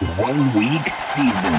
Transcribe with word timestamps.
one 0.00 0.52
week 0.52 0.92
season. 1.00 1.54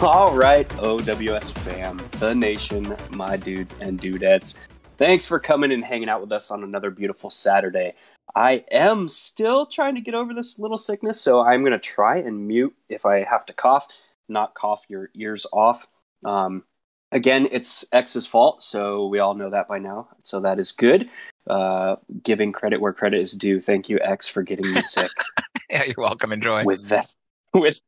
All 0.00 0.34
right, 0.34 0.70
OWS 0.78 1.50
fam, 1.50 2.00
the 2.18 2.34
nation, 2.34 2.96
my 3.10 3.36
dudes 3.36 3.76
and 3.80 4.00
dudettes. 4.00 4.56
Thanks 4.96 5.26
for 5.26 5.40
coming 5.40 5.72
and 5.72 5.84
hanging 5.84 6.08
out 6.08 6.20
with 6.20 6.30
us 6.30 6.50
on 6.50 6.62
another 6.62 6.90
beautiful 6.90 7.28
Saturday. 7.28 7.94
I 8.34 8.64
am 8.70 9.08
still 9.08 9.66
trying 9.66 9.96
to 9.96 10.00
get 10.00 10.14
over 10.14 10.32
this 10.32 10.58
little 10.58 10.76
sickness, 10.76 11.20
so 11.20 11.40
I'm 11.40 11.62
going 11.62 11.72
to 11.72 11.78
try 11.78 12.18
and 12.18 12.46
mute 12.46 12.74
if 12.88 13.04
I 13.04 13.24
have 13.24 13.44
to 13.46 13.52
cough, 13.52 13.88
not 14.28 14.54
cough 14.54 14.84
your 14.88 15.10
ears 15.14 15.46
off. 15.52 15.88
Um, 16.24 16.62
again, 17.10 17.48
it's 17.50 17.84
X's 17.92 18.26
fault, 18.26 18.62
so 18.62 19.08
we 19.08 19.18
all 19.18 19.34
know 19.34 19.50
that 19.50 19.68
by 19.68 19.78
now. 19.78 20.08
So 20.22 20.40
that 20.40 20.60
is 20.60 20.70
good. 20.70 21.08
Uh, 21.48 21.96
giving 22.22 22.52
credit 22.52 22.80
where 22.80 22.92
credit 22.92 23.20
is 23.20 23.32
due. 23.32 23.60
Thank 23.60 23.88
you, 23.88 23.98
X, 24.00 24.28
for 24.28 24.42
getting 24.42 24.72
me 24.72 24.80
sick. 24.80 25.10
yeah, 25.70 25.84
you're 25.84 25.94
welcome. 25.98 26.32
Enjoy. 26.32 26.64
With 26.64 26.88
that, 26.88 27.12
with 27.54 27.80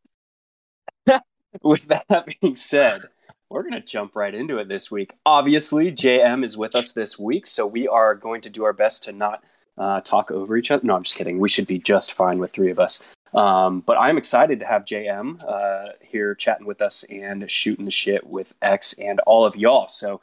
with 1.62 1.86
that 1.88 2.26
being 2.40 2.56
said, 2.56 3.02
we're 3.50 3.62
going 3.62 3.74
to 3.74 3.80
jump 3.80 4.16
right 4.16 4.34
into 4.34 4.58
it 4.58 4.68
this 4.68 4.90
week. 4.90 5.14
Obviously, 5.24 5.92
JM 5.92 6.44
is 6.44 6.56
with 6.56 6.74
us 6.74 6.92
this 6.92 7.18
week, 7.18 7.46
so 7.46 7.66
we 7.66 7.86
are 7.86 8.14
going 8.14 8.40
to 8.42 8.50
do 8.50 8.64
our 8.64 8.72
best 8.72 9.04
to 9.04 9.12
not 9.12 9.44
uh, 9.78 10.00
talk 10.00 10.30
over 10.30 10.56
each 10.56 10.70
other. 10.70 10.84
No, 10.84 10.96
I'm 10.96 11.02
just 11.02 11.16
kidding. 11.16 11.38
We 11.38 11.48
should 11.48 11.66
be 11.66 11.78
just 11.78 12.12
fine 12.12 12.38
with 12.38 12.52
three 12.52 12.70
of 12.70 12.80
us. 12.80 13.06
Um, 13.34 13.80
but 13.80 13.98
I'm 13.98 14.18
excited 14.18 14.58
to 14.60 14.66
have 14.66 14.84
JM 14.84 15.44
uh, 15.46 15.92
here 16.00 16.34
chatting 16.34 16.66
with 16.66 16.80
us 16.80 17.04
and 17.04 17.50
shooting 17.50 17.84
the 17.84 17.90
shit 17.90 18.26
with 18.26 18.54
X 18.62 18.94
and 18.94 19.20
all 19.20 19.44
of 19.44 19.56
y'all. 19.56 19.88
So, 19.88 20.20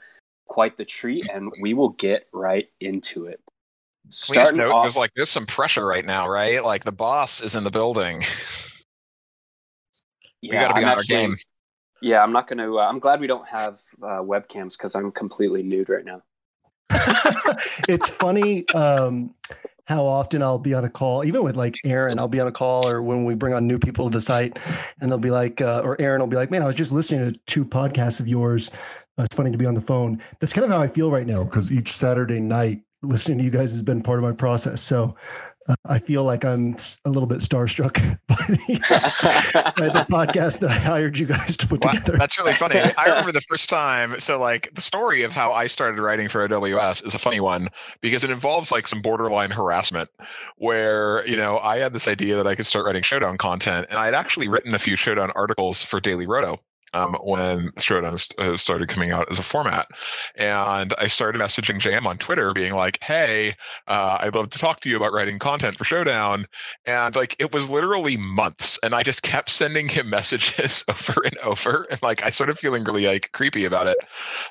quite 0.47 0.77
the 0.77 0.85
treat, 0.85 1.29
and 1.29 1.51
we 1.61 1.73
will 1.73 1.89
get 1.89 2.27
right 2.31 2.69
into 2.79 3.27
it. 3.27 3.39
Please 4.25 4.51
note, 4.53 4.71
off, 4.71 4.83
there's 4.83 4.97
like 4.97 5.11
there's 5.15 5.29
some 5.29 5.45
pressure 5.45 5.85
right 5.85 6.05
now, 6.05 6.27
right? 6.27 6.63
Like 6.63 6.83
the 6.83 6.91
boss 6.91 7.41
is 7.41 7.55
in 7.55 7.63
the 7.63 7.71
building. 7.71 8.17
we 10.41 10.49
got 10.49 10.69
to 10.69 10.73
be 10.73 10.81
I'm 10.81 10.89
on 10.89 10.97
actually, 10.97 11.15
our 11.15 11.21
game. 11.27 11.35
Yeah, 12.03 12.21
I'm 12.21 12.33
not 12.33 12.47
going 12.47 12.57
to. 12.57 12.79
Uh, 12.79 12.85
I'm 12.85 12.99
glad 12.99 13.21
we 13.21 13.27
don't 13.27 13.47
have 13.47 13.79
uh, 14.01 14.19
webcams 14.19 14.77
because 14.77 14.93
I'm 14.93 15.09
completely 15.09 15.63
nude 15.63 15.87
right 15.87 16.03
now. 16.03 16.21
it's 17.87 18.09
funny 18.09 18.67
um, 18.75 19.33
how 19.85 20.05
often 20.05 20.43
I'll 20.43 20.59
be 20.59 20.73
on 20.73 20.83
a 20.83 20.89
call, 20.89 21.23
even 21.23 21.43
with 21.43 21.55
like 21.55 21.77
Aaron. 21.85 22.19
I'll 22.19 22.27
be 22.27 22.41
on 22.41 22.47
a 22.47 22.51
call, 22.51 22.85
or 22.85 23.01
when 23.01 23.23
we 23.23 23.35
bring 23.35 23.53
on 23.53 23.65
new 23.67 23.79
people 23.79 24.09
to 24.09 24.17
the 24.17 24.21
site, 24.21 24.59
and 24.99 25.09
they'll 25.09 25.17
be 25.17 25.31
like, 25.31 25.61
uh, 25.61 25.81
or 25.85 25.95
Aaron 26.01 26.19
will 26.19 26.27
be 26.27 26.35
like, 26.35 26.51
"Man, 26.51 26.61
I 26.61 26.65
was 26.65 26.75
just 26.75 26.91
listening 26.91 27.31
to 27.31 27.39
two 27.45 27.63
podcasts 27.63 28.19
of 28.19 28.27
yours. 28.27 28.69
Uh, 29.17 29.23
it's 29.23 29.35
funny 29.35 29.51
to 29.51 29.57
be 29.57 29.65
on 29.65 29.73
the 29.73 29.81
phone." 29.81 30.21
That's 30.41 30.51
kind 30.51 30.65
of 30.65 30.71
how 30.71 30.81
I 30.81 30.89
feel 30.89 31.09
right 31.09 31.25
now 31.25 31.45
because 31.45 31.71
each 31.71 31.95
Saturday 31.95 32.41
night 32.41 32.81
listening 33.01 33.37
to 33.37 33.43
you 33.45 33.49
guys 33.49 33.71
has 33.71 33.81
been 33.81 34.03
part 34.03 34.19
of 34.19 34.23
my 34.23 34.33
process. 34.33 34.81
So 34.81 35.15
uh, 35.67 35.75
I 35.85 35.99
feel 35.99 36.23
like 36.23 36.43
I'm 36.43 36.75
a 37.05 37.09
little 37.09 37.27
bit 37.27 37.39
starstruck 37.39 37.95
by 38.27 38.35
the, 38.35 39.73
by 39.77 39.89
the, 39.89 40.05
podcast 40.09 40.59
that 40.59 40.71
I 40.71 40.75
hired 40.77 41.17
you 41.17 41.25
guys 41.25 41.57
to 41.57 41.67
put 41.67 41.83
well, 41.83 41.93
together. 41.93 42.17
That's 42.17 42.37
really 42.37 42.53
funny. 42.53 42.79
I 42.97 43.05
remember 43.05 43.31
the 43.31 43.41
first 43.41 43.69
time. 43.69 44.19
So, 44.19 44.39
like, 44.39 44.73
the 44.75 44.81
story 44.81 45.23
of 45.23 45.31
how 45.31 45.51
I 45.51 45.67
started 45.67 46.01
writing 46.01 46.27
for 46.27 46.43
OWS 46.43 47.01
is 47.03 47.15
a 47.15 47.19
funny 47.19 47.39
one 47.39 47.69
because 48.01 48.23
it 48.23 48.29
involves 48.29 48.71
like 48.71 48.87
some 48.87 49.01
borderline 49.01 49.51
harassment 49.51 50.09
where, 50.57 51.25
you 51.27 51.37
know, 51.37 51.59
I 51.59 51.77
had 51.77 51.93
this 51.93 52.07
idea 52.07 52.35
that 52.35 52.47
I 52.47 52.55
could 52.55 52.65
start 52.65 52.85
writing 52.85 53.03
Showdown 53.03 53.37
content, 53.37 53.87
and 53.89 53.97
I 53.97 54.05
had 54.05 54.13
actually 54.13 54.47
written 54.47 54.75
a 54.75 54.79
few 54.79 54.95
Showdown 54.95 55.31
articles 55.35 55.81
for 55.81 55.99
Daily 55.99 56.27
Roto 56.27 56.59
um, 56.93 57.15
when 57.23 57.71
Showdown 57.79 58.15
uh, 58.37 58.57
started 58.57 58.87
coming 58.87 59.11
out 59.11 59.29
as 59.31 59.39
a 59.39 59.43
format. 59.43 59.87
And 60.35 60.93
I 60.97 61.07
started 61.07 61.41
messaging 61.41 61.79
JM 61.79 62.05
on 62.05 62.17
Twitter 62.17 62.53
being 62.53 62.73
like, 62.73 63.01
hey, 63.01 63.55
uh, 63.87 64.19
I'd 64.21 64.35
love 64.35 64.49
to 64.49 64.59
talk 64.59 64.79
to 64.81 64.89
you 64.89 64.97
about 64.97 65.11
writing 65.11 65.39
content 65.39 65.77
for 65.77 65.85
Showdown. 65.85 66.45
And 66.85 67.15
like, 67.15 67.35
it 67.39 67.53
was 67.53 67.69
literally 67.69 68.17
months. 68.17 68.79
And 68.83 68.93
I 68.93 69.03
just 69.03 69.23
kept 69.23 69.49
sending 69.49 69.89
him 69.89 70.09
messages 70.13 70.83
over 70.87 71.21
and 71.23 71.37
over. 71.39 71.87
And 71.89 72.01
like, 72.01 72.23
I 72.23 72.29
started 72.29 72.57
feeling 72.59 72.83
really 72.83 73.07
like 73.07 73.31
creepy 73.33 73.65
about 73.65 73.87
it. 73.87 73.97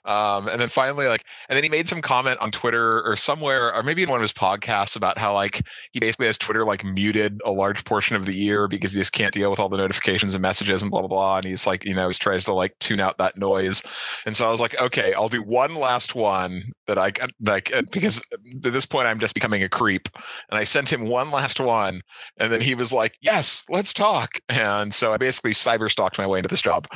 Um, 0.05 0.49
and 0.49 0.61
then 0.61 0.69
finally, 0.69 1.07
like, 1.07 1.25
and 1.49 1.57
then 1.57 1.63
he 1.63 1.71
made 1.71 1.89
some 1.89 2.03
comment 2.03 2.41
on 2.41 2.51
Twitter 2.51 3.03
or 3.03 3.17
somewhere, 3.17 3.73
or 3.75 3.83
maybe 3.83 4.03
in 4.03 4.11
one 4.11 4.19
of 4.19 4.23
his 4.23 4.33
podcasts 4.33 4.97
about 4.97 5.19
how 5.19 5.33
like 5.33 5.63
he 5.93 6.01
basically 6.01 6.27
has 6.27 6.39
Twitter 6.39 6.65
like 6.65 6.85
muted 6.85 7.41
a 7.45 7.53
large 7.53 7.85
portion 7.85 8.17
of 8.17 8.27
the 8.27 8.35
year 8.35 8.67
because 8.67 8.93
he 8.93 9.01
just 9.01 9.13
can't 9.13 9.33
deal 9.33 9.51
with 9.51 9.61
all 9.61 9.69
the 9.69 9.77
notifications 9.77 10.35
and 10.35 10.43
messages 10.43 10.83
and 10.83 10.91
blah, 10.91 11.01
blah, 11.01 11.09
blah. 11.09 11.37
And 11.39 11.47
he's 11.47 11.67
like, 11.67 11.85
you 11.85 11.95
know, 11.95 12.09
he's 12.09 12.19
trying 12.19 12.32
tries 12.33 12.45
to 12.47 12.53
like 12.55 12.79
tune 12.79 13.01
out 13.01 13.19
that 13.19 13.37
noise. 13.37 13.83
And 14.25 14.35
so 14.35 14.47
I 14.47 14.51
was 14.51 14.61
like, 14.61 14.81
okay, 14.81 15.13
I'll 15.13 15.29
do 15.29 15.43
one 15.43 15.75
last 15.75 16.15
one 16.15 16.63
that 16.87 16.97
I 16.97 17.13
like 17.41 17.71
because 17.91 18.23
at 18.33 18.73
this 18.73 18.87
point 18.87 19.07
I'm 19.07 19.19
just 19.19 19.35
becoming 19.35 19.63
a 19.63 19.69
creep. 19.69 20.09
And 20.51 20.59
I 20.59 20.65
sent 20.65 20.91
him 20.91 21.07
one 21.07 21.31
last 21.31 21.61
one, 21.61 22.01
and 22.39 22.53
then 22.53 22.63
he 22.63 22.75
was 22.75 22.93
like, 22.93 23.17
yes, 23.21 23.65
let's 23.69 23.93
talk. 23.93 24.39
And 24.49 24.95
so 24.95 25.13
I 25.13 25.19
basically 25.19 25.53
cyber 25.53 25.91
stalked 25.91 26.19
my 26.19 26.27
way 26.27 26.39
into 26.39 26.49
this 26.49 26.63
job. 26.63 26.89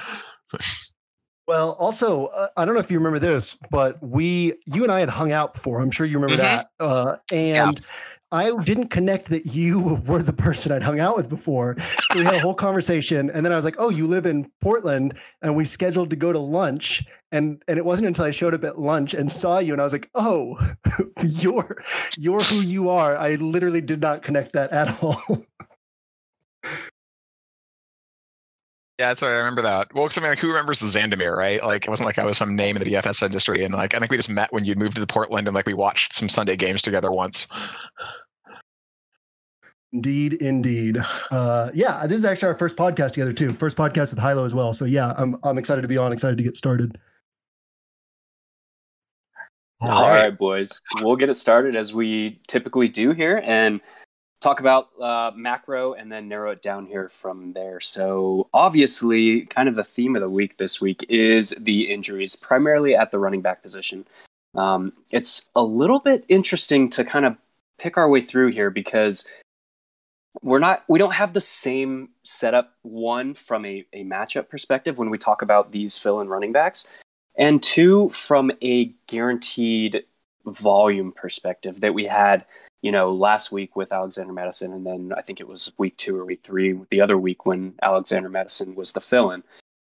Well, 1.47 1.73
also, 1.79 2.27
uh, 2.27 2.49
I 2.57 2.65
don't 2.65 2.75
know 2.75 2.81
if 2.81 2.91
you 2.91 2.99
remember 2.99 3.21
this, 3.21 3.57
but 3.71 4.03
we, 4.03 4.55
you 4.67 4.83
and 4.83 4.91
I 4.91 4.99
had 4.99 5.11
hung 5.11 5.31
out 5.31 5.55
before. 5.55 5.81
I'm 5.81 5.93
sure 5.93 6.05
you 6.05 6.19
remember 6.19 6.43
mm-hmm. 6.43 6.57
that. 6.57 6.69
Uh, 6.81 7.17
and 7.33 7.79
yeah. 7.79 7.87
I 8.33 8.55
didn't 8.65 8.89
connect 8.89 9.31
that 9.31 9.47
you 9.47 9.79
were 10.07 10.23
the 10.23 10.33
person 10.33 10.73
I'd 10.73 10.83
hung 10.83 11.01
out 11.01 11.17
with 11.17 11.29
before. 11.29 11.77
So 12.11 12.19
we 12.19 12.25
had 12.25 12.35
a 12.35 12.41
whole 12.41 12.55
conversation, 12.55 13.31
and 13.31 13.45
then 13.45 13.53
I 13.53 13.57
was 13.57 13.65
like, 13.65 13.77
"Oh, 13.79 13.89
you 13.89 14.07
live 14.07 14.27
in 14.27 14.51
Portland," 14.61 15.15
and 15.43 15.55
we 15.55 15.65
scheduled 15.65 16.11
to 16.11 16.17
go 16.17 16.33
to 16.33 16.39
lunch. 16.39 17.05
And 17.33 17.63
and 17.69 17.79
it 17.79 17.85
wasn't 17.85 18.09
until 18.09 18.25
I 18.25 18.31
showed 18.31 18.55
up 18.55 18.65
at 18.65 18.79
lunch 18.79 19.15
and 19.15 19.31
saw 19.31 19.59
you, 19.59 19.73
and 19.73 19.81
I 19.81 19.85
was 19.85 19.93
like, 19.93 20.11
"Oh, 20.15 20.59
you're 21.23 21.83
you're 22.19 22.41
who 22.41 22.61
you 22.61 22.91
are." 22.91 23.17
I 23.17 23.37
literally 23.37 23.81
did 23.81 24.01
not 24.01 24.23
connect 24.23 24.53
that 24.53 24.73
at 24.73 25.03
all. 25.03 25.23
Yeah, 28.99 29.09
that's 29.09 29.21
right. 29.21 29.29
I 29.29 29.37
remember 29.37 29.61
that. 29.63 29.93
Well, 29.93 30.05
because 30.05 30.17
I 30.17 30.23
mean, 30.23 30.31
like, 30.31 30.39
who 30.39 30.49
remembers 30.49 30.81
the 30.81 30.87
Xandamere, 30.87 31.37
right? 31.37 31.63
Like, 31.63 31.85
it 31.87 31.91
wasn't 31.91 32.07
like 32.07 32.19
I 32.19 32.25
was 32.25 32.39
some 32.39 32.57
name 32.57 32.77
in 32.77 32.83
the 32.83 32.91
DFS 32.91 33.23
industry, 33.23 33.63
and 33.63 33.75
like, 33.75 33.95
I 33.95 33.99
think 33.99 34.11
we 34.11 34.17
just 34.17 34.31
met 34.31 34.53
when 34.53 34.65
you 34.65 34.75
moved 34.75 34.95
to 34.95 35.01
the 35.01 35.07
Portland, 35.07 35.47
and 35.47 35.55
like, 35.55 35.67
we 35.67 35.75
watched 35.75 36.15
some 36.15 36.31
Sunday 36.31 36.57
games 36.57 36.81
together 36.81 37.13
once. 37.13 37.47
Indeed, 39.93 40.35
indeed. 40.35 40.99
Uh, 41.31 41.71
yeah, 41.75 42.07
this 42.07 42.19
is 42.19 42.25
actually 42.25 42.49
our 42.49 42.59
first 42.59 42.77
podcast 42.77 43.13
together 43.13 43.33
too. 43.33 43.53
First 43.55 43.77
podcast 43.77 44.11
with 44.11 44.19
Hilow 44.19 44.45
as 44.45 44.55
well. 44.55 44.73
So 44.73 44.85
yeah, 44.85 45.13
I'm 45.17 45.37
I'm 45.43 45.59
excited 45.59 45.83
to 45.83 45.89
be 45.89 45.97
on. 45.97 46.13
Excited 46.13 46.37
to 46.37 46.43
get 46.43 46.57
started. 46.57 46.99
All 49.81 49.89
right. 49.89 49.99
All 49.99 50.11
right, 50.11 50.37
boys. 50.39 50.81
We'll 51.01 51.17
get 51.17 51.29
it 51.29 51.35
started 51.35 51.77
as 51.77 51.95
we 51.95 52.41
typically 52.49 52.89
do 52.89 53.13
here, 53.13 53.43
and 53.45 53.81
talk 54.41 54.61
about 54.61 54.89
uh, 55.01 55.33
macro 55.35 55.95
and 55.95 56.11
then 56.11 56.29
narrow 56.29 56.51
it 56.51 56.63
down 56.63 56.87
here 56.87 57.09
from 57.09 57.53
there. 57.53 57.81
So, 57.81 58.49
obviously, 58.53 59.43
kind 59.47 59.69
of 59.69 59.77
the 59.77 59.85
theme 59.85 60.17
of 60.17 60.23
the 60.23 60.31
week 60.31 60.59
this 60.59 60.81
week 60.81 61.05
is 61.09 61.55
the 61.59 61.93
injuries, 61.93 62.37
primarily 62.37 62.95
at 62.95 63.11
the 63.11 63.19
running 63.19 63.43
back 63.43 63.63
position. 63.63 64.07
Um, 64.55 64.93
it's 65.11 65.51
a 65.55 65.63
little 65.63 66.01
bit 66.01 66.25
interesting 66.29 66.89
to 66.91 67.05
kind 67.05 67.27
of 67.27 67.37
pick 67.79 67.97
our 67.97 68.09
way 68.09 68.21
through 68.21 68.53
here 68.53 68.71
because 68.71 69.27
we're 70.43 70.59
not 70.59 70.85
we 70.89 70.99
don't 70.99 71.15
have 71.15 71.33
the 71.33 71.41
same 71.41 72.11
setup 72.23 72.75
one 72.83 73.35
from 73.35 73.65
a, 73.65 73.85
a 73.93 74.05
matchup 74.05 74.49
perspective 74.49 74.99
when 74.99 75.11
we 75.11 75.19
talk 75.19 75.43
about 75.43 75.73
these 75.73 75.99
fill 75.99 76.21
in 76.21 76.29
running 76.29 76.53
backs 76.53 76.87
and 77.37 77.63
two 77.63 78.11
from 78.11 78.51
a 78.63 78.87
guaranteed 79.07 80.05
volume 80.45 81.13
perspective 81.13 81.81
that 81.81 81.95
we 81.95 82.05
had 82.05 82.45
you 82.87 82.93
know, 82.93 83.13
last 83.13 83.51
week 83.51 83.75
with 83.75 83.91
Alexander 83.93 84.33
Mattison, 84.33 84.73
and 84.73 84.87
then 84.87 85.13
I 85.17 85.21
think 85.21 85.41
it 85.41 85.49
was 85.49 85.73
week 85.77 85.97
two 85.97 86.17
or 86.17 86.25
week 86.25 86.45
three, 86.45 86.79
the 86.93 87.01
other 87.01 87.19
week 87.19 87.45
when 87.45 87.75
Alexander 87.83 88.29
Mattison 88.29 88.77
was 88.77 88.93
the 88.93 89.01
fill 89.01 89.33
in. 89.33 89.43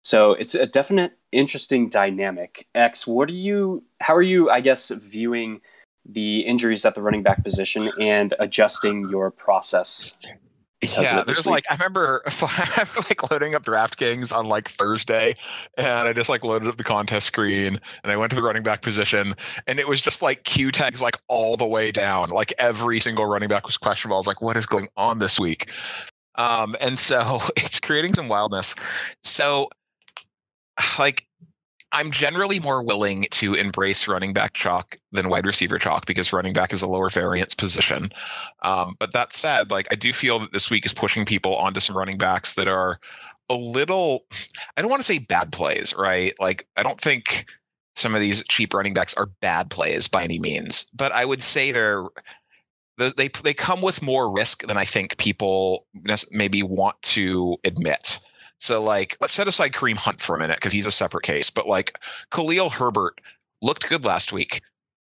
So 0.05 0.33
it's 0.33 0.55
a 0.55 0.67
definite 0.67 1.17
interesting 1.31 1.89
dynamic. 1.89 2.69
X, 2.75 3.07
what 3.07 3.31
are 3.31 3.41
you, 3.49 3.83
how 4.03 4.15
are 4.15 4.21
you, 4.21 4.51
I 4.51 4.61
guess, 4.61 4.91
viewing 4.91 5.63
the 6.05 6.41
injuries 6.41 6.85
at 6.85 6.95
the 6.95 7.01
running 7.01 7.23
back 7.23 7.43
position 7.43 7.89
and 7.99 8.35
adjusting 8.39 9.09
your 9.09 9.31
process 9.31 10.15
yeah, 10.83 11.23
there's 11.25 11.47
like 11.47 11.65
I 11.71 11.75
remember 11.75 12.23
like 13.09 13.31
loading 13.31 13.55
up 13.55 13.65
DraftKings 13.65 14.37
on 14.37 14.47
like 14.47 14.69
Thursday, 14.69 15.35
and 15.77 16.09
I 16.09 16.13
just 16.13 16.29
like 16.29 16.45
loaded 16.45 16.69
up 16.69 16.77
the 16.77 16.85
contest 16.85 17.27
screen, 17.27 17.81
and 18.03 18.13
I 18.13 18.17
went 18.17 18.31
to 18.31 18.37
the 18.37 18.43
running 18.43 18.63
back 18.63 18.83
position, 18.83 19.35
and 19.67 19.79
it 19.79 19.89
was 19.89 20.03
just 20.03 20.23
like 20.23 20.45
Q 20.45 20.73
tags 20.73 21.01
like 21.01 21.19
all 21.29 21.57
the 21.57 21.67
way 21.67 21.93
down, 21.93 22.31
like 22.31 22.53
every 22.59 23.01
single 23.01 23.27
running 23.27 23.49
back 23.49 23.67
was 23.67 23.77
questionable. 23.77 24.17
I 24.17 24.21
was 24.21 24.27
like, 24.27 24.43
what 24.43 24.57
is 24.57 24.67
going 24.67 24.89
on 24.97 25.19
this 25.19 25.39
week? 25.39 25.71
Um, 26.37 26.75
and 26.81 26.99
so 26.99 27.41
it's 27.57 27.81
creating 27.81 28.15
some 28.15 28.29
wildness. 28.29 28.75
So, 29.23 29.69
like 30.99 31.27
I'm 31.93 32.11
generally 32.11 32.59
more 32.59 32.83
willing 32.83 33.27
to 33.33 33.55
embrace 33.55 34.09
running 34.09 34.33
back 34.33 34.55
chalk 34.55 34.97
than 35.13 35.29
wide 35.29 35.47
receiver 35.47 35.79
chalk 35.79 36.07
because 36.07 36.33
running 36.33 36.53
back 36.55 36.73
is 36.73 36.83
a 36.83 36.87
lower 36.87 37.11
variance 37.11 37.55
position. 37.55 38.11
Um, 38.63 38.97
but 38.99 39.13
that 39.13 39.35
said, 39.35 39.71
like 39.71 39.87
I 39.91 39.95
do 39.95 40.13
feel 40.13 40.39
that 40.39 40.53
this 40.53 40.71
week 40.71 40.87
is 40.87 40.95
pushing 40.95 41.25
people 41.25 41.55
onto 41.57 41.81
some 41.81 41.97
running 41.97 42.19
backs 42.19 42.55
that 42.55 42.67
are 42.67 42.99
a 43.51 43.55
little. 43.55 44.25
I 44.77 44.83
don't 44.83 44.91
want 44.91 45.03
to 45.03 45.07
say 45.07 45.19
bad 45.19 45.53
plays, 45.53 45.95
right? 45.97 46.33
Like 46.41 46.67
I 46.77 46.83
don't 46.83 47.01
think 47.01 47.47
some 47.95 48.15
of 48.15 48.21
these 48.21 48.43
cheap 48.49 48.73
running 48.73 48.95
backs 48.95 49.15
are 49.15 49.27
bad 49.41 49.71
plays 49.71 50.09
by 50.09 50.25
any 50.25 50.39
means, 50.39 50.87
but 50.95 51.13
I 51.13 51.25
would 51.25 51.43
say 51.43 51.73
they're 51.73 52.07
they 52.99 53.29
they 53.29 53.55
come 53.55 53.81
with 53.81 54.03
more 54.03 54.33
risk 54.33 54.67
than 54.67 54.77
I 54.77 54.85
think 54.85 55.17
people 55.19 55.87
maybe 56.31 56.63
want 56.63 57.01
to 57.03 57.57
admit. 57.65 58.19
So 58.63 58.81
like 58.81 59.17
let's 59.21 59.33
set 59.33 59.49
aside 59.49 59.73
Kareem 59.73 59.97
Hunt 59.97 60.21
for 60.21 60.37
a 60.37 60.39
minute 60.39 60.59
because 60.59 60.73
he's 60.73 60.87
a 60.87 60.93
separate 60.93 61.25
case, 61.25 61.51
but 61.51 61.67
like 61.67 61.99
Khalil 62.31 62.71
Herbert 62.71 63.21
looked 63.61 63.89
good 63.89 64.05
last 64.05 64.33
week, 64.33 64.61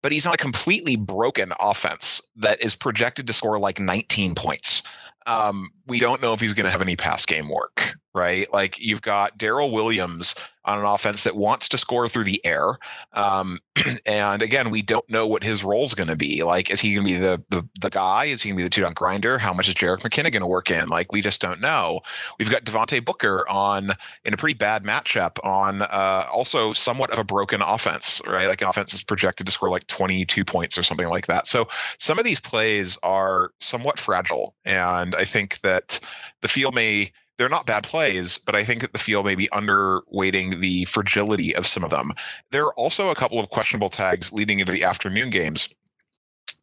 but 0.01 0.13
he's 0.13 0.25
on 0.25 0.33
a 0.33 0.37
completely 0.37 0.95
broken 0.95 1.51
offense 1.59 2.21
that 2.37 2.63
is 2.63 2.75
projected 2.75 3.27
to 3.27 3.33
score 3.33 3.59
like 3.59 3.77
19 3.77 4.35
points. 4.35 4.83
Um, 5.27 5.69
we 5.85 5.99
don't 5.99 6.21
know 6.21 6.31
if 6.31 6.39
he's 6.39 6.53
going 6.53 6.63
to 6.63 6.71
have 6.71 6.81
any 6.81 6.95
pass 6.95 7.25
game 7.25 7.49
work, 7.49 7.95
right? 8.15 8.51
Like 8.53 8.79
you've 8.79 9.01
got 9.01 9.37
Darrel 9.37 9.71
Williams 9.71 10.33
on 10.65 10.79
an 10.79 10.85
offense 10.85 11.23
that 11.23 11.35
wants 11.35 11.67
to 11.69 11.77
score 11.77 12.07
through 12.07 12.23
the 12.23 12.43
air. 12.45 12.77
Um, 13.13 13.59
and 14.05 14.41
again, 14.41 14.69
we 14.69 14.81
don't 14.81 15.07
know 15.09 15.25
what 15.25 15.43
his 15.43 15.63
role 15.63 15.83
is 15.83 15.93
going 15.93 16.09
to 16.09 16.15
be. 16.15 16.43
Like, 16.43 16.69
is 16.69 16.79
he 16.79 16.93
going 16.93 17.07
to 17.07 17.13
be 17.13 17.19
the, 17.19 17.43
the 17.49 17.67
the 17.79 17.89
guy? 17.89 18.25
Is 18.25 18.41
he 18.41 18.49
going 18.49 18.57
to 18.57 18.59
be 18.59 18.63
the 18.63 18.69
two 18.69 18.81
down 18.81 18.93
grinder? 18.93 19.37
How 19.37 19.53
much 19.53 19.67
is 19.67 19.73
Jerick 19.73 20.01
McKinnon 20.01 20.31
going 20.31 20.41
to 20.41 20.47
work 20.47 20.69
in? 20.69 20.89
Like, 20.89 21.11
we 21.11 21.21
just 21.21 21.41
don't 21.41 21.61
know. 21.61 22.01
We've 22.37 22.51
got 22.51 22.63
Devontae 22.63 23.03
Booker 23.03 23.47
on 23.49 23.91
in 24.25 24.33
a 24.33 24.37
pretty 24.37 24.53
bad 24.53 24.83
matchup 24.83 25.37
on 25.43 25.81
uh, 25.83 26.27
also 26.31 26.73
somewhat 26.73 27.09
of 27.11 27.19
a 27.19 27.23
broken 27.23 27.61
offense, 27.61 28.21
right? 28.27 28.47
Like, 28.47 28.61
offense 28.61 28.93
is 28.93 29.03
projected 29.03 29.47
to 29.47 29.51
score 29.51 29.69
like 29.69 29.87
22 29.87 30.45
points 30.45 30.77
or 30.77 30.83
something 30.83 31.07
like 31.07 31.27
that. 31.27 31.47
So 31.47 31.67
some 31.97 32.19
of 32.19 32.25
these 32.25 32.39
plays 32.39 32.97
are 33.03 33.51
somewhat 33.59 33.99
fragile, 33.99 34.55
and 34.65 35.15
I 35.15 35.25
think 35.25 35.59
that 35.61 35.99
the 36.41 36.47
field 36.47 36.75
may 36.75 37.11
they're 37.41 37.49
not 37.49 37.65
bad 37.65 37.83
plays, 37.83 38.37
but 38.37 38.53
I 38.53 38.63
think 38.63 38.81
that 38.81 38.93
the 38.93 38.99
field 38.99 39.25
may 39.25 39.33
be 39.33 39.49
underweighting 39.51 40.61
the 40.61 40.85
fragility 40.85 41.55
of 41.55 41.65
some 41.65 41.83
of 41.83 41.89
them. 41.89 42.13
There 42.51 42.65
are 42.65 42.73
also 42.75 43.09
a 43.09 43.15
couple 43.15 43.39
of 43.39 43.49
questionable 43.49 43.89
tags 43.89 44.31
leading 44.31 44.59
into 44.59 44.71
the 44.71 44.83
afternoon 44.83 45.31
games 45.31 45.67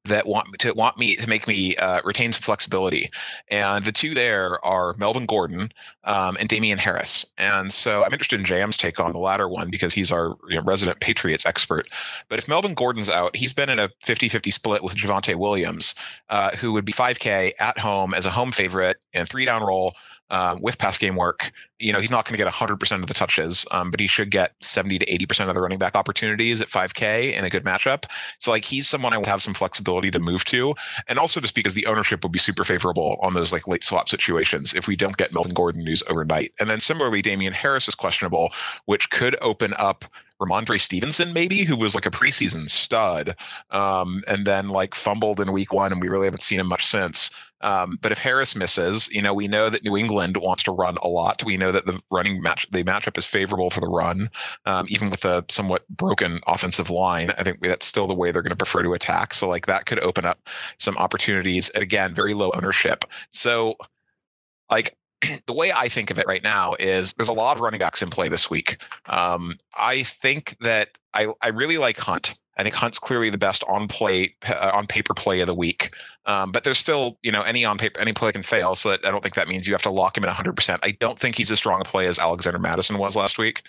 that 0.05 0.29
want 0.29 0.57
to 0.61 0.73
want 0.75 0.97
me 0.97 1.17
to 1.17 1.29
make 1.29 1.49
me 1.49 1.75
uh, 1.75 2.01
retain 2.05 2.31
some 2.31 2.43
flexibility. 2.43 3.11
And 3.49 3.85
the 3.85 3.91
two 3.91 4.15
there 4.15 4.65
are 4.65 4.95
Melvin 4.99 5.27
Gordon 5.27 5.73
um, 6.05 6.37
and 6.39 6.49
Damien 6.49 6.79
Harris. 6.79 7.27
And 7.39 7.73
so 7.73 8.05
I'm 8.05 8.13
interested 8.13 8.39
in 8.39 8.47
Jam's 8.47 8.77
take 8.77 9.01
on 9.01 9.13
the 9.13 9.19
latter 9.19 9.49
one 9.49 9.71
because 9.71 9.93
he's 9.93 10.13
our 10.13 10.37
you 10.49 10.59
know, 10.59 10.63
resident 10.63 11.01
Patriots 11.01 11.45
expert. 11.45 11.89
But 12.29 12.39
if 12.39 12.47
Melvin 12.47 12.75
Gordon's 12.75 13.11
out, 13.11 13.35
he's 13.35 13.53
been 13.53 13.69
in 13.69 13.81
a 13.81 13.91
50-50 14.05 14.53
split 14.53 14.85
with 14.85 14.95
Javonte 14.95 15.35
Williams, 15.35 15.97
uh, 16.31 16.53
who 16.53 16.73
would 16.73 16.85
be 16.85 16.93
5K 16.93 17.55
at 17.59 17.79
home 17.79 18.15
as 18.15 18.27
a 18.27 18.31
home 18.31 18.53
favorite 18.53 18.99
and 19.13 19.29
three 19.29 19.45
down 19.45 19.65
role 19.65 19.97
um, 20.31 20.61
with 20.63 20.79
pass 20.79 20.99
game 20.99 21.17
work. 21.17 21.51
You 21.79 21.93
know, 21.93 22.01
he's 22.01 22.11
not 22.11 22.25
going 22.25 22.37
to 22.37 22.45
get 22.45 22.53
100% 22.53 23.01
of 23.01 23.07
the 23.07 23.15
touches, 23.15 23.65
um, 23.71 23.91
but 23.91 24.01
he 24.01 24.07
should 24.07 24.31
get 24.31 24.53
70 24.61 24.99
to 24.99 25.07
80% 25.07 25.49
of 25.49 25.55
the 25.55 25.61
running 25.61 25.79
back 25.79 25.95
opportunities 25.95 26.61
at 26.61 26.69
5K 26.69 27.35
in 27.35 27.45
a 27.45 27.51
good 27.51 27.65
matchup. 27.65 28.05
So, 28.39 28.51
like, 28.51 28.65
he's 28.65 28.89
someone 28.89 29.13
I 29.13 29.19
will 29.19 29.27
have 29.27 29.43
some 29.43 29.55
flexibility 29.55 30.11
to 30.11 30.19
move 30.19 30.45
to. 30.47 30.75
And 31.07 31.19
also 31.19 31.41
just 31.41 31.55
because 31.55 31.75
the 31.75 31.87
ownership 31.87 32.23
will 32.23 32.31
be 32.31 32.39
super 32.39 32.65
favorable 32.65 33.19
on 33.23 33.35
those 33.35 33.53
like 33.53 33.69
late 33.69 33.85
swap 33.85 34.09
situations 34.09 34.75
if 34.75 34.89
we 34.89 34.97
don't 34.97 35.17
get 35.17 35.33
Melvin 35.33 35.55
Gordon 35.55 35.85
news 35.85 36.03
overnight. 36.09 36.53
And 36.59 36.69
then 36.69 36.81
similarly, 36.81 37.23
Damien 37.23 37.53
Harris 37.53 37.87
is 37.87 37.95
questionable, 37.95 38.53
which 38.87 39.11
could 39.11 39.37
open 39.41 39.73
up 39.79 40.05
Rhamondre 40.41 40.81
Stevenson, 40.81 41.33
maybe, 41.33 41.65
who 41.65 41.77
was 41.77 41.95
like 41.95 42.07
a 42.07 42.11
preseason 42.11 42.71
stud, 42.71 43.35
um, 43.71 44.23
and 44.29 44.47
then 44.47 44.69
like 44.69 44.95
fumbled 44.95 45.41
in 45.41 45.53
week 45.53 45.73
one, 45.73 45.91
and 45.91 46.01
we 46.01 46.09
really 46.09 46.27
haven't 46.27 46.43
seen 46.43 46.61
him 46.61 46.69
much 46.69 46.87
since. 46.87 47.31
Um, 47.61 47.99
but 48.01 48.13
if 48.13 48.19
Harris 48.19 48.55
misses, 48.55 49.13
you 49.13 49.21
know, 49.21 49.35
we 49.35 49.49
know 49.49 49.71
that 49.71 49.85
New 49.85 49.97
England 49.97 50.37
wants 50.37 50.63
to 50.65 50.73
run 50.73 50.97
a 51.03 51.09
lot. 51.09 51.43
We 51.45 51.57
know 51.57 51.73
that 51.73 51.87
the 51.87 52.01
running 52.11 52.41
match, 52.41 52.67
the 52.71 52.85
matchup 52.85 53.19
is 53.19 53.27
favorable 53.27 53.71
for 53.71 53.81
the 53.81 53.89
run, 53.89 54.31
um, 54.67 54.87
even 54.89 55.11
with 55.11 55.25
a 55.25 55.45
somewhat 55.49 55.89
broken 55.89 56.41
offensive 56.47 56.91
line. 56.91 57.31
I 57.39 57.43
think 57.43 57.61
that's 57.61 57.87
still 57.87 58.07
the 58.07 58.15
way 58.15 58.31
they're 58.31 58.43
going 58.43 58.51
to 58.51 58.57
prefer 58.57 58.83
to 58.83 58.95
attack. 58.95 59.35
So, 59.35 59.49
like, 59.49 59.67
that 59.67 59.87
could 59.87 60.01
open 60.01 60.25
up 60.25 60.49
some 60.79 60.97
opportunities. 60.97 61.71
And 61.71 61.83
again, 61.83 62.15
very 62.15 62.35
low 62.35 62.51
ownership. 62.55 63.05
So, 63.31 63.77
like, 64.71 64.97
the 65.47 65.53
way 65.53 65.73
I 65.73 65.89
think 65.89 66.11
of 66.11 66.19
it 66.19 66.27
right 66.27 66.43
now 66.43 66.75
is 66.79 67.15
there's 67.15 67.29
a 67.29 67.35
lot 67.35 67.57
of 67.57 67.61
running 67.61 67.81
backs 67.81 68.03
in 68.03 68.09
play 68.09 68.29
this 68.29 68.51
week. 68.51 68.83
Um, 69.07 69.57
I 69.77 70.03
think 70.05 70.57
that 70.61 70.91
I, 71.15 71.29
I 71.43 71.49
really 71.49 71.79
like 71.79 71.99
Hunt. 71.99 72.35
I 72.59 72.65
think 72.65 72.75
Hunt's 72.75 72.99
clearly 72.99 73.31
the 73.31 73.39
best 73.39 73.63
on 73.69 73.87
play 73.89 74.35
uh, 74.49 74.73
on 74.75 74.87
paper 74.87 75.15
play 75.15 75.41
of 75.41 75.47
the 75.47 75.55
week. 75.55 75.95
Um, 76.27 76.53
but 76.53 76.65
there's 76.65 76.79
still, 76.79 77.17
you 77.23 77.33
know, 77.33 77.43
any 77.43 77.65
on 77.65 77.79
paper 77.79 78.01
any 78.01 78.13
play 78.13 78.33
can 78.33 78.43
fail. 78.43 78.75
So 78.75 78.91
that, 78.91 79.07
I 79.07 79.11
don't 79.11 79.23
think 79.23 79.37
that 79.37 79.49
means 79.49 79.67
you 79.67 79.73
have 79.73 79.83
to 79.83 79.91
lock 79.91 80.17
him 80.17 80.25
in 80.25 80.29
100. 80.29 80.55
percent 80.55 80.81
I 80.83 80.91
don't 80.93 81.19
think 81.19 81.37
he's 81.37 81.51
as 81.51 81.59
strong 81.59 81.81
a 81.81 81.85
play 81.85 82.07
as 82.07 82.19
Alexander 82.19 82.59
Mattison 82.59 82.99
was 82.99 83.17
last 83.17 83.39
week. 83.39 83.63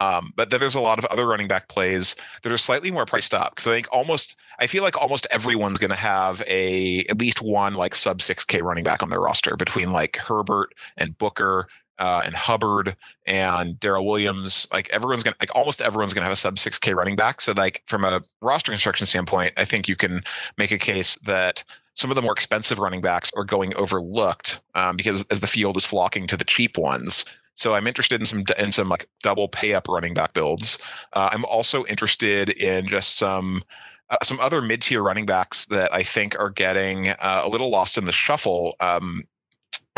Um, 0.00 0.32
but 0.36 0.50
then 0.50 0.60
there's 0.60 0.76
a 0.76 0.80
lot 0.80 0.98
of 0.98 1.04
other 1.06 1.26
running 1.26 1.48
back 1.48 1.68
plays 1.68 2.16
that 2.42 2.52
are 2.52 2.58
slightly 2.58 2.90
more 2.90 3.06
priced 3.06 3.34
up 3.34 3.56
because 3.56 3.66
I 3.66 3.72
think 3.72 3.88
almost 3.92 4.36
I 4.60 4.66
feel 4.66 4.82
like 4.82 4.96
almost 4.96 5.26
everyone's 5.30 5.78
going 5.78 5.90
to 5.90 5.96
have 5.96 6.42
a 6.46 7.04
at 7.06 7.18
least 7.18 7.42
one 7.42 7.74
like 7.74 7.94
sub 7.94 8.18
6K 8.18 8.62
running 8.62 8.84
back 8.84 9.02
on 9.02 9.10
their 9.10 9.20
roster 9.20 9.56
between 9.56 9.92
like 9.92 10.16
Herbert 10.16 10.74
and 10.96 11.16
Booker 11.18 11.68
uh, 11.98 12.22
and 12.24 12.34
Hubbard 12.34 12.96
and 13.26 13.78
Darrel 13.80 14.06
Williams. 14.06 14.66
Like 14.72 14.88
everyone's 14.90 15.22
gonna, 15.22 15.36
like 15.40 15.54
almost 15.54 15.82
everyone's 15.82 16.14
gonna 16.14 16.24
have 16.24 16.32
a 16.32 16.36
sub 16.36 16.58
six 16.58 16.78
K 16.78 16.94
running 16.94 17.16
back. 17.16 17.40
So 17.40 17.52
like 17.52 17.82
from 17.86 18.04
a 18.04 18.22
roster 18.40 18.72
construction 18.72 19.06
standpoint, 19.06 19.52
I 19.56 19.64
think 19.64 19.88
you 19.88 19.96
can 19.96 20.22
make 20.56 20.70
a 20.70 20.78
case 20.78 21.16
that 21.16 21.64
some 21.94 22.10
of 22.10 22.14
the 22.14 22.22
more 22.22 22.32
expensive 22.32 22.78
running 22.78 23.00
backs 23.00 23.32
are 23.36 23.44
going 23.44 23.74
overlooked 23.74 24.62
um, 24.76 24.96
because 24.96 25.26
as 25.28 25.40
the 25.40 25.48
field 25.48 25.76
is 25.76 25.84
flocking 25.84 26.28
to 26.28 26.36
the 26.36 26.44
cheap 26.44 26.78
ones. 26.78 27.24
So 27.54 27.74
I'm 27.74 27.88
interested 27.88 28.20
in 28.20 28.26
some 28.26 28.44
in 28.56 28.70
some 28.70 28.88
like 28.88 29.08
double 29.20 29.48
pay 29.48 29.74
up 29.74 29.88
running 29.88 30.14
back 30.14 30.32
builds. 30.32 30.78
Uh, 31.14 31.28
I'm 31.32 31.44
also 31.44 31.84
interested 31.86 32.50
in 32.50 32.86
just 32.86 33.16
some 33.16 33.64
uh, 34.10 34.16
some 34.22 34.38
other 34.38 34.62
mid 34.62 34.80
tier 34.80 35.02
running 35.02 35.26
backs 35.26 35.66
that 35.66 35.92
I 35.92 36.04
think 36.04 36.38
are 36.38 36.50
getting 36.50 37.08
uh, 37.08 37.42
a 37.44 37.48
little 37.48 37.68
lost 37.68 37.98
in 37.98 38.04
the 38.04 38.12
shuffle. 38.12 38.76
Um, 38.78 39.24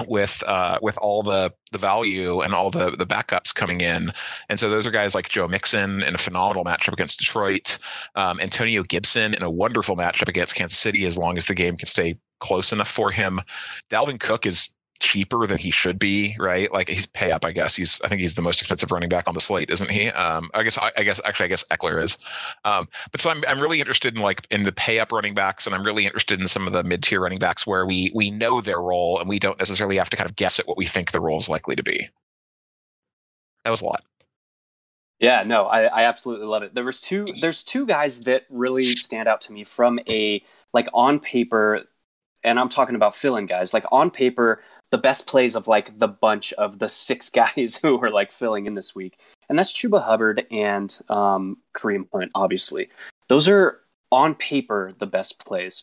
with 0.08 0.42
uh, 0.46 0.78
with 0.82 0.96
all 0.98 1.22
the 1.22 1.52
the 1.72 1.78
value 1.78 2.40
and 2.40 2.54
all 2.54 2.70
the 2.70 2.90
the 2.90 3.06
backups 3.06 3.54
coming 3.54 3.80
in, 3.80 4.12
and 4.48 4.58
so 4.58 4.68
those 4.68 4.86
are 4.86 4.90
guys 4.90 5.14
like 5.14 5.28
Joe 5.28 5.48
Mixon 5.48 6.02
in 6.02 6.14
a 6.14 6.18
phenomenal 6.18 6.64
matchup 6.64 6.92
against 6.92 7.18
Detroit, 7.18 7.78
um, 8.14 8.40
Antonio 8.40 8.82
Gibson 8.82 9.34
in 9.34 9.42
a 9.42 9.50
wonderful 9.50 9.96
matchup 9.96 10.28
against 10.28 10.54
Kansas 10.54 10.78
City 10.78 11.04
as 11.04 11.16
long 11.18 11.36
as 11.36 11.46
the 11.46 11.54
game 11.54 11.76
can 11.76 11.86
stay 11.86 12.18
close 12.40 12.72
enough 12.72 12.88
for 12.88 13.10
him. 13.10 13.40
Dalvin 13.90 14.18
Cook 14.18 14.46
is 14.46 14.74
cheaper 15.00 15.46
than 15.46 15.58
he 15.58 15.70
should 15.70 15.98
be, 15.98 16.36
right? 16.38 16.72
Like 16.72 16.88
he's 16.88 17.06
pay 17.06 17.32
up, 17.32 17.44
I 17.44 17.52
guess. 17.52 17.74
He's 17.74 18.00
I 18.02 18.08
think 18.08 18.20
he's 18.20 18.34
the 18.34 18.42
most 18.42 18.60
expensive 18.60 18.92
running 18.92 19.08
back 19.08 19.26
on 19.26 19.34
the 19.34 19.40
slate, 19.40 19.70
isn't 19.70 19.90
he? 19.90 20.08
Um, 20.10 20.50
I 20.54 20.62
guess 20.62 20.78
I, 20.78 20.92
I, 20.96 21.02
guess 21.02 21.20
actually 21.24 21.46
I 21.46 21.48
guess 21.48 21.64
Ekeler 21.70 22.02
is. 22.02 22.18
Um, 22.64 22.88
but 23.10 23.20
so 23.20 23.30
I'm 23.30 23.42
I'm 23.48 23.60
really 23.60 23.80
interested 23.80 24.14
in 24.14 24.22
like 24.22 24.46
in 24.50 24.62
the 24.62 24.72
pay 24.72 25.00
up 25.00 25.10
running 25.10 25.34
backs, 25.34 25.66
and 25.66 25.74
I'm 25.74 25.82
really 25.82 26.04
interested 26.04 26.38
in 26.38 26.46
some 26.46 26.66
of 26.66 26.72
the 26.72 26.84
mid 26.84 27.02
tier 27.02 27.20
running 27.20 27.38
backs 27.38 27.66
where 27.66 27.86
we 27.86 28.12
we 28.14 28.30
know 28.30 28.60
their 28.60 28.80
role 28.80 29.18
and 29.18 29.28
we 29.28 29.38
don't 29.38 29.58
necessarily 29.58 29.96
have 29.96 30.10
to 30.10 30.16
kind 30.16 30.28
of 30.28 30.36
guess 30.36 30.58
at 30.58 30.68
what 30.68 30.76
we 30.76 30.86
think 30.86 31.10
the 31.10 31.20
role 31.20 31.38
is 31.38 31.48
likely 31.48 31.74
to 31.74 31.82
be. 31.82 32.08
That 33.64 33.70
was 33.70 33.80
a 33.80 33.86
lot. 33.86 34.04
Yeah, 35.18 35.42
no, 35.42 35.66
I, 35.66 35.82
I 35.82 36.04
absolutely 36.04 36.46
love 36.46 36.62
it. 36.62 36.74
There 36.74 36.84
was 36.84 37.00
two 37.00 37.26
there's 37.40 37.62
two 37.62 37.86
guys 37.86 38.20
that 38.20 38.44
really 38.48 38.94
stand 38.96 39.28
out 39.28 39.40
to 39.42 39.52
me 39.52 39.64
from 39.64 39.98
a 40.08 40.42
like 40.72 40.88
on 40.94 41.20
paper 41.20 41.86
and 42.42 42.58
I'm 42.58 42.68
talking 42.68 42.94
about 42.94 43.14
fill-in 43.14 43.46
guys. 43.46 43.74
Like 43.74 43.84
on 43.92 44.10
paper, 44.10 44.62
the 44.90 44.98
best 44.98 45.26
plays 45.26 45.54
of 45.54 45.66
like 45.68 45.98
the 45.98 46.08
bunch 46.08 46.52
of 46.54 46.78
the 46.78 46.88
six 46.88 47.28
guys 47.30 47.78
who 47.80 48.00
are 48.02 48.10
like 48.10 48.30
filling 48.30 48.66
in 48.66 48.74
this 48.74 48.94
week. 48.94 49.18
And 49.48 49.58
that's 49.58 49.72
Chuba 49.72 50.04
Hubbard 50.04 50.46
and 50.50 50.96
um, 51.08 51.58
Kareem 51.74 52.06
Hunt, 52.12 52.30
obviously. 52.34 52.88
Those 53.28 53.48
are 53.48 53.80
on 54.12 54.34
paper 54.34 54.92
the 54.98 55.06
best 55.06 55.44
plays. 55.44 55.82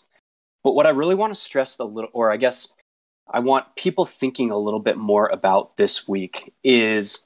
But 0.63 0.73
what 0.73 0.85
I 0.85 0.89
really 0.89 1.15
want 1.15 1.33
to 1.33 1.39
stress 1.39 1.77
a 1.79 1.83
little, 1.83 2.09
or 2.13 2.31
I 2.31 2.37
guess 2.37 2.73
I 3.29 3.39
want 3.39 3.75
people 3.75 4.05
thinking 4.05 4.51
a 4.51 4.57
little 4.57 4.79
bit 4.79 4.97
more 4.97 5.27
about 5.27 5.77
this 5.77 6.07
week 6.07 6.53
is 6.63 7.25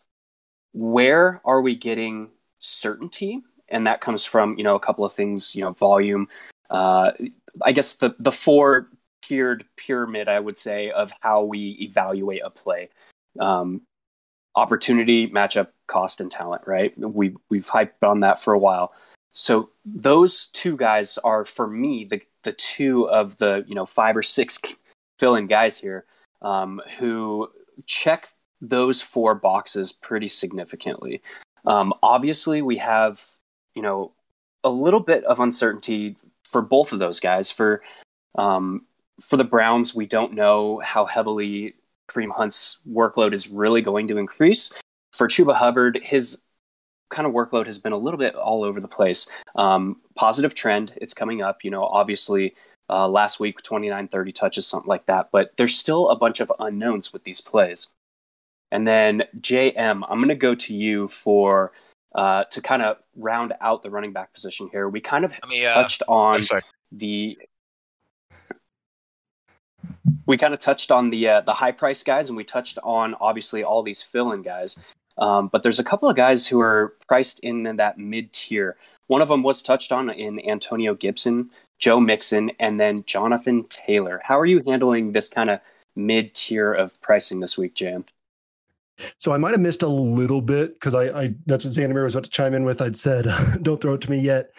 where 0.74 1.42
are 1.46 1.62
we 1.62 1.76
getting 1.76 2.30
certainty? 2.60 3.42
And 3.70 3.88
that 3.88 4.02
comes 4.02 4.26
from, 4.26 4.58
you 4.58 4.64
know, 4.64 4.76
a 4.76 4.80
couple 4.80 5.06
of 5.06 5.14
things, 5.14 5.56
you 5.56 5.64
know, 5.64 5.72
volume. 5.72 6.28
Uh, 6.70 7.12
I 7.62 7.72
guess 7.72 7.96
the, 7.96 8.16
the 8.20 8.32
four 8.32 8.88
tiered 9.32 9.64
pyramid, 9.78 10.28
I 10.28 10.42
would 10.42 10.58
say, 10.58 10.92
of 10.92 11.14
how 11.22 11.44
we 11.44 11.78
evaluate 11.80 12.42
a 12.44 12.50
play. 12.50 12.90
Um, 13.40 13.84
opportunity, 14.56 15.30
matchup, 15.30 15.70
cost, 15.88 16.20
and 16.20 16.30
talent. 16.30 16.64
Right? 16.66 16.94
We 16.98 17.36
we've 17.50 17.68
hyped 17.68 18.04
on 18.04 18.20
that 18.22 18.42
for 18.42 18.54
a 18.54 18.60
while. 18.60 18.94
So 19.32 19.70
those 19.86 20.48
two 20.48 20.76
guys 20.76 21.18
are 21.20 21.46
for 21.46 21.66
me 21.66 22.04
the 22.04 22.22
the 22.44 22.52
two 22.52 23.10
of 23.10 23.38
the 23.38 23.64
you 23.68 23.76
know 23.76 23.86
five 23.86 24.18
or 24.18 24.24
six 24.24 24.60
fill-in 25.20 25.48
guys 25.48 25.78
here 25.78 26.06
um, 26.42 26.82
who 27.00 27.50
check 27.86 28.28
those 28.60 29.02
four 29.02 29.34
boxes 29.34 29.94
pretty 29.94 30.28
significantly. 30.28 31.22
Um, 31.66 31.94
obviously, 32.04 32.62
we 32.62 32.78
have 32.80 33.26
you 33.76 33.82
know 33.82 34.12
a 34.66 34.70
little 34.70 35.00
bit 35.00 35.24
of 35.24 35.40
uncertainty 35.40 36.18
for 36.44 36.62
both 36.62 36.92
of 36.92 37.00
those 37.00 37.22
guys. 37.22 37.50
For 37.50 37.82
um, 38.36 38.86
for 39.22 39.38
the 39.38 39.44
Browns, 39.44 39.96
we 39.96 40.06
don't 40.06 40.34
know 40.34 40.80
how 40.80 41.06
heavily 41.06 41.76
Kareem 42.10 42.32
Hunt's 42.32 42.82
workload 42.90 43.34
is 43.34 43.48
really 43.48 43.82
going 43.82 44.08
to 44.10 44.18
increase. 44.18 44.72
For 45.14 45.28
Chuba 45.28 45.56
Hubbard, 45.56 46.00
his 46.02 46.44
kind 47.10 47.28
of 47.28 47.34
workload 47.34 47.66
has 47.66 47.78
been 47.78 47.92
a 47.92 47.98
little 47.98 48.18
bit 48.18 48.36
all 48.36 48.64
over 48.64 48.80
the 48.80 48.88
place. 48.88 49.28
Um, 49.56 49.98
positive 50.16 50.56
trend, 50.56 50.98
it's 51.02 51.14
coming 51.14 51.42
up. 51.42 51.64
You 51.64 51.72
know, 51.72 51.84
obviously, 51.84 52.56
uh, 52.90 53.08
last 53.08 53.40
week 53.40 53.62
29, 53.62 54.08
30 54.08 54.32
touches, 54.32 54.68
something 54.68 54.90
like 54.90 55.06
that. 55.06 55.30
But 55.32 55.56
there's 55.58 55.78
still 55.78 56.10
a 56.10 56.16
bunch 56.16 56.40
of 56.40 56.52
unknowns 56.60 57.14
with 57.14 57.24
these 57.24 57.42
plays. 57.42 57.88
And 58.72 58.88
then 58.88 59.24
JM, 59.40 60.04
I'm 60.08 60.18
going 60.18 60.30
to 60.30 60.36
go 60.36 60.56
to 60.56 60.74
you 60.74 61.10
for 61.10 61.74
uh, 62.16 62.46
to 62.46 62.62
kind 62.62 62.82
of 62.82 62.98
round 63.16 63.54
out 63.62 63.84
the 63.84 63.90
running 63.90 64.14
back 64.14 64.34
position 64.34 64.70
here. 64.72 64.90
We 64.90 65.02
kind 65.02 65.26
of 65.26 65.34
me, 65.48 65.66
uh, 65.66 65.74
touched 65.74 66.04
on 66.08 66.42
the 66.92 67.38
we 70.26 70.38
kind 70.38 70.54
of 70.54 70.60
touched 70.60 70.92
on 70.92 71.10
the 71.10 71.28
uh, 71.28 71.42
the 71.42 71.54
high 71.54 71.72
price 71.72 72.04
guys, 72.04 72.30
and 72.30 72.38
we 72.38 72.44
touched 72.44 72.78
on 72.84 73.16
obviously 73.22 73.64
all 73.64 73.84
these 73.84 74.02
fill 74.02 74.32
in 74.32 74.42
guys. 74.42 74.80
Um, 75.18 75.48
but 75.48 75.64
there's 75.64 75.80
a 75.80 75.84
couple 75.84 76.10
of 76.10 76.16
guys 76.16 76.48
who 76.48 76.60
are 76.62 76.96
priced 77.08 77.40
in 77.40 77.64
that 77.78 77.98
mid 77.98 78.34
tier. 78.34 78.78
One 79.08 79.22
of 79.22 79.28
them 79.28 79.44
was 79.44 79.62
touched 79.62 79.92
on 79.92 80.10
in 80.10 80.44
Antonio 80.48 80.96
Gibson, 80.96 81.50
Joe 81.80 82.00
Mixon, 82.00 82.52
and 82.60 82.80
then 82.80 83.04
Jonathan 83.06 83.66
Taylor. 83.70 84.22
How 84.24 84.40
are 84.40 84.46
you 84.46 84.64
handling 84.66 85.12
this 85.12 85.28
kind 85.28 85.50
of 85.50 85.60
mid 85.96 86.34
tier 86.34 86.74
of 86.74 87.00
pricing 87.02 87.40
this 87.40 87.58
week, 87.58 87.76
Jam? 87.76 88.06
So 89.18 89.32
I 89.34 89.38
might 89.38 89.52
have 89.52 89.60
missed 89.60 89.84
a 89.84 89.88
little 89.88 90.42
bit 90.42 90.76
because 90.76 90.94
I, 90.94 91.04
I, 91.06 91.36
that's 91.46 91.66
what 91.66 91.74
Xandamere 91.74 92.04
was 92.04 92.14
about 92.14 92.26
to 92.26 92.30
chime 92.30 92.54
in 92.54 92.64
with. 92.64 92.82
I'd 92.82 92.98
said, 92.98 93.26
"Don't 93.62 93.82
throw 93.82 93.96
it 93.96 94.02
to 94.02 94.12
me 94.12 94.20
yet." 94.20 94.52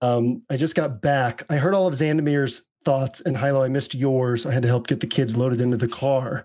Um, 0.00 0.42
I 0.48 0.56
just 0.56 0.74
got 0.74 1.02
back. 1.02 1.44
I 1.50 1.56
heard 1.56 1.74
all 1.74 1.86
of 1.86 1.94
Xandamere's 1.94 2.67
thoughts, 2.84 3.20
and 3.20 3.36
Hilow, 3.36 3.64
I 3.64 3.68
missed 3.68 3.94
yours. 3.94 4.46
I 4.46 4.52
had 4.52 4.62
to 4.62 4.68
help 4.68 4.86
get 4.86 5.00
the 5.00 5.06
kids 5.06 5.36
loaded 5.36 5.60
into 5.60 5.76
the 5.76 5.88
car. 5.88 6.44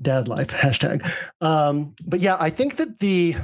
Dad 0.00 0.28
life 0.28 0.48
hashtag. 0.50 1.08
Um, 1.40 1.94
but 2.06 2.20
yeah, 2.20 2.36
I 2.38 2.50
think 2.50 2.76
that 2.76 2.98
the 2.98 3.36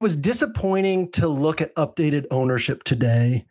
was 0.00 0.16
disappointing 0.16 1.10
to 1.12 1.28
look 1.28 1.60
at 1.60 1.74
updated 1.76 2.26
ownership 2.30 2.84
today 2.84 3.46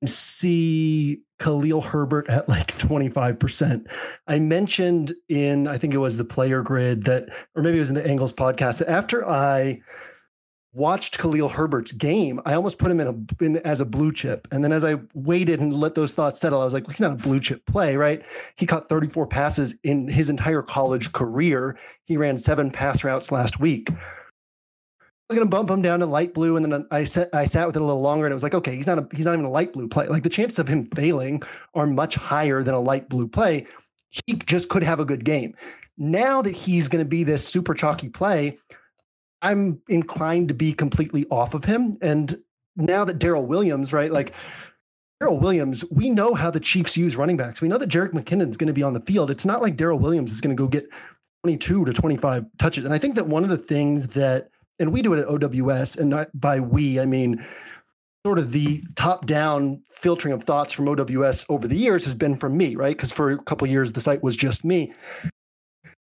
and 0.00 0.10
see 0.10 1.20
Khalil 1.38 1.82
Herbert 1.82 2.28
at 2.28 2.48
like 2.48 2.76
25%. 2.78 3.86
I 4.26 4.38
mentioned 4.38 5.14
in, 5.28 5.66
I 5.66 5.78
think 5.78 5.94
it 5.94 5.98
was 5.98 6.16
the 6.16 6.24
player 6.24 6.62
grid 6.62 7.04
that, 7.04 7.28
or 7.54 7.62
maybe 7.62 7.76
it 7.76 7.80
was 7.80 7.90
in 7.90 7.96
the 7.96 8.06
Angles 8.06 8.32
podcast, 8.32 8.78
that 8.78 8.88
after 8.88 9.28
I 9.28 9.80
watched 10.72 11.18
Khalil 11.18 11.48
Herbert's 11.48 11.92
game, 11.92 12.40
I 12.44 12.54
almost 12.54 12.78
put 12.78 12.90
him 12.90 13.00
in 13.00 13.06
a 13.08 13.44
in, 13.44 13.56
as 13.58 13.80
a 13.80 13.84
blue 13.84 14.12
chip. 14.12 14.46
And 14.52 14.62
then 14.62 14.72
as 14.72 14.84
I 14.84 14.96
waited 15.14 15.60
and 15.60 15.72
let 15.72 15.94
those 15.94 16.14
thoughts 16.14 16.40
settle, 16.40 16.60
I 16.60 16.64
was 16.64 16.74
like, 16.74 16.86
well, 16.86 16.92
he's 16.92 17.00
not 17.00 17.12
a 17.12 17.16
blue 17.16 17.40
chip 17.40 17.64
play, 17.66 17.96
right? 17.96 18.22
He 18.56 18.66
caught 18.66 18.88
34 18.88 19.26
passes 19.26 19.74
in 19.82 20.08
his 20.08 20.30
entire 20.30 20.62
college 20.62 21.12
career. 21.12 21.78
He 22.04 22.16
ran 22.16 22.38
seven 22.38 22.70
pass 22.70 23.02
routes 23.02 23.32
last 23.32 23.58
week. 23.60 23.88
I 23.90 25.32
was 25.34 25.38
going 25.38 25.48
to 25.48 25.56
bump 25.56 25.70
him 25.70 25.80
down 25.80 26.00
to 26.00 26.06
light 26.06 26.34
blue, 26.34 26.56
and 26.56 26.72
then 26.72 26.86
I 26.90 27.04
sat 27.04 27.30
I 27.32 27.44
sat 27.44 27.66
with 27.66 27.76
it 27.76 27.82
a 27.82 27.84
little 27.84 28.02
longer, 28.02 28.26
and 28.26 28.32
it 28.32 28.34
was 28.34 28.42
like, 28.42 28.54
okay, 28.54 28.74
he's 28.74 28.86
not 28.86 28.98
a, 28.98 29.06
he's 29.14 29.24
not 29.24 29.34
even 29.34 29.44
a 29.44 29.50
light 29.50 29.72
blue 29.72 29.88
play. 29.88 30.08
Like 30.08 30.24
the 30.24 30.28
chances 30.28 30.58
of 30.58 30.66
him 30.66 30.82
failing 30.82 31.40
are 31.74 31.86
much 31.86 32.16
higher 32.16 32.62
than 32.62 32.74
a 32.74 32.80
light 32.80 33.08
blue 33.08 33.28
play. 33.28 33.66
He 34.08 34.34
just 34.34 34.68
could 34.68 34.82
have 34.82 34.98
a 34.98 35.04
good 35.04 35.24
game. 35.24 35.54
Now 35.96 36.42
that 36.42 36.56
he's 36.56 36.88
going 36.88 37.04
to 37.04 37.08
be 37.08 37.22
this 37.22 37.46
super 37.46 37.74
chalky 37.74 38.08
play, 38.08 38.58
I'm 39.42 39.80
inclined 39.88 40.48
to 40.48 40.54
be 40.54 40.72
completely 40.72 41.26
off 41.30 41.54
of 41.54 41.64
him. 41.64 41.94
And 42.02 42.36
now 42.76 43.04
that 43.04 43.18
Darrel 43.18 43.46
Williams, 43.46 43.92
right, 43.92 44.12
like 44.12 44.34
Darrel 45.20 45.38
Williams, 45.38 45.84
we 45.90 46.10
know 46.10 46.34
how 46.34 46.50
the 46.50 46.60
Chiefs 46.60 46.96
use 46.96 47.16
running 47.16 47.36
backs. 47.36 47.60
We 47.60 47.68
know 47.68 47.78
that 47.78 47.88
Jerick 47.88 48.12
McKinnon's 48.12 48.56
going 48.56 48.68
to 48.68 48.72
be 48.72 48.82
on 48.82 48.94
the 48.94 49.00
field. 49.00 49.30
It's 49.30 49.44
not 49.44 49.62
like 49.62 49.76
Darrel 49.76 49.98
Williams 49.98 50.32
is 50.32 50.40
going 50.40 50.56
to 50.56 50.60
go 50.60 50.68
get 50.68 50.88
22 51.44 51.86
to 51.86 51.92
25 51.92 52.46
touches. 52.58 52.84
And 52.84 52.94
I 52.94 52.98
think 52.98 53.14
that 53.14 53.26
one 53.26 53.42
of 53.42 53.50
the 53.50 53.58
things 53.58 54.08
that, 54.08 54.48
and 54.78 54.92
we 54.92 55.02
do 55.02 55.12
it 55.14 55.20
at 55.20 55.28
OWS, 55.28 55.96
and 55.96 56.26
by 56.34 56.60
we, 56.60 57.00
I 57.00 57.06
mean, 57.06 57.44
sort 58.24 58.38
of 58.38 58.52
the 58.52 58.84
top 58.96 59.26
down 59.26 59.82
filtering 59.88 60.34
of 60.34 60.44
thoughts 60.44 60.72
from 60.72 60.88
OWS 60.88 61.46
over 61.48 61.66
the 61.66 61.76
years 61.76 62.04
has 62.04 62.14
been 62.14 62.36
from 62.36 62.56
me, 62.56 62.76
right? 62.76 62.96
Because 62.96 63.12
for 63.12 63.30
a 63.30 63.38
couple 63.38 63.66
years, 63.66 63.92
the 63.92 64.00
site 64.00 64.22
was 64.22 64.36
just 64.36 64.64
me 64.64 64.92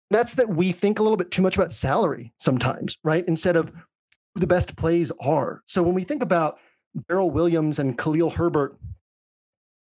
that's 0.09 0.35
that 0.35 0.49
we 0.49 0.71
think 0.71 0.99
a 0.99 1.03
little 1.03 1.17
bit 1.17 1.31
too 1.31 1.41
much 1.41 1.57
about 1.57 1.73
salary 1.73 2.33
sometimes, 2.39 2.97
right? 3.03 3.25
Instead 3.27 3.55
of 3.55 3.69
who 3.69 4.41
the 4.41 4.47
best 4.47 4.75
plays 4.75 5.11
are. 5.19 5.61
So 5.65 5.83
when 5.83 5.93
we 5.93 6.03
think 6.03 6.23
about 6.23 6.59
Darrel 7.07 7.31
Williams 7.31 7.79
and 7.79 7.97
Khalil 7.97 8.29
Herbert 8.29 8.77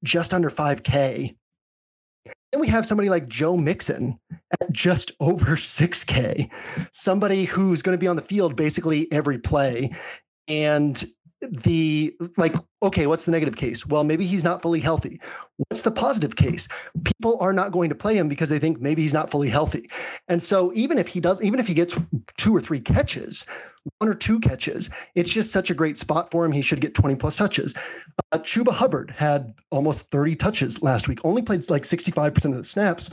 just 0.04 0.34
under 0.34 0.50
5K, 0.50 1.36
then 2.52 2.60
we 2.60 2.68
have 2.68 2.86
somebody 2.86 3.08
like 3.08 3.28
Joe 3.28 3.56
Mixon 3.56 4.18
at 4.60 4.72
just 4.72 5.12
over 5.20 5.56
6K, 5.56 6.50
somebody 6.92 7.44
who's 7.44 7.82
going 7.82 7.96
to 7.96 8.00
be 8.00 8.08
on 8.08 8.16
the 8.16 8.22
field 8.22 8.56
basically 8.56 9.10
every 9.12 9.38
play. 9.38 9.92
And 10.48 11.04
the 11.50 12.14
like 12.36 12.54
okay 12.82 13.06
what's 13.06 13.24
the 13.24 13.30
negative 13.30 13.56
case? 13.56 13.86
Well 13.86 14.04
maybe 14.04 14.26
he's 14.26 14.44
not 14.44 14.62
fully 14.62 14.80
healthy. 14.80 15.20
What's 15.56 15.82
the 15.82 15.90
positive 15.90 16.36
case? 16.36 16.68
People 17.04 17.38
are 17.40 17.52
not 17.52 17.72
going 17.72 17.88
to 17.88 17.94
play 17.94 18.16
him 18.16 18.28
because 18.28 18.48
they 18.48 18.58
think 18.58 18.80
maybe 18.80 19.02
he's 19.02 19.12
not 19.12 19.30
fully 19.30 19.48
healthy. 19.48 19.90
And 20.28 20.42
so 20.42 20.72
even 20.74 20.98
if 20.98 21.08
he 21.08 21.20
does 21.20 21.42
even 21.42 21.60
if 21.60 21.66
he 21.66 21.74
gets 21.74 21.98
two 22.36 22.54
or 22.54 22.60
three 22.60 22.80
catches 22.80 23.46
one 23.98 24.10
or 24.10 24.14
two 24.14 24.40
catches 24.40 24.90
it's 25.14 25.30
just 25.30 25.52
such 25.52 25.70
a 25.70 25.74
great 25.74 25.96
spot 25.96 26.30
for 26.30 26.44
him. 26.44 26.52
He 26.52 26.62
should 26.62 26.80
get 26.80 26.94
20 26.94 27.16
plus 27.16 27.36
touches. 27.36 27.74
Uh, 28.32 28.38
chuba 28.38 28.72
hubbard 28.72 29.10
had 29.10 29.54
almost 29.70 30.10
30 30.10 30.36
touches 30.36 30.82
last 30.82 31.08
week 31.08 31.20
only 31.24 31.42
played 31.42 31.68
like 31.70 31.82
65% 31.82 32.44
of 32.46 32.56
the 32.56 32.64
snaps. 32.64 33.10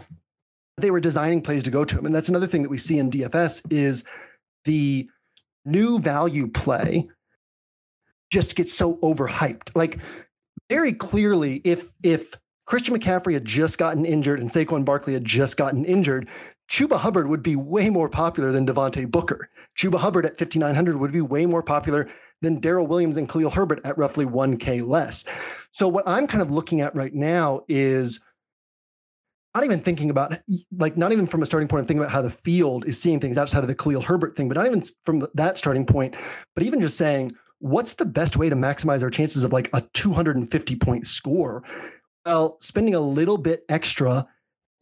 They 0.77 0.91
were 0.91 0.99
designing 0.99 1.41
plays 1.41 1.63
to 1.63 1.71
go 1.71 1.85
to 1.85 1.97
him. 1.97 2.05
And 2.05 2.15
that's 2.15 2.29
another 2.29 2.47
thing 2.47 2.63
that 2.63 2.69
we 2.69 2.77
see 2.77 2.97
in 2.97 3.11
dfs 3.11 3.61
is 3.71 4.03
the 4.65 5.07
new 5.65 5.99
value 5.99 6.47
play 6.47 7.07
just 8.33 8.55
gets 8.55 8.73
so 8.73 8.95
overhyped. 8.97 9.75
Like 9.75 9.99
very 10.69 10.91
clearly, 10.91 11.61
if 11.63 11.93
if 12.01 12.33
Christian 12.65 12.97
McCaffrey 12.97 13.33
had 13.33 13.45
just 13.45 13.77
gotten 13.77 14.05
injured 14.05 14.39
and 14.39 14.49
Saquon 14.49 14.83
Barkley 14.83 15.13
had 15.13 15.23
just 15.23 15.55
gotten 15.55 15.85
injured, 15.85 16.27
Chuba 16.69 16.97
Hubbard 16.97 17.27
would 17.27 17.43
be 17.43 17.55
way 17.55 17.89
more 17.89 18.09
popular 18.09 18.51
than 18.51 18.65
Devontae 18.65 19.09
Booker. 19.09 19.49
Chuba 19.77 19.99
Hubbard 19.99 20.25
at 20.25 20.39
5,900 20.39 20.97
would 20.97 21.11
be 21.11 21.21
way 21.21 21.45
more 21.45 21.61
popular 21.61 22.09
than 22.41 22.59
Darrel 22.59 22.87
Williams 22.87 23.17
and 23.17 23.29
Khalil 23.29 23.51
Herbert 23.51 23.81
at 23.85 23.97
roughly 23.97 24.25
1K 24.25 24.85
less. 24.85 25.25
So, 25.71 25.87
what 25.87 26.07
I'm 26.07 26.25
kind 26.25 26.41
of 26.41 26.51
looking 26.51 26.81
at 26.81 26.95
right 26.95 27.13
now 27.13 27.61
is 27.67 28.19
not 29.53 29.63
even 29.63 29.81
thinking 29.81 30.09
about, 30.09 30.39
like, 30.77 30.97
not 30.97 31.11
even 31.11 31.27
from 31.27 31.43
a 31.43 31.45
starting 31.45 31.67
point 31.67 31.81
of 31.81 31.87
thinking 31.87 32.01
about 32.01 32.11
how 32.11 32.23
the 32.23 32.31
field 32.31 32.85
is 32.85 32.99
seeing 32.99 33.19
things 33.19 33.37
outside 33.37 33.59
of 33.59 33.67
the 33.67 33.75
Khalil 33.75 34.01
Herbert 34.01 34.35
thing, 34.35 34.47
but 34.47 34.57
not 34.57 34.65
even 34.65 34.81
from 35.05 35.27
that 35.35 35.57
starting 35.57 35.85
point, 35.85 36.15
but 36.55 36.63
even 36.63 36.81
just 36.81 36.97
saying, 36.97 37.31
what's 37.63 37.93
the 37.93 38.05
best 38.05 38.35
way 38.35 38.49
to 38.49 38.57
maximize 38.57 39.03
our 39.03 39.09
chances 39.09 39.45
of 39.45 39.53
like 39.53 39.69
a 39.71 39.81
250 39.93 40.75
point 40.75 41.07
score? 41.07 41.63
Well, 42.25 42.57
spending 42.59 42.93
a 42.93 42.99
little 42.99 43.37
bit 43.37 43.63
extra 43.69 44.27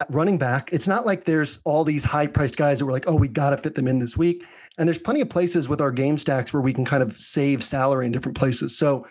at 0.00 0.12
running 0.12 0.36
back, 0.36 0.72
it's 0.72 0.88
not 0.88 1.06
like 1.06 1.24
there's 1.24 1.62
all 1.64 1.84
these 1.84 2.02
high 2.02 2.26
priced 2.26 2.56
guys 2.56 2.80
that 2.80 2.86
we're 2.86 2.92
like, 2.92 3.06
oh, 3.06 3.14
we 3.14 3.28
got 3.28 3.50
to 3.50 3.56
fit 3.56 3.76
them 3.76 3.86
in 3.86 4.00
this 4.00 4.16
week. 4.16 4.44
And 4.78 4.88
there's 4.88 4.98
plenty 4.98 5.20
of 5.20 5.28
places 5.28 5.68
with 5.68 5.80
our 5.80 5.92
game 5.92 6.18
stacks 6.18 6.52
where 6.52 6.60
we 6.60 6.74
can 6.74 6.84
kind 6.84 7.04
of 7.04 7.16
save 7.16 7.62
salary 7.62 8.04
in 8.04 8.10
different 8.10 8.36
places. 8.36 8.76
So 8.76 9.06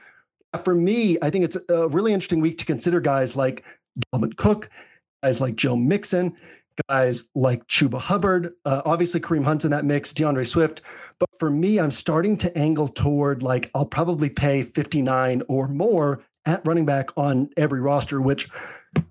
for 0.63 0.75
me, 0.75 1.17
I 1.21 1.29
think 1.29 1.45
it's 1.45 1.57
a 1.69 1.87
really 1.87 2.11
interesting 2.11 2.41
week 2.41 2.57
to 2.57 2.65
consider 2.65 2.99
guys 2.99 3.37
like 3.37 3.63
Dalvin 4.13 4.35
Cook, 4.35 4.69
guys 5.23 5.39
like 5.39 5.55
Joe 5.55 5.77
Mixon, 5.77 6.35
guys 6.89 7.29
like 7.35 7.65
Chuba 7.67 7.99
Hubbard, 7.99 8.53
uh, 8.65 8.81
obviously 8.83 9.21
Kareem 9.21 9.45
Hunt's 9.45 9.63
in 9.63 9.71
that 9.71 9.85
mix, 9.85 10.13
D'Andre 10.13 10.43
Swift. 10.43 10.81
But 11.21 11.37
for 11.37 11.51
me, 11.51 11.79
I'm 11.79 11.91
starting 11.91 12.35
to 12.37 12.57
angle 12.57 12.87
toward 12.87 13.43
like 13.43 13.69
I'll 13.75 13.85
probably 13.85 14.27
pay 14.27 14.63
59 14.63 15.43
or 15.47 15.67
more 15.67 16.23
at 16.47 16.65
running 16.65 16.83
back 16.83 17.11
on 17.15 17.47
every 17.57 17.79
roster, 17.79 18.19
which 18.19 18.49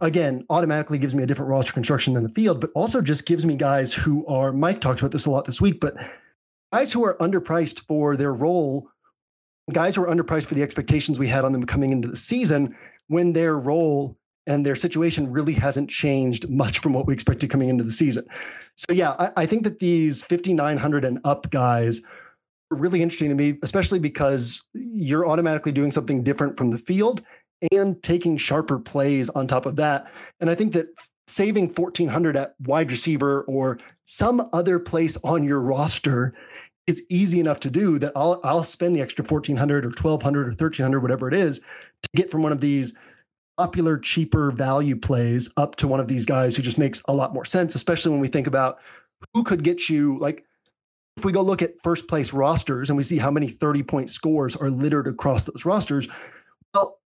again 0.01 0.45
automatically 0.51 0.99
gives 0.99 1.15
me 1.15 1.23
a 1.23 1.27
different 1.27 1.51
roster 1.51 1.73
construction 1.73 2.15
than 2.15 2.25
the 2.25 2.29
field, 2.29 2.61
but 2.61 2.71
also 2.75 3.01
just 3.01 3.27
gives 3.27 3.47
me 3.47 3.55
guys 3.55 3.95
who 3.95 4.27
are 4.27 4.53
Mike 4.53 4.81
talked 4.81 4.99
about 4.99 5.13
this 5.13 5.27
a 5.27 5.31
lot 5.31 5.45
this 5.45 5.61
week, 5.61 5.79
but 5.79 5.95
guys 6.73 6.93
who 6.93 7.05
are 7.05 7.17
underpriced 7.19 7.87
for 7.87 8.17
their 8.17 8.35
role, 8.35 8.89
guys 9.73 9.95
who 9.95 10.03
are 10.03 10.13
underpriced 10.13 10.47
for 10.47 10.55
the 10.55 10.65
expectations 10.65 11.17
we 11.17 11.29
had 11.29 11.45
on 11.45 11.53
them 11.53 11.65
coming 11.65 11.93
into 11.93 12.09
the 12.09 12.17
season 12.17 12.77
when 13.07 13.33
their 13.33 13.57
role 13.57 14.19
and 14.47 14.65
their 14.65 14.77
situation 14.77 15.31
really 15.31 15.53
hasn't 15.53 15.91
changed 15.91 16.49
much 16.49 16.79
from 16.79 16.93
what 16.93 17.07
we 17.07 17.15
expected 17.15 17.51
coming 17.51 17.69
into 17.69 17.85
the 17.85 17.93
season. 17.93 18.27
So 18.77 18.93
yeah, 18.93 19.15
I, 19.19 19.43
I 19.43 19.47
think 19.47 19.65
that 19.65 19.79
these 19.79 20.23
5,900 20.23 21.05
and 21.05 21.21
up 21.25 21.51
guys 21.51 22.03
are 22.71 22.77
really 22.77 23.03
interesting 23.03 23.29
to 23.29 23.35
me, 23.35 23.59
especially 23.63 23.99
because 23.99 24.63
you're 24.75 25.29
automatically 25.29 25.73
doing 25.73 25.91
something 25.91 26.23
different 26.23 26.57
from 26.57 26.71
the 26.71 26.79
field 26.79 27.23
and 27.73 28.03
taking 28.03 28.37
sharper 28.37 28.79
plays 28.79 29.29
on 29.31 29.47
top 29.47 29.67
of 29.67 29.77
that. 29.77 30.11
And 30.41 30.49
I 30.49 30.55
think 30.55 30.73
that 30.73 30.89
saving 31.29 31.69
1,400 31.69 32.37
at 32.37 32.55
wide 32.61 32.91
receiver 32.91 33.43
or 33.43 33.79
some 34.07 34.49
other 34.53 34.79
place 34.79 35.17
on 35.23 35.45
your 35.45 35.61
roster 35.61 36.35
is 36.87 37.07
easy 37.09 37.39
enough 37.39 37.61
to 37.61 37.71
do 37.71 37.99
that 38.01 38.13
I'll 38.17 38.41
I'll 38.43 38.65
spend 38.65 38.97
the 38.97 39.01
extra 39.01 39.25
1400 39.25 39.85
or 39.85 39.89
1200 39.89 40.41
or 40.41 40.51
1300 40.51 41.01
whatever 41.01 41.29
it 41.29 41.35
is 41.35 41.61
to 41.61 42.09
get 42.17 42.31
from 42.31 42.43
one 42.43 42.51
of 42.51 42.61
these 42.61 42.95
popular 43.61 43.99
cheaper 43.99 44.51
value 44.51 44.97
plays 44.97 45.53
up 45.59 45.77
to 45.77 45.87
one 45.87 46.01
of 46.01 46.09
these 46.09 46.25
guys 46.25 46.57
who 46.57 46.63
just 46.63 46.79
makes 46.79 47.03
a 47.09 47.13
lot 47.13 47.35
more 47.35 47.45
sense 47.45 47.75
especially 47.75 48.11
when 48.11 48.19
we 48.19 48.27
think 48.27 48.47
about 48.47 48.79
who 49.35 49.45
could 49.45 49.63
get 49.63 49.91
you 49.91 50.17
like 50.19 50.43
if 51.19 51.27
we 51.27 51.31
go 51.31 51.43
look 51.43 51.61
at 51.61 51.75
first 51.83 52.09
place 52.09 52.33
rosters 52.33 52.89
and 52.89 52.97
we 52.97 53.03
see 53.03 53.19
how 53.19 53.31
many 53.31 53.49
30 53.49 53.83
point 53.83 54.09
scores 54.09 54.57
are 54.57 54.71
littered 54.71 55.07
across 55.07 55.45
those 55.45 55.67
rosters 55.67 56.09
well 56.73 57.01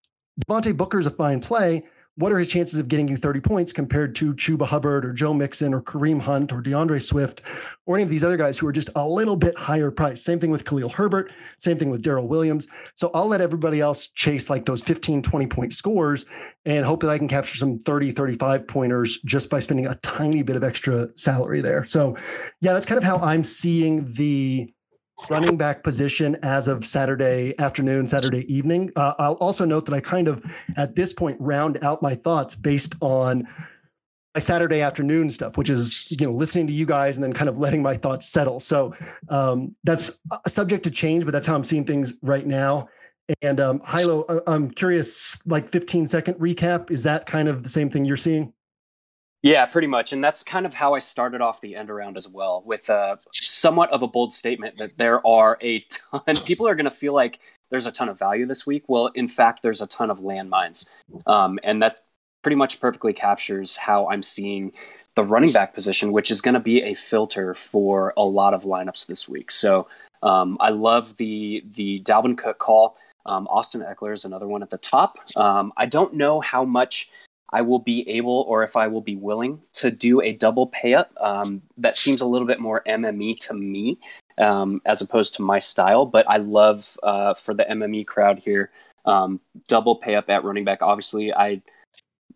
Devontae 0.49 0.77
Booker 0.77 1.01
is 1.01 1.07
a 1.07 1.11
fine 1.11 1.41
play 1.41 1.83
what 2.17 2.31
are 2.33 2.39
his 2.39 2.49
chances 2.49 2.79
of 2.79 2.89
getting 2.89 3.09
you 3.09 3.17
30 3.17 3.41
points 3.41 3.73
compared 3.73 4.15
to 4.17 4.35
Chuba 4.35 4.65
Hubbard 4.65 5.05
or 5.05 5.13
Joe 5.13 5.35
Mixon 5.35 5.75
or 5.75 5.83
Kareem 5.83 6.21
Hunt 6.21 6.53
or 6.53 6.61
D'Andre 6.61 7.01
Swift 7.01 7.43
or 7.87 7.97
any 7.97 8.05
of 8.05 8.09
these 8.09 8.23
other 8.23 8.37
guys 8.37 8.57
who 8.57 8.67
are 8.69 8.73
just 8.73 8.91
a 8.95 9.07
little 9.07 9.37
bit 9.37 9.57
higher 9.57 9.91
price? 9.91 10.23
Same 10.23 10.39
thing 10.39 10.51
with 10.51 10.65
Khalil 10.65 10.89
Herbert, 10.89 11.33
same 11.59 11.77
thing 11.77 11.91
with 11.91 12.03
Darrel 12.03 12.29
Williams. 12.29 12.69
So 12.95 13.11
I'll 13.15 13.27
let 13.27 13.41
everybody 13.41 13.81
else 13.81 14.09
chase 14.09 14.49
like 14.49 14.65
those 14.65 14.83
15, 14.83 15.23
20 15.23 15.47
point 15.49 15.73
scores 15.73 16.25
and 16.65 16.85
hope 16.85 17.01
that 17.01 17.11
I 17.11 17.19
can 17.19 17.29
capture 17.29 17.57
some 17.57 17.79
30, 17.81 18.13
35 18.13 18.69
pointers 18.69 19.21
just 19.23 19.51
by 19.51 19.59
spending 19.59 19.87
a 19.87 19.97
tiny 19.97 20.43
bit 20.43 20.57
of 20.57 20.63
extra 20.63 21.09
salary 21.17 21.61
there. 21.61 21.85
So 21.85 22.17
yeah, 22.61 22.75
that's 22.75 22.87
kind 22.87 22.99
of 22.99 23.05
how 23.05 23.19
I'm 23.19 23.43
seeing 23.43 24.11
the 24.13 24.73
running 25.31 25.57
back 25.57 25.83
position 25.83 26.37
as 26.43 26.69
of 26.69 26.85
Saturday 26.85 27.55
afternoon, 27.59 28.07
Saturday 28.07 28.53
evening. 28.53 28.91
Uh, 28.97 29.15
I'll 29.19 29.35
also 29.35 29.65
note 29.65 29.87
that 29.87 29.95
I 29.95 30.01
kind 30.01 30.29
of, 30.29 30.45
at 30.77 30.95
this 30.95 31.13
point, 31.13 31.37
round 31.41 31.79
out 31.83 32.03
my 32.03 32.15
thoughts 32.15 32.55
based 32.55 32.95
on 33.01 33.47
my 34.35 34.41
Saturday 34.41 34.81
afternoon 34.81 35.31
stuff, 35.31 35.57
which 35.57 35.71
is 35.71 36.11
you 36.11 36.27
know 36.27 36.33
listening 36.33 36.67
to 36.67 36.73
you 36.73 36.85
guys 36.85 37.17
and 37.17 37.23
then 37.23 37.33
kind 37.33 37.49
of 37.49 37.59
letting 37.59 37.83
my 37.83 37.97
thoughts 37.97 38.29
settle. 38.29 38.59
So 38.61 38.93
um, 39.29 39.75
that's 39.85 40.21
subject 40.47 40.85
to 40.85 40.91
change, 40.91 41.25
but 41.25 41.31
that's 41.31 41.47
how 41.47 41.55
I'm 41.55 41.65
seeing 41.65 41.85
things 41.85 42.15
right 42.23 42.47
now. 42.47 42.89
And 43.41 43.61
um, 43.61 43.81
Hilow, 43.81 44.43
I'm 44.47 44.71
curious, 44.71 45.45
like 45.47 45.69
15 45.69 46.07
second 46.07 46.35
recap. 46.35 46.91
Is 46.91 47.03
that 47.05 47.27
kind 47.27 47.49
of 47.49 47.63
the 47.63 47.69
same 47.69 47.89
thing 47.89 48.05
you're 48.05 48.17
seeing? 48.17 48.53
Yeah, 49.45 49.67
pretty 49.67 49.89
much. 49.89 50.15
And 50.15 50.25
that's 50.25 50.43
kind 50.43 50.65
of 50.65 50.73
how 50.73 50.95
I 50.95 51.01
started 51.01 51.43
off 51.43 51.61
the 51.61 51.77
end 51.77 51.91
around 51.91 52.17
as 52.17 52.27
well, 52.27 52.63
with 52.65 52.89
uh, 52.89 53.17
somewhat 53.35 53.93
of 53.93 54.03
a 54.03 54.09
bold 54.09 54.33
statement 54.33 54.79
that 54.79 54.97
there 54.97 55.25
are 55.27 55.59
a 55.61 55.81
ton, 55.91 56.39
people 56.47 56.67
are 56.67 56.75
going 56.75 56.87
to 56.87 56.91
feel 56.91 57.13
like 57.13 57.41
there's 57.71 57.85
a 57.85 57.93
ton 57.93 58.09
of 58.09 58.19
value 58.19 58.47
this 58.47 58.67
week. 58.67 58.85
Well, 58.89 59.09
in 59.09 59.29
fact, 59.29 59.63
there's 59.63 59.83
a 59.83 59.87
ton 59.87 60.11
of 60.11 60.21
landmines. 60.21 60.89
Um, 61.27 61.59
and 61.63 61.83
that 61.83 62.01
pretty 62.41 62.57
much 62.57 62.81
perfectly 62.81 63.13
captures 63.13 63.77
how 63.77 64.09
I'm 64.09 64.23
seeing 64.23 64.73
the 65.15 65.25
running 65.25 65.53
back 65.53 65.75
position, 65.75 66.11
which 66.11 66.31
is 66.31 66.41
going 66.41 66.55
to 66.55 66.61
be 66.61 66.81
a 66.81 66.95
filter 66.95 67.53
for 67.53 68.15
a 68.17 68.25
lot 68.25 68.55
of 68.55 68.63
lineups 68.63 69.07
this 69.07 69.29
week. 69.29 69.51
So 69.51 69.87
um, 70.23 70.57
I 70.59 70.71
love 70.71 71.19
the 71.19 71.63
the 71.73 72.01
Dalvin 72.01 72.39
Cook 72.39 72.59
call. 72.59 72.97
Um, 73.27 73.47
Austin 73.49 73.83
Ekeler 73.83 74.15
is 74.15 74.25
another 74.25 74.49
one 74.49 74.63
at 74.63 74.71
the 74.71 74.79
top. 74.79 75.19
Um, 75.37 75.71
I 75.77 75.85
don't 75.85 76.15
know 76.15 76.41
how 76.41 76.65
much 76.65 77.11
I 77.55 77.63
will 77.63 77.79
be 77.79 78.07
able 78.09 78.45
or 78.49 78.65
if 78.65 78.77
I 78.77 78.89
will 78.89 79.01
be 79.01 79.15
willing 79.15 79.63
to 79.75 79.89
do 79.89 80.21
a 80.21 80.33
double 80.33 80.67
pay 80.67 80.95
up. 80.95 81.13
Um, 81.21 81.63
that 81.79 81.95
seems 81.95 82.21
a 82.21 82.27
little 82.27 82.49
bit 82.49 82.59
more 82.59 82.83
MME 82.85 83.39
to 83.47 83.55
me 83.55 84.01
um, 84.39 84.83
as 84.85 85.01
opposed 85.01 85.35
to 85.37 85.43
my 85.43 85.61
style, 85.61 86.05
but 86.05 86.29
I 86.29 86.39
love 86.39 86.99
uh, 87.05 87.35
for 87.35 87.55
the 87.55 87.65
MME 87.65 88.09
crowd 88.09 88.41
here 88.41 88.73
um, 89.05 89.41
double 89.69 89.95
pay 89.95 90.17
up 90.17 90.29
at 90.29 90.43
running 90.43 90.65
back. 90.65 90.83
Obviously, 90.83 91.33
I 91.33 91.63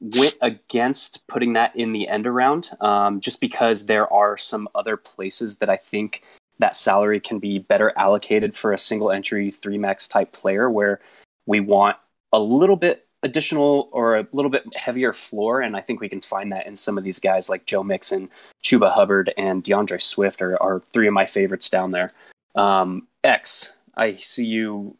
went 0.00 0.36
against 0.40 1.26
putting 1.26 1.54
that 1.54 1.74
in 1.74 1.92
the 1.92 2.06
end 2.06 2.28
around 2.28 2.70
um, 2.80 3.20
just 3.20 3.40
because 3.40 3.86
there 3.86 4.10
are 4.12 4.36
some 4.36 4.68
other 4.76 4.96
places 4.96 5.56
that 5.56 5.68
I 5.68 5.76
think 5.76 6.22
that 6.60 6.76
salary 6.76 7.18
can 7.18 7.40
be 7.40 7.58
better 7.58 7.92
allocated 7.96 8.54
for 8.54 8.72
a 8.72 8.78
single 8.78 9.10
entry 9.10 9.50
three 9.50 9.78
max 9.78 10.06
type 10.06 10.30
player 10.32 10.70
where 10.70 11.00
we 11.46 11.58
want 11.58 11.96
a 12.32 12.38
little 12.38 12.76
bit 12.76 13.07
additional 13.22 13.88
or 13.92 14.16
a 14.16 14.26
little 14.32 14.50
bit 14.50 14.64
heavier 14.76 15.12
floor, 15.12 15.60
and 15.60 15.76
I 15.76 15.80
think 15.80 16.00
we 16.00 16.08
can 16.08 16.20
find 16.20 16.52
that 16.52 16.66
in 16.66 16.76
some 16.76 16.98
of 16.98 17.04
these 17.04 17.18
guys 17.18 17.48
like 17.48 17.66
Joe 17.66 17.82
Mixon, 17.82 18.30
Chuba 18.62 18.92
Hubbard, 18.92 19.32
and 19.36 19.62
D'Andre 19.62 19.98
Swift 19.98 20.40
are, 20.40 20.60
are 20.62 20.80
three 20.80 21.08
of 21.08 21.14
my 21.14 21.26
favorites 21.26 21.68
down 21.68 21.90
there. 21.90 22.08
Um, 22.54 23.06
X, 23.24 23.74
I 23.96 24.16
see 24.16 24.44
you 24.44 24.96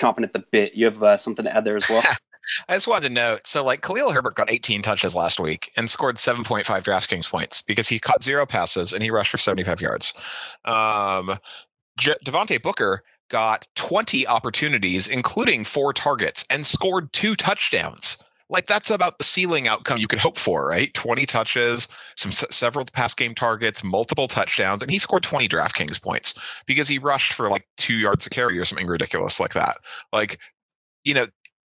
chomping 0.00 0.24
at 0.24 0.32
the 0.32 0.44
bit. 0.50 0.74
You 0.74 0.86
have 0.86 1.02
uh, 1.02 1.16
something 1.16 1.44
to 1.44 1.54
add 1.54 1.64
there 1.64 1.76
as 1.76 1.88
well. 1.88 2.02
I 2.68 2.74
just 2.74 2.88
wanted 2.88 3.08
to 3.08 3.14
note 3.14 3.46
so, 3.46 3.64
like, 3.64 3.82
Khalil 3.82 4.10
Herbert 4.10 4.34
got 4.34 4.50
18 4.50 4.82
touches 4.82 5.14
last 5.14 5.38
week 5.38 5.70
and 5.76 5.88
scored 5.88 6.16
7.5 6.16 6.64
DraftKings 6.64 7.30
points 7.30 7.62
because 7.62 7.88
he 7.88 8.00
caught 8.00 8.24
zero 8.24 8.44
passes 8.44 8.92
and 8.92 9.02
he 9.02 9.10
rushed 9.10 9.30
for 9.30 9.38
75 9.38 9.80
yards. 9.80 10.14
Um, 10.64 11.38
J- 11.96 12.16
Devontae 12.24 12.60
Booker 12.60 13.04
got 13.30 13.66
20 13.76 14.26
opportunities, 14.26 15.08
including 15.08 15.64
four 15.64 15.92
targets, 15.92 16.44
and 16.50 16.66
scored 16.66 17.12
two 17.12 17.34
touchdowns. 17.34 18.22
Like 18.50 18.66
that's 18.66 18.90
about 18.90 19.18
the 19.18 19.24
ceiling 19.24 19.68
outcome 19.68 19.98
you 19.98 20.08
could 20.08 20.18
hope 20.18 20.36
for, 20.36 20.66
right? 20.66 20.92
20 20.94 21.24
touches, 21.24 21.86
some 22.16 22.32
several 22.32 22.84
pass 22.92 23.14
game 23.14 23.34
targets, 23.34 23.84
multiple 23.84 24.26
touchdowns, 24.26 24.82
and 24.82 24.90
he 24.90 24.98
scored 24.98 25.22
20 25.22 25.48
DraftKings 25.48 26.02
points 26.02 26.38
because 26.66 26.88
he 26.88 26.98
rushed 26.98 27.32
for 27.32 27.48
like 27.48 27.66
two 27.76 27.94
yards 27.94 28.26
a 28.26 28.30
carry 28.30 28.58
or 28.58 28.64
something 28.64 28.88
ridiculous 28.88 29.38
like 29.38 29.54
that. 29.54 29.76
Like, 30.12 30.38
you 31.04 31.14
know, 31.14 31.26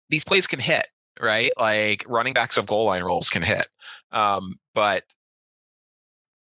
these 0.10 0.24
plays 0.24 0.46
can 0.46 0.60
hit, 0.60 0.88
right? 1.20 1.52
Like 1.58 2.06
running 2.08 2.34
backs 2.34 2.58
of 2.58 2.68
goal 2.68 2.86
line 2.86 3.04
roles 3.04 3.30
can 3.30 3.42
hit, 3.42 3.68
um, 4.12 4.60
but 4.76 5.04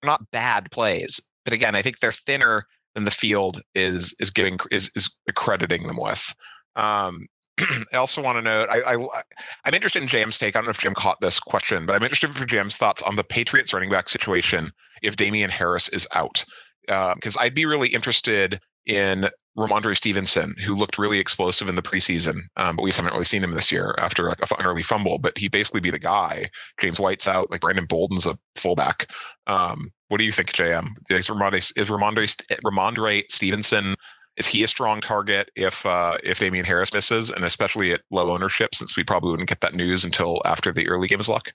not 0.03 0.31
bad 0.31 0.71
plays. 0.71 1.21
But 1.45 1.53
again, 1.53 1.75
I 1.75 1.83
think 1.83 1.99
they're 1.99 2.11
thinner 2.11 2.67
than 2.95 3.05
the 3.05 3.11
field 3.11 3.61
is 3.75 4.15
is 4.21 4.31
getting 4.31 4.59
is 4.71 4.91
is 4.95 5.19
accrediting 5.29 5.87
them 5.87 5.97
with. 5.97 6.35
Um, 6.77 7.27
I 7.93 7.97
also 7.97 8.23
want 8.23 8.39
to 8.39 8.43
note 8.43 8.69
I, 8.71 8.95
I 8.95 8.95
am 9.67 9.75
interested 9.75 10.03
in 10.03 10.09
Jam's 10.09 10.39
take. 10.39 10.57
I 10.57 10.59
don't 10.59 10.67
know 10.67 10.71
if 10.71 10.79
Jim 10.79 10.95
caught 10.95 11.21
this 11.21 11.39
question, 11.39 11.87
but 11.87 11.95
I'm 11.95 12.03
interested 12.03 12.35
for 12.35 12.47
Jam's 12.47 12.77
thoughts 12.77 13.03
on 13.03 13.17
the 13.17 13.25
Patriots 13.25 13.73
running 13.73 13.91
back 13.91 14.09
situation 14.09 14.73
if 15.03 15.17
Damien 15.17 15.51
Harris 15.51 15.89
is 15.91 16.07
out. 16.15 16.45
Because 16.87 17.37
um, 17.37 17.43
I'd 17.43 17.55
be 17.55 17.67
really 17.67 17.89
interested 17.89 18.61
in 18.87 19.29
Rhamondre 19.57 19.97
Stevenson, 19.97 20.55
who 20.65 20.75
looked 20.75 20.99
really 20.99 21.19
explosive 21.19 21.69
in 21.69 21.75
the 21.75 21.83
preseason, 21.83 22.41
um, 22.57 22.77
but 22.77 22.83
we 22.83 22.91
haven't 22.91 23.13
really 23.13 23.25
seen 23.25 23.45
him 23.45 23.53
this 23.53 23.71
year 23.71 23.95
after 23.99 24.29
like 24.29 24.39
an 24.41 24.65
early 24.65 24.83
fumble. 24.83 25.19
But 25.19 25.37
he 25.37 25.49
basically 25.49 25.81
be 25.81 25.91
the 25.91 25.99
guy. 25.99 26.51
James 26.81 26.99
White's 26.99 27.29
out, 27.29 27.51
like 27.51 27.61
Brandon 27.61 27.85
Bolden's 27.85 28.27
a 28.27 28.39
fullback. 28.57 29.09
Um, 29.47 29.93
what 30.09 30.19
do 30.19 30.25
you 30.25 30.33
think, 30.33 30.53
JM? 30.53 30.89
Is 31.11 31.29
Rhamondre, 31.29 31.57
is 31.77 31.89
Rhamondre, 31.91 32.61
Rhamondre 32.65 33.25
Stevenson 33.31 33.95
is 34.37 34.47
he 34.47 34.63
a 34.63 34.69
strong 34.69 35.01
target 35.01 35.51
if 35.57 35.85
uh, 35.85 36.17
if 36.23 36.39
Damien 36.39 36.65
Harris 36.65 36.93
misses, 36.93 37.31
and 37.31 37.45
especially 37.45 37.93
at 37.93 38.01
low 38.11 38.31
ownership, 38.31 38.75
since 38.75 38.97
we 38.97 39.05
probably 39.05 39.31
wouldn't 39.31 39.49
get 39.49 39.61
that 39.61 39.75
news 39.75 40.05
until 40.05 40.41
after 40.45 40.73
the 40.73 40.89
early 40.89 41.07
games 41.07 41.29
luck? 41.29 41.53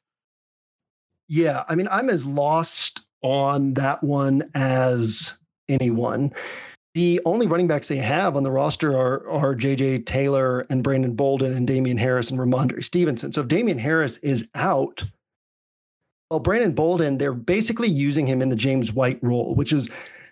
Yeah, 1.28 1.64
I 1.68 1.76
mean, 1.76 1.88
I'm 1.92 2.10
as 2.10 2.26
lost 2.26 3.06
on 3.24 3.74
that 3.74 4.04
one 4.04 4.50
as 4.54 5.40
anyone. 5.68 6.34
The 6.98 7.22
only 7.26 7.46
running 7.46 7.68
backs 7.68 7.90
they 7.90 7.98
have 7.98 8.36
on 8.36 8.42
the 8.42 8.50
roster 8.50 8.98
are 8.98 9.30
are 9.30 9.54
JJ 9.54 10.08
Taylor 10.08 10.62
and 10.72 10.82
Brandon 10.84 11.14
Bolden 11.14 11.54
and 11.54 11.68
Damien 11.68 11.96
Harris 11.96 12.32
and 12.32 12.40
Rhamondre 12.40 12.84
Stevenson. 12.84 13.32
So 13.32 13.42
if 13.42 13.48
Damien 13.48 13.78
Harris 13.78 14.18
is 14.18 14.50
out, 14.56 15.04
well, 16.32 16.40
Brandon 16.40 16.72
Bolden, 16.72 17.20
they're 17.20 17.36
basically 17.36 17.88
using 17.88 18.26
him 18.26 18.42
in 18.42 18.50
the 18.50 18.56
James 18.56 18.94
White 18.94 19.20
role, 19.22 19.54
which 19.54 19.74
is 19.74 19.90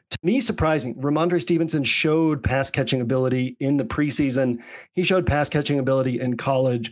to 0.10 0.18
me 0.24 0.40
surprising. 0.40 0.96
Ramondre 0.96 1.40
Stevenson 1.40 1.84
showed 1.84 2.44
pass 2.44 2.72
catching 2.72 3.00
ability 3.00 3.56
in 3.60 3.78
the 3.78 3.86
preseason. 3.86 4.60
He 4.94 5.04
showed 5.04 5.28
pass 5.28 5.48
catching 5.50 5.78
ability 5.78 6.20
in 6.20 6.36
college. 6.36 6.92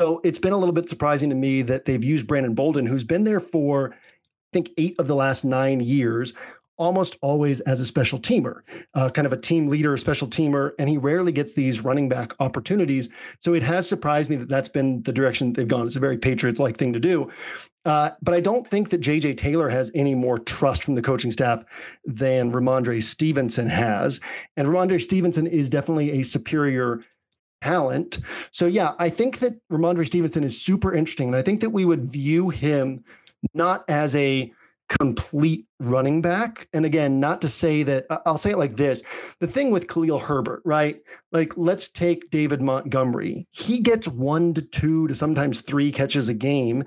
So 0.00 0.20
it's 0.22 0.38
been 0.38 0.52
a 0.52 0.56
little 0.56 0.72
bit 0.72 0.88
surprising 0.88 1.30
to 1.30 1.36
me 1.36 1.62
that 1.62 1.84
they've 1.84 2.04
used 2.04 2.28
Brandon 2.28 2.54
Bolden, 2.54 2.86
who's 2.86 3.02
been 3.02 3.24
there 3.24 3.40
for 3.40 3.92
I 3.92 4.52
think 4.52 4.70
eight 4.78 4.94
of 5.00 5.08
the 5.08 5.16
last 5.16 5.44
nine 5.44 5.80
years, 5.80 6.32
almost 6.80 7.16
always 7.20 7.60
as 7.60 7.78
a 7.78 7.86
special 7.86 8.18
teamer, 8.18 8.62
uh, 8.94 9.10
kind 9.10 9.26
of 9.26 9.32
a 9.34 9.36
team 9.36 9.68
leader, 9.68 9.92
a 9.92 9.98
special 9.98 10.26
teamer, 10.26 10.72
and 10.78 10.88
he 10.88 10.96
rarely 10.96 11.30
gets 11.30 11.52
these 11.52 11.84
running 11.84 12.08
back 12.08 12.32
opportunities. 12.40 13.10
So 13.40 13.52
it 13.52 13.62
has 13.62 13.86
surprised 13.86 14.30
me 14.30 14.36
that 14.36 14.48
that's 14.48 14.70
been 14.70 15.02
the 15.02 15.12
direction 15.12 15.52
they've 15.52 15.68
gone. 15.68 15.86
It's 15.86 15.96
a 15.96 16.00
very 16.00 16.16
Patriots 16.16 16.58
like 16.58 16.78
thing 16.78 16.94
to 16.94 16.98
do. 16.98 17.30
Uh, 17.84 18.10
but 18.22 18.34
I 18.34 18.40
don't 18.40 18.66
think 18.66 18.88
that 18.90 19.02
JJ 19.02 19.36
Taylor 19.36 19.68
has 19.68 19.92
any 19.94 20.14
more 20.14 20.38
trust 20.38 20.82
from 20.82 20.94
the 20.94 21.02
coaching 21.02 21.30
staff 21.30 21.64
than 22.06 22.50
Rhamondre 22.50 23.02
Stevenson 23.02 23.68
has. 23.68 24.20
And 24.56 24.66
Rhamondre 24.66 25.00
Stevenson 25.00 25.46
is 25.46 25.68
definitely 25.68 26.18
a 26.18 26.22
superior 26.22 27.04
talent. 27.62 28.20
So 28.52 28.66
yeah, 28.66 28.94
I 28.98 29.10
think 29.10 29.38
that 29.40 29.60
Rhamondre 29.70 30.06
Stevenson 30.06 30.44
is 30.44 30.60
super 30.60 30.94
interesting. 30.94 31.28
And 31.28 31.36
I 31.36 31.42
think 31.42 31.60
that 31.60 31.70
we 31.70 31.84
would 31.84 32.10
view 32.10 32.48
him 32.48 33.04
not 33.54 33.84
as 33.88 34.16
a 34.16 34.50
complete 34.98 35.66
running 35.80 36.20
back. 36.22 36.68
And 36.72 36.84
again, 36.84 37.18
not 37.18 37.40
to 37.40 37.48
say 37.48 37.82
that 37.82 38.06
I'll 38.26 38.38
say 38.38 38.50
it 38.50 38.58
like 38.58 38.76
this 38.76 39.02
the 39.40 39.46
thing 39.46 39.70
with 39.70 39.88
Khalil 39.88 40.18
Herbert, 40.18 40.62
right? 40.64 41.00
Like, 41.32 41.56
let's 41.56 41.88
take 41.88 42.30
David 42.30 42.60
Montgomery. 42.60 43.46
He 43.52 43.78
gets 43.78 44.08
one 44.08 44.52
to 44.54 44.62
two 44.62 45.06
to 45.06 45.14
sometimes 45.14 45.60
three 45.60 45.92
catches 45.92 46.28
a 46.28 46.34
game. 46.34 46.84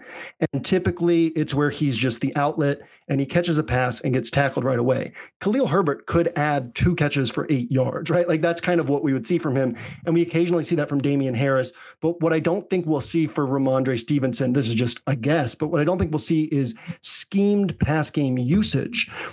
And 0.51 0.65
typically 0.65 1.27
it's 1.27 1.53
where 1.53 1.69
he's 1.69 1.95
just 1.95 2.19
the 2.19 2.35
outlet 2.35 2.81
and 3.07 3.19
he 3.19 3.25
catches 3.25 3.57
a 3.57 3.63
pass 3.63 4.01
and 4.01 4.13
gets 4.13 4.29
tackled 4.29 4.65
right 4.65 4.79
away. 4.79 5.13
Khalil 5.41 5.67
Herbert 5.67 6.07
could 6.07 6.31
add 6.37 6.75
two 6.75 6.95
catches 6.95 7.29
for 7.29 7.47
eight 7.49 7.71
yards, 7.71 8.09
right? 8.09 8.27
Like, 8.27 8.41
that's 8.41 8.61
kind 8.61 8.79
of 8.79 8.89
what 8.89 9.03
we 9.03 9.13
would 9.13 9.27
see 9.27 9.37
from 9.37 9.55
him. 9.55 9.77
And 10.05 10.13
we 10.13 10.21
occasionally 10.21 10.63
see 10.63 10.75
that 10.75 10.89
from 10.89 11.01
Damien 11.01 11.35
Harris. 11.35 11.71
But 12.01 12.21
what 12.21 12.33
I 12.33 12.39
don't 12.39 12.69
think 12.69 12.85
we'll 12.85 13.01
see 13.01 13.27
for 13.27 13.47
Rhamondre 13.47 13.99
Stevenson, 13.99 14.53
this 14.53 14.67
is 14.67 14.75
just 14.75 15.01
a 15.07 15.15
guess, 15.15 15.55
but 15.55 15.67
what 15.67 15.79
I 15.79 15.85
don't 15.85 15.97
think 15.97 16.11
we'll 16.11 16.19
see 16.19 16.43
is 16.45 16.75
schemed 17.01 17.79
pass 17.79 18.09
game 18.09 18.37
usage. 18.37 18.82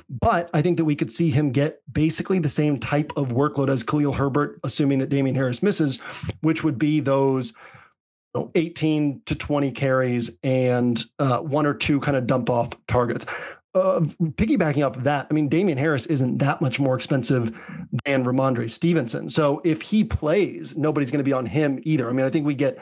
But 0.08 0.50
I 0.54 0.62
think 0.62 0.76
that 0.76 0.84
we 0.84 0.96
could 0.96 1.10
see 1.10 1.30
him 1.30 1.50
get 1.50 1.80
basically 1.92 2.38
the 2.38 2.48
same 2.48 2.78
type 2.78 3.12
of 3.16 3.30
workload 3.30 3.68
as 3.68 3.82
Khalil 3.82 4.12
Herbert, 4.12 4.60
assuming 4.64 4.98
that 4.98 5.08
Damien 5.08 5.34
Harris 5.34 5.62
misses, 5.62 5.98
which 6.40 6.64
would 6.64 6.78
be 6.78 7.00
those 7.00 7.52
you 8.34 8.42
know, 8.42 8.50
18 8.54 9.22
to 9.26 9.34
20 9.34 9.72
carries 9.72 10.38
and 10.42 11.04
uh, 11.18 11.38
one 11.38 11.66
or 11.66 11.74
two 11.74 12.00
kind 12.00 12.16
of 12.16 12.26
dump 12.26 12.50
off 12.50 12.70
targets. 12.86 13.26
Uh, 13.72 14.00
piggybacking 14.00 14.84
off 14.84 14.96
of 14.96 15.04
that, 15.04 15.28
I 15.30 15.34
mean, 15.34 15.48
Damien 15.48 15.78
Harris 15.78 16.06
isn't 16.06 16.38
that 16.38 16.60
much 16.60 16.80
more 16.80 16.96
expensive 16.96 17.56
than 18.04 18.24
Rhamondre 18.24 18.68
Stevenson. 18.68 19.30
So 19.30 19.60
if 19.64 19.80
he 19.80 20.02
plays, 20.02 20.76
nobody's 20.76 21.12
going 21.12 21.20
to 21.20 21.24
be 21.24 21.32
on 21.32 21.46
him 21.46 21.78
either. 21.84 22.08
I 22.08 22.12
mean, 22.12 22.26
I 22.26 22.30
think 22.30 22.46
we 22.46 22.54
get 22.54 22.80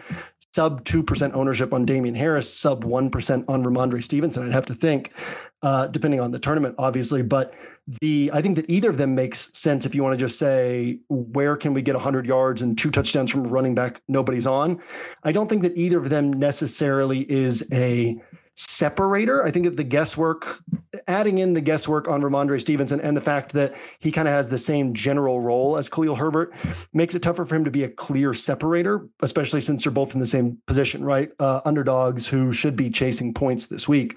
sub 0.55 0.85
2% 0.85 1.35
ownership 1.35 1.75
on 1.75 1.85
Damien 1.85 2.15
Harris, 2.15 2.53
sub 2.53 2.85
1% 2.85 3.45
on 3.49 3.65
Rhamondre 3.65 4.03
Stevenson. 4.03 4.47
I'd 4.47 4.55
have 4.55 4.67
to 4.67 4.75
think, 4.75 5.13
uh, 5.63 5.87
depending 5.89 6.21
on 6.21 6.31
the 6.31 6.39
tournament, 6.39 6.75
obviously. 6.79 7.23
But 7.23 7.55
the 8.01 8.31
I 8.35 8.43
think 8.43 8.57
that 8.57 8.69
either 8.69 8.91
of 8.91 8.99
them 8.99 9.15
makes 9.15 9.57
sense 9.59 9.87
if 9.87 9.95
you 9.95 10.03
want 10.03 10.13
to 10.13 10.19
just 10.19 10.39
say 10.39 10.99
where 11.09 11.57
can 11.57 11.73
we 11.73 11.83
get 11.83 11.95
100 11.95 12.27
yards 12.27 12.61
and 12.61 12.77
two 12.77 12.91
touchdowns 12.91 13.31
from 13.31 13.45
running 13.45 13.75
back 13.75 14.03
nobody's 14.09 14.47
on. 14.47 14.81
I 15.25 15.33
don't 15.33 15.49
think 15.49 15.63
that 15.63 15.77
either 15.77 15.99
of 15.99 16.11
them 16.11 16.31
necessarily 16.33 17.31
is 17.31 17.67
a 17.73 18.21
separator. 18.59 19.45
I 19.45 19.53
think 19.53 19.67
that 19.67 19.77
the 19.77 19.85
guesswork, 19.85 20.61
adding 21.07 21.39
in 21.39 21.55
the 21.55 21.61
guesswork 21.61 22.09
on 22.09 22.23
Rhamondre 22.23 22.61
Stevenson 22.61 23.01
and 23.01 23.17
the 23.17 23.21
fact 23.21 23.53
that 23.53 23.77
he 24.01 24.11
kind 24.11 24.27
of 24.27 24.35
has 24.35 24.49
the 24.49 24.59
same 24.59 24.95
general 24.95 25.41
role 25.41 25.77
as 25.77 25.89
Khalil 25.89 26.17
Herbert 26.17 26.53
makes 26.93 27.15
it 27.15 27.23
tougher 27.23 27.45
for 27.45 27.55
him 27.55 27.65
to 27.65 27.71
be 27.71 27.85
a 27.85 27.89
clear 27.89 28.35
separator, 28.35 29.09
especially 29.23 29.61
since 29.61 29.85
they're 29.85 29.93
both 29.93 30.13
in 30.13 30.19
the 30.19 30.27
same 30.27 30.59
position, 30.67 31.05
right? 31.05 31.31
Uh, 31.39 31.61
underdogs 31.65 32.27
who 32.27 32.53
should 32.53 32.75
be 32.75 32.91
chasing 32.91 33.33
points 33.33 33.67
this 33.67 33.89
week. 33.89 34.17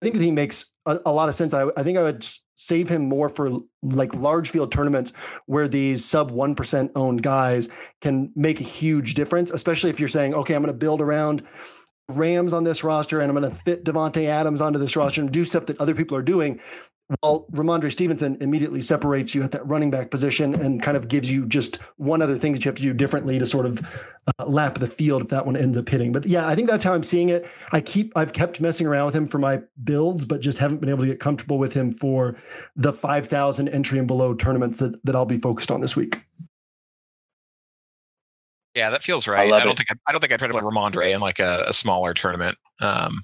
I 0.00 0.04
think 0.04 0.16
that 0.16 0.22
he 0.22 0.30
makes 0.30 0.72
a, 0.86 0.98
a 1.06 1.12
lot 1.12 1.28
of 1.28 1.34
sense. 1.34 1.54
I, 1.54 1.66
I 1.76 1.82
think 1.82 1.98
I 1.98 2.02
would 2.02 2.24
save 2.54 2.88
him 2.88 3.08
more 3.08 3.28
for 3.28 3.50
like 3.82 4.12
large 4.14 4.50
field 4.50 4.72
tournaments 4.72 5.12
where 5.46 5.68
these 5.68 6.04
sub 6.04 6.32
1% 6.32 6.90
owned 6.96 7.22
guys 7.22 7.68
can 8.00 8.32
make 8.34 8.60
a 8.60 8.64
huge 8.64 9.14
difference, 9.14 9.50
especially 9.50 9.90
if 9.90 10.00
you're 10.00 10.08
saying, 10.08 10.34
okay, 10.34 10.54
I'm 10.54 10.62
going 10.62 10.72
to 10.72 10.78
build 10.78 11.00
around 11.00 11.44
Rams 12.08 12.52
on 12.52 12.64
this 12.64 12.82
roster 12.82 13.20
and 13.20 13.30
I'm 13.30 13.40
going 13.40 13.50
to 13.50 13.56
fit 13.62 13.84
Davante 13.84 14.26
Adams 14.26 14.60
onto 14.60 14.78
this 14.78 14.96
roster 14.96 15.20
and 15.20 15.30
do 15.30 15.44
stuff 15.44 15.66
that 15.66 15.80
other 15.80 15.94
people 15.94 16.16
are 16.16 16.22
doing. 16.22 16.60
Well, 17.22 17.46
Rhamondre 17.52 17.90
Stevenson 17.90 18.36
immediately 18.42 18.82
separates 18.82 19.34
you 19.34 19.42
at 19.42 19.52
that 19.52 19.66
running 19.66 19.90
back 19.90 20.10
position 20.10 20.54
and 20.54 20.82
kind 20.82 20.94
of 20.94 21.08
gives 21.08 21.30
you 21.30 21.46
just 21.46 21.76
one 21.96 22.20
other 22.20 22.36
thing 22.36 22.52
that 22.52 22.62
you 22.62 22.68
have 22.68 22.76
to 22.76 22.82
do 22.82 22.92
differently 22.92 23.38
to 23.38 23.46
sort 23.46 23.64
of 23.64 23.82
uh, 24.38 24.44
lap 24.44 24.74
the 24.74 24.86
field 24.86 25.22
if 25.22 25.28
that 25.28 25.46
one 25.46 25.56
ends 25.56 25.78
up 25.78 25.88
hitting. 25.88 26.12
But 26.12 26.26
yeah, 26.26 26.46
I 26.46 26.54
think 26.54 26.68
that's 26.68 26.84
how 26.84 26.92
I'm 26.92 27.02
seeing 27.02 27.30
it. 27.30 27.46
I 27.72 27.80
keep 27.80 28.12
I've 28.14 28.34
kept 28.34 28.60
messing 28.60 28.86
around 28.86 29.06
with 29.06 29.16
him 29.16 29.26
for 29.26 29.38
my 29.38 29.60
builds, 29.84 30.26
but 30.26 30.42
just 30.42 30.58
haven't 30.58 30.80
been 30.80 30.90
able 30.90 31.04
to 31.04 31.06
get 31.06 31.18
comfortable 31.18 31.58
with 31.58 31.72
him 31.72 31.92
for 31.92 32.36
the 32.76 32.92
5,000 32.92 33.68
entry 33.70 33.98
and 33.98 34.06
below 34.06 34.34
tournaments 34.34 34.78
that, 34.80 35.02
that 35.04 35.14
I'll 35.14 35.24
be 35.24 35.38
focused 35.38 35.70
on 35.70 35.80
this 35.80 35.96
week. 35.96 36.20
Yeah, 38.74 38.90
that 38.90 39.02
feels 39.02 39.26
right. 39.26 39.50
I, 39.50 39.56
I 39.56 39.60
don't 39.64 39.72
it. 39.72 39.78
think 39.78 39.92
I, 39.92 39.94
I, 40.08 40.12
don't 40.12 40.20
think 40.20 40.32
I'd 40.32 40.38
try 40.38 40.48
to 40.48 40.52
play 40.54 40.62
Rhamondre 40.62 41.14
in 41.14 41.22
like 41.22 41.38
a, 41.38 41.64
a 41.68 41.72
smaller 41.72 42.12
tournament. 42.12 42.58
Um, 42.80 43.22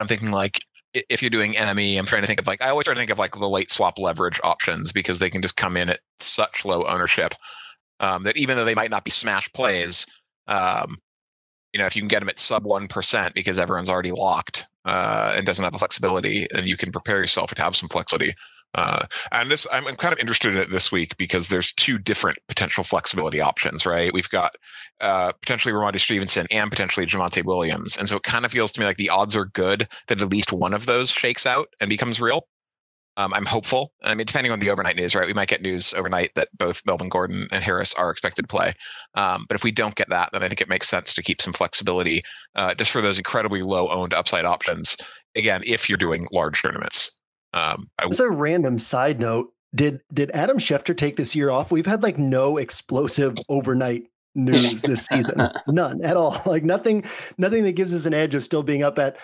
I'm 0.00 0.06
thinking 0.06 0.30
like 0.30 0.60
if 1.08 1.22
you're 1.22 1.30
doing 1.30 1.54
MME, 1.54 1.98
I'm 1.98 2.06
trying 2.06 2.22
to 2.22 2.26
think 2.26 2.40
of 2.40 2.46
like 2.46 2.62
I 2.62 2.70
always 2.70 2.84
try 2.84 2.94
to 2.94 3.00
think 3.00 3.10
of 3.10 3.18
like 3.18 3.32
the 3.32 3.48
late 3.48 3.70
swap 3.70 3.98
leverage 3.98 4.40
options 4.42 4.92
because 4.92 5.18
they 5.18 5.30
can 5.30 5.42
just 5.42 5.56
come 5.56 5.76
in 5.76 5.88
at 5.88 6.00
such 6.18 6.64
low 6.64 6.84
ownership 6.84 7.34
um, 8.00 8.24
that 8.24 8.36
even 8.36 8.56
though 8.56 8.64
they 8.64 8.74
might 8.74 8.90
not 8.90 9.04
be 9.04 9.10
smash 9.10 9.52
plays, 9.52 10.06
um, 10.48 10.98
you 11.72 11.78
know, 11.78 11.86
if 11.86 11.96
you 11.96 12.02
can 12.02 12.08
get 12.08 12.20
them 12.20 12.28
at 12.28 12.38
sub 12.38 12.64
one 12.64 12.88
percent 12.88 13.34
because 13.34 13.58
everyone's 13.58 13.90
already 13.90 14.12
locked 14.12 14.66
uh, 14.84 15.34
and 15.36 15.46
doesn't 15.46 15.64
have 15.64 15.72
the 15.72 15.78
flexibility, 15.78 16.46
and 16.54 16.66
you 16.66 16.76
can 16.76 16.92
prepare 16.92 17.18
yourself 17.18 17.54
to 17.54 17.62
have 17.62 17.76
some 17.76 17.88
flexibility. 17.88 18.34
Uh, 18.76 19.06
and 19.32 19.50
this, 19.50 19.66
I'm, 19.72 19.86
I'm, 19.86 19.96
kind 19.96 20.12
of 20.12 20.18
interested 20.18 20.54
in 20.54 20.60
it 20.60 20.70
this 20.70 20.92
week 20.92 21.16
because 21.16 21.48
there's 21.48 21.72
two 21.72 21.98
different 21.98 22.38
potential 22.46 22.84
flexibility 22.84 23.40
options, 23.40 23.86
right? 23.86 24.12
We've 24.12 24.28
got 24.28 24.54
uh, 25.00 25.32
potentially 25.32 25.72
Rhamondre 25.72 25.98
Stevenson 25.98 26.46
and 26.50 26.70
potentially 26.70 27.06
Javonte 27.06 27.42
Williams, 27.42 27.96
and 27.96 28.06
so 28.06 28.16
it 28.16 28.22
kind 28.22 28.44
of 28.44 28.52
feels 28.52 28.72
to 28.72 28.80
me 28.80 28.86
like 28.86 28.98
the 28.98 29.08
odds 29.08 29.34
are 29.34 29.46
good 29.46 29.88
that 30.08 30.20
at 30.20 30.28
least 30.28 30.52
one 30.52 30.74
of 30.74 30.84
those 30.84 31.10
shakes 31.10 31.46
out 31.46 31.68
and 31.80 31.88
becomes 31.88 32.20
real. 32.20 32.46
Um, 33.18 33.32
I'm 33.32 33.46
hopeful. 33.46 33.92
I 34.02 34.14
mean, 34.14 34.26
depending 34.26 34.52
on 34.52 34.60
the 34.60 34.68
overnight 34.68 34.96
news, 34.96 35.14
right? 35.14 35.26
We 35.26 35.32
might 35.32 35.48
get 35.48 35.62
news 35.62 35.94
overnight 35.94 36.34
that 36.34 36.48
both 36.58 36.82
Melvin 36.84 37.08
Gordon 37.08 37.48
and 37.50 37.64
Harris 37.64 37.94
are 37.94 38.10
expected 38.10 38.42
to 38.42 38.48
play. 38.48 38.74
Um, 39.14 39.46
but 39.48 39.54
if 39.54 39.64
we 39.64 39.72
don't 39.72 39.94
get 39.94 40.10
that, 40.10 40.30
then 40.32 40.42
I 40.42 40.48
think 40.48 40.60
it 40.60 40.68
makes 40.68 40.86
sense 40.86 41.14
to 41.14 41.22
keep 41.22 41.40
some 41.40 41.54
flexibility 41.54 42.20
uh, 42.56 42.74
just 42.74 42.90
for 42.90 43.00
those 43.00 43.16
incredibly 43.16 43.62
low 43.62 43.88
owned 43.88 44.12
upside 44.12 44.44
options. 44.44 44.98
Again, 45.34 45.62
if 45.64 45.88
you're 45.88 45.96
doing 45.96 46.26
large 46.30 46.60
tournaments. 46.60 47.15
Um, 47.56 47.88
As 47.98 48.20
a 48.20 48.30
random 48.30 48.78
side 48.78 49.18
note, 49.18 49.52
did 49.74 50.00
did 50.12 50.30
Adam 50.32 50.58
Schefter 50.58 50.96
take 50.96 51.16
this 51.16 51.34
year 51.34 51.50
off? 51.50 51.70
We've 51.70 51.86
had 51.86 52.02
like 52.02 52.18
no 52.18 52.58
explosive 52.58 53.36
overnight 53.48 54.04
news 54.36 54.82
this 54.82 55.06
season. 55.10 55.50
None 55.66 56.02
at 56.02 56.16
all. 56.16 56.36
Like 56.46 56.64
nothing, 56.64 57.04
nothing 57.38 57.64
that 57.64 57.72
gives 57.72 57.92
us 57.92 58.06
an 58.06 58.14
edge 58.14 58.34
of 58.34 58.42
still 58.42 58.62
being 58.62 58.82
up 58.82 58.98
at 58.98 59.16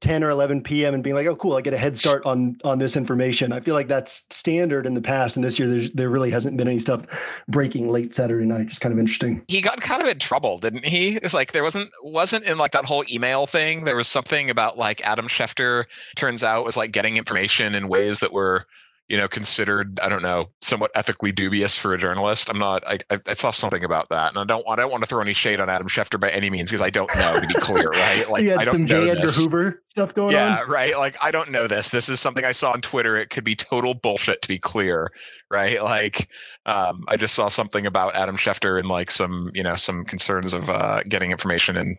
10 0.00 0.24
or 0.24 0.30
11 0.30 0.62
p.m. 0.62 0.92
and 0.92 1.02
being 1.02 1.14
like, 1.14 1.26
oh, 1.26 1.36
cool, 1.36 1.56
I 1.56 1.60
get 1.60 1.72
a 1.72 1.78
head 1.78 1.96
start 1.96 2.24
on 2.26 2.56
on 2.64 2.78
this 2.78 2.96
information. 2.96 3.52
I 3.52 3.60
feel 3.60 3.74
like 3.74 3.88
that's 3.88 4.26
standard 4.30 4.86
in 4.86 4.94
the 4.94 5.00
past, 5.00 5.36
and 5.36 5.44
this 5.44 5.58
year 5.58 5.88
there 5.94 6.08
really 6.08 6.30
hasn't 6.30 6.56
been 6.56 6.68
any 6.68 6.78
stuff 6.78 7.06
breaking 7.48 7.90
late 7.90 8.14
Saturday 8.14 8.44
night. 8.46 8.66
Just 8.66 8.80
kind 8.80 8.92
of 8.92 8.98
interesting. 8.98 9.42
He 9.48 9.60
got 9.60 9.80
kind 9.80 10.02
of 10.02 10.08
in 10.08 10.18
trouble, 10.18 10.58
didn't 10.58 10.84
he? 10.84 11.16
It's 11.16 11.34
like 11.34 11.52
there 11.52 11.62
wasn't 11.62 11.90
wasn't 12.02 12.44
in 12.44 12.58
like 12.58 12.72
that 12.72 12.84
whole 12.84 13.04
email 13.10 13.46
thing. 13.46 13.84
There 13.84 13.96
was 13.96 14.08
something 14.08 14.50
about 14.50 14.76
like 14.76 15.00
Adam 15.06 15.28
Schefter 15.28 15.84
turns 16.16 16.42
out 16.42 16.64
was 16.64 16.76
like 16.76 16.92
getting 16.92 17.16
information 17.16 17.74
in 17.74 17.88
ways 17.88 18.18
that 18.20 18.32
were 18.32 18.66
you 19.08 19.18
know, 19.18 19.28
considered, 19.28 20.00
I 20.00 20.08
don't 20.08 20.22
know, 20.22 20.46
somewhat 20.62 20.90
ethically 20.94 21.30
dubious 21.30 21.76
for 21.76 21.92
a 21.92 21.98
journalist. 21.98 22.48
I'm 22.48 22.58
not, 22.58 22.82
I, 22.86 22.98
I, 23.10 23.34
saw 23.34 23.50
something 23.50 23.84
about 23.84 24.08
that. 24.08 24.30
And 24.30 24.38
I 24.38 24.44
don't, 24.44 24.64
I 24.66 24.76
don't 24.76 24.90
want 24.90 25.02
to 25.02 25.06
throw 25.06 25.20
any 25.20 25.34
shade 25.34 25.60
on 25.60 25.68
Adam 25.68 25.88
Schefter 25.88 26.18
by 26.18 26.30
any 26.30 26.48
means, 26.48 26.70
because 26.70 26.80
I 26.80 26.88
don't 26.88 27.14
know, 27.16 27.38
to 27.38 27.46
be 27.46 27.54
clear, 27.54 27.90
right? 27.90 28.24
Like, 28.30 28.48
I 28.48 28.64
don't 28.64 28.72
some 28.72 28.84
know 28.86 29.04
J. 29.04 29.10
Edgar 29.10 29.22
this. 29.22 29.36
Hoover 29.36 29.82
stuff 29.90 30.14
going 30.14 30.32
yeah, 30.32 30.46
on. 30.46 30.56
Yeah, 30.56 30.64
right. 30.72 30.96
Like, 30.96 31.16
I 31.22 31.30
don't 31.30 31.50
know 31.50 31.68
this. 31.68 31.90
This 31.90 32.08
is 32.08 32.18
something 32.18 32.44
I 32.44 32.52
saw 32.52 32.72
on 32.72 32.80
Twitter. 32.80 33.16
It 33.16 33.28
could 33.28 33.44
be 33.44 33.54
total 33.54 33.92
bullshit, 33.92 34.40
to 34.42 34.48
be 34.48 34.58
clear, 34.58 35.10
right? 35.50 35.82
Like, 35.82 36.28
um, 36.64 37.04
I 37.06 37.16
just 37.16 37.34
saw 37.34 37.48
something 37.48 37.84
about 37.84 38.14
Adam 38.14 38.36
Schefter 38.36 38.78
and 38.78 38.88
like 38.88 39.10
some, 39.10 39.50
you 39.54 39.62
know, 39.62 39.76
some 39.76 40.04
concerns 40.04 40.54
of 40.54 40.70
uh, 40.70 41.02
getting 41.02 41.30
information 41.30 41.76
in 41.76 41.98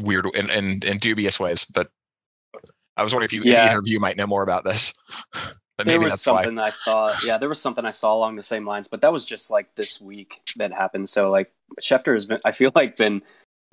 weird 0.00 0.24
and 0.34 0.50
in, 0.50 0.64
in, 0.64 0.82
in, 0.82 0.98
dubious 0.98 1.38
ways. 1.38 1.66
But 1.66 1.90
I 2.96 3.02
was 3.02 3.12
wondering 3.12 3.26
if 3.26 3.32
you, 3.34 3.42
yeah. 3.44 3.64
if 3.66 3.70
either 3.70 3.78
of 3.80 3.88
you 3.88 4.00
might 4.00 4.16
know 4.16 4.26
more 4.26 4.42
about 4.42 4.64
this. 4.64 4.94
But 5.80 5.86
there 5.86 6.00
was 6.00 6.20
something 6.20 6.56
why. 6.56 6.66
I 6.66 6.68
saw. 6.68 7.10
Yeah, 7.24 7.38
there 7.38 7.48
was 7.48 7.58
something 7.58 7.86
I 7.86 7.90
saw 7.90 8.14
along 8.14 8.36
the 8.36 8.42
same 8.42 8.66
lines, 8.66 8.86
but 8.86 9.00
that 9.00 9.14
was 9.14 9.24
just 9.24 9.50
like 9.50 9.74
this 9.76 9.98
week 9.98 10.42
that 10.56 10.72
happened. 10.72 11.08
So 11.08 11.30
like 11.30 11.50
Schefter 11.80 12.12
has 12.12 12.26
been, 12.26 12.38
I 12.44 12.52
feel 12.52 12.70
like 12.74 12.98
been 12.98 13.22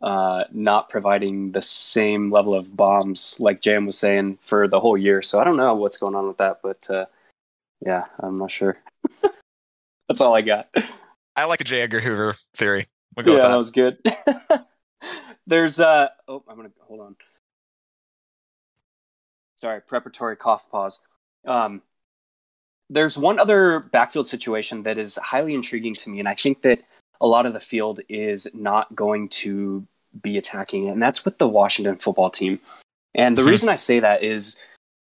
uh, 0.02 0.46
not 0.54 0.88
providing 0.88 1.52
the 1.52 1.62
same 1.62 2.32
level 2.32 2.54
of 2.54 2.78
bombs 2.78 3.42
like 3.42 3.60
Jam 3.60 3.86
was 3.86 3.98
saying 3.98 4.38
for 4.40 4.70
the 4.70 4.80
whole 4.80 4.98
year. 4.98 5.22
So 5.22 5.38
I 5.38 5.44
don't 5.44 5.58
know 5.58 5.76
what's 5.76 5.98
going 5.98 6.16
on 6.16 6.30
with 6.30 6.38
that, 6.38 6.60
but 6.64 6.90
uh, 6.90 7.08
yeah, 7.86 8.06
I'm 8.22 8.38
not 8.38 8.52
sure. 8.52 8.78
That's 10.08 10.22
all 10.22 10.34
I 10.34 10.44
got. 10.44 10.70
I 11.36 11.44
like 11.44 11.60
the 11.60 11.66
J. 11.66 11.82
Edgar 11.82 12.00
Hoover 12.00 12.36
theory. 12.54 12.86
We'll 13.18 13.28
yeah, 13.28 13.36
that. 13.42 13.48
that 13.50 13.58
was 13.58 13.72
good. 13.72 13.98
There's 15.48 15.82
uh 15.82 16.08
oh, 16.30 16.42
I'm 16.48 16.56
gonna 16.56 16.72
hold 16.88 17.02
on. 17.02 17.16
Sorry, 19.58 19.82
preparatory 19.82 20.38
cough 20.38 20.70
pause. 20.72 21.02
Um, 21.46 21.82
there's 22.90 23.18
one 23.18 23.40
other 23.40 23.82
backfield 23.92 24.28
situation 24.28 24.84
that 24.84 24.98
is 24.98 25.18
highly 25.18 25.54
intriguing 25.54 25.94
to 25.96 26.10
me, 26.10 26.20
and 26.20 26.28
I 26.28 26.36
think 26.36 26.62
that 26.62 26.82
a 27.20 27.28
lot 27.28 27.46
of 27.46 27.54
the 27.54 27.60
field 27.60 28.00
is 28.10 28.48
not 28.54 28.96
going 28.96 29.30
to 29.30 29.86
be 30.22 30.38
attacking 30.38 30.88
it, 30.88 30.92
and 30.92 31.02
that's 31.02 31.26
with 31.26 31.38
the 31.38 31.48
Washington 31.48 31.98
football 31.98 32.30
team. 32.30 32.60
And 33.16 33.38
the 33.38 33.42
mm-hmm. 33.42 33.50
reason 33.50 33.70
I 33.70 33.76
say 33.76 34.00
that 34.00 34.24
is 34.24 34.56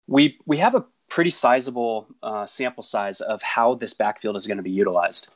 we 0.06 0.38
we 0.46 0.58
have 0.58 0.74
a 0.74 0.84
pretty 1.08 1.30
sizable 1.30 2.08
uh, 2.22 2.46
sample 2.46 2.82
size 2.82 3.20
of 3.20 3.42
how 3.42 3.74
this 3.74 3.94
backfield 3.94 4.36
is 4.36 4.46
going 4.46 4.56
to 4.56 4.62
be 4.62 4.70
utilized, 4.70 5.28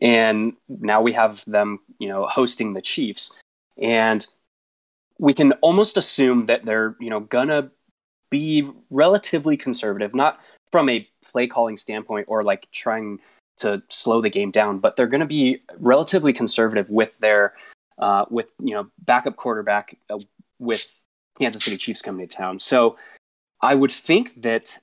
and 0.00 0.54
now 0.68 1.02
we 1.02 1.12
have 1.12 1.44
them, 1.46 1.80
you 1.98 2.08
know, 2.08 2.26
hosting 2.26 2.72
the 2.72 2.82
Chiefs, 2.82 3.34
and 3.76 4.26
we 5.18 5.34
can 5.34 5.52
almost 5.54 5.96
assume 5.96 6.46
that 6.46 6.64
they're 6.64 6.96
you 7.00 7.10
know 7.10 7.20
gonna 7.20 7.70
be 8.30 8.68
relatively 8.90 9.56
conservative, 9.56 10.14
not 10.14 10.40
from 10.70 10.88
a 10.88 11.08
play 11.28 11.46
calling 11.46 11.76
standpoint 11.76 12.26
or 12.28 12.42
like 12.42 12.68
trying 12.72 13.20
to 13.58 13.82
slow 13.88 14.20
the 14.20 14.30
game 14.30 14.50
down, 14.50 14.78
but 14.78 14.96
they're 14.96 15.06
going 15.06 15.20
to 15.20 15.26
be 15.26 15.62
relatively 15.78 16.32
conservative 16.32 16.90
with 16.90 17.18
their 17.18 17.54
uh, 17.98 18.24
with 18.30 18.52
you 18.62 18.74
know 18.74 18.88
backup 19.04 19.36
quarterback 19.36 19.98
uh, 20.10 20.18
with 20.58 21.00
Kansas 21.38 21.64
City 21.64 21.76
Chiefs 21.76 22.02
coming 22.02 22.26
to 22.26 22.36
town. 22.36 22.60
So 22.60 22.96
I 23.60 23.74
would 23.74 23.92
think 23.92 24.42
that 24.42 24.78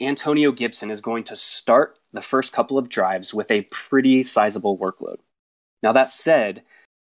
Antonio 0.00 0.52
Gibson 0.52 0.90
is 0.90 1.00
going 1.00 1.24
to 1.24 1.36
start 1.36 1.98
the 2.12 2.22
first 2.22 2.52
couple 2.52 2.78
of 2.78 2.88
drives 2.88 3.32
with 3.32 3.50
a 3.50 3.62
pretty 3.70 4.22
sizable 4.22 4.76
workload. 4.78 5.18
Now 5.82 5.92
that 5.92 6.08
said, 6.08 6.62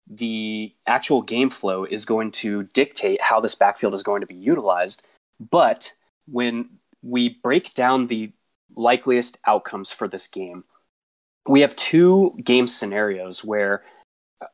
the 0.06 0.74
actual 0.86 1.22
game 1.22 1.50
flow 1.50 1.84
is 1.84 2.04
going 2.04 2.30
to 2.32 2.64
dictate 2.64 3.20
how 3.20 3.40
this 3.40 3.54
backfield 3.54 3.94
is 3.94 4.02
going 4.02 4.20
to 4.20 4.26
be 4.26 4.34
utilized. 4.34 5.06
But 5.50 5.92
when 6.26 6.70
we 7.02 7.28
break 7.42 7.74
down 7.74 8.06
the 8.06 8.32
likeliest 8.78 9.38
outcomes 9.46 9.92
for 9.92 10.08
this 10.08 10.28
game, 10.28 10.64
we 11.46 11.60
have 11.60 11.74
two 11.76 12.34
game 12.44 12.66
scenarios 12.66 13.44
where 13.44 13.82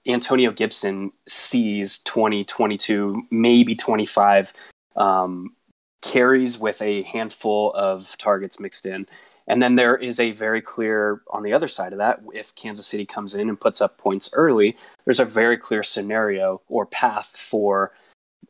Antonio 0.06 0.50
Gibson 0.50 1.12
sees 1.28 1.98
20, 1.98 2.44
22, 2.44 3.22
maybe 3.30 3.74
25 3.74 4.52
um, 4.96 5.54
carries 6.02 6.58
with 6.58 6.80
a 6.80 7.02
handful 7.02 7.72
of 7.72 8.16
targets 8.18 8.58
mixed 8.58 8.86
in. 8.86 9.06
And 9.46 9.62
then 9.62 9.74
there 9.74 9.96
is 9.96 10.20
a 10.20 10.30
very 10.32 10.62
clear, 10.62 11.20
on 11.30 11.42
the 11.42 11.52
other 11.52 11.68
side 11.68 11.92
of 11.92 11.98
that, 11.98 12.22
if 12.32 12.54
Kansas 12.54 12.86
City 12.86 13.04
comes 13.04 13.34
in 13.34 13.50
and 13.50 13.60
puts 13.60 13.82
up 13.82 13.98
points 13.98 14.30
early, 14.32 14.76
there's 15.04 15.20
a 15.20 15.24
very 15.24 15.58
clear 15.58 15.82
scenario 15.82 16.62
or 16.68 16.86
path 16.86 17.26
for, 17.26 17.92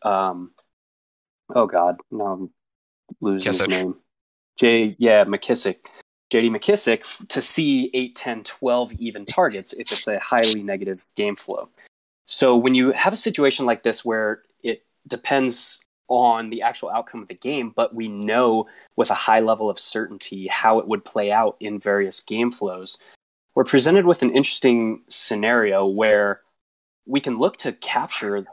um, 0.02 0.52
oh 1.52 1.66
God, 1.66 1.96
no, 2.12 2.26
I'm 2.26 2.50
losing 3.20 3.52
his 3.52 3.66
name. 3.66 3.96
Jay, 4.58 4.96
yeah, 4.98 5.24
McKissic. 5.24 5.76
JD 6.32 6.50
McKissic 6.50 7.28
to 7.28 7.40
see 7.40 7.90
8, 7.94 8.16
10, 8.16 8.44
12 8.44 8.92
even 8.94 9.26
targets 9.26 9.72
if 9.72 9.92
it's 9.92 10.08
a 10.08 10.18
highly 10.18 10.62
negative 10.62 11.06
game 11.16 11.36
flow. 11.36 11.68
So 12.26 12.56
when 12.56 12.74
you 12.74 12.92
have 12.92 13.12
a 13.12 13.16
situation 13.16 13.66
like 13.66 13.82
this 13.82 14.04
where 14.04 14.42
it 14.62 14.84
depends 15.06 15.84
on 16.08 16.50
the 16.50 16.62
actual 16.62 16.90
outcome 16.90 17.22
of 17.22 17.28
the 17.28 17.34
game, 17.34 17.72
but 17.74 17.94
we 17.94 18.08
know 18.08 18.66
with 18.96 19.10
a 19.10 19.14
high 19.14 19.40
level 19.40 19.70
of 19.70 19.78
certainty 19.78 20.46
how 20.48 20.78
it 20.78 20.88
would 20.88 21.04
play 21.04 21.30
out 21.30 21.56
in 21.60 21.78
various 21.78 22.20
game 22.20 22.50
flows. 22.50 22.98
We're 23.54 23.64
presented 23.64 24.04
with 24.04 24.22
an 24.22 24.30
interesting 24.30 25.02
scenario 25.08 25.86
where 25.86 26.40
we 27.06 27.20
can 27.20 27.38
look 27.38 27.58
to 27.58 27.72
capture 27.72 28.44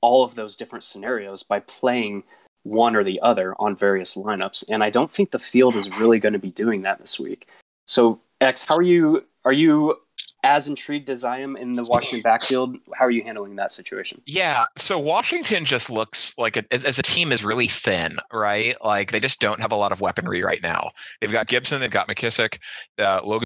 all 0.00 0.24
of 0.24 0.34
those 0.34 0.56
different 0.56 0.84
scenarios 0.84 1.42
by 1.42 1.60
playing 1.60 2.24
one 2.64 2.94
or 2.94 3.04
the 3.04 3.20
other 3.20 3.54
on 3.58 3.76
various 3.76 4.16
lineups. 4.16 4.64
And 4.68 4.84
I 4.84 4.90
don't 4.90 5.10
think 5.10 5.30
the 5.30 5.38
field 5.38 5.76
is 5.76 5.90
really 5.98 6.18
going 6.18 6.32
to 6.32 6.38
be 6.38 6.50
doing 6.50 6.82
that 6.82 6.98
this 6.98 7.18
week. 7.18 7.48
So, 7.86 8.20
X, 8.40 8.64
how 8.64 8.76
are 8.76 8.82
you? 8.82 9.24
Are 9.44 9.52
you 9.52 9.96
as 10.44 10.66
intrigued 10.66 11.08
as 11.08 11.22
I 11.24 11.38
am 11.38 11.56
in 11.56 11.74
the 11.74 11.84
Washington 11.84 12.22
backfield. 12.22 12.76
How 12.94 13.04
are 13.04 13.10
you 13.10 13.22
handling 13.22 13.56
that 13.56 13.70
situation? 13.70 14.20
Yeah, 14.26 14.64
so 14.76 14.98
Washington 14.98 15.64
just 15.64 15.88
looks 15.88 16.36
like 16.36 16.56
a, 16.56 16.64
as, 16.72 16.84
as, 16.84 16.98
a 16.98 17.02
team 17.02 17.30
is 17.30 17.44
really 17.44 17.68
thin, 17.68 18.18
right? 18.32 18.74
Like 18.84 19.12
they 19.12 19.20
just 19.20 19.40
don't 19.40 19.60
have 19.60 19.70
a 19.70 19.76
lot 19.76 19.92
of 19.92 20.00
weaponry 20.00 20.42
right 20.42 20.60
now. 20.62 20.90
They've 21.20 21.30
got 21.30 21.46
Gibson, 21.46 21.80
they've 21.80 21.90
got 21.90 22.08
McKissic, 22.08 22.58
uh, 22.98 23.20
Logan 23.24 23.44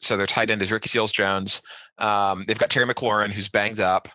so 0.00 0.16
their 0.16 0.26
tight 0.26 0.50
end 0.50 0.62
is 0.62 0.72
Ricky 0.72 0.88
Seals 0.88 1.12
Jones. 1.12 1.60
Um, 1.98 2.44
they've 2.46 2.58
got 2.58 2.70
Terry 2.70 2.86
McLaurin, 2.86 3.30
who's 3.30 3.48
banged 3.48 3.80
up. 3.80 4.08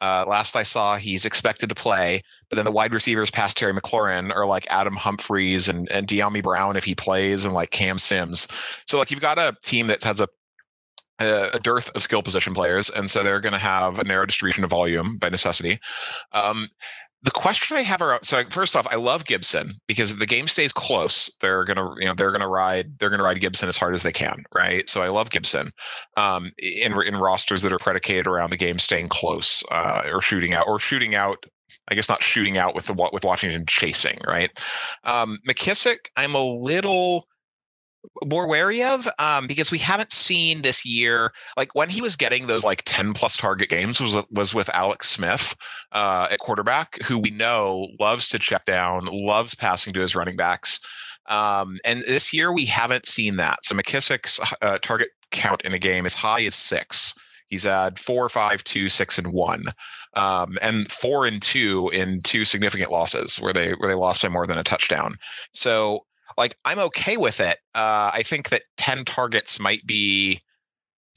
Uh, 0.00 0.24
last 0.26 0.56
I 0.56 0.62
saw, 0.62 0.96
he's 0.96 1.24
expected 1.24 1.68
to 1.68 1.74
play, 1.74 2.22
but 2.48 2.56
then 2.56 2.64
the 2.64 2.72
wide 2.72 2.92
receivers 2.92 3.30
past 3.30 3.56
Terry 3.56 3.72
McLaurin 3.74 4.34
are 4.34 4.46
like 4.46 4.66
Adam 4.70 4.96
Humphries 4.96 5.68
and 5.68 5.90
and 5.90 6.06
Dyami 6.06 6.42
Brown 6.42 6.76
if 6.76 6.84
he 6.84 6.94
plays, 6.94 7.44
and 7.44 7.54
like 7.54 7.70
Cam 7.70 7.98
Sims. 7.98 8.48
So 8.86 8.98
like 8.98 9.10
you've 9.10 9.20
got 9.20 9.38
a 9.38 9.56
team 9.62 9.86
that 9.88 10.02
has 10.04 10.20
a 10.20 10.28
a, 11.20 11.58
dearth 11.60 11.90
of 11.96 12.02
skill 12.02 12.22
position 12.22 12.54
players, 12.54 12.90
and 12.90 13.10
so 13.10 13.22
they're 13.22 13.40
going 13.40 13.52
to 13.52 13.58
have 13.58 13.98
a 13.98 14.04
narrow 14.04 14.26
distribution 14.26 14.64
of 14.64 14.70
volume 14.70 15.18
by 15.18 15.28
necessity. 15.28 15.80
Um, 16.32 16.68
the 17.28 17.32
question 17.32 17.76
I 17.76 17.82
have 17.82 18.00
around 18.00 18.24
so 18.24 18.42
first 18.48 18.74
off, 18.74 18.86
I 18.90 18.96
love 18.96 19.26
Gibson 19.26 19.74
because 19.86 20.12
if 20.12 20.18
the 20.18 20.24
game 20.24 20.46
stays 20.48 20.72
close, 20.72 21.30
they're 21.42 21.66
gonna 21.66 21.94
you 21.98 22.06
know 22.06 22.14
they're 22.14 22.32
gonna 22.32 22.48
ride 22.48 22.98
they're 22.98 23.10
gonna 23.10 23.22
ride 23.22 23.38
Gibson 23.38 23.68
as 23.68 23.76
hard 23.76 23.94
as 23.94 24.02
they 24.02 24.12
can, 24.12 24.44
right? 24.54 24.88
So 24.88 25.02
I 25.02 25.08
love 25.08 25.28
Gibson 25.28 25.70
um, 26.16 26.52
in 26.56 26.98
in 27.02 27.16
rosters 27.16 27.60
that 27.60 27.72
are 27.72 27.78
predicated 27.78 28.26
around 28.26 28.48
the 28.48 28.56
game 28.56 28.78
staying 28.78 29.08
close 29.08 29.62
uh, 29.70 30.04
or 30.06 30.22
shooting 30.22 30.54
out 30.54 30.66
or 30.66 30.80
shooting 30.80 31.14
out. 31.14 31.44
I 31.90 31.94
guess 31.94 32.08
not 32.08 32.22
shooting 32.22 32.56
out 32.56 32.74
with 32.74 32.86
the 32.86 32.94
what 32.94 33.12
with 33.12 33.26
Washington 33.26 33.66
chasing, 33.66 34.18
right? 34.26 34.50
Um, 35.04 35.38
McKissic, 35.46 36.08
I'm 36.16 36.34
a 36.34 36.42
little 36.42 37.27
more 38.24 38.48
wary 38.48 38.82
of 38.82 39.08
um, 39.18 39.46
because 39.46 39.70
we 39.70 39.78
haven't 39.78 40.12
seen 40.12 40.62
this 40.62 40.86
year 40.86 41.32
like 41.56 41.74
when 41.74 41.88
he 41.88 42.00
was 42.00 42.16
getting 42.16 42.46
those 42.46 42.64
like 42.64 42.82
10 42.84 43.12
plus 43.12 43.36
target 43.36 43.68
games 43.68 44.00
was 44.00 44.16
was 44.30 44.54
with 44.54 44.68
Alex 44.70 45.08
Smith 45.08 45.54
uh, 45.92 46.28
at 46.30 46.38
quarterback 46.38 47.02
who 47.02 47.18
we 47.18 47.30
know 47.30 47.88
loves 47.98 48.28
to 48.28 48.38
check 48.38 48.64
down 48.64 49.06
loves 49.10 49.54
passing 49.54 49.92
to 49.92 50.00
his 50.00 50.14
running 50.14 50.36
backs 50.36 50.80
um, 51.28 51.78
and 51.84 52.02
this 52.02 52.32
year 52.32 52.52
we 52.52 52.64
haven't 52.64 53.06
seen 53.06 53.36
that. 53.36 53.64
So 53.64 53.74
McKissic's 53.74 54.40
uh, 54.62 54.78
target 54.78 55.10
count 55.30 55.62
in 55.62 55.74
a 55.74 55.78
game 55.78 56.06
is 56.06 56.14
high 56.14 56.44
as 56.44 56.54
six. 56.54 57.14
He's 57.48 57.64
had 57.64 57.98
four 57.98 58.28
five 58.28 58.64
two 58.64 58.88
six 58.88 59.18
and 59.18 59.32
one 59.32 59.64
um, 60.14 60.58
and 60.60 60.90
four 60.90 61.26
and 61.26 61.40
two 61.40 61.90
in 61.92 62.20
two 62.22 62.44
significant 62.44 62.90
losses 62.90 63.38
where 63.38 63.52
they 63.52 63.72
where 63.72 63.88
they 63.88 63.94
lost 63.94 64.22
by 64.22 64.28
more 64.28 64.46
than 64.46 64.58
a 64.58 64.64
touchdown. 64.64 65.16
So 65.52 66.04
like 66.38 66.56
I'm 66.64 66.78
okay 66.78 67.16
with 67.16 67.40
it. 67.40 67.58
Uh, 67.74 68.10
I 68.14 68.22
think 68.24 68.48
that 68.48 68.62
10 68.78 69.04
targets 69.04 69.60
might 69.60 69.86
be 69.86 70.40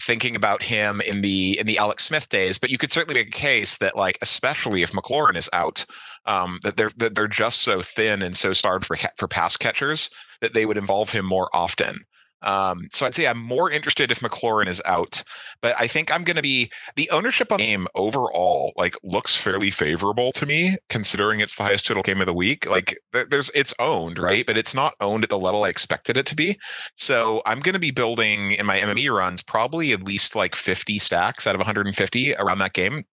thinking 0.02 0.36
about 0.36 0.64
him 0.64 1.00
in 1.02 1.22
the 1.22 1.58
in 1.60 1.68
the 1.68 1.78
Alex 1.78 2.04
Smith 2.04 2.28
days, 2.30 2.58
but 2.58 2.72
you 2.72 2.78
could 2.78 2.92
certainly 2.92 3.20
make 3.20 3.28
a 3.28 3.38
case 3.40 3.78
that 3.78 3.96
like 3.96 4.18
especially 4.22 4.82
if 4.82 4.92
McLaurin 4.92 5.38
is 5.38 5.50
out, 5.54 5.86
um, 6.26 6.60
that 6.64 6.76
they're 6.76 6.92
that 6.98 7.16
they're 7.16 7.28
just 7.28 7.62
so 7.62 7.82
thin 7.82 8.22
and 8.22 8.36
so 8.36 8.52
starved 8.52 8.86
for 8.86 8.98
for 9.16 9.28
pass 9.28 9.56
catchers 9.56 10.10
that 10.42 10.54
they 10.54 10.66
would 10.66 10.78
involve 10.78 11.12
him 11.12 11.26
more 11.26 11.50
often. 11.54 12.00
Um, 12.42 12.88
so 12.92 13.06
I'd 13.06 13.16
say 13.16 13.28
I'm 13.28 13.40
more 13.40 13.70
interested 13.70 14.12
if 14.12 14.20
McLaurin 14.20 14.68
is 14.68 14.82
out, 14.86 15.24
but 15.62 15.76
I 15.80 15.88
think 15.88 16.14
I'm 16.14 16.24
going 16.24 16.36
to 16.36 16.42
be 16.42 16.72
the 16.96 17.10
ownership 17.12 17.52
of 17.52 17.58
the 17.60 17.64
game 17.64 17.88
overall 17.96 18.74
like 18.76 18.96
looks 19.04 19.36
fairly 19.36 19.72
favorable 19.72 20.32
to 20.34 20.46
me 20.46 20.78
considering 20.90 21.40
it's 21.40 21.56
the 21.56 21.64
highest 21.64 21.86
total 21.86 22.04
game 22.04 22.22
of 22.22 22.28
the 22.28 22.34
week. 22.34 22.70
Like 22.70 22.98
there's 23.12 23.52
it's 23.54 23.74
owned 23.80 24.18
right, 24.18 24.46
but 24.46 24.58
it's 24.58 24.74
not 24.74 24.96
owned 25.02 25.24
at 25.24 25.30
the 25.30 25.40
level 25.40 25.64
I 25.64 25.70
expected 25.70 26.18
it 26.18 26.26
to 26.28 26.36
be. 26.36 26.58
So 26.96 27.42
I'm 27.46 27.60
going 27.60 27.74
to 27.74 27.80
be 27.80 27.92
building 27.92 28.54
in 28.54 28.66
my 28.66 28.80
MME 28.80 29.16
runs 29.16 29.42
probably 29.42 29.92
at 29.92 30.04
least 30.04 30.36
like 30.36 30.56
50 30.56 31.00
stacks 31.00 31.46
out 31.46 31.56
of 31.56 31.60
150 31.60 32.36
around 32.36 32.60
that 32.60 32.74
game 32.74 33.04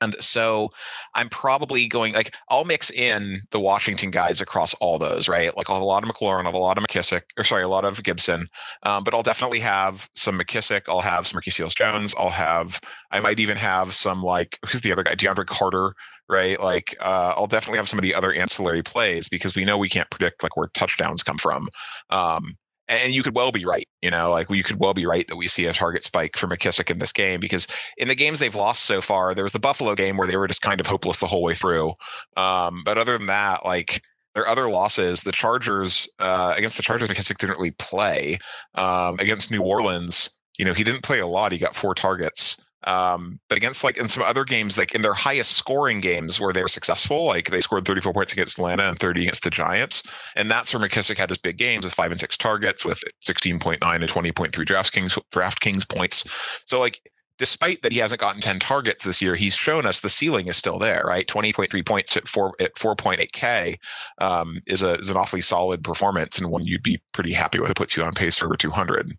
and 0.00 0.14
so 0.20 0.70
I'm 1.14 1.28
probably 1.28 1.86
going 1.88 2.14
like 2.14 2.34
I'll 2.48 2.64
mix 2.64 2.90
in 2.90 3.40
the 3.50 3.60
Washington 3.60 4.10
guys 4.10 4.40
across 4.40 4.74
all 4.74 4.98
those, 4.98 5.28
right? 5.28 5.56
Like 5.56 5.68
I'll 5.68 5.76
have 5.76 5.82
a 5.82 5.86
lot 5.86 6.02
of 6.04 6.10
McLaurin, 6.10 6.40
I'll 6.40 6.52
have 6.52 6.54
a 6.54 6.58
lot 6.58 6.78
of 6.78 6.84
McKissic, 6.84 7.22
or 7.38 7.44
sorry, 7.44 7.62
a 7.62 7.68
lot 7.68 7.84
of 7.84 8.02
Gibson. 8.02 8.48
Um, 8.84 9.04
but 9.04 9.14
I'll 9.14 9.22
definitely 9.22 9.60
have 9.60 10.08
some 10.14 10.38
McKissic, 10.38 10.82
I'll 10.88 11.00
have 11.00 11.26
some 11.26 11.36
Ricky 11.36 11.50
Seals 11.50 11.74
Jones, 11.74 12.14
I'll 12.18 12.30
have 12.30 12.80
I 13.10 13.20
might 13.20 13.40
even 13.40 13.56
have 13.56 13.94
some 13.94 14.22
like 14.22 14.58
who's 14.66 14.80
the 14.80 14.92
other 14.92 15.02
guy, 15.02 15.14
DeAndre 15.14 15.46
Carter, 15.46 15.94
right? 16.28 16.60
Like 16.60 16.96
uh, 17.00 17.34
I'll 17.36 17.46
definitely 17.46 17.78
have 17.78 17.88
some 17.88 17.98
of 17.98 18.04
the 18.04 18.14
other 18.14 18.32
ancillary 18.32 18.82
plays 18.82 19.28
because 19.28 19.54
we 19.54 19.64
know 19.64 19.76
we 19.76 19.88
can't 19.88 20.10
predict 20.10 20.42
like 20.42 20.56
where 20.56 20.68
touchdowns 20.74 21.22
come 21.22 21.38
from. 21.38 21.68
Um, 22.10 22.56
and 22.90 23.14
you 23.14 23.22
could 23.22 23.36
well 23.36 23.52
be 23.52 23.64
right. 23.64 23.86
You 24.02 24.10
know, 24.10 24.30
like 24.30 24.50
you 24.50 24.62
could 24.62 24.80
well 24.80 24.94
be 24.94 25.06
right 25.06 25.26
that 25.28 25.36
we 25.36 25.46
see 25.46 25.66
a 25.66 25.72
target 25.72 26.02
spike 26.02 26.36
for 26.36 26.48
McKissic 26.48 26.90
in 26.90 26.98
this 26.98 27.12
game 27.12 27.40
because 27.40 27.66
in 27.96 28.08
the 28.08 28.14
games 28.14 28.38
they've 28.38 28.54
lost 28.54 28.84
so 28.84 29.00
far, 29.00 29.34
there 29.34 29.44
was 29.44 29.52
the 29.52 29.58
Buffalo 29.60 29.94
game 29.94 30.16
where 30.16 30.26
they 30.26 30.36
were 30.36 30.48
just 30.48 30.62
kind 30.62 30.80
of 30.80 30.86
hopeless 30.86 31.20
the 31.20 31.26
whole 31.26 31.42
way 31.42 31.54
through. 31.54 31.94
Um, 32.36 32.82
but 32.84 32.98
other 32.98 33.16
than 33.16 33.26
that, 33.26 33.64
like 33.64 34.02
their 34.34 34.46
other 34.46 34.68
losses, 34.68 35.22
the 35.22 35.32
Chargers 35.32 36.08
uh, 36.18 36.54
against 36.56 36.76
the 36.76 36.82
Chargers, 36.82 37.08
McKissic 37.08 37.38
didn't 37.38 37.56
really 37.56 37.72
play. 37.72 38.38
Um, 38.74 39.16
against 39.18 39.50
New 39.50 39.62
Orleans, 39.62 40.30
you 40.58 40.64
know, 40.64 40.74
he 40.74 40.84
didn't 40.84 41.02
play 41.02 41.20
a 41.20 41.26
lot. 41.26 41.52
He 41.52 41.58
got 41.58 41.74
four 41.76 41.94
targets. 41.94 42.56
Um, 42.84 43.40
but 43.48 43.58
against 43.58 43.84
like 43.84 43.98
in 43.98 44.08
some 44.08 44.22
other 44.22 44.44
games, 44.44 44.78
like 44.78 44.94
in 44.94 45.02
their 45.02 45.12
highest 45.12 45.52
scoring 45.52 46.00
games 46.00 46.40
where 46.40 46.52
they 46.52 46.62
were 46.62 46.68
successful, 46.68 47.26
like 47.26 47.50
they 47.50 47.60
scored 47.60 47.84
34 47.84 48.12
points 48.12 48.32
against 48.32 48.58
Atlanta 48.58 48.88
and 48.88 48.98
30 48.98 49.22
against 49.22 49.44
the 49.44 49.50
Giants. 49.50 50.02
And 50.36 50.50
that's 50.50 50.72
where 50.72 50.86
McKissic 50.86 51.18
had 51.18 51.28
his 51.28 51.38
big 51.38 51.58
games 51.58 51.84
with 51.84 51.94
five 51.94 52.10
and 52.10 52.20
six 52.20 52.36
targets 52.36 52.84
with 52.84 53.02
16.9 53.24 53.78
and 53.82 54.04
20.3 54.04 54.50
DraftKings, 54.50 55.18
DraftKings 55.30 55.88
points. 55.88 56.24
So 56.64 56.80
like 56.80 57.00
despite 57.40 57.80
that 57.80 57.90
he 57.90 57.98
hasn't 57.98 58.20
gotten 58.20 58.40
10 58.40 58.60
targets 58.60 59.02
this 59.02 59.22
year, 59.22 59.34
he's 59.34 59.56
shown 59.56 59.86
us 59.86 60.00
the 60.00 60.10
ceiling 60.10 60.46
is 60.46 60.58
still 60.58 60.78
there, 60.78 61.02
right? 61.06 61.26
20.3 61.26 61.86
points 61.86 62.14
at 62.16 62.28
four 62.28 62.52
at 62.60 62.74
4.8K 62.74 63.76
um, 64.18 64.60
is 64.66 64.82
a 64.82 64.96
is 64.96 65.08
an 65.08 65.16
awfully 65.16 65.40
solid 65.40 65.82
performance 65.82 66.38
and 66.38 66.50
one 66.50 66.66
you'd 66.66 66.82
be 66.82 67.00
pretty 67.12 67.32
happy 67.32 67.58
with. 67.58 67.70
It 67.70 67.76
puts 67.76 67.96
you 67.96 68.04
on 68.04 68.12
pace 68.12 68.36
for 68.38 68.44
over 68.44 68.56
200. 68.56 69.16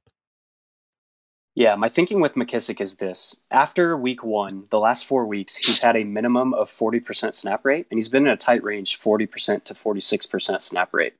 Yeah, 1.53 1.75
my 1.75 1.89
thinking 1.89 2.21
with 2.21 2.35
McKissic 2.35 2.79
is 2.79 2.95
this. 2.95 3.41
After 3.51 3.97
week 3.97 4.23
one, 4.23 4.67
the 4.69 4.79
last 4.79 5.05
four 5.05 5.25
weeks, 5.25 5.57
he's 5.57 5.81
had 5.81 5.97
a 5.97 6.05
minimum 6.05 6.53
of 6.53 6.69
40% 6.69 7.33
snap 7.33 7.65
rate, 7.65 7.87
and 7.91 7.97
he's 7.97 8.07
been 8.07 8.25
in 8.25 8.31
a 8.31 8.37
tight 8.37 8.63
range 8.63 8.99
40% 8.99 9.63
to 9.65 9.73
46% 9.73 10.61
snap 10.61 10.93
rate. 10.93 11.13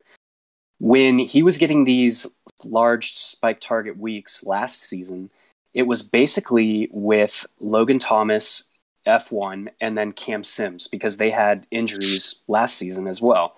When 0.79 1.19
he 1.19 1.43
was 1.43 1.57
getting 1.57 1.83
these 1.83 2.25
large 2.63 3.13
spike 3.13 3.59
target 3.59 3.97
weeks 3.97 4.43
last 4.45 4.83
season, 4.83 5.29
it 5.73 5.83
was 5.83 6.01
basically 6.01 6.89
with 6.91 7.45
Logan 7.59 7.99
Thomas, 7.99 8.69
F1, 9.05 9.69
and 9.81 9.97
then 9.97 10.13
Cam 10.13 10.43
Sims 10.43 10.87
because 10.87 11.17
they 11.17 11.29
had 11.29 11.67
injuries 11.71 12.41
last 12.47 12.77
season 12.77 13.05
as 13.07 13.21
well. 13.21 13.57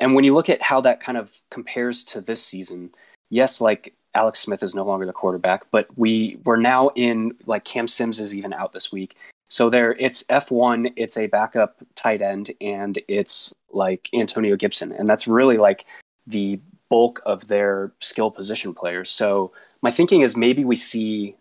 And 0.00 0.14
when 0.14 0.24
you 0.24 0.32
look 0.32 0.48
at 0.48 0.62
how 0.62 0.80
that 0.82 1.00
kind 1.00 1.18
of 1.18 1.40
compares 1.50 2.04
to 2.04 2.20
this 2.20 2.42
season, 2.42 2.90
yes, 3.30 3.60
like 3.60 3.94
Alex 4.18 4.40
Smith 4.40 4.64
is 4.64 4.74
no 4.74 4.84
longer 4.84 5.06
the 5.06 5.12
quarterback, 5.12 5.70
but 5.70 5.86
we 5.96 6.40
we're 6.44 6.56
now 6.56 6.90
in 6.96 7.36
like 7.46 7.64
Cam 7.64 7.86
Sims 7.86 8.18
is 8.18 8.34
even 8.34 8.52
out 8.52 8.72
this 8.72 8.90
week. 8.90 9.14
So 9.48 9.70
there 9.70 9.92
it's 9.92 10.24
F1, 10.24 10.92
it's 10.96 11.16
a 11.16 11.28
backup 11.28 11.76
tight 11.94 12.20
end 12.20 12.50
and 12.60 12.98
it's 13.06 13.54
like 13.70 14.10
Antonio 14.12 14.56
Gibson 14.56 14.90
and 14.90 15.08
that's 15.08 15.28
really 15.28 15.56
like 15.56 15.86
the 16.26 16.58
bulk 16.88 17.22
of 17.26 17.46
their 17.46 17.92
skill 18.00 18.32
position 18.32 18.74
players. 18.74 19.08
So 19.08 19.52
my 19.82 19.92
thinking 19.92 20.22
is 20.22 20.36
maybe 20.36 20.64
we 20.64 20.74
see 20.74 21.36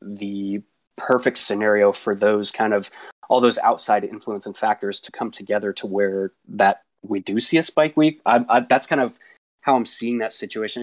the 0.00 0.62
perfect 0.96 1.36
scenario 1.36 1.92
for 1.92 2.14
those 2.14 2.50
kind 2.50 2.72
of 2.72 2.90
all 3.28 3.42
those 3.42 3.58
outside 3.58 4.04
influence 4.04 4.46
and 4.46 4.56
factors 4.56 5.00
to 5.00 5.12
come 5.12 5.30
together 5.30 5.74
to 5.74 5.86
where 5.86 6.32
that 6.48 6.80
we 7.02 7.20
do 7.20 7.40
see 7.40 7.58
a 7.58 7.62
spike 7.62 7.94
week. 7.94 8.22
I, 8.24 8.42
I, 8.48 8.60
that's 8.60 8.86
kind 8.86 9.02
of 9.02 9.18
how 9.60 9.76
I'm 9.76 9.84
seeing 9.84 10.18
that 10.18 10.32
situation. 10.32 10.82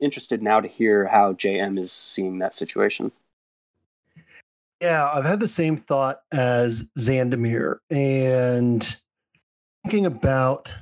Interested 0.00 0.42
now 0.42 0.60
to 0.60 0.68
hear 0.68 1.06
how 1.06 1.32
JM 1.32 1.78
is 1.78 1.92
seeing 1.92 2.38
that 2.38 2.54
situation. 2.54 3.12
Yeah, 4.80 5.10
I've 5.12 5.24
had 5.24 5.40
the 5.40 5.48
same 5.48 5.76
thought 5.76 6.22
as 6.30 6.88
Xandamere 6.96 7.78
and 7.90 8.96
thinking 9.84 10.06
about 10.06 10.72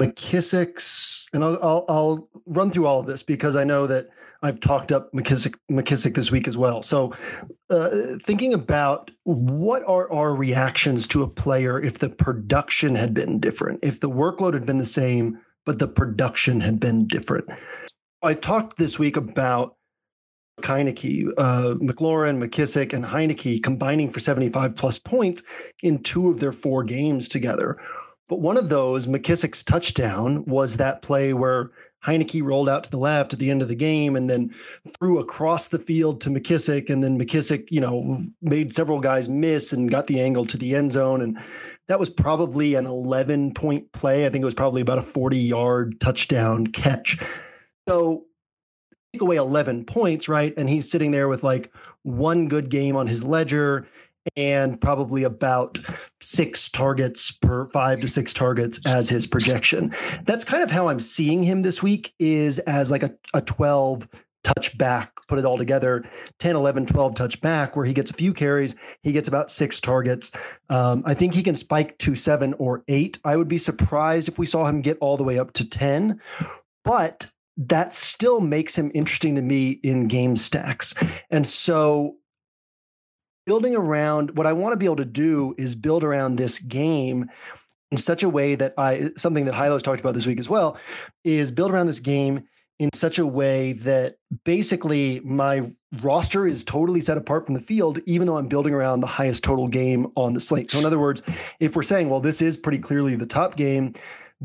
McKissic's, 0.00 1.28
and 1.32 1.44
I'll, 1.44 1.58
I'll, 1.62 1.84
I'll 1.88 2.28
run 2.46 2.70
through 2.70 2.86
all 2.86 3.00
of 3.00 3.06
this 3.06 3.22
because 3.22 3.54
I 3.54 3.64
know 3.64 3.86
that 3.86 4.08
I've 4.42 4.58
talked 4.58 4.90
up 4.90 5.12
McKissick 5.12 5.54
McKissic 5.70 6.14
this 6.14 6.32
week 6.32 6.48
as 6.48 6.56
well. 6.56 6.82
So, 6.82 7.12
uh, 7.68 7.90
thinking 8.22 8.54
about 8.54 9.10
what 9.24 9.82
are 9.86 10.10
our 10.10 10.34
reactions 10.34 11.06
to 11.08 11.22
a 11.22 11.28
player 11.28 11.80
if 11.80 11.98
the 11.98 12.08
production 12.08 12.94
had 12.94 13.12
been 13.12 13.38
different, 13.38 13.80
if 13.82 14.00
the 14.00 14.08
workload 14.08 14.54
had 14.54 14.64
been 14.64 14.78
the 14.78 14.86
same, 14.86 15.38
but 15.70 15.78
the 15.78 15.86
production 15.86 16.58
had 16.58 16.80
been 16.80 17.06
different. 17.06 17.48
I 18.24 18.34
talked 18.34 18.76
this 18.76 18.98
week 18.98 19.16
about 19.16 19.76
Heinicke, 20.62 21.30
uh, 21.38 21.76
McLaurin, 21.76 22.44
McKissic, 22.44 22.92
and 22.92 23.04
Heinicke 23.04 23.62
combining 23.62 24.10
for 24.10 24.18
75 24.18 24.74
plus 24.74 24.98
points 24.98 25.44
in 25.84 26.02
two 26.02 26.28
of 26.28 26.40
their 26.40 26.50
four 26.50 26.82
games 26.82 27.28
together. 27.28 27.80
But 28.28 28.40
one 28.40 28.56
of 28.56 28.68
those, 28.68 29.06
McKissic's 29.06 29.62
touchdown, 29.62 30.44
was 30.46 30.76
that 30.78 31.02
play 31.02 31.34
where 31.34 31.70
Heinicke 32.04 32.42
rolled 32.42 32.68
out 32.68 32.82
to 32.82 32.90
the 32.90 32.98
left 32.98 33.32
at 33.32 33.38
the 33.38 33.48
end 33.48 33.62
of 33.62 33.68
the 33.68 33.76
game 33.76 34.16
and 34.16 34.28
then 34.28 34.52
threw 34.98 35.20
across 35.20 35.68
the 35.68 35.78
field 35.78 36.20
to 36.22 36.30
McKissic. 36.30 36.90
And 36.90 37.04
then 37.04 37.16
McKissic, 37.16 37.70
you 37.70 37.80
know, 37.80 38.24
made 38.42 38.74
several 38.74 38.98
guys 38.98 39.28
miss 39.28 39.72
and 39.72 39.88
got 39.88 40.08
the 40.08 40.20
angle 40.20 40.46
to 40.46 40.56
the 40.56 40.74
end 40.74 40.90
zone. 40.90 41.20
And 41.22 41.38
that 41.90 41.98
was 41.98 42.08
probably 42.08 42.76
an 42.76 42.86
11 42.86 43.52
point 43.52 43.90
play. 43.90 44.24
I 44.24 44.30
think 44.30 44.42
it 44.42 44.44
was 44.44 44.54
probably 44.54 44.80
about 44.80 44.98
a 44.98 45.02
40 45.02 45.36
yard 45.36 46.00
touchdown 46.00 46.68
catch. 46.68 47.18
So 47.88 48.26
take 49.12 49.22
away 49.22 49.34
11 49.34 49.86
points, 49.86 50.28
right? 50.28 50.54
And 50.56 50.68
he's 50.70 50.88
sitting 50.88 51.10
there 51.10 51.26
with 51.26 51.42
like 51.42 51.74
one 52.04 52.46
good 52.46 52.70
game 52.70 52.94
on 52.94 53.08
his 53.08 53.24
ledger 53.24 53.88
and 54.36 54.80
probably 54.80 55.24
about 55.24 55.80
six 56.20 56.68
targets 56.68 57.32
per 57.32 57.66
five 57.66 58.00
to 58.02 58.08
six 58.08 58.32
targets 58.32 58.78
as 58.86 59.08
his 59.08 59.26
projection. 59.26 59.92
That's 60.26 60.44
kind 60.44 60.62
of 60.62 60.70
how 60.70 60.86
I'm 60.86 61.00
seeing 61.00 61.42
him 61.42 61.62
this 61.62 61.82
week 61.82 62.14
is 62.20 62.60
as 62.60 62.92
like 62.92 63.02
a, 63.02 63.12
a 63.34 63.42
12 63.42 64.06
touch 64.42 64.76
back, 64.78 65.12
put 65.28 65.38
it 65.38 65.44
all 65.44 65.58
together 65.58 66.04
10, 66.38 66.56
11, 66.56 66.86
12 66.86 67.14
touch 67.14 67.40
back, 67.40 67.76
where 67.76 67.84
he 67.84 67.92
gets 67.92 68.10
a 68.10 68.14
few 68.14 68.32
carries. 68.32 68.74
He 69.02 69.12
gets 69.12 69.28
about 69.28 69.50
six 69.50 69.80
targets. 69.80 70.32
Um, 70.68 71.02
I 71.06 71.14
think 71.14 71.34
he 71.34 71.42
can 71.42 71.54
spike 71.54 71.98
to 71.98 72.14
seven 72.14 72.54
or 72.54 72.84
eight. 72.88 73.18
I 73.24 73.36
would 73.36 73.48
be 73.48 73.58
surprised 73.58 74.28
if 74.28 74.38
we 74.38 74.46
saw 74.46 74.66
him 74.66 74.80
get 74.80 74.98
all 75.00 75.16
the 75.16 75.24
way 75.24 75.38
up 75.38 75.52
to 75.54 75.68
10, 75.68 76.20
but 76.84 77.30
that 77.56 77.92
still 77.92 78.40
makes 78.40 78.76
him 78.76 78.90
interesting 78.94 79.34
to 79.34 79.42
me 79.42 79.70
in 79.82 80.08
game 80.08 80.36
stacks. 80.36 80.94
And 81.30 81.46
so 81.46 82.16
building 83.46 83.76
around 83.76 84.36
what 84.36 84.46
I 84.46 84.52
want 84.52 84.72
to 84.72 84.76
be 84.76 84.86
able 84.86 84.96
to 84.96 85.04
do 85.04 85.54
is 85.58 85.74
build 85.74 86.04
around 86.04 86.36
this 86.36 86.58
game 86.60 87.28
in 87.90 87.98
such 87.98 88.22
a 88.22 88.28
way 88.28 88.54
that 88.54 88.74
I 88.78 89.10
something 89.16 89.44
that 89.46 89.54
Hilow's 89.54 89.82
talked 89.82 90.00
about 90.00 90.14
this 90.14 90.26
week 90.26 90.38
as 90.38 90.48
well 90.48 90.78
is 91.24 91.50
build 91.50 91.70
around 91.70 91.86
this 91.86 92.00
game 92.00 92.44
in 92.80 92.88
such 92.94 93.18
a 93.18 93.26
way 93.26 93.74
that 93.74 94.16
basically 94.44 95.20
my 95.20 95.70
roster 96.00 96.48
is 96.48 96.64
totally 96.64 97.00
set 97.02 97.18
apart 97.18 97.44
from 97.44 97.54
the 97.54 97.60
field, 97.60 98.00
even 98.06 98.26
though 98.26 98.38
I'm 98.38 98.48
building 98.48 98.72
around 98.72 99.00
the 99.00 99.06
highest 99.06 99.44
total 99.44 99.68
game 99.68 100.10
on 100.16 100.32
the 100.32 100.40
slate. 100.40 100.70
So, 100.70 100.78
in 100.78 100.86
other 100.86 100.98
words, 100.98 101.22
if 101.60 101.76
we're 101.76 101.82
saying, 101.82 102.08
well, 102.08 102.20
this 102.20 102.40
is 102.40 102.56
pretty 102.56 102.78
clearly 102.78 103.16
the 103.16 103.26
top 103.26 103.56
game, 103.56 103.92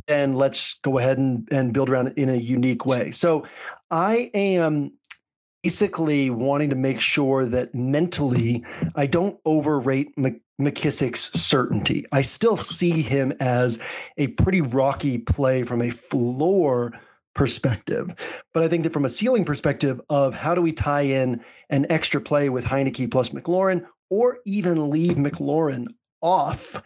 then 0.07 0.33
let's 0.33 0.79
go 0.79 0.97
ahead 0.97 1.17
and, 1.17 1.47
and 1.49 1.73
build 1.73 1.89
around 1.89 2.07
it 2.07 2.17
in 2.17 2.27
a 2.27 2.35
unique 2.35 2.85
way. 2.85 3.09
So, 3.11 3.45
I 3.89 4.29
am 4.33 4.91
basically 5.63 6.29
wanting 6.29 6.69
to 6.71 6.75
make 6.75 6.99
sure 6.99 7.45
that 7.45 7.73
mentally 7.73 8.65
I 8.97 9.07
don't 9.07 9.39
overrate 9.45 10.13
McKissic's 10.59 11.41
certainty. 11.41 12.05
I 12.11 12.21
still 12.21 12.57
see 12.57 13.01
him 13.01 13.33
as 13.39 13.81
a 14.17 14.27
pretty 14.27 14.59
rocky 14.59 15.19
play 15.19 15.63
from 15.63 15.81
a 15.81 15.89
floor 15.89 16.91
perspective. 17.35 18.15
But 18.53 18.63
I 18.63 18.67
think 18.67 18.83
that 18.83 18.93
from 18.93 19.05
a 19.05 19.09
ceiling 19.09 19.45
perspective 19.45 20.01
of 20.09 20.33
how 20.33 20.55
do 20.55 20.61
we 20.61 20.71
tie 20.71 21.01
in 21.01 21.43
an 21.69 21.85
extra 21.91 22.19
play 22.19 22.49
with 22.49 22.65
Heinicke 22.65 23.11
plus 23.11 23.29
McLaurin 23.29 23.85
or 24.09 24.39
even 24.45 24.89
leave 24.89 25.17
McLaurin 25.17 25.87
off 26.21 26.81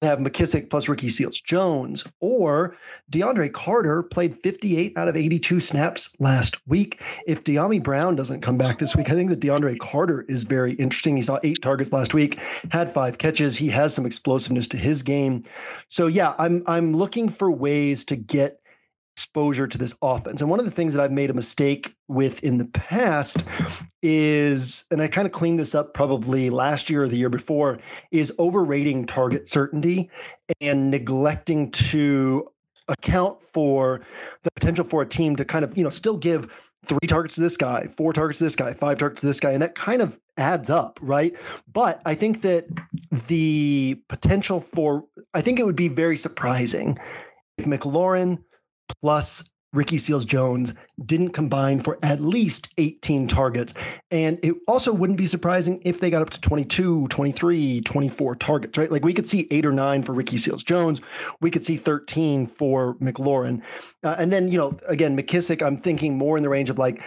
and 0.00 0.10
have 0.10 0.18
McKissic 0.18 0.68
plus 0.68 0.88
Ricky 0.88 1.08
Seals 1.08 1.40
Jones, 1.40 2.04
or 2.20 2.76
DeAndre 3.10 3.52
Carter 3.52 4.02
played 4.02 4.36
58 4.36 4.92
out 4.96 5.08
of 5.08 5.16
82 5.16 5.60
snaps 5.60 6.14
last 6.20 6.58
week. 6.66 7.00
If 7.26 7.44
Dyami 7.44 7.82
Brown 7.82 8.14
doesn't 8.14 8.42
come 8.42 8.58
back 8.58 8.78
this 8.78 8.94
week, 8.94 9.08
I 9.08 9.14
think 9.14 9.30
that 9.30 9.40
DeAndre 9.40 9.78
Carter 9.78 10.26
is 10.28 10.44
very 10.44 10.74
interesting. 10.74 11.16
He 11.16 11.22
saw 11.22 11.38
eight 11.42 11.62
targets 11.62 11.92
last 11.92 12.12
week, 12.12 12.38
had 12.72 12.92
five 12.92 13.18
catches. 13.18 13.56
He 13.56 13.68
has 13.68 13.94
some 13.94 14.04
explosiveness 14.04 14.68
to 14.68 14.76
his 14.76 15.02
game. 15.02 15.44
So 15.88 16.06
yeah, 16.06 16.34
I'm 16.38 16.62
I'm 16.66 16.92
looking 16.92 17.28
for 17.30 17.50
ways 17.50 18.04
to 18.06 18.16
get 18.16 18.60
exposure 19.16 19.68
to 19.68 19.78
this 19.78 19.96
offense. 20.02 20.40
And 20.40 20.50
one 20.50 20.58
of 20.58 20.64
the 20.64 20.72
things 20.72 20.92
that 20.92 21.02
I've 21.02 21.12
made 21.12 21.30
a 21.30 21.34
mistake 21.34 21.94
with 22.08 22.42
in 22.42 22.58
the 22.58 22.64
past 22.64 23.44
is, 24.02 24.84
and 24.90 25.00
I 25.00 25.06
kind 25.06 25.24
of 25.24 25.30
cleaned 25.30 25.60
this 25.60 25.72
up 25.72 25.94
probably 25.94 26.50
last 26.50 26.90
year 26.90 27.04
or 27.04 27.08
the 27.08 27.16
year 27.16 27.28
before, 27.28 27.78
is 28.10 28.32
overrating 28.40 29.06
target 29.06 29.46
certainty 29.46 30.10
and 30.60 30.90
neglecting 30.90 31.70
to 31.70 32.48
account 32.88 33.40
for 33.40 34.00
the 34.42 34.50
potential 34.50 34.84
for 34.84 35.02
a 35.02 35.06
team 35.06 35.36
to 35.36 35.44
kind 35.44 35.64
of, 35.64 35.76
you 35.76 35.84
know, 35.84 35.90
still 35.90 36.16
give 36.16 36.52
three 36.84 37.06
targets 37.06 37.36
to 37.36 37.40
this 37.40 37.56
guy, 37.56 37.86
four 37.86 38.12
targets 38.12 38.40
to 38.40 38.44
this 38.44 38.56
guy, 38.56 38.74
five 38.74 38.98
targets 38.98 39.20
to 39.20 39.26
this 39.26 39.38
guy, 39.38 39.52
and 39.52 39.62
that 39.62 39.76
kind 39.76 40.02
of 40.02 40.18
adds 40.38 40.70
up, 40.70 40.98
right? 41.00 41.36
But 41.72 42.02
I 42.04 42.16
think 42.16 42.42
that 42.42 42.66
the 43.28 44.02
potential 44.08 44.58
for, 44.58 45.04
I 45.34 45.40
think 45.40 45.60
it 45.60 45.64
would 45.64 45.76
be 45.76 45.88
very 45.88 46.16
surprising 46.16 46.98
if 47.56 47.64
McLaurin 47.64 48.42
plus 49.00 49.50
Ricky 49.74 49.98
Seals 49.98 50.24
Jones 50.24 50.72
didn't 51.04 51.30
combine 51.30 51.80
for 51.80 51.98
at 52.02 52.20
least 52.20 52.68
18 52.78 53.26
targets. 53.26 53.74
And 54.10 54.38
it 54.42 54.54
also 54.68 54.92
wouldn't 54.92 55.18
be 55.18 55.26
surprising 55.26 55.82
if 55.84 56.00
they 56.00 56.10
got 56.10 56.22
up 56.22 56.30
to 56.30 56.40
22, 56.40 57.08
23, 57.08 57.80
24 57.80 58.36
targets, 58.36 58.78
right? 58.78 58.90
Like 58.90 59.04
we 59.04 59.12
could 59.12 59.26
see 59.26 59.48
eight 59.50 59.66
or 59.66 59.72
nine 59.72 60.02
for 60.02 60.12
Ricky 60.12 60.36
Seals 60.36 60.62
Jones. 60.62 61.00
We 61.40 61.50
could 61.50 61.64
see 61.64 61.76
13 61.76 62.46
for 62.46 62.94
McLaurin. 62.94 63.62
Uh, 64.04 64.14
and 64.16 64.32
then, 64.32 64.50
you 64.50 64.58
know, 64.58 64.78
again, 64.86 65.16
McKissic, 65.16 65.60
I'm 65.60 65.76
thinking 65.76 66.16
more 66.16 66.36
in 66.36 66.42
the 66.42 66.48
range 66.48 66.70
of 66.70 66.78
like 66.78 67.02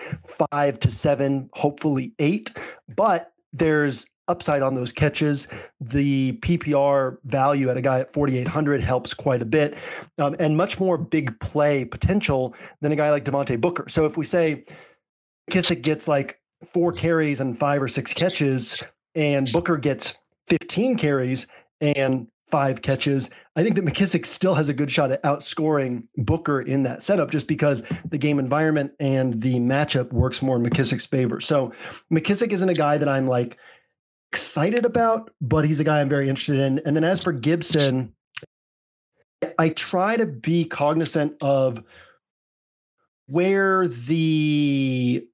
five 0.51 0.79
to 0.81 0.91
seven, 0.91 1.49
hopefully 1.53 2.11
eight. 2.19 2.53
But 2.95 3.31
there's 3.53 4.07
upside 4.27 4.61
on 4.61 4.75
those 4.75 4.91
catches. 4.91 5.47
The 5.79 6.33
PPR 6.41 7.17
value 7.25 7.69
at 7.69 7.77
a 7.77 7.81
guy 7.81 8.01
at 8.01 8.13
4,800 8.13 8.81
helps 8.81 9.13
quite 9.13 9.41
a 9.41 9.45
bit, 9.45 9.77
um, 10.17 10.35
and 10.39 10.57
much 10.57 10.79
more 10.79 10.97
big 10.97 11.39
play 11.39 11.85
potential 11.85 12.55
than 12.81 12.91
a 12.91 12.95
guy 12.95 13.11
like 13.11 13.25
Devontae 13.25 13.59
Booker. 13.59 13.87
So 13.87 14.05
if 14.05 14.17
we 14.17 14.25
say 14.25 14.65
Kissick 15.49 15.81
gets 15.81 16.07
like 16.07 16.39
four 16.73 16.91
carries 16.91 17.39
and 17.39 17.57
five 17.57 17.81
or 17.81 17.87
six 17.87 18.13
catches, 18.13 18.83
and 19.15 19.51
Booker 19.51 19.77
gets 19.77 20.17
15 20.47 20.97
carries 20.97 21.47
and 21.81 22.27
five 22.49 22.81
catches. 22.81 23.29
I 23.55 23.63
think 23.63 23.75
that 23.75 23.85
McKissic 23.85 24.25
still 24.25 24.55
has 24.55 24.69
a 24.69 24.73
good 24.73 24.91
shot 24.91 25.11
at 25.11 25.23
outscoring 25.23 26.03
Booker 26.15 26.61
in 26.61 26.83
that 26.83 27.03
setup 27.03 27.31
just 27.31 27.47
because 27.47 27.81
the 28.05 28.17
game 28.17 28.39
environment 28.39 28.91
and 28.99 29.33
the 29.33 29.55
matchup 29.55 30.13
works 30.13 30.41
more 30.41 30.55
in 30.55 30.63
McKissic's 30.63 31.05
favor. 31.05 31.39
So 31.39 31.73
McKissic 32.11 32.51
isn't 32.51 32.69
a 32.69 32.73
guy 32.73 32.97
that 32.97 33.09
I'm 33.09 33.27
like 33.27 33.57
excited 34.31 34.85
about, 34.85 35.31
but 35.41 35.65
he's 35.65 35.79
a 35.79 35.83
guy 35.83 36.01
I'm 36.01 36.09
very 36.09 36.29
interested 36.29 36.59
in. 36.59 36.79
And 36.85 36.95
then 36.95 37.03
as 37.03 37.21
for 37.21 37.31
Gibson, 37.31 38.13
I 39.59 39.69
try 39.69 40.17
to 40.17 40.25
be 40.25 40.65
cognizant 40.65 41.41
of 41.41 41.83
where 43.27 43.87
the 43.87 45.25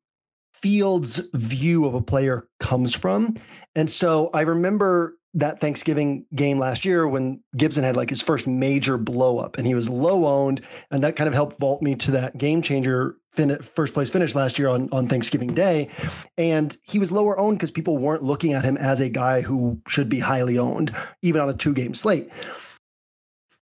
field's 0.55 1.21
view 1.33 1.85
of 1.85 1.93
a 1.93 2.01
player 2.01 2.47
comes 2.59 2.95
from. 2.95 3.35
And 3.75 3.89
so 3.89 4.29
I 4.33 4.41
remember 4.41 5.17
that 5.35 5.59
Thanksgiving 5.59 6.25
game 6.35 6.59
last 6.59 6.85
year 6.85 7.07
when 7.07 7.41
Gibson 7.57 7.83
had 7.83 7.97
like 7.97 8.09
his 8.09 8.21
first 8.21 8.45
major 8.45 8.97
blow 8.97 9.39
up 9.39 9.57
and 9.57 9.65
he 9.65 9.73
was 9.73 9.89
low 9.89 10.25
owned. 10.25 10.61
And 10.91 11.03
that 11.03 11.15
kind 11.15 11.27
of 11.27 11.33
helped 11.33 11.59
vault 11.59 11.81
me 11.81 11.95
to 11.95 12.11
that 12.11 12.37
game 12.37 12.61
changer 12.61 13.17
fin- 13.31 13.61
first 13.61 13.93
place 13.93 14.09
finish 14.09 14.35
last 14.35 14.59
year 14.59 14.69
on, 14.69 14.89
on 14.91 15.07
Thanksgiving 15.07 15.53
Day. 15.53 15.89
And 16.37 16.75
he 16.83 16.99
was 16.99 17.11
lower 17.11 17.37
owned 17.39 17.57
because 17.57 17.71
people 17.71 17.97
weren't 17.97 18.23
looking 18.23 18.53
at 18.53 18.63
him 18.63 18.77
as 18.77 18.99
a 18.99 19.09
guy 19.09 19.41
who 19.41 19.81
should 19.87 20.09
be 20.09 20.19
highly 20.19 20.57
owned, 20.57 20.95
even 21.21 21.41
on 21.41 21.49
a 21.49 21.53
two 21.53 21.73
game 21.73 21.93
slate 21.93 22.29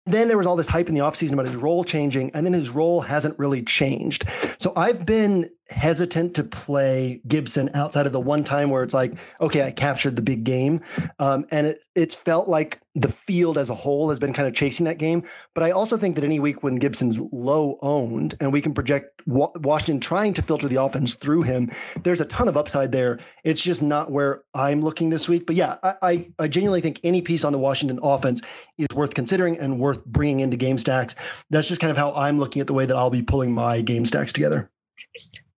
then 0.07 0.29
there 0.29 0.39
was 0.39 0.47
all 0.47 0.57
this 0.57 0.69
hype 0.69 0.89
in 0.89 0.95
the 0.95 1.03
offseason 1.03 1.33
about 1.33 1.47
his 1.47 1.57
role 1.57 1.85
changing, 1.85 2.31
and 2.35 2.45
then 2.45 2.53
his 2.53 2.71
role 2.71 3.01
hasn't 3.01 3.39
really 3.39 3.63
changed. 3.63 4.25
So 4.59 4.73
I've 4.77 5.05
been 5.07 5.51
hesitant 5.71 6.35
to 6.35 6.45
play 6.45 7.21
Gibson 7.27 7.71
outside 7.75 8.07
of 8.07 8.13
the 8.13 8.21
one 8.21 8.45
time 8.45 8.71
where 8.71 8.83
it's 8.83 8.95
like, 8.95 9.15
okay, 9.41 9.63
I 9.63 9.71
captured 9.71 10.17
the 10.17 10.23
big 10.23 10.45
game. 10.45 10.81
Um, 11.19 11.47
and 11.51 11.69
it, 11.69 11.83
it's 11.95 12.15
felt 12.15 12.49
like 12.49 12.81
the 12.95 13.09
field 13.09 13.57
as 13.57 13.71
a 13.71 13.75
whole 13.75 14.09
has 14.09 14.19
been 14.19 14.33
kind 14.33 14.49
of 14.49 14.55
chasing 14.55 14.85
that 14.87 14.99
game. 14.99 15.23
But 15.55 15.65
I 15.65 15.71
also 15.71 15.97
think 15.97 16.17
that 16.17 16.25
any 16.25 16.41
week 16.41 16.63
when 16.63 16.77
Gibson's 16.77 17.21
low 17.33 17.79
owned 17.83 18.37
and 18.41 18.53
we 18.53 18.61
can 18.61 18.75
project 18.75 19.23
Washington 19.27 20.01
trying 20.01 20.33
to 20.35 20.43
filter 20.43 20.67
the 20.67 20.83
offense 20.83 21.15
through 21.15 21.43
him, 21.43 21.71
there's 22.03 22.21
a 22.21 22.27
ton 22.27 22.49
of 22.49 22.57
upside 22.57 22.91
there. 22.91 23.21
It's 23.45 23.63
just 23.63 23.83
not 23.83 24.11
where 24.11 24.43
I'm 24.55 24.81
looking 24.81 25.11
this 25.11 25.29
week. 25.29 25.47
But 25.47 25.57
yeah, 25.57 25.77
I, 25.83 25.95
I, 26.03 26.31
I 26.41 26.49
genuinely 26.49 26.81
think 26.81 27.01
any 27.05 27.23
piece 27.23 27.45
on 27.45 27.53
the 27.53 27.59
Washington 27.59 28.01
offense 28.03 28.43
is 28.77 28.89
worth 28.95 29.15
considering 29.15 29.59
and 29.59 29.79
worth 29.79 30.05
bringing 30.05 30.41
into 30.41 30.57
game 30.57 30.79
stacks. 30.79 31.15
That's 31.51 31.69
just 31.69 31.81
kind 31.81 31.91
of 31.91 31.97
how 31.97 32.13
I'm 32.15 32.39
looking 32.39 32.61
at 32.61 32.67
the 32.67 32.75
way 32.75 32.87
that 32.87 32.97
I'll 32.97 33.11
be 33.11 33.23
pulling 33.23 33.53
my 33.53 33.83
game 33.83 34.05
stacks 34.05 34.33
together. 34.33 34.71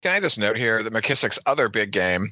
Can 0.02 0.12
I 0.12 0.20
just 0.20 0.38
note 0.38 0.56
here 0.56 0.82
that 0.82 0.92
McKissic's 0.92 1.38
other 1.46 1.68
big 1.68 1.92
game, 1.92 2.28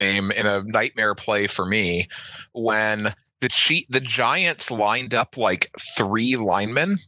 game 0.00 0.30
in 0.32 0.46
a 0.46 0.62
nightmare 0.64 1.14
play 1.14 1.46
for 1.46 1.64
me, 1.64 2.08
when 2.52 3.14
the 3.40 3.48
cheat 3.48 3.86
the 3.90 4.00
Giants 4.00 4.70
lined 4.70 5.14
up 5.14 5.36
like 5.38 5.70
three 5.96 6.36
linemen, 6.36 6.98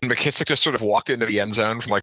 and 0.00 0.10
McKissic 0.10 0.46
just 0.46 0.62
sort 0.62 0.76
of 0.76 0.82
walked 0.82 1.10
into 1.10 1.26
the 1.26 1.40
end 1.40 1.54
zone 1.54 1.80
from 1.80 1.90
like 1.90 2.02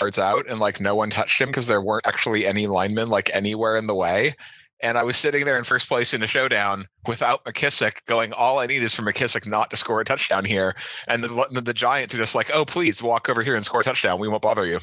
yards 0.00 0.18
out, 0.18 0.48
and 0.48 0.58
like 0.58 0.80
no 0.80 0.96
one 0.96 1.10
touched 1.10 1.40
him 1.40 1.48
because 1.48 1.68
there 1.68 1.80
weren't 1.80 2.06
actually 2.06 2.46
any 2.46 2.66
linemen 2.66 3.08
like 3.08 3.30
anywhere 3.32 3.76
in 3.76 3.86
the 3.86 3.94
way. 3.94 4.34
And 4.82 4.96
I 4.96 5.02
was 5.02 5.16
sitting 5.18 5.44
there 5.44 5.58
in 5.58 5.64
first 5.64 5.88
place 5.88 6.14
in 6.14 6.22
a 6.22 6.26
showdown 6.26 6.86
without 7.06 7.44
McKissic, 7.44 8.04
going, 8.06 8.32
all 8.32 8.58
I 8.58 8.66
need 8.66 8.82
is 8.82 8.94
for 8.94 9.02
McKissic 9.02 9.46
not 9.46 9.70
to 9.70 9.76
score 9.76 10.00
a 10.00 10.04
touchdown 10.04 10.44
here. 10.44 10.74
And 11.06 11.22
the, 11.22 11.60
the 11.62 11.74
Giants 11.74 12.14
are 12.14 12.18
just 12.18 12.34
like, 12.34 12.50
oh, 12.54 12.64
please 12.64 13.02
walk 13.02 13.28
over 13.28 13.42
here 13.42 13.54
and 13.54 13.64
score 13.64 13.82
a 13.82 13.84
touchdown. 13.84 14.18
We 14.18 14.26
won't 14.26 14.40
bother 14.40 14.66
you. 14.66 14.80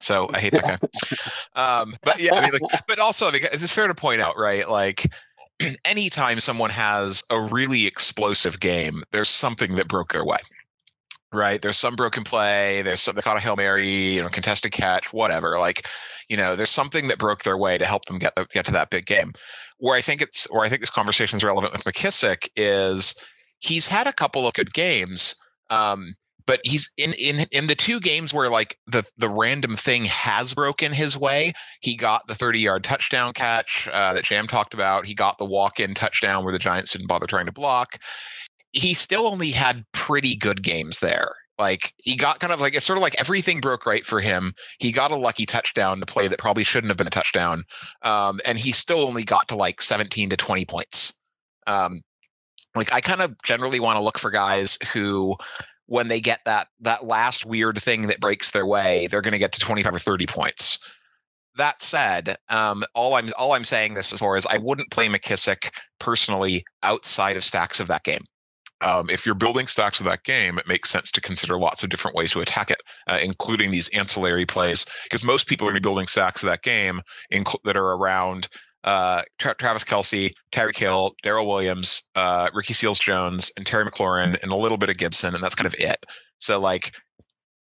So 0.00 0.28
I 0.32 0.40
hate 0.40 0.52
that 0.52 0.80
guy. 0.80 0.80
um, 1.80 1.96
but 2.02 2.20
yeah, 2.20 2.34
I 2.34 2.42
mean, 2.42 2.52
like, 2.52 2.82
but 2.88 2.98
also, 2.98 3.28
I 3.28 3.32
mean, 3.32 3.42
it's 3.52 3.72
fair 3.72 3.88
to 3.88 3.94
point 3.94 4.20
out, 4.20 4.36
right? 4.36 4.68
Like, 4.68 5.10
anytime 5.84 6.40
someone 6.40 6.70
has 6.70 7.22
a 7.30 7.40
really 7.40 7.86
explosive 7.86 8.60
game, 8.60 9.04
there's 9.12 9.28
something 9.28 9.76
that 9.76 9.88
broke 9.88 10.12
their 10.12 10.24
way. 10.24 10.38
Right? 11.32 11.60
There's 11.60 11.76
some 11.76 11.96
broken 11.96 12.24
play. 12.24 12.82
There's 12.82 13.00
some 13.00 13.14
they 13.14 13.20
caught 13.22 13.36
a 13.36 13.40
hail 13.40 13.56
mary, 13.56 13.88
you 13.88 14.22
know, 14.22 14.28
contested 14.28 14.72
catch, 14.72 15.12
whatever. 15.12 15.58
Like, 15.58 15.86
you 16.28 16.36
know, 16.36 16.56
there's 16.56 16.70
something 16.70 17.08
that 17.08 17.18
broke 17.18 17.42
their 17.42 17.58
way 17.58 17.78
to 17.78 17.84
help 17.84 18.04
them 18.06 18.18
get 18.18 18.34
the, 18.36 18.46
get 18.52 18.64
to 18.66 18.72
that 18.72 18.90
big 18.90 19.06
game. 19.06 19.32
Where 19.78 19.96
I 19.96 20.00
think 20.00 20.22
it's, 20.22 20.46
where 20.50 20.64
I 20.64 20.68
think 20.68 20.80
this 20.80 20.90
conversation 20.90 21.36
is 21.36 21.44
relevant 21.44 21.72
with 21.72 21.84
McKissic 21.84 22.48
is 22.56 23.14
he's 23.58 23.88
had 23.88 24.06
a 24.06 24.12
couple 24.12 24.46
of 24.46 24.54
good 24.54 24.72
games. 24.72 25.34
Um, 25.68 26.14
but 26.46 26.60
he's 26.64 26.90
in 26.96 27.12
in 27.14 27.46
in 27.50 27.66
the 27.66 27.74
two 27.74 28.00
games 28.00 28.32
where 28.32 28.48
like 28.48 28.78
the 28.86 29.04
the 29.18 29.28
random 29.28 29.76
thing 29.76 30.04
has 30.04 30.54
broken 30.54 30.92
his 30.92 31.18
way. 31.18 31.52
He 31.80 31.96
got 31.96 32.26
the 32.28 32.34
30 32.34 32.60
yard 32.60 32.84
touchdown 32.84 33.32
catch 33.32 33.88
uh, 33.92 34.12
that 34.14 34.24
Jam 34.24 34.46
talked 34.46 34.74
about. 34.74 35.06
He 35.06 35.14
got 35.14 35.38
the 35.38 35.44
walk 35.44 35.80
in 35.80 35.94
touchdown 35.94 36.44
where 36.44 36.52
the 36.52 36.58
Giants 36.58 36.92
didn't 36.92 37.08
bother 37.08 37.26
trying 37.26 37.46
to 37.46 37.52
block. 37.52 37.98
He 38.72 38.94
still 38.94 39.26
only 39.26 39.50
had 39.50 39.84
pretty 39.92 40.36
good 40.36 40.62
games 40.62 41.00
there. 41.00 41.34
Like 41.58 41.94
he 41.96 42.16
got 42.16 42.40
kind 42.40 42.52
of 42.52 42.60
like 42.60 42.74
it's 42.74 42.84
sort 42.84 42.98
of 42.98 43.02
like 43.02 43.18
everything 43.18 43.60
broke 43.60 43.86
right 43.86 44.04
for 44.04 44.20
him. 44.20 44.54
He 44.78 44.92
got 44.92 45.10
a 45.10 45.16
lucky 45.16 45.46
touchdown 45.46 46.00
to 46.00 46.06
play 46.06 46.28
that 46.28 46.38
probably 46.38 46.64
shouldn't 46.64 46.90
have 46.90 46.98
been 46.98 47.06
a 47.06 47.10
touchdown, 47.10 47.64
um, 48.02 48.40
and 48.44 48.58
he 48.58 48.72
still 48.72 49.00
only 49.00 49.24
got 49.24 49.48
to 49.48 49.56
like 49.56 49.80
17 49.80 50.30
to 50.30 50.36
20 50.36 50.66
points. 50.66 51.14
Um, 51.66 52.02
like 52.74 52.92
I 52.92 53.00
kind 53.00 53.22
of 53.22 53.34
generally 53.42 53.80
want 53.80 53.96
to 53.96 54.02
look 54.02 54.18
for 54.18 54.30
guys 54.30 54.76
who 54.92 55.34
when 55.86 56.08
they 56.08 56.20
get 56.20 56.40
that 56.44 56.68
that 56.80 57.06
last 57.06 57.46
weird 57.46 57.80
thing 57.80 58.02
that 58.08 58.20
breaks 58.20 58.50
their 58.50 58.66
way, 58.66 59.06
they're 59.06 59.22
going 59.22 59.32
to 59.32 59.38
get 59.38 59.52
to 59.52 59.60
25 59.60 59.94
or 59.94 59.98
30 59.98 60.26
points. 60.26 60.78
That 61.56 61.80
said, 61.80 62.36
um, 62.48 62.84
all 62.94 63.14
I'm 63.14 63.30
all 63.38 63.52
I'm 63.52 63.64
saying 63.64 63.94
this 63.94 64.12
for 64.12 64.36
is 64.36 64.46
I 64.46 64.58
wouldn't 64.58 64.90
play 64.90 65.08
McKissic 65.08 65.70
personally 65.98 66.64
outside 66.82 67.36
of 67.36 67.44
stacks 67.44 67.80
of 67.80 67.86
that 67.88 68.04
game. 68.04 68.24
Um, 68.82 69.08
if 69.08 69.24
you're 69.24 69.34
building 69.34 69.66
stacks 69.66 70.00
of 70.00 70.06
that 70.06 70.24
game, 70.24 70.58
it 70.58 70.68
makes 70.68 70.90
sense 70.90 71.10
to 71.12 71.20
consider 71.22 71.56
lots 71.56 71.82
of 71.82 71.88
different 71.88 72.14
ways 72.14 72.32
to 72.32 72.42
attack 72.42 72.70
it, 72.70 72.82
uh, 73.06 73.18
including 73.22 73.70
these 73.70 73.88
ancillary 73.90 74.44
plays, 74.44 74.84
because 75.04 75.24
most 75.24 75.46
people 75.46 75.66
are 75.66 75.70
going 75.70 75.76
to 75.76 75.80
be 75.80 75.88
building 75.88 76.06
stacks 76.06 76.42
of 76.42 76.48
that 76.48 76.62
game 76.62 77.00
inc- 77.32 77.56
that 77.64 77.76
are 77.76 77.92
around 77.92 78.48
uh, 78.86 79.22
Tra- 79.38 79.56
Travis 79.56 79.84
Kelce, 79.84 80.32
Tyreek 80.52 80.78
Hill, 80.78 81.14
Darrel 81.22 81.46
Williams, 81.46 82.02
uh, 82.14 82.48
Ricky 82.54 82.72
Seals 82.72 82.98
Jones, 82.98 83.50
and 83.56 83.66
Terry 83.66 83.84
McLaurin, 83.84 84.40
and 84.42 84.52
a 84.52 84.56
little 84.56 84.78
bit 84.78 84.88
of 84.88 84.96
Gibson, 84.96 85.34
and 85.34 85.42
that's 85.42 85.54
kind 85.54 85.66
of 85.66 85.74
it. 85.78 86.04
So, 86.38 86.60
like, 86.60 86.92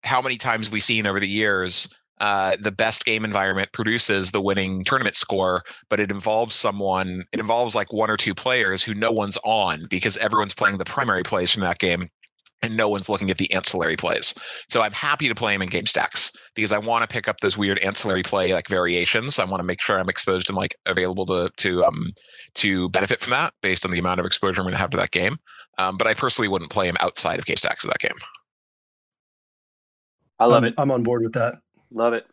how 0.03 0.21
many 0.21 0.37
times 0.37 0.71
we've 0.71 0.83
seen 0.83 1.07
over 1.07 1.19
the 1.19 1.27
years 1.27 1.89
uh, 2.21 2.55
the 2.61 2.71
best 2.71 3.03
game 3.03 3.25
environment 3.25 3.71
produces 3.73 4.31
the 4.31 4.41
winning 4.41 4.83
tournament 4.85 5.15
score, 5.15 5.63
but 5.89 5.99
it 5.99 6.11
involves 6.11 6.55
someone, 6.55 7.25
it 7.33 7.39
involves 7.39 7.75
like 7.75 7.91
one 7.91 8.09
or 8.09 8.15
two 8.15 8.33
players 8.33 8.81
who 8.81 8.93
no 8.93 9.11
one's 9.11 9.37
on 9.43 9.85
because 9.89 10.15
everyone's 10.17 10.53
playing 10.53 10.77
the 10.77 10.85
primary 10.85 11.23
plays 11.23 11.51
from 11.51 11.61
that 11.61 11.79
game 11.79 12.09
and 12.61 12.75
no 12.75 12.89
one's 12.89 13.09
looking 13.09 13.29
at 13.29 13.37
the 13.37 13.51
ancillary 13.53 13.95
plays. 13.95 14.33
So 14.69 14.81
I'm 14.81 14.91
happy 14.91 15.27
to 15.27 15.35
play 15.35 15.53
them 15.53 15.61
in 15.61 15.69
game 15.69 15.85
stacks 15.85 16.31
because 16.55 16.71
I 16.71 16.77
want 16.77 17.07
to 17.07 17.13
pick 17.13 17.27
up 17.27 17.39
those 17.41 17.57
weird 17.57 17.79
ancillary 17.79 18.23
play 18.23 18.53
like 18.53 18.67
variations. 18.67 19.39
I 19.39 19.45
want 19.45 19.59
to 19.59 19.65
make 19.65 19.81
sure 19.81 19.99
I'm 19.99 20.09
exposed 20.09 20.49
and 20.49 20.57
like 20.57 20.75
available 20.85 21.25
to 21.27 21.49
to 21.57 21.83
um 21.83 22.11
to 22.55 22.89
benefit 22.89 23.19
from 23.19 23.31
that 23.31 23.53
based 23.61 23.85
on 23.85 23.91
the 23.91 23.99
amount 23.99 24.19
of 24.19 24.25
exposure 24.25 24.61
I'm 24.61 24.65
going 24.65 24.73
to 24.73 24.79
have 24.79 24.89
to 24.91 24.97
that 24.97 25.11
game. 25.11 25.37
Um, 25.77 25.97
but 25.97 26.07
I 26.07 26.13
personally 26.13 26.47
wouldn't 26.47 26.71
play 26.71 26.87
them 26.87 26.97
outside 26.99 27.39
of 27.39 27.45
game 27.45 27.57
stacks 27.57 27.83
of 27.83 27.89
that 27.89 27.99
game. 27.99 28.17
I 30.39 30.45
love 30.45 30.63
I'm, 30.63 30.65
it. 30.65 30.73
I'm 30.77 30.91
on 30.91 31.03
board 31.03 31.23
with 31.23 31.33
that. 31.33 31.59
Love 31.91 32.13
it. 32.13 32.25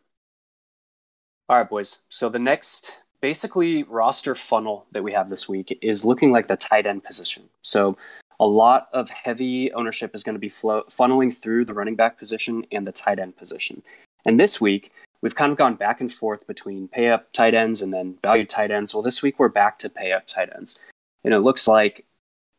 All 1.48 1.56
right, 1.56 1.68
boys. 1.68 1.98
So 2.08 2.28
the 2.28 2.38
next 2.38 2.96
basically 3.20 3.84
roster 3.84 4.34
funnel 4.34 4.86
that 4.92 5.02
we 5.02 5.12
have 5.12 5.28
this 5.28 5.48
week 5.48 5.78
is 5.80 6.04
looking 6.04 6.32
like 6.32 6.48
the 6.48 6.56
tight 6.56 6.86
end 6.86 7.04
position. 7.04 7.44
So 7.62 7.96
a 8.43 8.47
lot 8.47 8.88
of 8.93 9.09
heavy 9.09 9.72
ownership 9.72 10.16
is 10.16 10.24
going 10.24 10.34
to 10.34 10.40
be 10.40 10.49
flow- 10.49 10.82
funneling 10.90 11.32
through 11.32 11.64
the 11.64 11.72
running 11.72 11.95
back 11.95 12.18
position 12.18 12.66
and 12.72 12.84
the 12.84 12.90
tight 12.90 13.20
end 13.20 13.36
position. 13.36 13.84
And 14.26 14.38
this 14.38 14.61
week, 14.61 14.90
we've 15.20 15.36
kind 15.36 15.53
of 15.53 15.59
gone 15.59 15.76
back 15.76 16.01
and 16.01 16.12
forth 16.12 16.45
between 16.49 16.88
pay 16.88 17.09
up 17.09 17.32
tight 17.32 17.55
ends 17.55 17.80
and 17.82 17.95
then 17.95 18.18
value 18.20 18.45
tight 18.45 18.72
ends. 18.72 18.93
Well, 18.93 19.03
this 19.05 19.22
week 19.22 19.38
we're 19.38 19.49
back 19.49 19.78
to 19.78 19.88
pay 19.88 20.11
up 20.11 20.26
tight 20.26 20.51
ends. 20.57 20.80
And 21.22 21.32
it 21.32 21.38
looks 21.38 21.68
like 21.68 22.05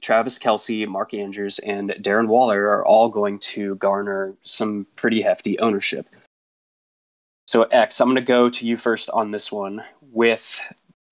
Travis 0.01 0.39
Kelce, 0.39 0.87
Mark 0.87 1.13
Andrews, 1.13 1.59
and 1.59 1.89
Darren 1.99 2.29
Waller 2.29 2.69
are 2.69 2.85
all 2.85 3.09
going 3.09 3.37
to 3.39 3.75
garner 3.75 4.35
some 4.43 4.87
pretty 4.95 5.21
hefty 5.21 5.59
ownership. 5.59 6.07
So, 7.45 7.63
X, 7.63 7.99
I'm 7.99 8.07
going 8.07 8.15
to 8.15 8.21
go 8.25 8.49
to 8.49 8.65
you 8.65 8.77
first 8.77 9.09
on 9.09 9.31
this 9.31 9.51
one 9.51 9.83
with 10.01 10.61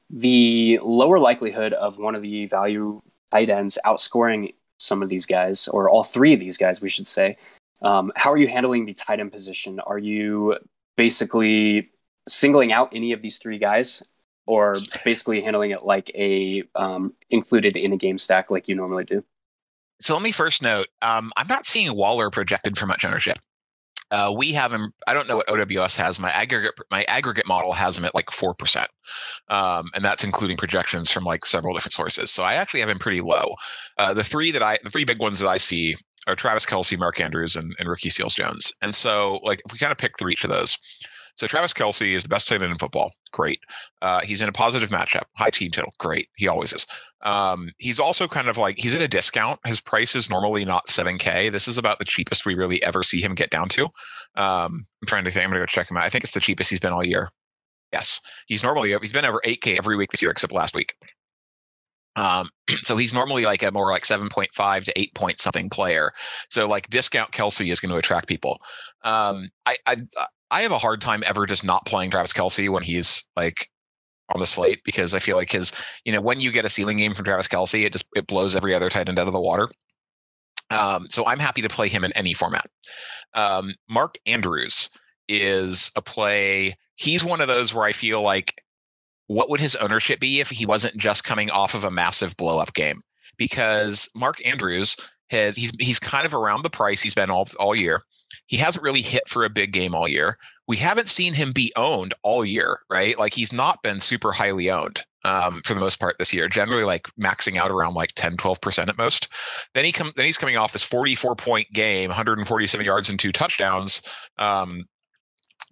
the 0.10 0.80
lower 0.82 1.20
likelihood 1.20 1.74
of 1.74 2.00
one 2.00 2.16
of 2.16 2.22
the 2.22 2.46
value 2.46 3.02
tight 3.32 3.50
ends 3.50 3.78
outscoring 3.86 4.54
some 4.82 5.04
of 5.04 5.10
these 5.10 5.26
guys, 5.26 5.68
or 5.68 5.90
all 5.90 6.04
three 6.04 6.34
of 6.34 6.40
these 6.40 6.58
guys, 6.58 6.82
we 6.82 6.90
should 6.90 7.08
say. 7.08 7.38
Um, 7.82 8.12
how 8.16 8.32
are 8.32 8.38
you 8.38 8.48
handling 8.48 8.86
the 8.86 8.94
tight 8.94 9.20
end 9.20 9.32
position? 9.32 9.80
Are 9.80 9.98
you 9.98 10.58
basically 10.98 11.92
singling 12.28 12.72
out 12.72 12.90
any 12.94 13.12
of 13.12 13.22
these 13.22 13.38
three 13.38 13.58
guys, 13.58 14.04
or 14.46 14.78
basically 15.06 15.42
handling 15.42 15.72
it 15.72 15.84
like 15.84 16.12
a 16.16 16.64
um, 16.76 17.14
included 17.30 17.78
in 17.78 17.94
a 17.94 17.98
game 17.98 18.18
stack 18.18 18.52
like 18.52 18.68
you 18.68 18.76
normally 18.76 19.04
do? 19.04 19.24
So 20.00 20.16
let 20.16 20.24
me 20.24 20.32
first 20.32 20.62
note: 20.62 20.88
um, 21.02 21.32
I'm 21.38 21.48
not 21.48 21.66
seeing 21.66 21.96
Waller 21.96 22.30
projected 22.30 22.78
for 22.78 22.86
much 22.88 23.06
ownership. 23.06 23.40
Uh, 24.12 24.34
we 24.36 24.52
have 24.52 24.72
him. 24.72 24.94
I 25.08 25.14
don't 25.14 25.28
know 25.28 25.38
what 25.38 25.50
OWS 25.50 25.96
has. 25.96 26.20
My 26.20 26.30
aggregate 26.32 26.74
my 26.92 27.04
aggregate 27.04 27.48
model 27.48 27.72
has 27.72 27.98
him 27.98 28.06
at 28.06 28.14
like 28.14 28.30
four 28.30 28.54
percent, 28.54 28.90
um, 29.50 29.86
and 29.96 30.04
that's 30.04 30.24
including 30.24 30.58
projections 30.58 31.10
from 31.10 31.24
like 31.24 31.46
several 31.46 31.74
different 31.74 31.94
sources. 31.94 32.30
So 32.32 32.44
I 32.44 32.56
actually 32.56 32.82
have 32.82 32.90
him 32.90 33.00
pretty 33.00 33.22
low. 33.22 33.56
Uh, 33.98 34.14
the 34.14 34.24
three 34.24 34.52
that 34.52 34.62
I 34.62 34.78
the 34.84 34.90
three 34.90 35.06
big 35.06 35.20
ones 35.20 35.40
that 35.40 35.48
I 35.48 35.58
see 35.58 35.96
are 36.28 36.36
Travis 36.36 36.66
Kelce, 36.66 37.00
Mark 37.00 37.20
Andrews, 37.20 37.56
and, 37.56 37.74
and 37.80 37.90
Ricky 37.90 38.10
Seals 38.10 38.36
Jones. 38.36 38.72
And 38.82 38.94
so 38.94 39.40
like 39.44 39.62
if 39.66 39.72
we 39.72 39.80
kind 39.80 39.92
of 39.92 39.98
pick 39.98 40.18
through 40.20 40.32
each 40.32 40.44
of 40.44 40.50
those. 40.50 40.78
So 41.36 41.48
Travis 41.48 41.74
Kelce 41.74 42.14
is 42.14 42.24
the 42.24 42.30
best 42.30 42.50
tight 42.50 42.62
end 42.62 42.72
in 42.72 42.78
football. 42.78 43.14
Great. 43.32 43.62
Uh, 44.02 44.20
he's 44.20 44.42
in 44.42 44.50
a 44.50 44.52
positive 44.52 44.90
matchup. 44.90 45.24
High 45.38 45.50
team 45.50 45.72
total. 45.72 45.94
Great. 45.98 46.28
He 46.36 46.48
always 46.48 46.74
is. 46.74 46.86
Um, 47.24 47.70
he's 47.78 48.00
also 48.00 48.28
kind 48.28 48.48
of 48.48 48.58
like 48.58 48.78
he's 48.78 48.96
at 48.96 49.02
a 49.02 49.08
discount. 49.08 49.60
His 49.66 49.80
price 49.80 50.16
is 50.16 50.30
normally 50.30 50.66
not 50.66 50.88
7K. 50.88 51.52
This 51.52 51.68
is 51.68 51.78
about 51.78 52.00
the 52.00 52.06
cheapest 52.06 52.46
we 52.46 52.56
really 52.56 52.82
ever 52.84 53.04
see 53.04 53.22
him 53.22 53.36
get 53.36 53.50
down 53.50 53.70
to. 53.70 53.86
Um, 54.36 54.86
I'm 55.02 55.08
trying 55.08 55.26
to 55.26 55.32
think. 55.32 55.44
I'm 55.44 55.52
gonna 55.52 55.62
go 55.62 55.66
check 55.66 55.90
him 55.90 55.98
out. 55.98 56.04
I 56.04 56.10
think 56.10 56.24
it's 56.24 56.34
the 56.34 56.40
cheapest 56.40 56.70
he's 56.70 56.80
been 56.80 56.94
all 56.94 57.06
year. 57.06 57.30
Yes, 57.92 58.22
he's 58.48 58.64
normally 58.64 58.96
he's 59.02 59.14
been 59.14 59.26
over 59.26 59.42
8K 59.46 59.78
every 59.78 59.98
week 59.98 60.12
this 60.12 60.22
year 60.22 60.32
except 60.32 60.54
last 60.54 60.76
week. 60.76 60.96
Um, 62.16 62.50
so 62.82 62.98
he's 62.98 63.14
normally 63.14 63.46
like 63.46 63.64
a 63.64 63.72
more 63.72 63.92
like 63.92 64.04
7.5 64.04 64.86
to 64.86 65.00
8 65.00 65.16
point 65.16 65.40
something 65.40 65.70
player. 65.70 66.12
So 66.50 66.68
like 66.68 66.90
discount 66.90 67.32
Kelce 67.32 67.72
is 67.72 67.80
going 67.80 67.92
to 67.92 67.98
attract 67.98 68.28
people. 68.28 68.60
Um, 69.04 69.50
I, 69.66 69.78
I 69.86 69.98
I 70.50 70.62
have 70.62 70.72
a 70.72 70.78
hard 70.78 71.02
time 71.02 71.24
ever 71.26 71.46
just 71.46 71.64
not 71.64 71.86
playing 71.86 72.12
Travis 72.12 72.34
Kelce 72.34 72.70
when 72.70 72.84
he's 72.84 73.24
like 73.36 73.70
on 74.34 74.40
the 74.40 74.46
slate 74.46 74.82
because 74.84 75.14
I 75.14 75.20
feel 75.20 75.38
like 75.38 75.52
his, 75.52 75.74
you 76.06 76.12
know, 76.12 76.22
when 76.22 76.40
you 76.40 76.52
get 76.52 76.66
a 76.66 76.70
ceiling 76.70 76.98
game 76.98 77.14
from 77.14 77.26
Travis 77.26 77.48
Kelce, 77.48 77.86
it 77.86 77.94
just 77.94 78.06
it 78.16 78.28
blows 78.28 78.56
every 78.56 78.74
other 78.74 78.90
tight 78.90 79.10
end 79.10 79.20
out 79.20 79.28
of 79.28 79.34
the 79.34 79.42
water. 79.42 79.70
Um, 80.70 81.08
so 81.10 81.26
I'm 81.26 81.40
happy 81.40 81.62
to 81.62 81.70
play 81.70 81.90
him 81.90 82.04
in 82.04 82.14
any 82.14 82.34
format. 82.34 82.66
Um, 83.34 83.76
Mark 83.90 84.18
Andrews 84.26 84.90
is 85.28 85.92
a 85.96 86.02
play. 86.02 86.76
He's 86.96 87.24
one 87.24 87.42
of 87.42 87.48
those 87.48 87.74
where 87.74 87.86
I 87.86 87.92
feel 87.92 88.22
like, 88.22 88.62
what 89.28 89.50
would 89.50 89.60
his 89.60 89.76
ownership 89.78 90.20
be 90.20 90.40
if 90.40 90.50
he 90.50 90.66
wasn't 90.66 90.98
just 90.98 91.24
coming 91.24 91.50
off 91.50 91.74
of 91.74 91.84
a 91.84 91.92
massive 91.92 92.36
blow 92.38 92.60
up 92.60 92.74
game? 92.74 93.02
Because 93.38 94.10
Mark 94.16 94.46
Andrews 94.46 94.96
has 95.30 95.56
he's 95.56 95.72
he's 95.80 96.00
kind 96.00 96.26
of 96.26 96.34
around 96.34 96.64
the 96.64 96.70
price 96.70 97.02
he's 97.02 97.14
been 97.14 97.30
all 97.30 97.48
all 97.60 97.76
year. 97.76 98.04
He 98.48 98.58
hasn't 98.58 98.84
really 98.84 99.02
hit 99.02 99.28
for 99.28 99.44
a 99.44 99.50
big 99.50 99.72
game 99.72 99.96
all 99.96 100.08
year. 100.08 100.36
We 100.68 100.78
haven't 100.78 101.10
seen 101.10 101.34
him 101.34 101.52
be 101.52 101.72
owned 101.76 102.14
all 102.24 102.46
year, 102.46 102.80
right? 102.90 103.18
Like 103.18 103.34
he's 103.34 103.52
not 103.52 103.82
been 103.84 104.00
super 104.00 104.32
highly 104.32 104.70
owned 104.72 105.04
um, 105.24 105.62
for 105.66 105.74
the 105.74 105.80
most 105.80 106.00
part 106.00 106.18
this 106.18 106.34
year, 106.34 106.48
generally 106.48 106.84
like 106.84 107.08
maxing 107.20 107.58
out 107.58 107.72
around 107.72 107.94
like 107.94 108.14
10, 108.16 108.38
12% 108.38 108.88
at 108.88 108.98
most. 108.98 109.28
Then 109.74 109.86
he 109.86 109.92
comes 109.92 110.14
then 110.16 110.26
he's 110.26 110.38
coming 110.38 110.58
off 110.58 110.74
this 110.74 110.84
44 110.84 111.36
point 111.36 111.68
game, 111.74 112.10
147 112.10 112.86
yards 112.86 113.10
and 113.10 113.20
two 113.20 113.32
touchdowns. 113.32 114.02
Um, 114.38 114.86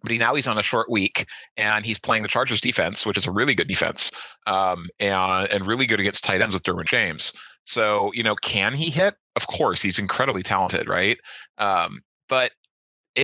but 0.01 0.11
he 0.11 0.17
now 0.17 0.35
he's 0.35 0.47
on 0.47 0.57
a 0.57 0.63
short 0.63 0.89
week 0.89 1.25
and 1.57 1.85
he's 1.85 1.99
playing 1.99 2.23
the 2.23 2.29
Chargers 2.29 2.61
defense, 2.61 3.05
which 3.05 3.17
is 3.17 3.27
a 3.27 3.31
really 3.31 3.55
good 3.55 3.67
defense, 3.67 4.11
um, 4.47 4.87
and 4.99 5.51
and 5.51 5.65
really 5.65 5.85
good 5.85 5.99
against 5.99 6.23
tight 6.23 6.41
ends 6.41 6.53
with 6.53 6.63
Derwin 6.63 6.85
James. 6.85 7.33
So 7.65 8.11
you 8.13 8.23
know, 8.23 8.35
can 8.35 8.73
he 8.73 8.89
hit? 8.89 9.17
Of 9.35 9.47
course, 9.47 9.81
he's 9.81 9.99
incredibly 9.99 10.43
talented, 10.43 10.87
right? 10.87 11.17
Um, 11.57 12.01
but 12.29 12.51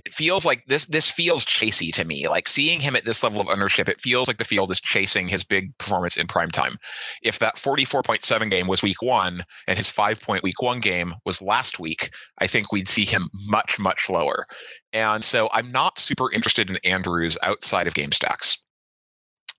it 0.04 0.12
feels 0.12 0.44
like 0.44 0.64
this 0.66 0.86
this 0.86 1.10
feels 1.10 1.44
chasey 1.44 1.92
to 1.94 2.04
me. 2.04 2.28
Like 2.28 2.48
seeing 2.48 2.80
him 2.80 2.94
at 2.96 3.04
this 3.04 3.22
level 3.22 3.40
of 3.40 3.48
ownership, 3.48 3.88
it 3.88 4.00
feels 4.00 4.28
like 4.28 4.36
the 4.36 4.44
field 4.44 4.70
is 4.70 4.80
chasing 4.80 5.28
his 5.28 5.42
big 5.42 5.76
performance 5.78 6.16
in 6.16 6.26
prime 6.26 6.50
time. 6.50 6.76
If 7.22 7.38
that 7.38 7.56
44.7 7.56 8.50
game 8.50 8.66
was 8.66 8.82
week 8.82 9.00
one 9.00 9.44
and 9.66 9.78
his 9.78 9.88
five 9.88 10.20
point 10.20 10.42
week 10.42 10.60
one 10.60 10.80
game 10.80 11.14
was 11.24 11.40
last 11.40 11.78
week, 11.78 12.10
I 12.38 12.46
think 12.46 12.72
we'd 12.72 12.88
see 12.88 13.06
him 13.06 13.30
much, 13.48 13.78
much 13.78 14.10
lower. 14.10 14.46
And 14.92 15.24
so 15.24 15.48
I'm 15.52 15.72
not 15.72 15.98
super 15.98 16.30
interested 16.30 16.68
in 16.68 16.76
Andrews 16.84 17.38
outside 17.42 17.86
of 17.86 17.94
game 17.94 18.12
stacks. 18.12 18.58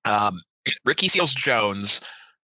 Um, 0.06 0.42
Ricky 0.86 1.08
Seals 1.08 1.34
Jones, 1.34 2.02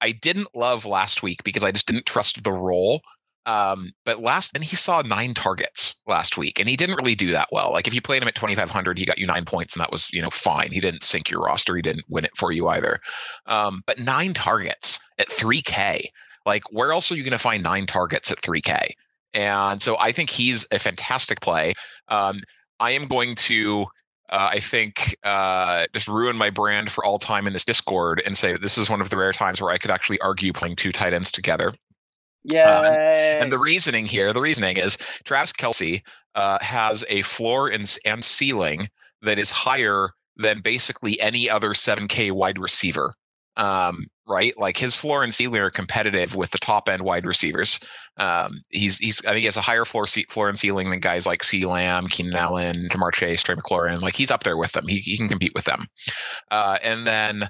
I 0.00 0.12
didn't 0.12 0.48
love 0.54 0.86
last 0.86 1.22
week 1.22 1.44
because 1.44 1.64
I 1.64 1.72
just 1.72 1.86
didn't 1.86 2.06
trust 2.06 2.44
the 2.44 2.52
role 2.52 3.02
um, 3.46 3.92
but 4.04 4.20
last, 4.20 4.54
and 4.54 4.64
he 4.64 4.76
saw 4.76 5.02
nine 5.02 5.34
targets 5.34 6.02
last 6.06 6.36
week, 6.38 6.58
and 6.58 6.68
he 6.68 6.76
didn't 6.76 6.96
really 6.96 7.14
do 7.14 7.30
that 7.32 7.48
well. 7.52 7.72
Like 7.72 7.86
if 7.86 7.94
you 7.94 8.00
played 8.00 8.22
him 8.22 8.28
at 8.28 8.34
2,500, 8.34 8.98
he 8.98 9.04
got 9.04 9.18
you 9.18 9.26
nine 9.26 9.44
points, 9.44 9.74
and 9.74 9.80
that 9.80 9.92
was, 9.92 10.12
you 10.12 10.22
know, 10.22 10.30
fine. 10.30 10.70
He 10.70 10.80
didn't 10.80 11.02
sink 11.02 11.30
your 11.30 11.40
roster. 11.40 11.76
He 11.76 11.82
didn't 11.82 12.06
win 12.08 12.24
it 12.24 12.36
for 12.36 12.52
you 12.52 12.68
either. 12.68 13.00
Um, 13.46 13.82
but 13.86 14.00
nine 14.00 14.34
targets 14.34 14.98
at 15.18 15.28
3K, 15.28 16.06
like 16.46 16.62
where 16.70 16.92
else 16.92 17.10
are 17.12 17.16
you 17.16 17.22
going 17.22 17.32
to 17.32 17.38
find 17.38 17.62
nine 17.62 17.86
targets 17.86 18.30
at 18.30 18.38
3K? 18.38 18.90
And 19.34 19.82
so 19.82 19.98
I 19.98 20.12
think 20.12 20.30
he's 20.30 20.66
a 20.70 20.78
fantastic 20.78 21.40
play. 21.40 21.74
Um, 22.08 22.40
I 22.80 22.92
am 22.92 23.06
going 23.06 23.34
to 23.36 23.86
uh, 24.30 24.48
I 24.52 24.58
think 24.58 25.16
uh, 25.22 25.86
just 25.92 26.08
ruin 26.08 26.36
my 26.36 26.50
brand 26.50 26.90
for 26.90 27.04
all 27.04 27.18
time 27.18 27.46
in 27.46 27.52
this 27.52 27.64
Discord 27.64 28.22
and 28.24 28.36
say 28.36 28.52
that 28.52 28.62
this 28.62 28.78
is 28.78 28.88
one 28.88 29.00
of 29.00 29.10
the 29.10 29.16
rare 29.16 29.32
times 29.32 29.60
where 29.60 29.70
I 29.70 29.78
could 29.78 29.90
actually 29.90 30.18
argue 30.20 30.52
playing 30.52 30.76
two 30.76 30.92
tight 30.92 31.12
ends 31.12 31.30
together. 31.30 31.74
Yeah. 32.44 32.80
Um, 32.80 32.86
and 32.86 33.52
the 33.52 33.58
reasoning 33.58 34.06
here, 34.06 34.32
the 34.32 34.40
reasoning 34.40 34.76
is 34.76 34.98
Travis 35.24 35.52
Kelce 35.52 36.02
uh, 36.34 36.58
has 36.60 37.04
a 37.08 37.22
floor 37.22 37.68
and, 37.68 37.90
and 38.04 38.22
ceiling 38.22 38.88
that 39.22 39.38
is 39.38 39.50
higher 39.50 40.10
than 40.36 40.60
basically 40.60 41.20
any 41.20 41.48
other 41.48 41.70
7K 41.70 42.32
wide 42.32 42.58
receiver. 42.58 43.14
Um, 43.56 44.06
right? 44.26 44.52
Like 44.58 44.76
his 44.76 44.96
floor 44.96 45.22
and 45.22 45.34
ceiling 45.34 45.60
are 45.60 45.70
competitive 45.70 46.34
with 46.34 46.50
the 46.50 46.58
top 46.58 46.88
end 46.88 47.02
wide 47.02 47.24
receivers. 47.24 47.78
Um, 48.16 48.62
he's 48.70 48.98
he's 48.98 49.24
I 49.24 49.30
think 49.30 49.40
he 49.40 49.44
has 49.44 49.56
a 49.56 49.60
higher 49.60 49.84
floor 49.84 50.06
seat 50.06 50.30
floor 50.32 50.48
and 50.48 50.58
ceiling 50.58 50.90
than 50.90 51.00
guys 51.00 51.26
like 51.26 51.44
C 51.44 51.64
Lamb, 51.64 52.08
Keenan 52.08 52.34
Allen, 52.34 52.88
Ja'Marr 52.90 53.12
Chase, 53.12 53.42
Trey 53.42 53.54
McLaurin. 53.54 54.00
Like 54.00 54.16
he's 54.16 54.30
up 54.30 54.42
there 54.42 54.56
with 54.56 54.72
them. 54.72 54.88
He 54.88 54.96
he 54.96 55.16
can 55.16 55.28
compete 55.28 55.54
with 55.54 55.64
them. 55.64 55.86
Uh, 56.50 56.78
and 56.82 57.06
then 57.06 57.48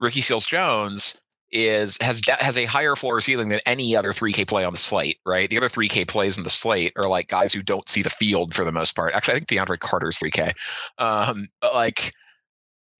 Ricky 0.00 0.20
Seals 0.20 0.46
Jones 0.46 1.22
is 1.52 1.98
has 2.00 2.22
has 2.28 2.56
a 2.56 2.64
higher 2.64 2.96
floor 2.96 3.20
ceiling 3.20 3.50
than 3.50 3.60
any 3.66 3.94
other 3.94 4.12
3K 4.12 4.46
play 4.46 4.64
on 4.64 4.72
the 4.72 4.78
slate, 4.78 5.18
right? 5.26 5.48
The 5.50 5.58
other 5.58 5.68
3K 5.68 6.08
plays 6.08 6.38
in 6.38 6.44
the 6.44 6.50
slate 6.50 6.92
are 6.96 7.08
like 7.08 7.28
guys 7.28 7.52
who 7.52 7.62
don't 7.62 7.88
see 7.88 8.02
the 8.02 8.10
field 8.10 8.54
for 8.54 8.64
the 8.64 8.72
most 8.72 8.96
part. 8.96 9.14
Actually, 9.14 9.34
I 9.34 9.38
think 9.38 9.48
DeAndre 9.48 9.78
Carter's 9.78 10.18
3K. 10.18 10.52
Um, 10.98 11.48
like 11.62 12.12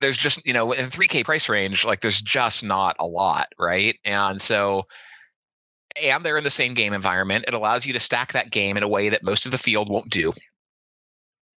there's 0.00 0.18
just, 0.18 0.44
you 0.46 0.52
know, 0.52 0.72
in 0.72 0.86
3K 0.86 1.24
price 1.24 1.48
range, 1.48 1.84
like 1.84 2.00
there's 2.00 2.20
just 2.20 2.64
not 2.64 2.96
a 2.98 3.06
lot, 3.06 3.48
right? 3.58 3.96
And 4.04 4.40
so 4.40 4.86
and 6.02 6.24
they're 6.24 6.38
in 6.38 6.44
the 6.44 6.50
same 6.50 6.74
game 6.74 6.92
environment. 6.92 7.44
It 7.48 7.54
allows 7.54 7.86
you 7.86 7.92
to 7.92 8.00
stack 8.00 8.32
that 8.32 8.50
game 8.50 8.76
in 8.76 8.82
a 8.82 8.88
way 8.88 9.08
that 9.08 9.22
most 9.22 9.46
of 9.46 9.52
the 9.52 9.58
field 9.58 9.88
won't 9.90 10.10
do. 10.10 10.32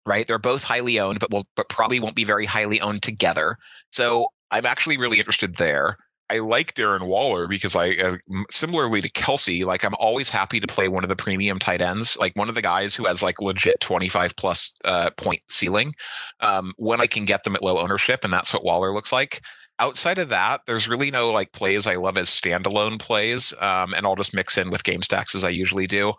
Right? 0.06 0.26
They're 0.26 0.38
both 0.38 0.62
highly 0.62 1.00
owned, 1.00 1.20
but 1.20 1.30
will 1.30 1.46
but 1.56 1.68
probably 1.68 1.98
won't 1.98 2.14
be 2.14 2.24
very 2.24 2.44
highly 2.44 2.80
owned 2.80 3.02
together. 3.02 3.56
So 3.90 4.26
I'm 4.50 4.66
actually 4.66 4.98
really 4.98 5.18
interested 5.18 5.56
there. 5.56 5.96
I 6.30 6.38
like 6.38 6.74
Darren 6.74 7.06
Waller 7.06 7.46
because 7.46 7.76
I, 7.76 7.90
uh, 7.90 8.16
similarly 8.50 9.00
to 9.02 9.10
Kelce, 9.10 9.64
like 9.64 9.84
I'm 9.84 9.94
always 9.98 10.30
happy 10.30 10.58
to 10.58 10.66
play 10.66 10.88
one 10.88 11.04
of 11.04 11.08
the 11.08 11.16
premium 11.16 11.58
tight 11.58 11.82
ends, 11.82 12.16
like 12.18 12.34
one 12.34 12.48
of 12.48 12.54
the 12.54 12.62
guys 12.62 12.94
who 12.94 13.04
has 13.04 13.22
like 13.22 13.40
legit 13.42 13.78
25 13.80 14.34
plus 14.36 14.72
uh, 14.84 15.10
point 15.16 15.42
ceiling 15.48 15.92
um, 16.40 16.72
when 16.76 17.00
I 17.00 17.06
can 17.06 17.26
get 17.26 17.44
them 17.44 17.54
at 17.54 17.62
low 17.62 17.78
ownership. 17.78 18.24
And 18.24 18.32
that's 18.32 18.54
what 18.54 18.64
Waller 18.64 18.92
looks 18.92 19.12
like. 19.12 19.42
Outside 19.80 20.18
of 20.18 20.28
that, 20.30 20.62
there's 20.66 20.88
really 20.88 21.10
no 21.10 21.30
like 21.30 21.52
plays 21.52 21.86
I 21.86 21.96
love 21.96 22.16
as 22.16 22.30
standalone 22.30 22.98
plays. 22.98 23.52
Um, 23.60 23.92
and 23.92 24.06
I'll 24.06 24.16
just 24.16 24.34
mix 24.34 24.56
in 24.56 24.70
with 24.70 24.84
game 24.84 25.02
stacks 25.02 25.34
as 25.34 25.44
I 25.44 25.50
usually 25.50 25.86
do. 25.86 26.14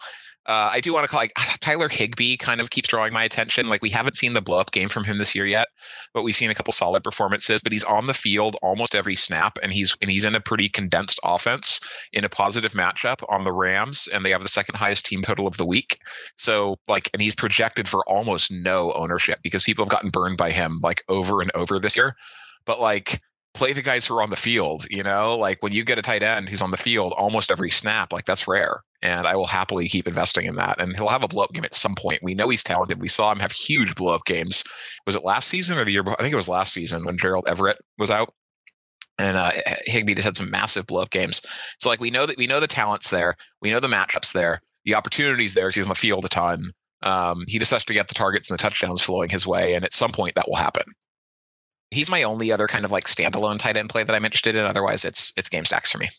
Uh, 0.47 0.69
I 0.71 0.79
do 0.79 0.93
want 0.93 1.05
to 1.05 1.07
call 1.07 1.19
like 1.19 1.33
Tyler 1.59 1.89
Higbee 1.89 2.37
kind 2.37 2.61
of 2.61 2.69
keeps 2.69 2.89
drawing 2.89 3.13
my 3.13 3.23
attention. 3.23 3.67
Like 3.67 3.81
we 3.81 3.89
haven't 3.89 4.15
seen 4.15 4.33
the 4.33 4.41
blow 4.41 4.59
up 4.59 4.71
game 4.71 4.89
from 4.89 5.03
him 5.03 5.17
this 5.17 5.33
year 5.33 5.45
yet, 5.45 5.69
but 6.13 6.23
we've 6.23 6.35
seen 6.35 6.51
a 6.51 6.55
couple 6.55 6.71
solid 6.71 7.03
performances. 7.03 7.61
But 7.61 7.71
he's 7.71 7.83
on 7.83 8.05
the 8.05 8.13
field 8.13 8.55
almost 8.61 8.93
every 8.93 9.15
snap, 9.15 9.57
and 9.63 9.73
he's 9.73 9.95
and 10.01 10.11
he's 10.11 10.23
in 10.23 10.35
a 10.35 10.39
pretty 10.39 10.69
condensed 10.69 11.19
offense 11.23 11.79
in 12.13 12.23
a 12.23 12.29
positive 12.29 12.73
matchup 12.73 13.23
on 13.29 13.43
the 13.43 13.53
Rams, 13.53 14.07
and 14.13 14.23
they 14.23 14.29
have 14.29 14.43
the 14.43 14.47
second 14.47 14.75
highest 14.75 15.05
team 15.05 15.23
total 15.23 15.47
of 15.47 15.57
the 15.57 15.65
week. 15.65 15.97
So 16.35 16.77
like, 16.87 17.09
and 17.13 17.21
he's 17.21 17.35
projected 17.35 17.87
for 17.87 18.07
almost 18.07 18.51
no 18.51 18.93
ownership 18.93 19.39
because 19.41 19.63
people 19.63 19.83
have 19.83 19.91
gotten 19.91 20.11
burned 20.11 20.37
by 20.37 20.51
him 20.51 20.79
like 20.83 21.03
over 21.09 21.41
and 21.41 21.51
over 21.55 21.79
this 21.79 21.95
year. 21.95 22.15
But 22.65 22.79
like 22.79 23.21
play 23.55 23.73
the 23.73 23.81
guys 23.81 24.05
who 24.05 24.15
are 24.15 24.21
on 24.21 24.29
the 24.29 24.35
field. 24.35 24.85
You 24.91 25.01
know, 25.01 25.35
like 25.35 25.63
when 25.63 25.73
you 25.73 25.83
get 25.83 25.97
a 25.97 26.03
tight 26.03 26.21
end 26.21 26.49
who's 26.49 26.61
on 26.61 26.71
the 26.71 26.77
field 26.77 27.13
almost 27.17 27.49
every 27.49 27.71
snap, 27.71 28.13
like 28.13 28.25
that's 28.25 28.47
rare. 28.47 28.83
And 29.05 29.27
I 29.27 29.35
will 29.35 29.45
happily 29.45 29.87
keep 29.87 30.07
investing 30.07 30.47
in 30.47 30.55
that. 30.55 30.81
And 30.81 30.95
he'll 30.95 31.09
have 31.09 31.21
a 31.21 31.27
blow 31.27 31.43
up 31.43 31.53
game 31.53 31.63
at 31.63 31.75
some 31.75 31.93
point. 31.93 32.23
We 32.23 32.33
know 32.33 32.49
he's 32.49 32.63
talented. 32.63 32.99
We 32.99 33.07
saw 33.07 33.31
him 33.31 33.39
have 33.39 33.51
huge 33.51 33.93
blow 33.93 34.15
up 34.15 34.25
games. 34.25 34.63
Was 35.05 35.15
it 35.15 35.23
last 35.23 35.47
season 35.47 35.77
or 35.77 35.85
the 35.85 35.91
year 35.91 36.01
before? 36.01 36.19
I 36.19 36.23
think 36.23 36.33
it 36.33 36.37
was 36.37 36.49
last 36.49 36.73
season 36.73 37.05
when 37.05 37.19
Gerald 37.19 37.47
Everett 37.47 37.77
was 37.99 38.09
out. 38.09 38.33
And 39.19 39.37
uh, 39.37 39.51
Higbee 39.85 40.15
just 40.15 40.25
had 40.25 40.35
some 40.35 40.49
massive 40.49 40.87
blow 40.87 41.03
up 41.03 41.11
games. 41.11 41.43
So 41.79 41.87
like 41.87 42.01
we 42.01 42.09
know 42.09 42.25
that 42.25 42.37
we 42.37 42.47
know 42.47 42.59
the 42.59 42.67
talents 42.67 43.11
there. 43.11 43.35
We 43.61 43.69
know 43.69 43.79
the 43.79 43.87
matchups 43.87 44.33
there. 44.33 44.59
The 44.85 44.95
opportunities 44.95 45.53
there. 45.53 45.69
He's 45.69 45.85
on 45.85 45.89
the 45.89 45.95
field 45.95 46.25
a 46.25 46.29
ton. 46.29 46.71
Um, 47.03 47.45
he 47.47 47.59
just 47.59 47.71
has 47.71 47.85
to 47.85 47.93
get 47.93 48.07
the 48.07 48.15
targets 48.15 48.49
and 48.49 48.57
the 48.57 48.61
touchdowns 48.61 49.01
flowing 49.01 49.29
his 49.29 49.45
way. 49.45 49.75
And 49.75 49.85
at 49.85 49.93
some 49.93 50.11
point 50.11 50.33
that 50.33 50.47
will 50.47 50.55
happen 50.55 50.85
he's 51.91 52.09
my 52.09 52.23
only 52.23 52.51
other 52.51 52.67
kind 52.67 52.85
of 52.85 52.91
like 52.91 53.05
standalone 53.05 53.59
tight 53.59 53.77
end 53.77 53.89
play 53.89 54.03
that 54.03 54.15
I'm 54.15 54.25
interested 54.25 54.55
in. 54.55 54.65
Otherwise, 54.65 55.05
it's 55.05 55.31
it's 55.37 55.49
game 55.49 55.65
stacks 55.65 55.91
for 55.91 55.97
me. 55.97 56.09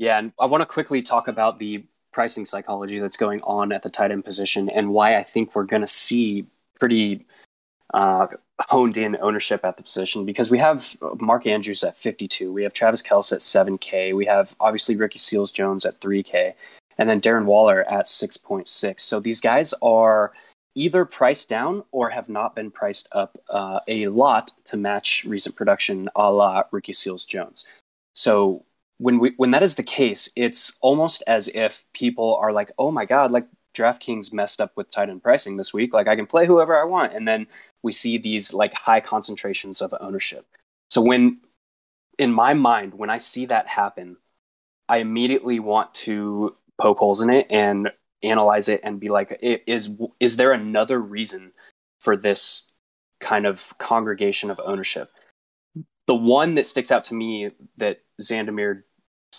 Yeah, 0.00 0.18
and 0.18 0.32
I 0.40 0.46
want 0.46 0.62
to 0.62 0.66
quickly 0.66 1.02
talk 1.02 1.28
about 1.28 1.58
the 1.58 1.84
pricing 2.10 2.46
psychology 2.46 2.98
that's 3.00 3.18
going 3.18 3.42
on 3.42 3.70
at 3.70 3.82
the 3.82 3.90
tight 3.90 4.10
end 4.10 4.24
position 4.24 4.70
and 4.70 4.88
why 4.88 5.18
I 5.18 5.22
think 5.22 5.54
we're 5.54 5.64
going 5.64 5.82
to 5.82 5.86
see 5.86 6.46
pretty 6.78 7.26
uh, 7.92 8.28
honed 8.60 8.96
in 8.96 9.18
ownership 9.20 9.62
at 9.62 9.76
the 9.76 9.82
position 9.82 10.24
because 10.24 10.50
we 10.50 10.56
have 10.56 10.96
Mark 11.20 11.46
Andrews 11.46 11.84
at 11.84 11.98
52, 11.98 12.50
we 12.50 12.62
have 12.62 12.72
Travis 12.72 13.02
Kelce 13.02 13.32
at 13.32 13.40
7K, 13.40 14.14
we 14.14 14.24
have 14.24 14.56
obviously 14.58 14.96
Ricky 14.96 15.18
Seals 15.18 15.52
Jones 15.52 15.84
at 15.84 16.00
3K, 16.00 16.54
and 16.96 17.06
then 17.06 17.20
Darren 17.20 17.44
Waller 17.44 17.82
at 17.82 18.06
6.6. 18.06 19.00
So 19.00 19.20
these 19.20 19.42
guys 19.42 19.74
are 19.82 20.32
either 20.74 21.04
priced 21.04 21.50
down 21.50 21.84
or 21.92 22.08
have 22.08 22.30
not 22.30 22.54
been 22.54 22.70
priced 22.70 23.06
up 23.12 23.38
uh, 23.50 23.80
a 23.86 24.08
lot 24.08 24.52
to 24.64 24.78
match 24.78 25.26
recent 25.26 25.56
production 25.56 26.08
a 26.16 26.32
la 26.32 26.62
Ricky 26.72 26.94
Seals 26.94 27.26
Jones. 27.26 27.66
So 28.14 28.64
when 29.00 29.18
we 29.18 29.32
when 29.38 29.50
that 29.52 29.62
is 29.62 29.76
the 29.76 29.82
case, 29.82 30.28
it's 30.36 30.76
almost 30.82 31.22
as 31.26 31.48
if 31.48 31.84
people 31.94 32.36
are 32.36 32.52
like, 32.52 32.70
"Oh 32.78 32.90
my 32.90 33.06
god, 33.06 33.32
like 33.32 33.46
DraftKings 33.74 34.32
messed 34.32 34.60
up 34.60 34.76
with 34.76 34.90
tight 34.90 35.08
end 35.08 35.22
pricing 35.22 35.56
this 35.56 35.72
week. 35.72 35.94
Like 35.94 36.06
I 36.06 36.16
can 36.16 36.26
play 36.26 36.46
whoever 36.46 36.78
I 36.78 36.84
want." 36.84 37.14
And 37.14 37.26
then 37.26 37.46
we 37.82 37.92
see 37.92 38.18
these 38.18 38.52
like 38.52 38.74
high 38.74 39.00
concentrations 39.00 39.80
of 39.80 39.94
ownership. 40.00 40.46
So 40.90 41.00
when 41.00 41.40
in 42.18 42.32
my 42.32 42.52
mind, 42.52 42.92
when 42.94 43.08
I 43.08 43.16
see 43.16 43.46
that 43.46 43.68
happen, 43.68 44.18
I 44.88 44.98
immediately 44.98 45.60
want 45.60 45.94
to 45.94 46.56
poke 46.78 46.98
holes 46.98 47.22
in 47.22 47.30
it 47.30 47.46
and 47.50 47.90
analyze 48.22 48.68
it 48.68 48.80
and 48.84 49.00
be 49.00 49.08
like, 49.08 49.38
is 49.40 49.90
is 50.20 50.36
there 50.36 50.52
another 50.52 51.00
reason 51.00 51.52
for 52.00 52.16
this 52.16 52.70
kind 53.18 53.46
of 53.46 53.72
congregation 53.78 54.50
of 54.50 54.60
ownership? 54.62 55.10
The 56.06 56.14
one 56.14 56.54
that 56.56 56.66
sticks 56.66 56.90
out 56.90 57.04
to 57.04 57.14
me 57.14 57.52
that 57.78 58.02
Xandamere 58.20 58.82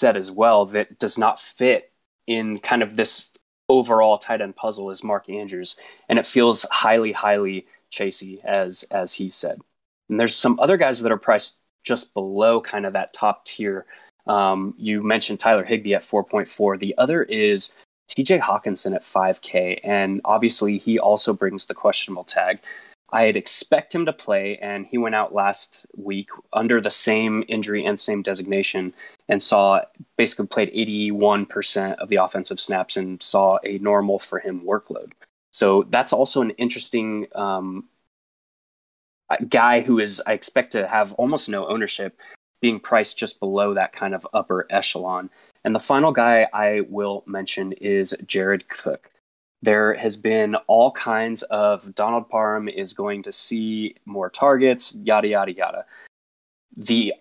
said 0.02 0.18
as 0.18 0.32
well 0.32 0.66
that 0.66 0.98
does 0.98 1.18
not 1.18 1.40
fit 1.40 1.92
in 2.26 2.58
kind 2.58 2.82
of 2.82 2.96
this 2.96 3.32
overall 3.70 4.18
tight 4.18 4.42
end 4.42 4.56
puzzle 4.56 4.90
is 4.90 5.04
Mark 5.04 5.30
Andrews, 5.30 5.78
and 6.10 6.18
it 6.18 6.26
feels 6.26 6.64
highly, 6.72 7.12
highly 7.12 7.68
chasey 7.92 8.44
as 8.44 8.84
as 8.90 9.14
he 9.14 9.30
said. 9.30 9.62
And 10.10 10.20
there's 10.20 10.36
some 10.36 10.60
other 10.60 10.76
guys 10.76 11.02
that 11.02 11.12
are 11.12 11.18
priced 11.18 11.60
just 11.84 12.14
below 12.16 12.60
kind 12.60 12.86
of 12.86 12.94
that 12.94 13.14
top 13.14 13.46
tier. 13.46 13.86
Um, 14.28 14.74
you 14.78 15.04
mentioned 15.04 15.40
Tyler 15.40 15.64
Higbee 15.64 15.94
at 15.94 16.02
4.4. 16.02 16.80
The 16.80 16.96
other 16.98 17.24
is 17.24 17.74
TJ 18.10 18.42
Hockenson 18.42 18.96
at 18.96 19.04
5K, 19.04 19.80
and 19.84 20.20
obviously 20.26 20.78
he 20.78 21.00
also 21.00 21.34
brings 21.34 21.68
the 21.68 21.74
questionable 21.74 22.24
tag. 22.24 22.60
I'd 23.12 23.36
expect 23.36 23.94
him 23.94 24.06
to 24.06 24.14
play, 24.14 24.58
and 24.58 24.86
he 24.86 24.98
went 24.98 25.16
out 25.16 25.34
last 25.34 25.86
week 25.98 26.30
under 26.54 26.80
the 26.80 26.90
same 26.90 27.44
injury 27.48 27.86
and 27.86 28.00
same 28.00 28.22
designation 28.22 28.94
and 29.28 29.42
saw 29.42 29.82
basically 30.18 30.48
played 30.48 30.74
81% 30.74 31.96
of 31.96 32.10
the 32.10 32.18
offensive 32.18 32.60
snaps 32.60 32.96
and 32.96 33.22
saw 33.22 33.60
a 33.66 33.80
normal 33.80 34.18
for 34.18 34.40
him 34.40 34.62
workload. 34.62 35.12
So 35.52 35.84
that's 35.90 36.14
also 36.14 36.42
an 36.42 36.52
interesting 36.52 37.28
um, 37.36 37.90
guy 39.50 39.82
who 39.82 40.00
is, 40.00 40.22
I 40.26 40.34
expect 40.34 40.72
to 40.74 40.88
have 40.88 41.12
almost 41.14 41.50
no 41.50 41.68
ownership, 41.68 42.18
being 42.62 42.80
priced 42.80 43.18
just 43.18 43.40
below 43.40 43.74
that 43.74 43.92
kind 43.92 44.16
of 44.16 44.26
upper 44.34 44.68
echelon. 44.70 45.30
And 45.64 45.76
the 45.76 45.80
final 45.80 46.12
guy 46.12 46.48
I 46.54 46.82
will 46.90 47.24
mention 47.26 47.74
is 47.74 48.16
Jared 48.26 48.70
Cook. 48.70 49.11
There 49.64 49.94
has 49.94 50.18
been 50.18 50.56
all 50.68 50.92
kinds 50.92 51.44
of 51.44 51.94
Donald 51.94 52.30
Parham 52.30 52.68
is 52.68 52.94
going 52.94 53.24
to 53.24 53.32
see 53.32 53.96
more 54.06 54.30
targets, 54.30 54.96
yada, 54.96 55.28
yada, 55.28 55.54
yada. 55.54 55.86
The 56.76 57.14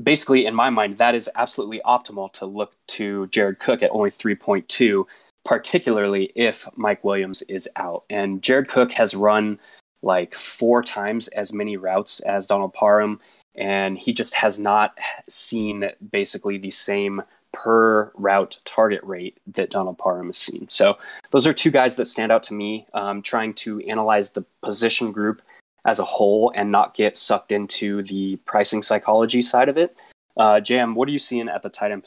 basically, 0.00 0.46
in 0.46 0.54
my 0.54 0.70
mind, 0.70 0.98
that 0.98 1.14
is 1.14 1.30
absolutely 1.36 1.80
optimal 1.84 2.32
to 2.34 2.46
look 2.46 2.74
to 2.88 3.26
Jared 3.28 3.58
Cook 3.58 3.82
at 3.82 3.90
only 3.92 4.10
3.2, 4.10 5.04
particularly 5.44 6.32
if 6.34 6.68
Mike 6.76 7.04
Williams 7.04 7.42
is 7.42 7.68
out. 7.76 8.04
And 8.10 8.42
Jared 8.42 8.68
Cook 8.68 8.92
has 8.92 9.14
run 9.14 9.58
like 10.02 10.34
four 10.34 10.82
times 10.82 11.28
as 11.28 11.52
many 11.52 11.76
routes 11.76 12.20
as 12.20 12.46
Donald 12.46 12.72
Parham, 12.72 13.20
and 13.54 13.98
he 13.98 14.12
just 14.12 14.34
has 14.34 14.58
not 14.58 14.98
seen 15.28 15.90
basically 16.10 16.58
the 16.58 16.70
same 16.70 17.22
per 17.52 18.12
route 18.14 18.58
target 18.64 19.02
rate 19.02 19.38
that 19.46 19.70
Donald 19.70 19.98
Parham 19.98 20.26
has 20.28 20.38
seen. 20.38 20.68
So 20.68 20.98
those 21.30 21.46
are 21.46 21.52
two 21.52 21.70
guys 21.70 21.96
that 21.96 22.06
stand 22.06 22.32
out 22.32 22.42
to 22.44 22.54
me. 22.54 22.86
Um, 22.94 23.22
trying 23.22 23.54
to 23.54 23.80
analyze 23.80 24.30
the 24.30 24.44
position 24.62 25.12
group 25.12 25.42
as 25.84 25.98
a 25.98 26.04
whole 26.04 26.52
and 26.54 26.70
not 26.70 26.94
get 26.94 27.16
sucked 27.16 27.52
into 27.52 28.02
the 28.02 28.36
pricing 28.44 28.82
psychology 28.82 29.42
side 29.42 29.68
of 29.68 29.76
it. 29.76 29.96
Uh, 30.36 30.60
Jam, 30.60 30.94
what 30.94 31.08
are 31.08 31.12
you 31.12 31.18
seeing 31.18 31.48
at 31.48 31.62
the 31.62 31.68
tight 31.68 31.92
end? 31.92 32.06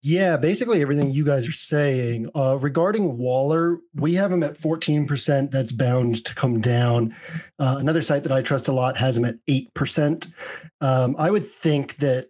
Yeah, 0.00 0.36
basically 0.36 0.80
everything 0.80 1.10
you 1.10 1.24
guys 1.24 1.48
are 1.48 1.52
saying. 1.52 2.30
Uh, 2.34 2.56
regarding 2.60 3.18
Waller, 3.18 3.78
we 3.94 4.14
have 4.14 4.30
him 4.30 4.44
at 4.44 4.56
14%. 4.56 5.50
That's 5.50 5.72
bound 5.72 6.24
to 6.24 6.34
come 6.34 6.60
down. 6.60 7.14
Uh, 7.58 7.76
another 7.78 8.00
site 8.00 8.22
that 8.22 8.32
I 8.32 8.40
trust 8.40 8.68
a 8.68 8.72
lot 8.72 8.96
has 8.96 9.18
him 9.18 9.24
at 9.24 9.36
8%. 9.46 10.32
Um, 10.80 11.16
I 11.18 11.30
would 11.30 11.44
think 11.44 11.96
that 11.96 12.28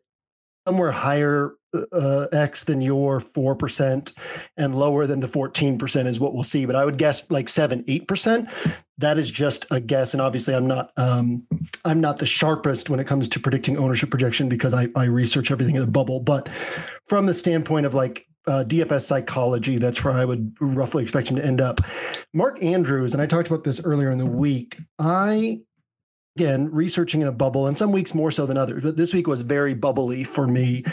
somewhere 0.68 0.92
higher 0.92 1.54
uh, 1.92 2.26
X 2.30 2.64
than 2.64 2.82
your 2.82 3.20
4% 3.20 4.12
and 4.58 4.74
lower 4.74 5.06
than 5.06 5.20
the 5.20 5.26
14% 5.26 6.06
is 6.06 6.20
what 6.20 6.34
we'll 6.34 6.42
see. 6.42 6.66
But 6.66 6.76
I 6.76 6.84
would 6.84 6.98
guess 6.98 7.30
like 7.30 7.48
7, 7.48 7.84
8%. 7.84 8.76
That 8.98 9.16
is 9.16 9.30
just 9.30 9.64
a 9.70 9.80
guess. 9.80 10.12
And 10.12 10.20
obviously 10.20 10.54
I'm 10.54 10.66
not 10.66 10.90
um, 10.98 11.46
I'm 11.86 12.02
not 12.02 12.18
the 12.18 12.26
sharpest 12.26 12.90
when 12.90 13.00
it 13.00 13.06
comes 13.06 13.30
to 13.30 13.40
predicting 13.40 13.78
ownership 13.78 14.10
projection 14.10 14.50
because 14.50 14.74
I, 14.74 14.88
I 14.94 15.04
research 15.04 15.50
everything 15.50 15.74
in 15.74 15.80
the 15.80 15.86
bubble. 15.86 16.20
But 16.20 16.50
from 17.06 17.24
the 17.24 17.32
standpoint 17.32 17.86
of 17.86 17.94
like 17.94 18.26
uh, 18.46 18.64
DFS 18.64 19.06
psychology, 19.06 19.78
that's 19.78 20.04
where 20.04 20.12
I 20.12 20.26
would 20.26 20.54
roughly 20.60 21.02
expect 21.02 21.30
him 21.30 21.36
to 21.36 21.44
end 21.44 21.62
up. 21.62 21.80
Mark 22.34 22.62
Andrews, 22.62 23.14
and 23.14 23.22
I 23.22 23.26
talked 23.26 23.48
about 23.48 23.64
this 23.64 23.82
earlier 23.82 24.10
in 24.10 24.18
the 24.18 24.26
week. 24.26 24.78
I 24.98 25.60
again 26.38 26.70
researching 26.72 27.20
in 27.20 27.28
a 27.28 27.32
bubble 27.32 27.66
and 27.66 27.76
some 27.76 27.92
weeks 27.92 28.14
more 28.14 28.30
so 28.30 28.46
than 28.46 28.56
others 28.56 28.82
but 28.82 28.96
this 28.96 29.12
week 29.12 29.26
was 29.26 29.42
very 29.42 29.74
bubbly 29.74 30.22
for 30.24 30.46
me 30.46 30.84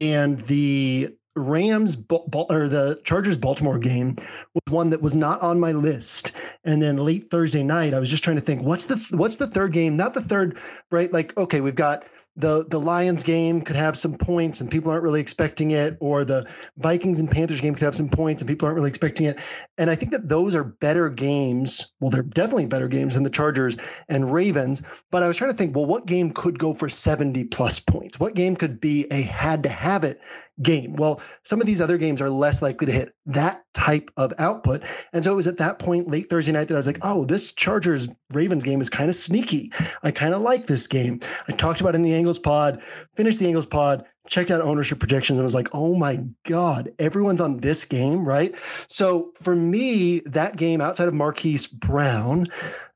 and 0.00 0.40
the 0.42 1.14
Rams 1.36 1.98
or 2.08 2.68
the 2.68 3.00
Chargers 3.04 3.36
Baltimore 3.36 3.78
game 3.78 4.16
was 4.54 4.72
one 4.72 4.90
that 4.90 5.02
was 5.02 5.14
not 5.14 5.42
on 5.42 5.60
my 5.60 5.72
list. 5.72 6.32
And 6.64 6.80
then 6.80 6.96
late 6.96 7.30
Thursday 7.30 7.62
night, 7.62 7.92
I 7.92 8.00
was 8.00 8.08
just 8.08 8.24
trying 8.24 8.36
to 8.36 8.42
think, 8.42 8.62
what's 8.62 8.86
the 8.86 8.96
what's 9.16 9.36
the 9.36 9.46
third 9.46 9.72
game? 9.72 9.96
Not 9.96 10.14
the 10.14 10.22
third, 10.22 10.58
right? 10.90 11.12
Like, 11.12 11.36
okay, 11.36 11.60
we've 11.60 11.74
got 11.74 12.04
the 12.36 12.66
the 12.68 12.78
Lions 12.78 13.22
game 13.22 13.62
could 13.62 13.76
have 13.76 13.96
some 13.96 14.14
points 14.14 14.60
and 14.60 14.70
people 14.70 14.90
aren't 14.90 15.02
really 15.02 15.20
expecting 15.20 15.70
it, 15.70 15.96
or 16.00 16.24
the 16.24 16.46
Vikings 16.76 17.18
and 17.18 17.30
Panthers 17.30 17.60
game 17.60 17.74
could 17.74 17.84
have 17.84 17.94
some 17.94 18.08
points 18.08 18.42
and 18.42 18.48
people 18.48 18.66
aren't 18.66 18.76
really 18.76 18.88
expecting 18.88 19.26
it. 19.26 19.38
And 19.78 19.90
I 19.90 19.94
think 19.94 20.12
that 20.12 20.28
those 20.28 20.54
are 20.54 20.64
better 20.64 21.08
games. 21.08 21.92
Well, 22.00 22.10
they're 22.10 22.22
definitely 22.22 22.66
better 22.66 22.88
games 22.88 23.14
than 23.14 23.22
the 23.22 23.30
Chargers 23.30 23.76
and 24.08 24.32
Ravens. 24.32 24.82
But 25.10 25.22
I 25.22 25.28
was 25.28 25.36
trying 25.36 25.50
to 25.50 25.56
think, 25.56 25.74
well, 25.74 25.86
what 25.86 26.06
game 26.06 26.30
could 26.30 26.58
go 26.58 26.74
for 26.74 26.88
70 26.88 27.44
plus 27.44 27.80
points? 27.80 28.20
What 28.20 28.34
game 28.34 28.56
could 28.56 28.80
be 28.80 29.06
a 29.10 29.22
had 29.22 29.62
to 29.62 29.68
have 29.68 30.04
it 30.04 30.20
game. 30.62 30.94
Well, 30.94 31.20
some 31.42 31.60
of 31.60 31.66
these 31.66 31.80
other 31.80 31.98
games 31.98 32.20
are 32.20 32.30
less 32.30 32.62
likely 32.62 32.86
to 32.86 32.92
hit 32.92 33.14
that 33.26 33.64
type 33.74 34.10
of 34.16 34.32
output. 34.38 34.82
And 35.12 35.22
so 35.22 35.32
it 35.32 35.36
was 35.36 35.46
at 35.46 35.58
that 35.58 35.78
point 35.78 36.08
late 36.08 36.30
Thursday 36.30 36.52
night 36.52 36.68
that 36.68 36.74
I 36.74 36.78
was 36.78 36.86
like, 36.86 36.98
oh, 37.02 37.24
this 37.24 37.52
Chargers 37.52 38.08
Ravens 38.32 38.64
game 38.64 38.80
is 38.80 38.90
kind 38.90 39.08
of 39.08 39.16
sneaky. 39.16 39.72
I 40.02 40.10
kind 40.10 40.34
of 40.34 40.42
like 40.42 40.66
this 40.66 40.86
game. 40.86 41.20
I 41.48 41.52
talked 41.52 41.80
about 41.80 41.94
in 41.94 42.02
the 42.02 42.14
Angles 42.14 42.38
pod, 42.38 42.82
finished 43.14 43.38
the 43.38 43.46
Angles 43.46 43.66
pod, 43.66 44.04
checked 44.28 44.50
out 44.50 44.60
ownership 44.60 44.98
projections 44.98 45.38
and 45.38 45.44
was 45.44 45.54
like, 45.54 45.68
oh 45.72 45.94
my 45.94 46.24
God, 46.44 46.92
everyone's 46.98 47.40
on 47.40 47.58
this 47.58 47.84
game, 47.84 48.26
right? 48.26 48.54
So 48.88 49.32
for 49.40 49.54
me, 49.54 50.20
that 50.26 50.56
game 50.56 50.80
outside 50.80 51.08
of 51.08 51.14
Marquise 51.14 51.66
Brown, 51.66 52.46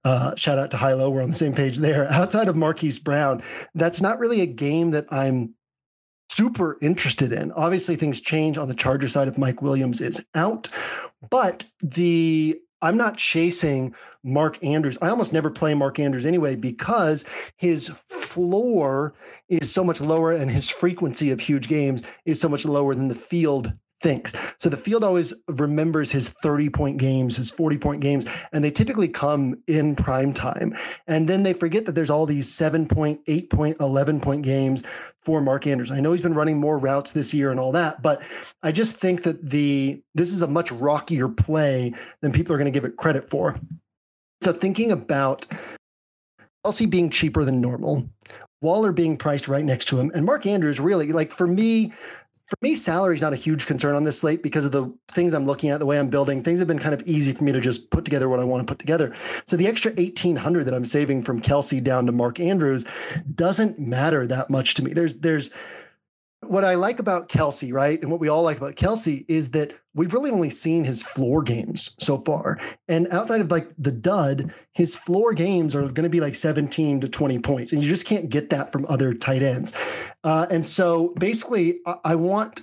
uh, 0.04 0.34
shout 0.34 0.58
out 0.58 0.70
to 0.70 0.76
Hilow, 0.76 1.12
we're 1.12 1.22
on 1.22 1.30
the 1.30 1.36
same 1.36 1.52
page 1.52 1.76
there. 1.76 2.10
Outside 2.10 2.48
of 2.48 2.56
Marquise 2.56 2.98
Brown, 2.98 3.42
that's 3.74 4.00
not 4.00 4.18
really 4.18 4.40
a 4.40 4.46
game 4.46 4.92
that 4.92 5.06
I'm 5.12 5.54
super 6.30 6.78
interested 6.80 7.32
in. 7.32 7.52
Obviously, 7.52 7.96
things 7.96 8.20
change 8.20 8.56
on 8.56 8.68
the 8.68 8.74
Charger 8.74 9.08
side 9.08 9.28
if 9.28 9.38
Mike 9.38 9.62
Williams 9.62 10.00
is 10.00 10.24
out, 10.34 10.68
but 11.28 11.66
the 11.82 12.60
I'm 12.82 12.96
not 12.96 13.18
chasing 13.18 13.94
Mark 14.22 14.62
Andrews. 14.64 14.98
I 15.02 15.08
almost 15.08 15.32
never 15.32 15.50
play 15.50 15.74
Mark 15.74 15.98
Andrews 15.98 16.26
anyway 16.26 16.56
because 16.56 17.24
his 17.56 17.88
floor 18.08 19.14
is 19.48 19.70
so 19.70 19.84
much 19.84 20.00
lower 20.00 20.32
and 20.32 20.50
his 20.50 20.70
frequency 20.70 21.30
of 21.30 21.40
huge 21.40 21.68
games 21.68 22.02
is 22.24 22.40
so 22.40 22.48
much 22.48 22.64
lower 22.64 22.94
than 22.94 23.08
the 23.08 23.14
field 23.14 23.72
thinks. 24.00 24.34
So 24.58 24.68
the 24.68 24.76
field 24.76 25.04
always 25.04 25.34
remembers 25.46 26.10
his 26.10 26.30
30 26.30 26.70
point 26.70 26.96
games, 26.96 27.36
his 27.36 27.50
40 27.50 27.78
point 27.78 28.00
games, 28.00 28.26
and 28.52 28.64
they 28.64 28.70
typically 28.70 29.08
come 29.08 29.62
in 29.66 29.94
prime 29.94 30.32
time. 30.32 30.74
And 31.06 31.28
then 31.28 31.42
they 31.42 31.52
forget 31.52 31.84
that 31.86 31.92
there's 31.92 32.10
all 32.10 32.26
these 32.26 32.52
7 32.52 32.86
point, 32.86 33.20
8 33.26 33.50
point, 33.50 33.76
11 33.80 34.20
point 34.20 34.42
games 34.42 34.84
for 35.22 35.40
Mark 35.40 35.66
Andrews. 35.66 35.90
I 35.90 36.00
know 36.00 36.12
he's 36.12 36.20
been 36.20 36.34
running 36.34 36.58
more 36.58 36.78
routes 36.78 37.12
this 37.12 37.34
year 37.34 37.50
and 37.50 37.60
all 37.60 37.72
that, 37.72 38.02
but 38.02 38.22
I 38.62 38.72
just 38.72 38.96
think 38.96 39.22
that 39.24 39.50
the 39.50 40.00
this 40.14 40.32
is 40.32 40.42
a 40.42 40.48
much 40.48 40.72
rockier 40.72 41.28
play 41.28 41.92
than 42.20 42.32
people 42.32 42.54
are 42.54 42.58
going 42.58 42.72
to 42.72 42.76
give 42.76 42.84
it 42.84 42.96
credit 42.96 43.28
for. 43.28 43.58
So 44.42 44.52
thinking 44.52 44.92
about 44.92 45.46
Kelce 46.64 46.88
being 46.88 47.10
cheaper 47.10 47.44
than 47.44 47.60
normal, 47.60 48.08
Waller 48.62 48.92
being 48.92 49.16
priced 49.16 49.48
right 49.48 49.64
next 49.64 49.86
to 49.88 50.00
him, 50.00 50.10
and 50.14 50.24
Mark 50.24 50.46
Andrews 50.46 50.80
really 50.80 51.12
like 51.12 51.32
for 51.32 51.46
me 51.46 51.92
for 52.50 52.56
me, 52.62 52.74
salary 52.74 53.14
is 53.14 53.22
not 53.22 53.32
a 53.32 53.36
huge 53.36 53.66
concern 53.66 53.94
on 53.94 54.02
this 54.02 54.18
slate 54.18 54.42
because 54.42 54.64
of 54.64 54.72
the 54.72 54.92
things 55.12 55.34
I'm 55.34 55.44
looking 55.44 55.70
at, 55.70 55.78
the 55.78 55.86
way 55.86 56.00
I'm 56.00 56.08
building. 56.08 56.42
Things 56.42 56.58
have 56.58 56.66
been 56.66 56.80
kind 56.80 56.92
of 56.92 57.00
easy 57.06 57.30
for 57.30 57.44
me 57.44 57.52
to 57.52 57.60
just 57.60 57.90
put 57.90 58.04
together 58.04 58.28
what 58.28 58.40
I 58.40 58.44
want 58.44 58.66
to 58.66 58.70
put 58.70 58.80
together. 58.80 59.14
So 59.46 59.56
the 59.56 59.68
extra 59.68 59.92
1800 59.92 60.64
that 60.64 60.74
I'm 60.74 60.84
saving 60.84 61.22
from 61.22 61.40
Kelce 61.40 61.82
down 61.82 62.06
to 62.06 62.12
Mark 62.12 62.40
Andrews 62.40 62.86
doesn't 63.36 63.78
matter 63.78 64.26
that 64.26 64.50
much 64.50 64.74
to 64.74 64.84
me. 64.84 64.92
There's 64.92 65.14
there's 65.18 65.52
what 66.46 66.64
I 66.64 66.74
like 66.74 66.98
about 66.98 67.28
Kelce, 67.28 67.72
right? 67.72 68.00
And 68.02 68.10
what 68.10 68.18
we 68.18 68.28
all 68.28 68.42
like 68.42 68.56
about 68.56 68.74
Kelce 68.74 69.24
is 69.28 69.50
that 69.50 69.72
we've 69.94 70.14
really 70.14 70.30
only 70.30 70.50
seen 70.50 70.84
his 70.84 71.02
floor 71.02 71.42
games 71.42 71.94
so 71.98 72.18
far. 72.18 72.58
And 72.88 73.06
outside 73.12 73.40
of 73.40 73.50
like 73.50 73.70
the 73.78 73.92
dud, 73.92 74.52
his 74.72 74.96
floor 74.96 75.34
games 75.34 75.76
are 75.76 75.82
going 75.82 76.04
to 76.04 76.08
be 76.08 76.20
like 76.20 76.34
17 76.34 77.02
to 77.02 77.08
20 77.08 77.38
points. 77.40 77.72
And 77.72 77.82
you 77.82 77.88
just 77.88 78.06
can't 78.06 78.28
get 78.28 78.50
that 78.50 78.72
from 78.72 78.86
other 78.88 79.14
tight 79.14 79.42
ends. 79.42 79.74
Uh, 80.24 80.46
and 80.50 80.64
so 80.64 81.14
basically, 81.18 81.80
I, 81.86 81.96
I 82.04 82.14
want 82.14 82.60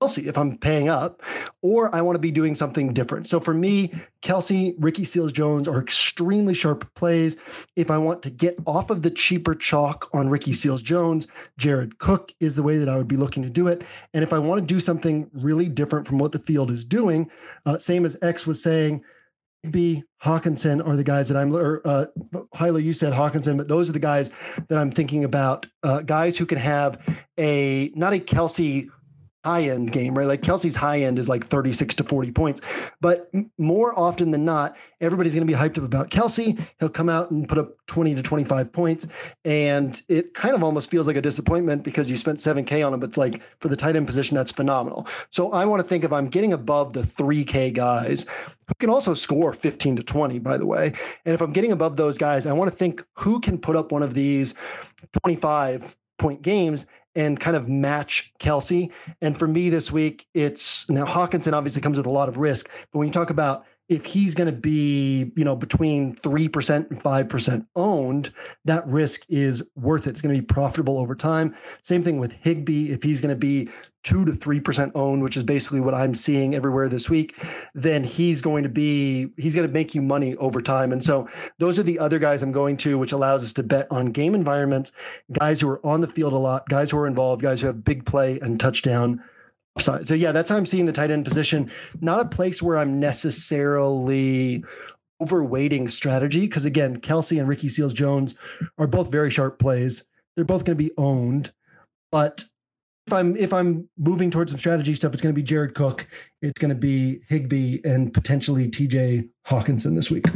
Kelce 0.00 0.26
if 0.26 0.38
I'm 0.38 0.56
paying 0.58 0.88
up, 0.88 1.22
or 1.60 1.92
I 1.94 2.02
want 2.02 2.14
to 2.14 2.20
be 2.20 2.30
doing 2.30 2.54
something 2.54 2.94
different. 2.94 3.26
So 3.26 3.40
for 3.40 3.52
me, 3.52 3.92
Kelce, 4.22 4.74
Ricky 4.78 5.04
Seals 5.04 5.32
Jones 5.32 5.66
are 5.66 5.80
extremely 5.80 6.54
sharp 6.54 6.92
plays. 6.94 7.36
If 7.74 7.90
I 7.90 7.98
want 7.98 8.22
to 8.22 8.30
get 8.30 8.58
off 8.66 8.90
of 8.90 9.02
the 9.02 9.10
cheaper 9.10 9.54
chalk 9.56 10.08
on 10.12 10.28
Ricky 10.28 10.52
Seals 10.52 10.82
Jones, 10.82 11.26
Jared 11.56 11.98
Cook 11.98 12.32
is 12.38 12.54
the 12.54 12.62
way 12.62 12.78
that 12.78 12.88
I 12.88 12.96
would 12.96 13.08
be 13.08 13.16
looking 13.16 13.42
to 13.42 13.50
do 13.50 13.66
it. 13.66 13.82
And 14.14 14.22
if 14.22 14.32
I 14.32 14.38
want 14.38 14.60
to 14.60 14.66
do 14.66 14.78
something 14.78 15.28
really 15.32 15.66
different 15.66 16.06
from 16.06 16.18
what 16.18 16.32
the 16.32 16.38
field 16.38 16.70
is 16.70 16.84
doing, 16.84 17.28
uh, 17.66 17.78
same 17.78 18.04
as 18.04 18.16
X 18.22 18.46
was 18.46 18.62
saying, 18.62 19.02
B. 19.70 20.04
Hockenson 20.22 20.86
are 20.86 20.96
the 20.96 21.04
guys 21.04 21.28
that 21.28 21.36
I'm, 21.36 21.54
or 21.54 21.80
uh, 21.84 22.06
Hilow, 22.54 22.82
you 22.82 22.92
said 22.92 23.12
Hockenson, 23.12 23.56
but 23.56 23.68
those 23.68 23.88
are 23.88 23.92
the 23.92 23.98
guys 23.98 24.30
that 24.68 24.78
I'm 24.78 24.90
thinking 24.90 25.24
about. 25.24 25.66
Uh, 25.82 26.00
guys 26.00 26.36
who 26.36 26.46
can 26.46 26.58
have 26.58 26.98
a, 27.38 27.92
not 27.94 28.12
a 28.12 28.18
Kelce 28.18 28.88
high 29.44 29.62
end 29.62 29.92
game, 29.92 30.14
right? 30.14 30.26
Like 30.26 30.42
Kelce's 30.42 30.76
high 30.76 31.00
end 31.00 31.18
is 31.18 31.28
like 31.28 31.46
36 31.46 31.94
to 31.96 32.04
40 32.04 32.32
points. 32.32 32.60
But 33.00 33.30
more 33.56 33.98
often 33.98 34.30
than 34.30 34.44
not, 34.44 34.76
everybody's 35.00 35.34
going 35.34 35.46
to 35.46 35.52
be 35.52 35.58
hyped 35.58 35.78
up 35.78 35.84
about 35.84 36.10
Kelce. 36.10 36.60
He'll 36.80 36.88
come 36.88 37.08
out 37.08 37.30
and 37.30 37.48
put 37.48 37.58
up 37.58 37.76
20 37.86 38.14
to 38.16 38.22
25 38.22 38.72
points. 38.72 39.06
And 39.44 40.00
it 40.08 40.34
kind 40.34 40.54
of 40.54 40.62
almost 40.62 40.90
feels 40.90 41.06
like 41.06 41.16
a 41.16 41.22
disappointment 41.22 41.84
because 41.84 42.10
you 42.10 42.16
spent 42.16 42.38
7K 42.38 42.84
on 42.86 42.92
him. 42.92 43.00
But 43.00 43.10
it's 43.10 43.18
like 43.18 43.42
for 43.60 43.68
the 43.68 43.76
tight 43.76 43.96
end 43.96 44.06
position, 44.06 44.36
that's 44.36 44.52
phenomenal. 44.52 45.06
So 45.30 45.52
I 45.52 45.64
want 45.64 45.80
to 45.80 45.88
think 45.88 46.04
if 46.04 46.12
I'm 46.12 46.28
getting 46.28 46.52
above 46.52 46.92
the 46.92 47.02
3K 47.02 47.72
guys 47.72 48.26
who 48.66 48.74
can 48.80 48.90
also 48.90 49.14
score 49.14 49.52
15 49.52 49.96
to 49.96 50.02
20, 50.02 50.38
by 50.40 50.56
the 50.56 50.66
way. 50.66 50.92
And 51.24 51.34
if 51.34 51.40
I'm 51.40 51.52
getting 51.52 51.72
above 51.72 51.96
those 51.96 52.18
guys, 52.18 52.44
I 52.44 52.52
want 52.52 52.70
to 52.70 52.76
think 52.76 53.04
who 53.14 53.40
can 53.40 53.56
put 53.56 53.76
up 53.76 53.92
one 53.92 54.02
of 54.02 54.14
these 54.14 54.54
25 55.22 55.96
point 56.18 56.42
games 56.42 56.86
and 57.18 57.38
kind 57.40 57.56
of 57.56 57.68
match 57.68 58.32
Kelce. 58.38 58.92
And 59.20 59.36
for 59.36 59.48
me 59.48 59.70
this 59.70 59.90
week, 59.90 60.26
it's 60.34 60.88
now 60.88 61.04
Hockenson 61.04 61.52
obviously 61.52 61.82
comes 61.82 61.96
with 61.96 62.06
a 62.06 62.10
lot 62.10 62.28
of 62.28 62.38
risk, 62.38 62.70
but 62.92 62.98
when 62.98 63.08
you 63.08 63.12
talk 63.12 63.30
about 63.30 63.64
if 63.88 64.04
he's 64.04 64.34
going 64.34 64.52
to 64.52 64.56
be, 64.56 65.32
you 65.34 65.44
know, 65.44 65.56
between 65.56 66.14
3% 66.16 66.90
and 66.90 67.02
5% 67.02 67.66
owned, 67.74 68.32
that 68.66 68.86
risk 68.86 69.22
is 69.30 69.68
worth 69.76 70.06
it. 70.06 70.10
It's 70.10 70.20
going 70.20 70.34
to 70.34 70.40
be 70.40 70.46
profitable 70.46 71.00
over 71.00 71.14
time. 71.14 71.54
Same 71.82 72.02
thing 72.02 72.18
with 72.18 72.32
Higbee. 72.32 72.90
If 72.90 73.02
he's 73.02 73.22
going 73.22 73.34
to 73.34 73.38
be 73.38 73.70
2 74.04 74.26
to 74.26 74.32
3% 74.32 74.92
owned, 74.94 75.22
which 75.22 75.38
is 75.38 75.42
basically 75.42 75.80
what 75.80 75.94
I'm 75.94 76.14
seeing 76.14 76.54
everywhere 76.54 76.90
this 76.90 77.08
week, 77.08 77.34
then 77.74 78.04
he's 78.04 78.42
going 78.42 78.62
to 78.62 78.68
be, 78.68 79.30
he's 79.38 79.54
going 79.54 79.66
to 79.66 79.72
make 79.72 79.94
you 79.94 80.02
money 80.02 80.36
over 80.36 80.60
time. 80.60 80.92
And 80.92 81.02
so 81.02 81.26
those 81.58 81.78
are 81.78 81.82
the 81.82 81.98
other 81.98 82.18
guys 82.18 82.42
I'm 82.42 82.52
going 82.52 82.76
to, 82.78 82.98
which 82.98 83.12
allows 83.12 83.42
us 83.42 83.54
to 83.54 83.62
bet 83.62 83.86
on 83.90 84.06
game 84.06 84.34
environments, 84.34 84.92
guys 85.32 85.62
who 85.62 85.70
are 85.70 85.84
on 85.84 86.02
the 86.02 86.06
field 86.06 86.34
a 86.34 86.38
lot, 86.38 86.68
guys 86.68 86.90
who 86.90 86.98
are 86.98 87.06
involved, 87.06 87.40
guys 87.40 87.62
who 87.62 87.68
have 87.68 87.84
big 87.84 88.04
play 88.04 88.38
and 88.40 88.60
touchdown 88.60 89.22
So 89.80 90.14
yeah, 90.14 90.32
that's 90.32 90.50
how 90.50 90.56
I'm 90.56 90.66
seeing 90.66 90.86
the 90.86 90.92
tight 90.92 91.10
end 91.10 91.24
position. 91.24 91.70
Not 92.00 92.20
a 92.20 92.28
place 92.28 92.62
where 92.62 92.78
I'm 92.78 93.00
necessarily 93.00 94.64
overweighting 95.22 95.90
strategy 95.90 96.40
because 96.40 96.64
again, 96.64 97.00
Kelce 97.00 97.38
and 97.38 97.48
Ricky 97.48 97.68
Seals 97.68 97.94
Jones 97.94 98.36
are 98.78 98.86
both 98.86 99.10
very 99.10 99.30
sharp 99.30 99.58
plays. 99.58 100.04
They're 100.36 100.44
both 100.44 100.64
going 100.64 100.78
to 100.78 100.84
be 100.84 100.92
owned, 100.96 101.52
but 102.12 102.44
if 103.08 103.12
I'm 103.12 103.36
if 103.36 103.52
I'm 103.52 103.88
moving 103.96 104.30
towards 104.30 104.52
some 104.52 104.58
strategy 104.58 104.92
stuff, 104.94 105.12
it's 105.14 105.22
going 105.22 105.34
to 105.34 105.36
be 105.36 105.42
Jared 105.42 105.74
Cook, 105.74 106.06
it's 106.42 106.60
going 106.60 106.68
to 106.68 106.74
be 106.74 107.20
Higbee, 107.28 107.80
and 107.82 108.12
potentially 108.12 108.68
T.J. 108.68 109.24
Hockenson 109.46 109.94
this 109.94 110.10
week. 110.10 110.26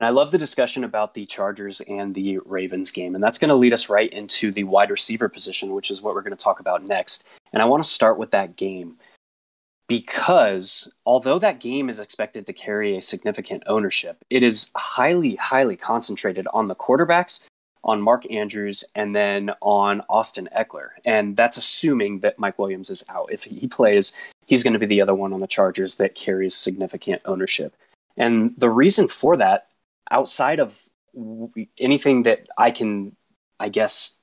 And 0.00 0.06
I 0.06 0.10
love 0.10 0.30
the 0.30 0.38
discussion 0.38 0.84
about 0.84 1.14
the 1.14 1.26
Chargers 1.26 1.80
and 1.82 2.14
the 2.14 2.38
Ravens 2.44 2.90
game. 2.90 3.14
And 3.14 3.24
that's 3.24 3.38
going 3.38 3.48
to 3.48 3.54
lead 3.54 3.72
us 3.72 3.88
right 3.88 4.12
into 4.12 4.52
the 4.52 4.64
wide 4.64 4.90
receiver 4.90 5.28
position, 5.28 5.72
which 5.74 5.90
is 5.90 6.00
what 6.00 6.14
we're 6.14 6.22
going 6.22 6.36
to 6.36 6.42
talk 6.42 6.60
about 6.60 6.84
next. 6.84 7.26
And 7.52 7.62
I 7.62 7.66
want 7.66 7.82
to 7.82 7.88
start 7.88 8.18
with 8.18 8.30
that 8.30 8.56
game 8.56 8.96
because 9.88 10.92
although 11.06 11.38
that 11.38 11.60
game 11.60 11.88
is 11.88 11.98
expected 11.98 12.46
to 12.46 12.52
carry 12.52 12.96
a 12.96 13.02
significant 13.02 13.62
ownership, 13.66 14.18
it 14.30 14.42
is 14.42 14.70
highly, 14.76 15.34
highly 15.36 15.76
concentrated 15.76 16.46
on 16.52 16.68
the 16.68 16.76
quarterbacks, 16.76 17.44
on 17.82 18.02
Mark 18.02 18.30
Andrews, 18.30 18.84
and 18.94 19.16
then 19.16 19.50
on 19.62 20.02
Austin 20.08 20.48
Ekeler. 20.56 20.90
And 21.04 21.36
that's 21.36 21.56
assuming 21.56 22.20
that 22.20 22.38
Mike 22.38 22.58
Williams 22.58 22.90
is 22.90 23.02
out. 23.08 23.32
If 23.32 23.44
he 23.44 23.66
plays, 23.66 24.12
he's 24.46 24.62
going 24.62 24.74
to 24.74 24.78
be 24.78 24.86
the 24.86 25.00
other 25.00 25.14
one 25.14 25.32
on 25.32 25.40
the 25.40 25.46
Chargers 25.46 25.96
that 25.96 26.14
carries 26.14 26.54
significant 26.54 27.22
ownership. 27.24 27.74
And 28.18 28.54
the 28.58 28.70
reason 28.70 29.08
for 29.08 29.36
that 29.38 29.67
outside 30.10 30.60
of 30.60 30.88
anything 31.78 32.22
that 32.24 32.46
I 32.56 32.70
can, 32.70 33.16
I 33.58 33.68
guess, 33.68 34.18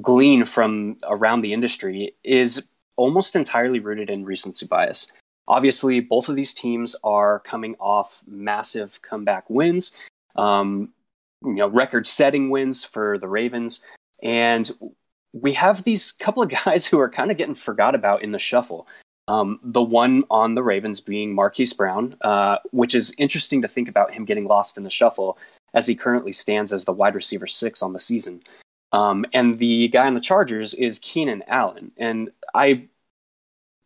glean 0.00 0.44
from 0.44 0.96
around 1.04 1.42
the 1.42 1.52
industry 1.52 2.14
is 2.24 2.68
almost 2.96 3.36
entirely 3.36 3.78
rooted 3.78 4.10
in 4.10 4.24
recency 4.24 4.66
bias. 4.66 5.08
Obviously, 5.48 6.00
both 6.00 6.28
of 6.28 6.36
these 6.36 6.54
teams 6.54 6.96
are 7.04 7.40
coming 7.40 7.74
off 7.78 8.22
massive 8.26 9.00
comeback 9.02 9.48
wins, 9.50 9.92
um, 10.36 10.92
you 11.44 11.54
know, 11.54 11.68
record-setting 11.68 12.48
wins 12.48 12.84
for 12.84 13.18
the 13.18 13.28
Ravens, 13.28 13.82
and 14.22 14.70
we 15.32 15.52
have 15.54 15.82
these 15.84 16.12
couple 16.12 16.42
of 16.42 16.48
guys 16.64 16.86
who 16.86 16.98
are 17.00 17.10
kind 17.10 17.30
of 17.30 17.36
getting 17.36 17.54
forgot 17.54 17.94
about 17.94 18.22
in 18.22 18.30
the 18.30 18.38
shuffle. 18.38 18.86
Um, 19.32 19.60
the 19.62 19.82
one 19.82 20.24
on 20.28 20.54
the 20.54 20.62
Ravens 20.62 21.00
being 21.00 21.34
Marquise 21.34 21.72
Brown, 21.72 22.14
uh, 22.20 22.58
which 22.70 22.94
is 22.94 23.14
interesting 23.16 23.62
to 23.62 23.68
think 23.68 23.88
about 23.88 24.12
him 24.12 24.26
getting 24.26 24.44
lost 24.44 24.76
in 24.76 24.82
the 24.82 24.90
shuffle 24.90 25.38
as 25.72 25.86
he 25.86 25.94
currently 25.94 26.32
stands 26.32 26.70
as 26.70 26.84
the 26.84 26.92
wide 26.92 27.14
receiver 27.14 27.46
six 27.46 27.82
on 27.82 27.92
the 27.92 27.98
season. 27.98 28.42
Um, 28.92 29.24
and 29.32 29.58
the 29.58 29.88
guy 29.88 30.06
on 30.06 30.12
the 30.12 30.20
Chargers 30.20 30.74
is 30.74 30.98
Keenan 30.98 31.42
Allen. 31.46 31.92
And 31.96 32.30
I 32.54 32.88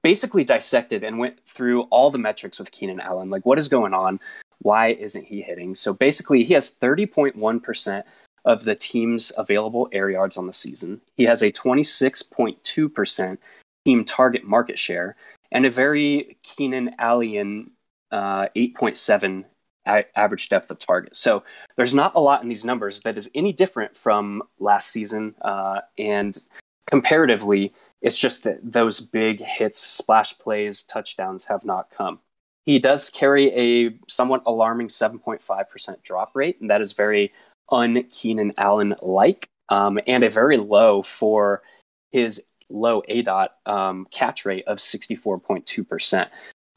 basically 0.02 0.42
dissected 0.42 1.04
and 1.04 1.20
went 1.20 1.38
through 1.46 1.82
all 1.82 2.10
the 2.10 2.18
metrics 2.18 2.58
with 2.58 2.72
Keenan 2.72 2.98
Allen. 2.98 3.30
Like, 3.30 3.46
what 3.46 3.58
is 3.58 3.68
going 3.68 3.94
on? 3.94 4.18
Why 4.62 4.88
isn't 4.88 5.26
he 5.26 5.42
hitting? 5.42 5.76
So 5.76 5.94
basically, 5.94 6.42
he 6.42 6.54
has 6.54 6.74
30.1% 6.74 8.02
of 8.44 8.64
the 8.64 8.74
team's 8.74 9.30
available 9.38 9.88
air 9.92 10.10
yards 10.10 10.36
on 10.36 10.48
the 10.48 10.52
season. 10.52 11.02
He 11.16 11.22
has 11.22 11.40
a 11.40 11.52
26.2% 11.52 13.38
team 13.84 14.04
target 14.04 14.42
market 14.42 14.76
share 14.80 15.14
and 15.52 15.66
a 15.66 15.70
very 15.70 16.36
Keenan 16.42 16.94
Allen 16.98 17.70
uh, 18.10 18.48
8.7 18.56 19.44
a- 19.86 20.18
average 20.18 20.48
depth 20.48 20.70
of 20.70 20.78
target. 20.78 21.16
So 21.16 21.44
there's 21.76 21.94
not 21.94 22.14
a 22.14 22.20
lot 22.20 22.42
in 22.42 22.48
these 22.48 22.64
numbers 22.64 23.00
that 23.00 23.16
is 23.16 23.30
any 23.34 23.52
different 23.52 23.96
from 23.96 24.42
last 24.58 24.90
season. 24.90 25.34
Uh, 25.40 25.80
and 25.98 26.40
comparatively, 26.86 27.72
it's 28.02 28.18
just 28.18 28.44
that 28.44 28.58
those 28.62 29.00
big 29.00 29.40
hits, 29.40 29.80
splash 29.80 30.38
plays, 30.38 30.82
touchdowns 30.82 31.46
have 31.46 31.64
not 31.64 31.90
come. 31.90 32.20
He 32.64 32.78
does 32.78 33.10
carry 33.10 33.52
a 33.52 33.96
somewhat 34.08 34.42
alarming 34.44 34.88
7.5% 34.88 36.02
drop 36.02 36.32
rate, 36.34 36.60
and 36.60 36.68
that 36.70 36.80
is 36.80 36.92
very 36.92 37.32
un 37.70 38.02
Keenan 38.10 38.52
Allen 38.58 38.94
like, 39.02 39.48
um, 39.68 39.98
and 40.06 40.24
a 40.24 40.30
very 40.30 40.56
low 40.56 41.02
for 41.02 41.62
his 42.10 42.42
low 42.70 43.02
ADOT 43.08 43.48
um, 43.66 44.06
catch 44.10 44.44
rate 44.44 44.64
of 44.66 44.78
64.2%. 44.78 46.28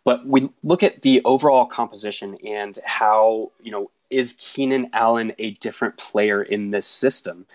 But 0.06 0.26
we 0.26 0.50
look 0.64 0.84
at 0.84 1.02
the 1.02 1.22
overall 1.26 1.66
composition 1.66 2.38
and 2.46 2.78
how, 2.86 3.52
you 3.62 3.72
know, 3.72 3.92
is 4.10 4.36
Keenan 4.40 4.90
Allen 4.94 5.34
a 5.38 5.52
different 5.52 5.98
player 5.98 6.42
in 6.42 6.72
this 6.72 6.88
system? 6.88 7.46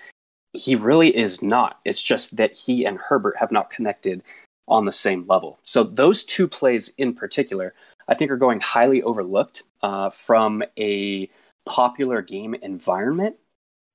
He 0.53 0.76
really 0.76 1.14
is 1.16 1.43
not. 1.43 1.80
It's 1.85 2.03
just 2.03 2.37
that 2.37 2.57
he 2.57 2.85
and 2.85 2.99
Herbert 2.99 3.37
have 3.39 3.51
not 3.51 3.70
connected 3.70 4.22
on 4.68 4.85
the 4.85 4.93
same 4.93 5.26
level. 5.26 5.59
So 5.62 5.82
those 5.82 6.24
two 6.24 6.47
plays 6.47 6.93
in 6.97 7.14
particular, 7.14 7.74
I 8.09 8.14
think, 8.14 8.30
are 8.30 8.37
going 8.37 8.61
highly 8.61 9.03
overlooked 9.03 9.64
uh, 9.82 10.11
from 10.11 10.62
a 10.78 11.28
popular 11.66 12.22
game 12.22 12.55
environment 12.55 13.37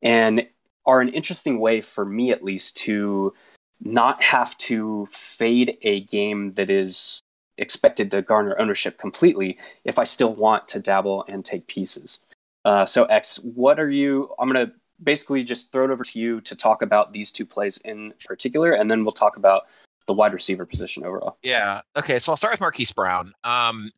and 0.02 0.48
are 0.86 1.02
an 1.02 1.10
interesting 1.10 1.60
way 1.60 1.82
for 1.82 2.06
me 2.06 2.32
at 2.32 2.44
least 2.44 2.78
to 2.78 3.34
not 3.82 4.22
have 4.24 4.58
to 4.58 5.08
fade 5.12 5.78
a 5.84 6.02
game 6.02 6.54
that 6.54 6.70
is 6.70 7.22
expected 7.58 8.10
to 8.12 8.22
garner 8.22 8.56
ownership 8.60 8.98
completely 8.98 9.58
if 9.84 10.00
I 10.00 10.04
still 10.04 10.34
want 10.34 10.68
to 10.70 10.80
dabble 10.80 11.26
and 11.28 11.44
take 11.44 11.68
pieces. 11.68 12.22
Uh, 12.66 12.86
so 12.86 13.06
X, 13.06 13.40
what 13.40 13.80
are 13.80 13.90
you? 13.90 14.34
I'm 14.40 14.48
gonna 14.48 14.72
basically 15.02 15.44
just 15.44 15.72
throw 15.72 15.86
it 15.86 15.92
over 15.92 16.04
to 16.04 16.20
you 16.20 16.42
to 16.42 16.56
talk 16.56 16.82
about 16.82 17.14
these 17.14 17.32
two 17.32 17.46
plays 17.46 17.78
in 17.78 18.14
particular, 18.26 18.72
and 18.72 18.90
then 18.90 19.04
we'll 19.04 19.12
talk 19.12 19.38
about 19.38 19.68
the 20.08 20.14
wide 20.14 20.34
receiver 20.34 20.66
position 20.66 21.06
overall. 21.06 21.38
Yeah. 21.44 21.82
Okay. 21.96 22.20
So 22.20 22.32
I'll 22.32 22.38
start 22.38 22.54
with 22.54 22.62
Marquise 22.62 22.92
Brown. 22.92 23.34
Um, 23.44 23.92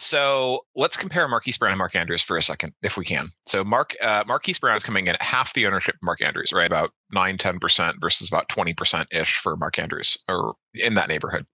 so 0.00 0.64
let's 0.74 0.96
compare 0.96 1.28
Marquise 1.28 1.58
Brown 1.58 1.72
and 1.72 1.78
Mark 1.78 1.94
Andrews 1.94 2.22
for 2.22 2.36
a 2.36 2.42
second, 2.42 2.72
if 2.82 2.96
we 2.96 3.04
can. 3.04 3.28
So 3.46 3.62
Mark 3.62 3.94
uh, 4.00 4.24
Marquise 4.26 4.58
Brown 4.58 4.76
is 4.76 4.82
coming 4.82 5.06
in 5.06 5.14
at 5.14 5.22
half 5.22 5.52
the 5.52 5.66
ownership 5.66 5.96
of 5.96 6.02
Mark 6.02 6.22
Andrews, 6.22 6.52
right? 6.52 6.66
About 6.66 6.92
9 7.12 7.36
10% 7.36 8.00
versus 8.00 8.28
about 8.28 8.48
20% 8.48 9.06
ish 9.12 9.38
for 9.38 9.56
Mark 9.56 9.78
Andrews, 9.78 10.16
or 10.28 10.54
in 10.74 10.94
that 10.94 11.08
neighborhood. 11.08 11.44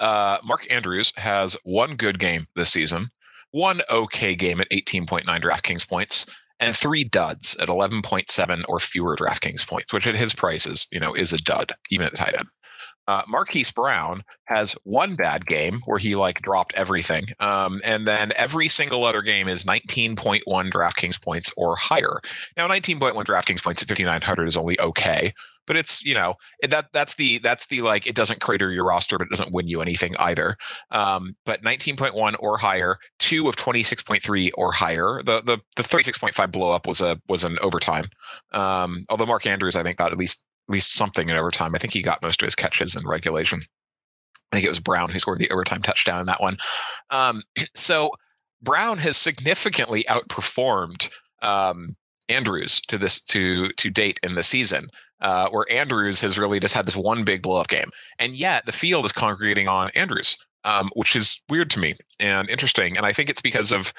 Uh, 0.00 0.38
Mark 0.42 0.66
Andrews 0.72 1.12
has 1.16 1.56
one 1.64 1.96
good 1.96 2.18
game 2.18 2.46
this 2.56 2.72
season, 2.72 3.10
one 3.50 3.82
okay 3.90 4.34
game 4.34 4.60
at 4.60 4.70
18.9 4.70 5.24
DraftKings 5.24 5.86
points, 5.86 6.26
and 6.60 6.74
three 6.74 7.04
duds 7.04 7.54
at 7.56 7.68
11.7 7.68 8.62
or 8.68 8.80
fewer 8.80 9.16
DraftKings 9.16 9.66
points, 9.66 9.92
which 9.92 10.06
at 10.06 10.14
his 10.14 10.34
price 10.34 10.66
is, 10.66 10.86
you 10.90 10.98
know, 10.98 11.14
is 11.14 11.32
a 11.32 11.38
dud, 11.38 11.72
even 11.90 12.06
at 12.06 12.12
the 12.12 12.18
tight 12.18 12.34
end. 12.34 12.48
Uh, 13.08 13.22
Marquise 13.26 13.70
Brown 13.70 14.22
has 14.44 14.76
one 14.84 15.14
bad 15.14 15.46
game 15.46 15.80
where 15.86 15.98
he 15.98 16.14
like 16.14 16.42
dropped 16.42 16.74
everything, 16.74 17.24
um, 17.40 17.80
and 17.82 18.06
then 18.06 18.32
every 18.36 18.68
single 18.68 19.04
other 19.04 19.22
game 19.22 19.48
is 19.48 19.64
19.1 19.64 20.42
DraftKings 20.46 21.20
points 21.20 21.50
or 21.56 21.74
higher. 21.74 22.20
Now, 22.56 22.68
19.1 22.68 23.14
DraftKings 23.24 23.64
points 23.64 23.80
at 23.80 23.88
5900 23.88 24.46
is 24.46 24.58
only 24.58 24.78
okay, 24.78 25.32
but 25.66 25.76
it's 25.76 26.04
you 26.04 26.12
know 26.12 26.34
that 26.68 26.88
that's 26.92 27.14
the 27.14 27.38
that's 27.38 27.66
the 27.66 27.80
like 27.80 28.06
it 28.06 28.14
doesn't 28.14 28.42
crater 28.42 28.72
your 28.72 28.84
roster, 28.84 29.16
but 29.16 29.28
it 29.28 29.30
doesn't 29.30 29.54
win 29.54 29.68
you 29.68 29.80
anything 29.80 30.14
either. 30.18 30.56
Um, 30.90 31.34
but 31.46 31.62
19.1 31.62 32.36
or 32.40 32.58
higher, 32.58 32.98
two 33.18 33.48
of 33.48 33.56
26.3 33.56 34.50
or 34.58 34.72
higher. 34.72 35.22
The 35.24 35.40
the 35.40 35.58
the 35.76 35.82
36.5 35.82 36.52
blow 36.52 36.72
up 36.72 36.86
was 36.86 37.00
a 37.00 37.18
was 37.26 37.42
an 37.42 37.56
overtime. 37.62 38.10
Um, 38.52 39.04
although 39.08 39.26
Mark 39.26 39.46
Andrews, 39.46 39.76
I 39.76 39.82
think, 39.82 39.96
got 39.96 40.12
at 40.12 40.18
least 40.18 40.44
least 40.68 40.94
something 40.94 41.28
in 41.28 41.36
overtime. 41.36 41.74
I 41.74 41.78
think 41.78 41.92
he 41.92 42.02
got 42.02 42.22
most 42.22 42.42
of 42.42 42.46
his 42.46 42.54
catches 42.54 42.94
in 42.94 43.06
regulation. 43.06 43.62
I 44.52 44.56
think 44.56 44.66
it 44.66 44.70
was 44.70 44.80
Brown 44.80 45.10
who 45.10 45.18
scored 45.18 45.38
the 45.38 45.50
overtime 45.50 45.82
touchdown 45.82 46.20
in 46.20 46.26
that 46.26 46.40
one. 46.40 46.58
Um, 47.10 47.42
so 47.74 48.10
Brown 48.62 48.98
has 48.98 49.16
significantly 49.16 50.04
outperformed 50.08 51.10
um, 51.42 51.96
Andrews 52.28 52.80
to 52.88 52.98
this 52.98 53.20
to 53.26 53.70
to 53.72 53.90
date 53.90 54.20
in 54.22 54.34
the 54.34 54.42
season. 54.42 54.88
Uh, 55.20 55.48
where 55.48 55.66
Andrews 55.68 56.20
has 56.20 56.38
really 56.38 56.60
just 56.60 56.74
had 56.74 56.86
this 56.86 56.94
one 56.94 57.24
big 57.24 57.42
blow 57.42 57.60
up 57.60 57.66
game, 57.66 57.90
and 58.20 58.34
yet 58.34 58.64
the 58.66 58.72
field 58.72 59.04
is 59.04 59.10
congregating 59.10 59.66
on 59.66 59.90
Andrews, 59.96 60.36
um, 60.62 60.90
which 60.94 61.16
is 61.16 61.42
weird 61.48 61.70
to 61.70 61.80
me 61.80 61.96
and 62.20 62.48
interesting. 62.48 62.96
And 62.96 63.04
I 63.04 63.12
think 63.12 63.28
it's 63.28 63.42
because 63.42 63.72
of 63.72 63.92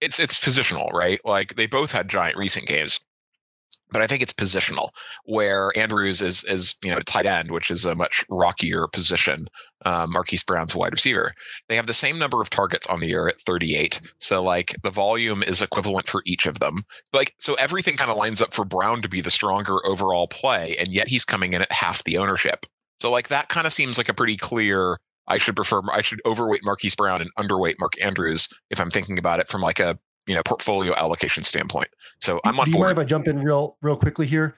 it's 0.00 0.18
it's 0.18 0.40
positional, 0.40 0.90
right? 0.92 1.20
Like 1.26 1.56
they 1.56 1.66
both 1.66 1.92
had 1.92 2.08
giant 2.08 2.38
recent 2.38 2.66
games, 2.66 3.00
but 3.92 4.02
I 4.02 4.06
think 4.06 4.22
it's 4.22 4.32
positional 4.32 4.90
where 5.24 5.70
Andrews 5.76 6.20
is 6.20 6.44
is 6.44 6.74
you 6.82 6.90
know 6.90 7.00
tight 7.00 7.26
end, 7.26 7.50
which 7.50 7.70
is 7.70 7.84
a 7.84 7.94
much 7.94 8.24
rockier 8.28 8.88
position. 8.88 9.48
Uh, 9.84 10.06
Marquise 10.08 10.44
Brown's 10.44 10.76
wide 10.76 10.92
receiver. 10.92 11.34
They 11.68 11.74
have 11.74 11.88
the 11.88 11.92
same 11.92 12.16
number 12.16 12.40
of 12.40 12.50
targets 12.50 12.86
on 12.86 13.00
the 13.00 13.08
year 13.08 13.26
at 13.26 13.40
38. 13.40 14.00
So 14.20 14.40
like 14.40 14.76
the 14.84 14.92
volume 14.92 15.42
is 15.42 15.60
equivalent 15.60 16.08
for 16.08 16.22
each 16.24 16.46
of 16.46 16.60
them. 16.60 16.84
Like 17.12 17.34
so 17.38 17.54
everything 17.54 17.96
kind 17.96 18.10
of 18.10 18.16
lines 18.16 18.40
up 18.40 18.54
for 18.54 18.64
Brown 18.64 19.02
to 19.02 19.08
be 19.08 19.20
the 19.20 19.30
stronger 19.30 19.84
overall 19.84 20.28
play, 20.28 20.76
and 20.78 20.88
yet 20.88 21.08
he's 21.08 21.24
coming 21.24 21.52
in 21.52 21.62
at 21.62 21.72
half 21.72 22.04
the 22.04 22.18
ownership. 22.18 22.66
So 23.00 23.10
like 23.10 23.28
that 23.28 23.48
kind 23.48 23.66
of 23.66 23.72
seems 23.72 23.98
like 23.98 24.08
a 24.08 24.14
pretty 24.14 24.36
clear. 24.36 24.98
I 25.28 25.38
should 25.38 25.56
prefer 25.56 25.82
I 25.90 26.02
should 26.02 26.20
overweight 26.26 26.64
Marquise 26.64 26.94
Brown 26.94 27.20
and 27.20 27.30
underweight 27.38 27.76
Mark 27.78 27.94
Andrews 28.00 28.48
if 28.70 28.80
I'm 28.80 28.90
thinking 28.90 29.18
about 29.18 29.40
it 29.40 29.48
from 29.48 29.60
like 29.60 29.80
a 29.80 29.98
you 30.26 30.34
know 30.34 30.42
portfolio 30.44 30.94
allocation 30.94 31.42
standpoint. 31.42 31.88
So 32.20 32.40
I'm 32.44 32.58
on 32.58 32.66
Do 32.66 32.70
you 32.70 32.76
board. 32.76 32.86
mind 32.88 32.98
if 32.98 33.02
I 33.02 33.04
jump 33.04 33.28
in 33.28 33.40
real 33.40 33.76
real 33.82 33.96
quickly 33.96 34.26
here? 34.26 34.56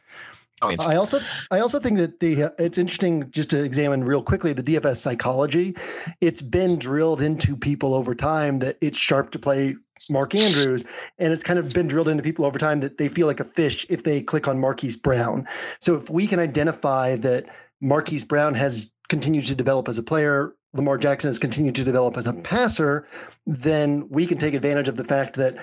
Oh, 0.62 0.74
I 0.88 0.96
also 0.96 1.20
I 1.50 1.60
also 1.60 1.78
think 1.78 1.98
that 1.98 2.20
the 2.20 2.52
it's 2.58 2.78
interesting 2.78 3.30
just 3.30 3.50
to 3.50 3.62
examine 3.62 4.04
real 4.04 4.22
quickly 4.22 4.52
the 4.52 4.62
DFS 4.62 4.96
psychology. 4.96 5.76
It's 6.20 6.40
been 6.40 6.78
drilled 6.78 7.20
into 7.20 7.56
people 7.56 7.94
over 7.94 8.14
time 8.14 8.60
that 8.60 8.78
it's 8.80 8.98
sharp 8.98 9.30
to 9.32 9.38
play 9.38 9.76
Mark 10.08 10.34
Andrews, 10.34 10.84
and 11.18 11.32
it's 11.32 11.42
kind 11.42 11.58
of 11.58 11.72
been 11.72 11.88
drilled 11.88 12.08
into 12.08 12.22
people 12.22 12.44
over 12.44 12.58
time 12.58 12.80
that 12.80 12.98
they 12.98 13.08
feel 13.08 13.26
like 13.26 13.40
a 13.40 13.44
fish 13.44 13.86
if 13.88 14.04
they 14.04 14.22
click 14.22 14.46
on 14.48 14.58
Marquise 14.58 14.96
Brown. 14.96 15.46
So 15.80 15.96
if 15.96 16.08
we 16.08 16.26
can 16.26 16.38
identify 16.38 17.16
that 17.16 17.46
Marquise 17.80 18.24
Brown 18.24 18.54
has 18.54 18.90
continued 19.08 19.44
to 19.46 19.54
develop 19.54 19.88
as 19.88 19.98
a 19.98 20.02
player, 20.02 20.54
Lamar 20.74 20.98
Jackson 20.98 21.28
has 21.28 21.38
continued 21.38 21.74
to 21.76 21.84
develop 21.84 22.16
as 22.16 22.26
a 22.26 22.32
passer, 22.32 23.06
then 23.46 24.08
we 24.10 24.26
can 24.26 24.38
take 24.38 24.54
advantage 24.54 24.88
of 24.88 24.96
the 24.96 25.04
fact 25.04 25.36
that 25.36 25.56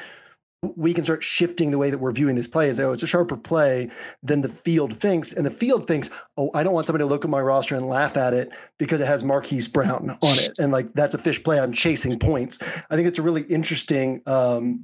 we 0.75 0.93
can 0.93 1.03
start 1.03 1.23
shifting 1.23 1.71
the 1.71 1.77
way 1.79 1.89
that 1.89 1.97
we're 1.97 2.11
viewing 2.11 2.35
this 2.35 2.47
play 2.47 2.67
and 2.67 2.77
say, 2.77 2.83
oh, 2.83 2.91
it's 2.91 3.01
a 3.01 3.07
sharper 3.07 3.35
play 3.35 3.89
than 4.21 4.41
the 4.41 4.49
field 4.49 4.95
thinks. 4.95 5.33
And 5.33 5.43
the 5.43 5.51
field 5.51 5.87
thinks, 5.87 6.11
oh, 6.37 6.51
I 6.53 6.61
don't 6.61 6.73
want 6.73 6.85
somebody 6.85 7.01
to 7.01 7.07
look 7.07 7.25
at 7.25 7.31
my 7.31 7.41
roster 7.41 7.75
and 7.75 7.87
laugh 7.87 8.15
at 8.15 8.33
it 8.35 8.51
because 8.77 9.01
it 9.01 9.07
has 9.07 9.23
Marquise 9.23 9.67
Brown 9.67 10.11
on 10.21 10.37
it. 10.37 10.59
And 10.59 10.71
like, 10.71 10.93
that's 10.93 11.15
a 11.15 11.17
fish 11.17 11.43
play. 11.43 11.59
I'm 11.59 11.73
chasing 11.73 12.19
points. 12.19 12.59
I 12.91 12.95
think 12.95 13.07
it's 13.07 13.17
a 13.17 13.23
really 13.23 13.41
interesting, 13.43 14.21
um, 14.27 14.83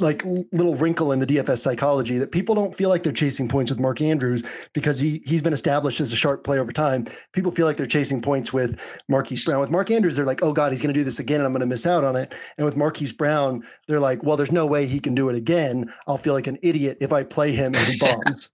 like 0.00 0.24
little 0.24 0.74
wrinkle 0.76 1.12
in 1.12 1.18
the 1.18 1.26
DFS 1.26 1.58
psychology 1.58 2.18
that 2.18 2.32
people 2.32 2.54
don't 2.54 2.76
feel 2.76 2.88
like 2.88 3.02
they're 3.02 3.12
chasing 3.12 3.48
points 3.48 3.70
with 3.70 3.80
Mark 3.80 4.00
Andrews 4.00 4.44
because 4.72 5.00
he 5.00 5.22
he's 5.26 5.42
been 5.42 5.52
established 5.52 6.00
as 6.00 6.12
a 6.12 6.16
sharp 6.16 6.44
play 6.44 6.58
over 6.58 6.72
time. 6.72 7.06
People 7.32 7.52
feel 7.52 7.66
like 7.66 7.76
they're 7.76 7.86
chasing 7.86 8.20
points 8.20 8.52
with 8.52 8.78
Marquise 9.08 9.44
Brown. 9.44 9.60
With 9.60 9.70
Mark 9.70 9.90
Andrews, 9.90 10.16
they're 10.16 10.24
like, 10.24 10.42
oh 10.42 10.52
God, 10.52 10.72
he's 10.72 10.80
going 10.80 10.94
to 10.94 10.98
do 10.98 11.04
this 11.04 11.18
again, 11.18 11.40
and 11.40 11.46
I'm 11.46 11.52
going 11.52 11.60
to 11.60 11.66
miss 11.66 11.86
out 11.86 12.04
on 12.04 12.16
it. 12.16 12.34
And 12.56 12.64
with 12.64 12.76
Marquise 12.76 13.12
Brown, 13.12 13.64
they're 13.86 14.00
like, 14.00 14.22
well, 14.22 14.36
there's 14.36 14.52
no 14.52 14.66
way 14.66 14.86
he 14.86 15.00
can 15.00 15.14
do 15.14 15.28
it 15.28 15.36
again. 15.36 15.92
I'll 16.06 16.18
feel 16.18 16.34
like 16.34 16.46
an 16.46 16.58
idiot 16.62 16.98
if 17.00 17.12
I 17.12 17.22
play 17.24 17.52
him 17.52 17.74
and 17.74 17.86
he 17.86 17.98
bombs. 18.00 18.50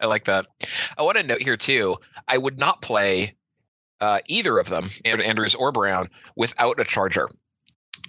I 0.00 0.06
like 0.06 0.24
that. 0.24 0.46
I 0.96 1.02
want 1.02 1.18
to 1.18 1.22
note 1.22 1.42
here 1.42 1.56
too. 1.56 1.96
I 2.26 2.38
would 2.38 2.58
not 2.58 2.80
play 2.80 3.36
uh, 4.00 4.20
either 4.28 4.58
of 4.58 4.68
them, 4.68 4.88
Andrews 5.04 5.54
or 5.54 5.72
Brown, 5.72 6.08
without 6.36 6.80
a 6.80 6.84
charger 6.84 7.28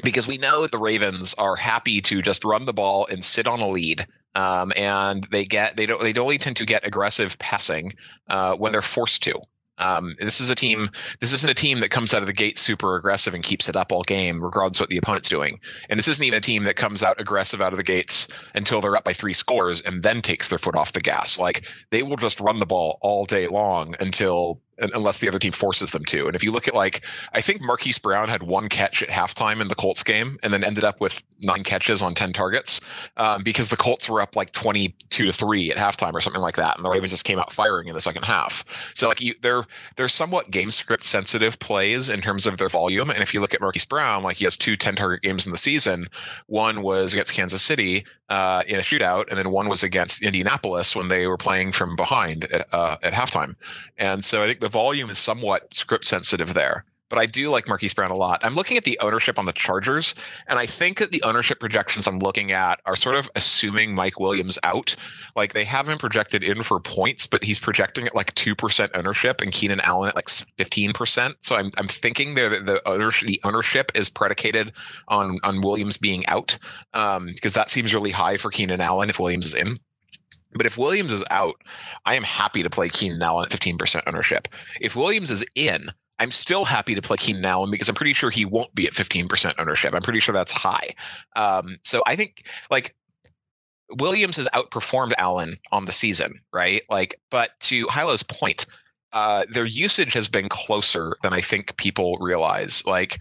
because 0.03 0.27
we 0.27 0.37
know 0.37 0.67
the 0.67 0.77
Ravens 0.77 1.33
are 1.35 1.55
happy 1.55 2.01
to 2.01 2.21
just 2.21 2.43
run 2.43 2.65
the 2.65 2.73
ball 2.73 3.07
and 3.09 3.23
sit 3.23 3.47
on 3.47 3.59
a 3.59 3.67
lead. 3.67 4.05
Um, 4.33 4.71
and 4.77 5.25
they 5.25 5.43
get 5.43 5.75
they 5.75 5.85
don't 5.85 6.01
they 6.01 6.13
only 6.17 6.37
tend 6.37 6.55
to 6.57 6.65
get 6.65 6.87
aggressive 6.87 7.37
passing 7.39 7.93
uh, 8.29 8.55
when 8.55 8.71
they're 8.71 8.81
forced 8.81 9.23
to. 9.23 9.41
Um, 9.81 10.15
this 10.19 10.39
is 10.39 10.49
a 10.49 10.55
team. 10.55 10.89
This 11.19 11.33
isn't 11.33 11.49
a 11.49 11.55
team 11.55 11.79
that 11.79 11.89
comes 11.89 12.13
out 12.13 12.21
of 12.21 12.27
the 12.27 12.33
gate 12.33 12.57
super 12.57 12.95
aggressive 12.95 13.33
and 13.33 13.43
keeps 13.43 13.67
it 13.67 13.75
up 13.75 13.91
all 13.91 14.03
game, 14.03 14.41
regardless 14.41 14.77
of 14.77 14.83
what 14.83 14.89
the 14.89 14.97
opponent's 14.97 15.27
doing. 15.27 15.59
And 15.89 15.97
this 15.97 16.07
isn't 16.07 16.23
even 16.23 16.37
a 16.37 16.41
team 16.41 16.63
that 16.63 16.75
comes 16.75 17.01
out 17.01 17.19
aggressive 17.19 17.61
out 17.61 17.73
of 17.73 17.77
the 17.77 17.83
gates 17.83 18.27
until 18.53 18.79
they're 18.79 18.95
up 18.95 19.03
by 19.03 19.13
three 19.13 19.33
scores 19.33 19.81
and 19.81 20.03
then 20.03 20.21
takes 20.21 20.47
their 20.47 20.59
foot 20.59 20.75
off 20.75 20.93
the 20.93 21.01
gas. 21.01 21.39
Like 21.39 21.65
they 21.89 22.03
will 22.03 22.15
just 22.15 22.39
run 22.39 22.59
the 22.59 22.65
ball 22.65 22.99
all 23.01 23.25
day 23.25 23.47
long 23.47 23.95
until 23.99 24.61
unless 24.93 25.19
the 25.19 25.27
other 25.27 25.39
team 25.39 25.51
forces 25.51 25.91
them 25.91 26.05
to. 26.05 26.27
And 26.27 26.35
if 26.35 26.43
you 26.43 26.51
look 26.51 26.67
at 26.67 26.73
like, 26.73 27.01
I 27.33 27.41
think 27.41 27.61
Marquise 27.61 27.97
Brown 27.97 28.29
had 28.29 28.43
one 28.43 28.69
catch 28.69 29.01
at 29.03 29.09
halftime 29.09 29.61
in 29.61 29.67
the 29.67 29.75
Colts 29.75 30.03
game, 30.03 30.37
and 30.43 30.53
then 30.53 30.63
ended 30.63 30.83
up 30.83 30.99
with 30.99 31.23
nine 31.39 31.63
catches 31.63 32.01
on 32.01 32.13
ten 32.13 32.33
targets 32.33 32.81
um, 33.17 33.43
because 33.43 33.69
the 33.69 33.77
Colts 33.77 34.09
were 34.09 34.21
up 34.21 34.35
like 34.35 34.51
twenty-two 34.51 35.25
to 35.25 35.33
three 35.33 35.71
at 35.71 35.77
halftime 35.77 36.13
or 36.13 36.21
something 36.21 36.41
like 36.41 36.55
that, 36.55 36.77
and 36.77 36.85
the 36.85 36.89
Ravens 36.89 37.11
just 37.11 37.25
came 37.25 37.39
out 37.39 37.51
firing 37.51 37.87
in 37.87 37.93
the 37.93 38.01
second 38.01 38.23
half. 38.23 38.63
So 38.93 39.07
like, 39.07 39.21
you, 39.21 39.33
they're 39.41 39.63
they're 39.95 40.07
somewhat 40.07 40.51
game 40.51 40.71
script 40.71 41.03
sensitive 41.03 41.59
plays 41.59 42.09
in 42.09 42.21
terms 42.21 42.45
of 42.45 42.57
their 42.57 42.69
volume. 42.69 43.09
And 43.09 43.21
if 43.21 43.33
you 43.33 43.41
look 43.41 43.53
at 43.53 43.61
Marquise 43.61 43.85
Brown, 43.85 44.23
like 44.23 44.37
he 44.37 44.45
has 44.45 44.57
two 44.57 44.75
10 44.75 44.95
target 44.95 45.21
games 45.21 45.45
in 45.45 45.51
the 45.51 45.57
season. 45.57 46.07
One 46.47 46.81
was 46.81 47.13
against 47.13 47.33
Kansas 47.33 47.61
City 47.61 48.05
uh, 48.29 48.63
in 48.67 48.77
a 48.77 48.81
shootout, 48.81 49.25
and 49.29 49.37
then 49.37 49.51
one 49.51 49.67
was 49.67 49.83
against 49.83 50.23
Indianapolis 50.23 50.95
when 50.95 51.09
they 51.09 51.27
were 51.27 51.37
playing 51.37 51.73
from 51.73 51.95
behind 51.95 52.45
at, 52.45 52.73
uh, 52.73 52.97
at 53.03 53.13
halftime. 53.13 53.55
And 53.97 54.23
so 54.23 54.41
I 54.41 54.47
think 54.47 54.61
the 54.61 54.69
volume 54.71 55.09
is 55.09 55.19
somewhat 55.19 55.73
script 55.75 56.05
sensitive 56.05 56.53
there. 56.53 56.85
But 57.09 57.19
I 57.19 57.25
do 57.25 57.49
like 57.49 57.67
Marquise 57.67 57.93
Brown 57.93 58.09
a 58.09 58.15
lot. 58.15 58.39
I'm 58.41 58.55
looking 58.55 58.77
at 58.77 58.85
the 58.85 58.97
ownership 59.01 59.37
on 59.37 59.43
the 59.43 59.51
Chargers, 59.51 60.15
and 60.47 60.57
I 60.57 60.65
think 60.65 60.97
that 60.99 61.11
the 61.11 61.21
ownership 61.23 61.59
projections 61.59 62.07
I'm 62.07 62.19
looking 62.19 62.53
at 62.53 62.79
are 62.85 62.95
sort 62.95 63.15
of 63.17 63.29
assuming 63.35 63.93
Mike 63.93 64.17
Williams 64.17 64.57
out. 64.63 64.95
Like 65.35 65.51
they 65.51 65.65
have 65.65 65.89
him 65.89 65.97
projected 65.97 66.41
in 66.41 66.63
for 66.63 66.79
points, 66.79 67.27
but 67.27 67.43
he's 67.43 67.59
projecting 67.59 68.07
at 68.07 68.15
like 68.15 68.33
two 68.35 68.55
percent 68.55 68.93
ownership, 68.95 69.41
and 69.41 69.51
Keenan 69.51 69.81
Allen 69.81 70.07
at 70.07 70.15
like 70.15 70.29
fifteen 70.29 70.93
percent. 70.93 71.35
So 71.41 71.57
I'm 71.57 71.71
I'm 71.75 71.89
thinking 71.89 72.35
the 72.35 72.47
the 72.63 72.81
ownership 72.87 73.27
the 73.27 73.41
ownership 73.43 73.91
is 73.93 74.09
predicated 74.09 74.71
on 75.09 75.37
on 75.43 75.59
Williams 75.59 75.97
being 75.97 76.25
out, 76.27 76.57
um, 76.93 77.25
because 77.25 77.53
that 77.55 77.69
seems 77.69 77.93
really 77.93 78.11
high 78.11 78.37
for 78.37 78.51
Keenan 78.51 78.79
Allen 78.79 79.09
if 79.09 79.19
Williams 79.19 79.47
is 79.47 79.53
in. 79.53 79.79
But 80.53 80.65
if 80.65 80.77
Williams 80.77 81.11
is 81.11 81.23
out, 81.31 81.55
I 82.05 82.15
am 82.15 82.23
happy 82.23 82.63
to 82.63 82.69
play 82.69 82.89
Keenan 82.89 83.21
Allen 83.21 83.45
at 83.45 83.51
15% 83.51 84.03
ownership. 84.07 84.47
If 84.79 84.95
Williams 84.95 85.31
is 85.31 85.45
in, 85.55 85.91
I'm 86.19 86.31
still 86.31 86.65
happy 86.65 86.93
to 86.93 87.01
play 87.01 87.17
Keenan 87.17 87.45
Allen 87.45 87.71
because 87.71 87.89
I'm 87.89 87.95
pretty 87.95 88.13
sure 88.13 88.29
he 88.29 88.45
won't 88.45 88.73
be 88.75 88.85
at 88.85 88.93
15% 88.93 89.55
ownership. 89.57 89.93
I'm 89.93 90.01
pretty 90.01 90.19
sure 90.19 90.33
that's 90.33 90.51
high. 90.51 90.89
Um, 91.35 91.77
so 91.81 92.03
I 92.05 92.15
think 92.15 92.43
like 92.69 92.95
Williams 93.97 94.37
has 94.37 94.47
outperformed 94.49 95.13
Allen 95.17 95.57
on 95.71 95.85
the 95.85 95.91
season, 95.91 96.39
right? 96.53 96.81
Like, 96.89 97.19
but 97.29 97.59
to 97.61 97.87
Hilow's 97.87 98.23
point, 98.23 98.65
uh, 99.13 99.45
their 99.51 99.65
usage 99.65 100.13
has 100.13 100.27
been 100.27 100.47
closer 100.47 101.17
than 101.23 101.33
I 101.33 101.41
think 101.41 101.75
people 101.77 102.17
realize. 102.19 102.85
Like, 102.85 103.17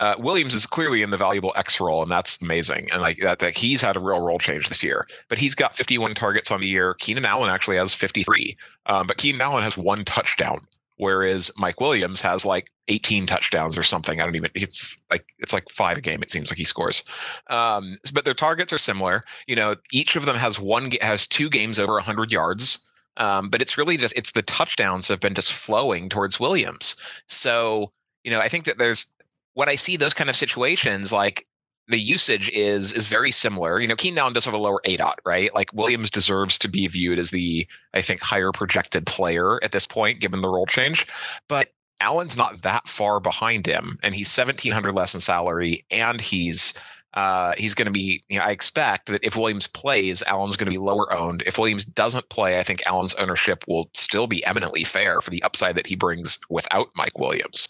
Uh, 0.00 0.16
Williams 0.18 0.54
is 0.54 0.66
clearly 0.66 1.02
in 1.02 1.10
the 1.10 1.16
valuable 1.16 1.52
X 1.56 1.80
role, 1.80 2.02
and 2.02 2.10
that's 2.10 2.42
amazing. 2.42 2.90
And 2.90 3.00
like 3.00 3.18
that, 3.18 3.38
that 3.38 3.56
he's 3.56 3.80
had 3.80 3.96
a 3.96 4.00
real 4.00 4.20
role 4.20 4.38
change 4.38 4.68
this 4.68 4.82
year. 4.82 5.06
But 5.28 5.38
he's 5.38 5.54
got 5.54 5.76
51 5.76 6.14
targets 6.14 6.50
on 6.50 6.60
the 6.60 6.66
year. 6.66 6.94
Keenan 6.94 7.24
Allen 7.24 7.50
actually 7.50 7.76
has 7.76 7.94
53, 7.94 8.56
um, 8.86 9.06
but 9.06 9.18
Keenan 9.18 9.40
Allen 9.40 9.62
has 9.62 9.76
one 9.76 10.04
touchdown, 10.04 10.66
whereas 10.96 11.50
Mike 11.56 11.80
Williams 11.80 12.20
has 12.20 12.44
like 12.44 12.70
18 12.88 13.26
touchdowns 13.26 13.78
or 13.78 13.84
something. 13.84 14.20
I 14.20 14.24
don't 14.24 14.34
even. 14.34 14.50
It's 14.54 15.00
like 15.10 15.26
it's 15.38 15.52
like 15.52 15.68
five 15.68 15.98
a 15.98 16.00
game. 16.00 16.22
It 16.22 16.30
seems 16.30 16.50
like 16.50 16.58
he 16.58 16.64
scores. 16.64 17.04
Um, 17.48 17.96
but 18.12 18.24
their 18.24 18.34
targets 18.34 18.72
are 18.72 18.78
similar. 18.78 19.22
You 19.46 19.54
know, 19.54 19.76
each 19.92 20.16
of 20.16 20.26
them 20.26 20.36
has 20.36 20.58
one 20.58 20.90
has 21.02 21.26
two 21.26 21.48
games 21.48 21.78
over 21.78 21.94
100 21.94 22.32
yards. 22.32 22.84
Um, 23.16 23.48
but 23.48 23.62
it's 23.62 23.78
really 23.78 23.96
just 23.96 24.16
it's 24.18 24.32
the 24.32 24.42
touchdowns 24.42 25.06
have 25.06 25.20
been 25.20 25.34
just 25.34 25.52
flowing 25.52 26.08
towards 26.08 26.40
Williams. 26.40 26.96
So 27.28 27.92
you 28.24 28.30
know, 28.30 28.40
I 28.40 28.48
think 28.48 28.64
that 28.64 28.78
there's 28.78 29.14
when 29.54 29.68
I 29.68 29.76
see 29.76 29.96
those 29.96 30.14
kind 30.14 30.30
of 30.30 30.36
situations, 30.36 31.12
like 31.12 31.46
the 31.88 31.98
usage 31.98 32.50
is 32.50 32.92
is 32.92 33.06
very 33.06 33.30
similar. 33.30 33.78
You 33.78 33.88
know, 33.88 33.96
Keenan 33.96 34.18
Allen 34.18 34.32
does 34.32 34.44
have 34.44 34.54
a 34.54 34.58
lower 34.58 34.80
ADOT, 34.86 35.16
right? 35.24 35.54
Like 35.54 35.72
Williams 35.72 36.10
deserves 36.10 36.58
to 36.60 36.68
be 36.68 36.86
viewed 36.86 37.18
as 37.18 37.30
the 37.30 37.66
I 37.92 38.02
think 38.02 38.20
higher 38.20 38.52
projected 38.52 39.06
player 39.06 39.62
at 39.62 39.72
this 39.72 39.86
point, 39.86 40.20
given 40.20 40.40
the 40.40 40.48
role 40.48 40.66
change. 40.66 41.06
But 41.48 41.68
Allen's 42.00 42.36
not 42.36 42.62
that 42.62 42.88
far 42.88 43.20
behind 43.20 43.66
him, 43.66 43.98
and 44.02 44.14
he's 44.14 44.30
seventeen 44.30 44.72
hundred 44.72 44.94
less 44.94 45.14
in 45.14 45.20
salary, 45.20 45.84
and 45.90 46.20
he's 46.20 46.74
uh, 47.14 47.54
he's 47.56 47.74
going 47.74 47.86
to 47.86 47.92
be. 47.92 48.22
You 48.28 48.38
know, 48.38 48.44
I 48.44 48.50
expect 48.50 49.06
that 49.06 49.24
if 49.24 49.36
Williams 49.36 49.66
plays, 49.66 50.22
Allen's 50.24 50.56
going 50.56 50.66
to 50.66 50.72
be 50.72 50.78
lower 50.78 51.12
owned. 51.12 51.42
If 51.46 51.58
Williams 51.58 51.84
doesn't 51.84 52.28
play, 52.30 52.58
I 52.58 52.62
think 52.62 52.82
Allen's 52.86 53.14
ownership 53.14 53.64
will 53.68 53.90
still 53.94 54.26
be 54.26 54.44
eminently 54.44 54.84
fair 54.84 55.20
for 55.20 55.30
the 55.30 55.42
upside 55.42 55.76
that 55.76 55.86
he 55.86 55.94
brings 55.94 56.38
without 56.50 56.88
Mike 56.96 57.18
Williams. 57.18 57.68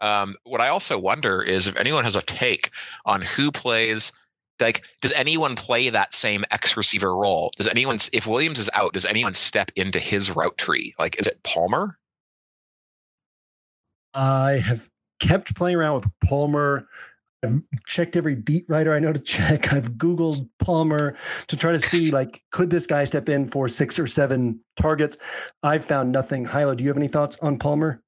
Um, 0.00 0.36
what 0.44 0.60
I 0.60 0.68
also 0.68 0.98
wonder 0.98 1.42
is 1.42 1.66
if 1.66 1.76
anyone 1.76 2.04
has 2.04 2.16
a 2.16 2.22
take 2.22 2.70
on 3.04 3.20
who 3.20 3.50
plays 3.50 4.12
like 4.60 4.84
does 5.00 5.12
anyone 5.12 5.54
play 5.54 5.88
that 5.88 6.14
same 6.14 6.44
X 6.50 6.76
receiver 6.76 7.16
role? 7.16 7.50
Does 7.56 7.68
anyone 7.68 7.98
if 8.12 8.26
Williams 8.26 8.58
is 8.58 8.70
out, 8.74 8.92
does 8.92 9.06
anyone 9.06 9.34
step 9.34 9.70
into 9.76 9.98
his 9.98 10.34
route 10.34 10.58
tree? 10.58 10.94
Like 10.98 11.18
is 11.20 11.26
it 11.26 11.42
Palmer? 11.42 11.98
I 14.14 14.52
have 14.64 14.88
kept 15.20 15.54
playing 15.54 15.76
around 15.76 15.94
with 15.94 16.10
Palmer. 16.24 16.88
I've 17.42 17.62
checked 17.86 18.16
every 18.16 18.34
beat 18.34 18.66
writer 18.68 18.92
I 18.92 18.98
know 18.98 19.12
to 19.12 19.20
check. 19.20 19.72
I've 19.72 19.92
Googled 19.92 20.48
Palmer 20.58 21.16
to 21.48 21.56
try 21.56 21.72
to 21.72 21.78
see 21.78 22.10
like 22.10 22.42
could 22.50 22.70
this 22.70 22.86
guy 22.86 23.04
step 23.04 23.28
in 23.28 23.48
for 23.48 23.68
six 23.68 23.98
or 23.98 24.06
seven 24.06 24.60
targets. 24.76 25.18
I've 25.62 25.84
found 25.84 26.12
nothing. 26.12 26.44
Hilow, 26.44 26.76
do 26.76 26.84
you 26.84 26.90
have 26.90 26.98
any 26.98 27.08
thoughts 27.08 27.38
on 27.40 27.58
Palmer? 27.58 28.02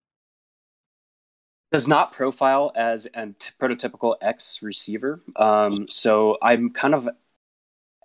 Does 1.72 1.88
not 1.88 2.12
profile 2.12 2.70
as 2.76 3.06
a 3.14 3.26
t- 3.26 3.50
prototypical 3.60 4.16
X 4.20 4.62
receiver. 4.62 5.20
Um, 5.36 5.88
so 5.88 6.36
I'm 6.42 6.70
kind 6.70 6.94
of 6.94 7.08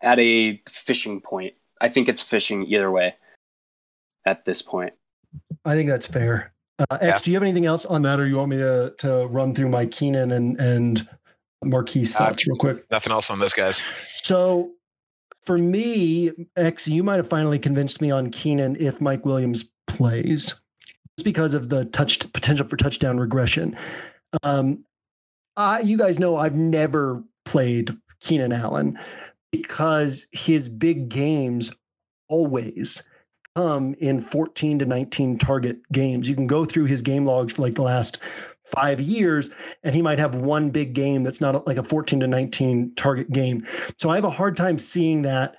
at 0.02 0.20
a 0.20 0.62
fishing 0.68 1.22
point. 1.22 1.54
I 1.80 1.90
think 1.90 2.08
it's 2.08 2.22
fishing 2.22 2.66
either 2.66 2.90
way 2.90 3.16
at 4.26 4.46
this 4.46 4.62
point. 4.62 4.94
I 5.66 5.76
think 5.76 5.90
that's 5.90 6.08
fair. 6.08 6.54
Uh, 6.80 6.98
X, 7.02 7.04
yeah. 7.04 7.18
do 7.18 7.32
you 7.32 7.36
have 7.36 7.44
anything 7.44 7.66
else 7.66 7.86
on 7.86 8.04
that, 8.04 8.20
or 8.20 8.28
you 8.28 8.38
want 8.38 8.50
me 8.50 8.58
to 8.58 8.94
to 9.00 9.28
run 9.28 9.54
through 9.54 9.70
my 9.70 9.86
Keenan 9.86 10.32
and 10.32 10.60
and 10.60 11.08
Marquise 11.64 12.16
uh, 12.16 12.20
thoughts 12.20 12.48
uh, 12.48 12.52
real 12.52 12.58
quick? 12.58 12.90
Nothing 12.90 13.12
else 13.12 13.30
on 13.30 13.40
this, 13.40 13.54
guys. 13.54 13.84
So 14.24 14.72
for 15.44 15.58
me, 15.58 16.32
X, 16.56 16.88
you 16.88 17.04
might 17.04 17.16
have 17.16 17.30
finally 17.30 17.60
convinced 17.60 18.00
me 18.00 18.12
on 18.12 18.30
Keenan 18.30 18.78
if 18.80 19.02
Mike 19.02 19.26
Williams 19.26 19.72
plays 19.88 20.62
because 21.24 21.54
of 21.54 21.70
the 21.70 21.86
potential 22.34 22.68
for 22.68 22.78
touchdown 22.78 23.18
regression. 23.18 23.76
Um, 24.44 24.84
I, 25.56 25.82
you 25.82 25.98
guys 25.98 26.20
know 26.20 26.38
I've 26.38 26.56
never 26.56 27.24
played 27.46 27.96
Keenan 28.20 28.52
Allen 28.52 29.00
because 29.52 30.28
his 30.32 30.70
big 30.70 31.10
games 31.10 31.74
always 32.30 33.08
come 33.56 33.96
in 33.96 34.22
14 34.22 34.80
to 34.80 34.86
19 34.86 35.38
target 35.38 35.80
games. 35.92 36.30
You 36.30 36.36
can 36.36 36.48
go 36.48 36.66
through 36.66 36.86
his 36.86 37.02
game 37.02 37.26
logs 37.26 37.54
for 37.54 37.64
like 37.64 37.76
the 37.76 37.82
last 37.82 38.20
five 38.66 39.00
years, 39.00 39.50
and 39.84 39.96
he 39.96 40.02
might 40.02 40.20
have 40.20 40.36
one 40.36 40.70
big 40.70 40.94
game 40.94 41.24
that's 41.24 41.42
not 41.42 41.66
like 41.66 41.78
a 41.78 41.84
14 41.84 42.20
to 42.20 42.28
19 42.28 42.94
target 42.96 43.32
game. 43.32 43.66
So 43.98 44.10
I 44.10 44.16
have 44.16 44.26
a 44.26 44.30
hard 44.30 44.58
time 44.58 44.78
seeing 44.78 45.24
that 45.24 45.56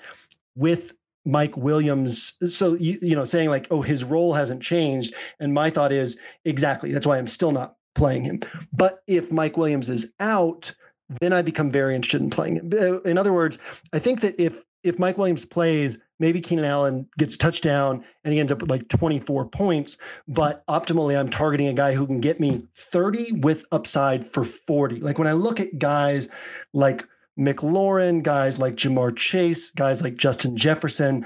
with 0.55 0.93
Mike 1.29 1.57
Williams. 1.57 2.39
So 2.49 2.75
you 2.75 2.99
you 3.03 3.15
know 3.15 3.25
saying 3.25 3.51
like 3.51 3.69
oh 3.71 3.83
his 3.83 4.03
role 4.03 4.33
hasn't 4.33 4.63
changed, 4.63 5.15
and 5.39 5.53
my 5.53 5.71
thought 5.71 5.93
is 5.93 6.19
exactly 6.45 6.91
that's 6.91 7.07
why 7.07 7.19
I'm 7.19 7.29
still 7.29 7.53
not 7.53 7.77
playing 7.95 8.25
him. 8.25 8.41
But 8.73 9.01
if 9.07 9.31
Mike 9.31 9.57
Williams 9.57 9.91
is 9.91 10.15
out, 10.19 10.75
then 11.21 11.33
I 11.33 11.43
become 11.43 11.71
very 11.71 11.95
interested 11.95 12.23
in 12.23 12.31
playing 12.31 12.57
him. 12.57 12.71
Uh, 12.73 13.01
in 13.03 13.19
other 13.19 13.33
words, 13.33 13.59
I 13.93 13.99
think 13.99 14.23
that 14.23 14.41
if 14.43 14.65
if 14.83 14.99
Mike 14.99 15.19
Williams 15.19 15.45
plays, 15.45 15.99
maybe 16.19 16.41
Keenan 16.41 16.65
Allen 16.65 17.07
gets 17.19 17.37
touchdown 17.37 18.05
and 18.25 18.33
he 18.33 18.41
ends 18.41 18.51
up 18.51 18.63
with 18.63 18.71
like 18.71 18.89
24 18.89 19.47
points. 19.47 19.99
But 20.29 20.67
optimally, 20.67 21.19
I'm 21.19 21.29
targeting 21.29 21.67
a 21.67 21.75
guy 21.75 21.93
who 21.93 22.07
can 22.07 22.21
get 22.21 22.41
me 22.41 22.63
30 22.75 23.33
with 23.33 23.67
upside 23.71 24.27
for 24.27 24.45
40. 24.45 25.01
Like 25.01 25.19
when 25.19 25.27
I 25.27 25.33
look 25.33 25.61
at 25.61 25.79
guys 25.79 26.29
like 26.73 27.07
McLaurin, 27.39 28.23
guys 28.23 28.59
like 28.59 28.75
Ja'Marr 28.75 29.17
Chase, 29.17 29.71
guys 29.71 30.03
like 30.03 30.17
Justin 30.17 30.57
Jefferson. 30.57 31.25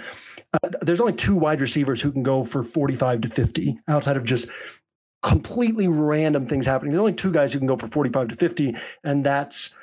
Uh, 0.52 0.68
there's 0.82 1.00
only 1.00 1.14
two 1.14 1.36
wide 1.36 1.60
receivers 1.60 2.02
who 2.02 2.12
can 2.12 2.22
go 2.22 2.44
for 2.44 2.62
45 2.62 3.22
to 3.22 3.28
50 3.28 3.78
outside 3.88 4.16
of 4.16 4.24
just 4.24 4.50
completely 5.22 5.88
random 5.88 6.46
things 6.46 6.66
happening. 6.66 6.92
There's 6.92 7.00
only 7.00 7.14
two 7.14 7.32
guys 7.32 7.52
who 7.52 7.58
can 7.58 7.68
go 7.68 7.76
for 7.76 7.88
45 7.88 8.28
to 8.28 8.36
50, 8.36 8.76
and 9.04 9.24
that's 9.24 9.76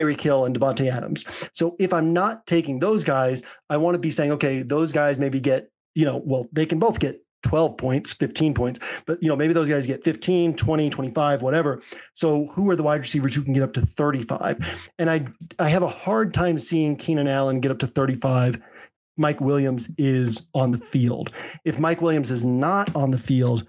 Tyreek 0.00 0.20
Hill 0.20 0.44
and 0.44 0.58
Davante 0.58 0.90
Adams. 0.90 1.24
So 1.52 1.76
if 1.78 1.92
I'm 1.92 2.12
not 2.12 2.46
taking 2.46 2.78
those 2.78 3.04
guys, 3.04 3.42
I 3.70 3.76
want 3.76 3.94
to 3.94 3.98
be 3.98 4.10
saying, 4.10 4.32
okay, 4.32 4.62
those 4.62 4.92
guys 4.92 5.18
maybe 5.18 5.40
get, 5.40 5.70
you 5.94 6.04
know, 6.04 6.20
well, 6.24 6.48
they 6.52 6.66
can 6.66 6.78
both 6.78 6.98
get 6.98 7.20
12 7.42 7.76
points, 7.76 8.12
15 8.12 8.54
points, 8.54 8.80
but 9.06 9.22
you 9.22 9.28
know, 9.28 9.36
maybe 9.36 9.52
those 9.52 9.68
guys 9.68 9.86
get 9.86 10.02
15, 10.02 10.54
20, 10.54 10.90
25, 10.90 11.42
whatever. 11.42 11.82
So 12.14 12.46
who 12.48 12.68
are 12.70 12.76
the 12.76 12.82
wide 12.82 13.00
receivers 13.00 13.34
who 13.34 13.42
can 13.42 13.52
get 13.52 13.62
up 13.62 13.72
to 13.74 13.80
35? 13.80 14.64
And 14.98 15.10
I 15.10 15.26
I 15.58 15.68
have 15.68 15.82
a 15.82 15.88
hard 15.88 16.34
time 16.34 16.58
seeing 16.58 16.96
Keenan 16.96 17.28
Allen 17.28 17.60
get 17.60 17.70
up 17.70 17.78
to 17.80 17.86
35. 17.86 18.60
Mike 19.16 19.40
Williams 19.40 19.90
is 19.96 20.46
on 20.54 20.72
the 20.72 20.78
field. 20.78 21.32
If 21.64 21.78
Mike 21.78 22.02
Williams 22.02 22.30
is 22.30 22.44
not 22.44 22.94
on 22.94 23.10
the 23.10 23.18
field, 23.18 23.66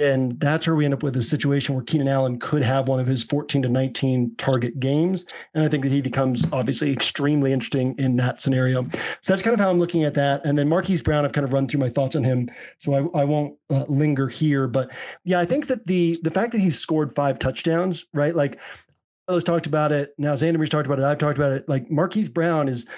and 0.00 0.38
that's 0.40 0.66
where 0.66 0.76
we 0.76 0.84
end 0.84 0.94
up 0.94 1.02
with 1.02 1.16
a 1.16 1.22
situation 1.22 1.74
where 1.74 1.84
Keenan 1.84 2.08
Allen 2.08 2.38
could 2.38 2.62
have 2.62 2.88
one 2.88 3.00
of 3.00 3.06
his 3.06 3.22
14 3.22 3.62
to 3.62 3.68
19 3.68 4.34
target 4.36 4.78
games. 4.80 5.24
And 5.54 5.64
I 5.64 5.68
think 5.68 5.84
that 5.84 5.92
he 5.92 6.00
becomes 6.00 6.46
obviously 6.52 6.92
extremely 6.92 7.52
interesting 7.52 7.94
in 7.98 8.16
that 8.16 8.40
scenario. 8.42 8.88
So 9.20 9.32
that's 9.32 9.42
kind 9.42 9.54
of 9.54 9.60
how 9.60 9.70
I'm 9.70 9.78
looking 9.78 10.04
at 10.04 10.14
that. 10.14 10.44
And 10.44 10.58
then 10.58 10.68
Marquise 10.68 11.02
Brown, 11.02 11.24
I've 11.24 11.32
kind 11.32 11.44
of 11.44 11.52
run 11.52 11.68
through 11.68 11.80
my 11.80 11.90
thoughts 11.90 12.16
on 12.16 12.24
him. 12.24 12.48
So 12.80 12.94
I, 12.94 13.20
I 13.20 13.24
won't 13.24 13.56
uh, 13.70 13.84
linger 13.88 14.28
here. 14.28 14.66
But 14.66 14.90
yeah, 15.24 15.40
I 15.40 15.44
think 15.44 15.66
that 15.68 15.86
the 15.86 16.18
the 16.22 16.30
fact 16.30 16.52
that 16.52 16.60
he's 16.60 16.78
scored 16.78 17.14
five 17.14 17.38
touchdowns, 17.38 18.06
right? 18.12 18.34
Like 18.34 18.58
those 19.26 19.44
talked 19.44 19.66
about 19.66 19.92
it. 19.92 20.14
Now 20.18 20.32
Xander's 20.34 20.70
talked 20.70 20.86
about 20.86 20.98
it. 20.98 21.04
I've 21.04 21.18
talked 21.18 21.38
about 21.38 21.52
it. 21.52 21.68
Like 21.68 21.90
Marquise 21.90 22.28
Brown 22.28 22.68
is 22.68 22.88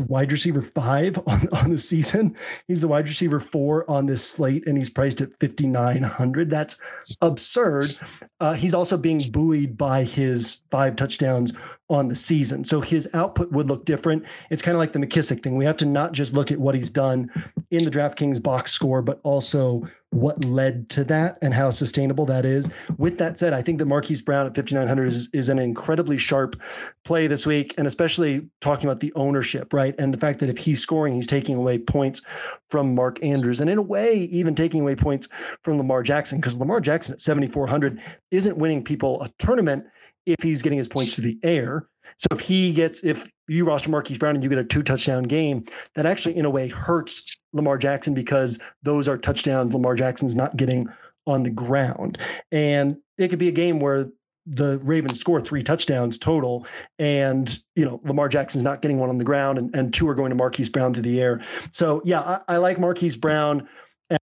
the 0.00 0.06
wide 0.06 0.32
receiver 0.32 0.62
five 0.62 1.18
on, 1.26 1.48
on 1.52 1.70
the 1.70 1.78
season. 1.78 2.36
He's 2.66 2.80
the 2.80 2.88
wide 2.88 3.08
receiver 3.08 3.40
four 3.40 3.88
on 3.90 4.06
this 4.06 4.24
slate, 4.24 4.66
and 4.66 4.76
he's 4.76 4.90
priced 4.90 5.20
at 5.20 5.38
5,900. 5.40 6.50
That's 6.50 6.80
absurd. 7.20 7.96
Uh, 8.40 8.54
he's 8.54 8.74
also 8.74 8.96
being 8.96 9.30
buoyed 9.30 9.76
by 9.76 10.04
his 10.04 10.62
five 10.70 10.96
touchdowns 10.96 11.52
on 11.88 12.08
the 12.08 12.14
season. 12.14 12.64
So 12.64 12.80
his 12.80 13.08
output 13.14 13.50
would 13.52 13.68
look 13.68 13.84
different. 13.84 14.24
It's 14.50 14.62
kind 14.62 14.74
of 14.74 14.78
like 14.78 14.92
the 14.92 15.00
McKissic 15.00 15.42
thing. 15.42 15.56
We 15.56 15.64
have 15.64 15.76
to 15.78 15.86
not 15.86 16.12
just 16.12 16.34
look 16.34 16.50
at 16.50 16.58
what 16.58 16.74
he's 16.74 16.90
done 16.90 17.30
in 17.70 17.84
the 17.84 17.90
DraftKings 17.90 18.42
box 18.42 18.72
score, 18.72 19.02
but 19.02 19.20
also 19.24 19.82
what 20.10 20.44
led 20.44 20.90
to 20.90 21.04
that 21.04 21.38
and 21.40 21.54
how 21.54 21.70
sustainable 21.70 22.26
that 22.26 22.44
is. 22.44 22.68
With 22.98 23.18
that 23.18 23.38
said, 23.38 23.52
I 23.52 23.62
think 23.62 23.78
that 23.78 23.86
Marquise 23.86 24.20
Brown 24.20 24.44
at 24.44 24.56
5,900 24.56 25.06
is, 25.06 25.30
is 25.32 25.48
an 25.48 25.58
incredibly 25.58 26.16
sharp 26.16 26.60
play 27.04 27.28
this 27.28 27.46
week, 27.46 27.74
and 27.78 27.86
especially 27.86 28.48
talking 28.60 28.88
about 28.88 29.00
the 29.00 29.12
ownership, 29.14 29.72
right? 29.72 29.94
And 29.98 30.12
the 30.12 30.18
fact 30.18 30.40
that 30.40 30.48
if 30.48 30.58
he's 30.58 30.80
scoring, 30.80 31.14
he's 31.14 31.28
taking 31.28 31.56
away 31.56 31.78
points 31.78 32.22
from 32.70 32.94
Mark 32.94 33.22
Andrews, 33.22 33.60
and 33.60 33.70
in 33.70 33.78
a 33.78 33.82
way, 33.82 34.14
even 34.14 34.54
taking 34.54 34.80
away 34.80 34.96
points 34.96 35.28
from 35.62 35.78
Lamar 35.78 36.02
Jackson, 36.02 36.38
because 36.38 36.58
Lamar 36.58 36.80
Jackson 36.80 37.14
at 37.14 37.20
7,400 37.20 38.00
isn't 38.32 38.58
winning 38.58 38.82
people 38.82 39.22
a 39.22 39.30
tournament 39.38 39.84
if 40.26 40.42
he's 40.42 40.60
getting 40.60 40.78
his 40.78 40.88
points 40.88 41.14
through 41.14 41.24
the 41.24 41.38
air. 41.42 41.88
So 42.16 42.26
if 42.32 42.40
he 42.40 42.72
gets, 42.72 43.04
if 43.04 43.30
you 43.48 43.64
roster 43.64 43.90
Marquise 43.90 44.18
Brown 44.18 44.34
and 44.34 44.42
you 44.44 44.50
get 44.50 44.58
a 44.58 44.64
two 44.64 44.82
touchdown 44.82 45.22
game, 45.22 45.64
that 45.94 46.04
actually 46.04 46.36
in 46.36 46.44
a 46.44 46.50
way 46.50 46.68
hurts 46.68 47.24
Lamar 47.52 47.78
Jackson 47.78 48.14
because 48.14 48.58
those 48.82 49.08
are 49.08 49.18
touchdowns 49.18 49.72
Lamar 49.72 49.94
Jackson's 49.94 50.36
not 50.36 50.56
getting 50.56 50.88
on 51.26 51.42
the 51.42 51.50
ground. 51.50 52.18
And 52.52 52.96
it 53.18 53.28
could 53.28 53.38
be 53.38 53.48
a 53.48 53.52
game 53.52 53.80
where 53.80 54.10
the 54.46 54.78
Ravens 54.78 55.20
score 55.20 55.40
three 55.40 55.62
touchdowns 55.62 56.18
total, 56.18 56.66
and 56.98 57.58
you 57.76 57.84
know 57.84 58.00
Lamar 58.04 58.28
Jackson's 58.28 58.64
not 58.64 58.82
getting 58.82 58.98
one 58.98 59.08
on 59.08 59.16
the 59.16 59.24
ground, 59.24 59.58
and, 59.58 59.74
and 59.76 59.92
two 59.92 60.08
are 60.08 60.14
going 60.14 60.30
to 60.30 60.36
Marquise 60.36 60.68
Brown 60.68 60.94
through 60.94 61.02
the 61.04 61.20
air. 61.20 61.40
So 61.70 62.02
yeah, 62.04 62.20
I, 62.20 62.54
I 62.54 62.56
like 62.56 62.80
Marquise 62.80 63.16
Brown 63.16 63.68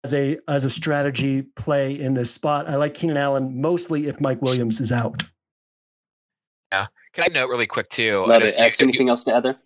as 0.03 0.13
a 0.13 0.37
as 0.47 0.65
a 0.65 0.69
strategy 0.69 1.43
play 1.55 1.97
in 1.97 2.13
this 2.13 2.31
spot. 2.31 2.67
I 2.67 2.75
like 2.75 2.93
Keenan 2.93 3.17
Allen 3.17 3.61
mostly 3.61 4.07
if 4.07 4.19
Mike 4.19 4.41
Williams 4.41 4.81
is 4.81 4.91
out. 4.91 5.23
Yeah. 6.71 6.87
Can 7.13 7.23
I 7.23 7.27
note 7.27 7.49
really 7.49 7.67
quick 7.67 7.89
too? 7.89 8.25
Love 8.27 8.43
it. 8.43 8.53
X, 8.57 8.81
anything 8.81 9.09
else 9.09 9.23
to 9.23 9.33
add 9.33 9.43
there? 9.43 9.57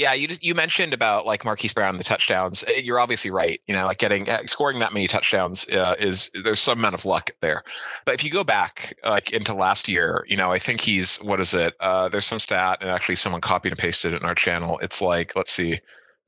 Yeah, 0.00 0.14
you 0.14 0.26
just 0.28 0.42
you 0.42 0.54
mentioned 0.54 0.94
about 0.94 1.26
like 1.26 1.44
Marquise 1.44 1.74
Brown 1.74 1.98
the 1.98 2.04
touchdowns. 2.04 2.64
Eh, 2.68 2.80
you're 2.82 2.98
obviously 2.98 3.30
right. 3.30 3.60
You 3.66 3.74
know, 3.74 3.84
like 3.84 3.98
getting 3.98 4.26
eh, 4.30 4.40
scoring 4.46 4.78
that 4.78 4.94
many 4.94 5.06
touchdowns 5.06 5.68
uh, 5.68 5.94
is 5.98 6.30
there's 6.42 6.58
some 6.58 6.78
amount 6.78 6.94
of 6.94 7.04
luck 7.04 7.32
there. 7.42 7.62
But 8.06 8.14
if 8.14 8.24
you 8.24 8.30
go 8.30 8.42
back 8.42 8.94
like 9.04 9.30
into 9.30 9.52
last 9.52 9.88
year, 9.88 10.24
you 10.26 10.38
know, 10.38 10.50
I 10.50 10.58
think 10.58 10.80
he's 10.80 11.18
what 11.18 11.38
is 11.38 11.52
it? 11.52 11.74
Uh, 11.80 12.08
there's 12.08 12.24
some 12.24 12.38
stat, 12.38 12.78
and 12.80 12.88
actually 12.88 13.16
someone 13.16 13.42
copied 13.42 13.72
and 13.72 13.78
pasted 13.78 14.14
it 14.14 14.22
in 14.22 14.26
our 14.26 14.34
channel. 14.34 14.78
It's 14.78 15.02
like 15.02 15.36
let's 15.36 15.52
see, 15.52 15.80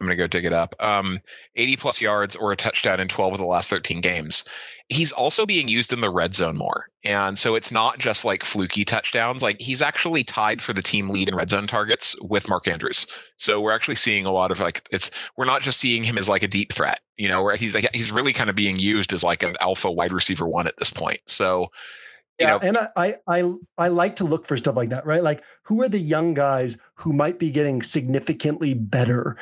I'm 0.03 0.09
gonna 0.09 0.17
go 0.17 0.27
dig 0.27 0.45
it 0.45 0.53
up. 0.53 0.75
Um, 0.81 1.21
80 1.57 1.77
plus 1.77 2.01
yards 2.01 2.37
or 2.37 2.53
a 2.53 2.57
touchdown 2.57 3.01
in 3.01 3.09
12 3.09 3.35
of 3.35 3.39
the 3.39 3.47
last 3.47 3.71
13 3.71 4.01
games 4.01 4.45
he's 4.93 5.13
also 5.13 5.47
being 5.47 5.69
used 5.69 5.93
in 5.93 6.01
the 6.01 6.11
red 6.11 6.35
zone 6.35 6.57
more. 6.57 6.87
And 7.05 7.37
so 7.37 7.55
it's 7.55 7.73
not 7.73 7.99
just 7.99 8.25
like 8.25 8.45
fluky 8.45 8.85
touchdowns. 8.85 9.43
Like 9.43 9.61
he's 9.61 9.83
actually 9.83 10.23
tied 10.23 10.63
for 10.63 10.73
the 10.73 10.83
team 10.83 11.11
lead 11.11 11.29
in 11.29 11.35
red 11.35 11.51
zone 11.51 11.67
targets 11.67 12.15
with 12.23 12.49
Mark 12.49 12.69
Andrews. 12.69 13.07
So 13.37 13.61
we're 13.61 13.73
actually 13.73 13.97
seeing 13.97 14.25
a 14.25 14.33
lot 14.33 14.51
of 14.53 14.61
like 14.61 14.87
it's 14.91 15.11
we're 15.37 15.45
not 15.45 15.63
just 15.63 15.81
seeing 15.81 16.05
him 16.05 16.19
as 16.19 16.29
like 16.29 16.43
a 16.43 16.49
deep 16.49 16.73
threat, 16.73 17.01
you 17.17 17.29
know, 17.29 17.43
where 17.43 17.57
he's 17.57 17.75
like 17.75 17.89
he's 17.93 18.13
really 18.13 18.33
kind 18.33 18.51
of 18.51 18.57
being 18.57 18.77
used 18.77 19.13
as 19.13 19.25
like 19.25 19.43
an 19.43 19.57
alpha 19.61 19.91
wide 19.91 20.13
receiver 20.13 20.47
one 20.47 20.67
at 20.67 20.77
this 20.77 20.91
point. 20.91 21.21
So 21.27 21.69
yeah, 22.39 22.51
know, 22.51 22.59
and 22.59 22.79
I, 22.97 23.17
I 23.27 23.53
I 23.79 23.89
like 23.89 24.17
to 24.17 24.25
look 24.25 24.47
for 24.47 24.57
stuff 24.57 24.77
like 24.77 24.89
that, 24.91 25.07
right? 25.07 25.23
Like 25.23 25.43
who 25.65 25.83
are 25.83 25.89
the 25.89 25.99
young 25.99 26.35
guys 26.35 26.79
who 26.95 27.13
might 27.13 27.39
be 27.39 27.51
getting 27.51 27.83
significantly 27.83 28.75
better? 28.75 29.37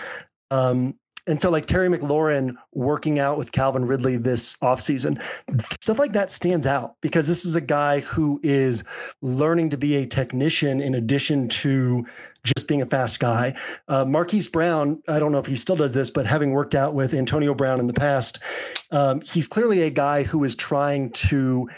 Um, 0.51 0.95
and 1.27 1.41
so 1.41 1.51
like 1.51 1.67
Terry 1.67 1.89
McLaurin 1.89 2.57
working 2.73 3.19
out 3.19 3.39
with 3.39 3.53
Calvin 3.53 3.85
Ridley 3.85 4.17
this 4.17 4.57
offseason, 4.57 5.23
stuff 5.61 5.99
like 5.99 6.13
that 6.13 6.31
stands 6.31 6.67
out 6.67 6.97
because 7.03 7.29
this 7.29 7.45
is 7.45 7.55
a 7.55 7.61
guy 7.61 8.01
who 8.01 8.41
is 8.43 8.83
learning 9.21 9.71
to 9.71 9.77
be 9.77 9.97
a 9.97 10.07
technician 10.07 10.81
in 10.81 10.95
addition 10.95 11.49
to 11.49 12.05
just 12.43 12.67
being 12.67 12.81
a 12.81 12.87
fast 12.87 13.21
guy. 13.21 13.55
Uh, 13.89 14.05
Marquise 14.05 14.49
Brown, 14.49 15.03
I 15.09 15.19
don't 15.19 15.31
know 15.31 15.39
if 15.39 15.47
he 15.47 15.55
still 15.55 15.77
does 15.77 15.93
this, 15.93 16.09
but 16.09 16.27
having 16.27 16.53
worked 16.53 16.75
out 16.75 16.95
with 16.95 17.13
Antonio 17.13 17.55
Brown 17.55 17.81
in 17.81 17.87
the 17.87 17.93
past, 17.93 18.39
um, 18.91 19.21
he's 19.21 19.47
clearly 19.47 19.83
a 19.83 19.91
guy 19.91 20.23
who 20.23 20.43
is 20.45 20.57
trying 20.57 21.11
to 21.11 21.69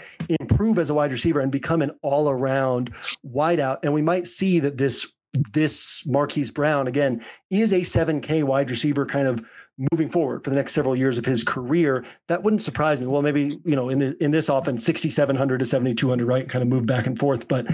improve 0.41 0.79
as 0.79 0.89
a 0.89 0.95
wide 0.95 1.11
receiver 1.11 1.41
and 1.41 1.51
become 1.51 1.83
an 1.83 1.91
all 2.03 2.31
around 2.31 2.95
wideout. 3.27 3.79
And 3.83 3.93
we 3.93 4.03
might 4.03 4.29
see 4.29 4.61
that 4.61 4.79
this 4.79 5.13
this 5.35 6.07
Marquise 6.07 6.51
Brown 6.51 6.87
again 6.87 7.25
is 7.51 7.73
a 7.73 7.81
7K 7.81 8.45
wide 8.45 8.71
receiver 8.71 9.07
kind 9.07 9.27
of 9.27 9.45
moving 9.91 10.09
forward 10.09 10.45
for 10.45 10.51
the 10.51 10.57
next 10.57 10.73
several 10.73 10.95
years 10.95 11.17
of 11.17 11.25
his 11.25 11.43
career. 11.43 12.05
That 12.29 12.43
wouldn't 12.43 12.61
surprise 12.61 13.01
me. 13.01 13.07
Well, 13.07 13.23
maybe 13.23 13.59
you 13.65 13.75
know 13.75 13.89
in 13.89 13.99
the 13.99 14.23
in 14.23 14.31
this 14.31 14.49
offense, 14.49 14.85
6,700 14.85 15.59
to 15.59 15.67
7,200, 15.67 16.27
right? 16.27 16.49
Kind 16.49 16.63
of 16.63 16.69
move 16.69 16.87
back 16.87 17.07
and 17.07 17.19
forth. 17.19 17.49
But 17.49 17.67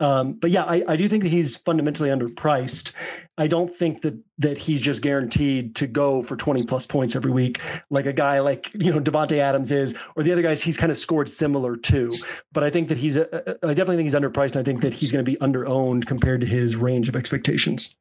um, 0.00 0.34
but 0.34 0.50
yeah, 0.50 0.64
I, 0.64 0.84
I 0.88 0.96
do 0.96 1.08
think 1.08 1.22
that 1.22 1.30
he's 1.30 1.56
fundamentally 1.56 2.10
underpriced. 2.10 2.92
I 3.38 3.46
don't 3.46 3.72
think 3.72 4.02
that 4.02 4.18
that 4.38 4.56
he's 4.56 4.80
just 4.80 5.02
guaranteed 5.02 5.76
to 5.76 5.86
go 5.86 6.22
for 6.22 6.36
20 6.36 6.64
plus 6.64 6.86
points 6.86 7.14
every 7.14 7.30
week, 7.30 7.60
like 7.90 8.06
a 8.06 8.12
guy 8.12 8.40
like 8.40 8.72
you 8.74 8.92
know 8.92 9.00
Davante 9.00 9.38
Adams 9.38 9.70
is, 9.70 9.96
or 10.16 10.22
the 10.22 10.32
other 10.32 10.42
guys 10.42 10.62
he's 10.62 10.76
kind 10.76 10.90
of 10.90 10.96
scored 10.96 11.28
similar 11.28 11.76
to. 11.76 12.16
But 12.52 12.64
I 12.64 12.70
think 12.70 12.88
that 12.88 12.98
he's 12.98 13.16
a, 13.16 13.58
I 13.62 13.74
definitely 13.74 13.96
think 13.96 14.06
he's 14.06 14.14
underpriced. 14.14 14.52
And 14.52 14.58
I 14.58 14.62
think 14.62 14.80
that 14.80 14.94
he's 14.94 15.12
going 15.12 15.24
to 15.24 15.30
be 15.30 15.36
underowned 15.38 16.06
compared 16.06 16.40
to 16.40 16.46
his 16.46 16.76
range 16.76 17.08
of 17.08 17.16
expectations. 17.16 17.94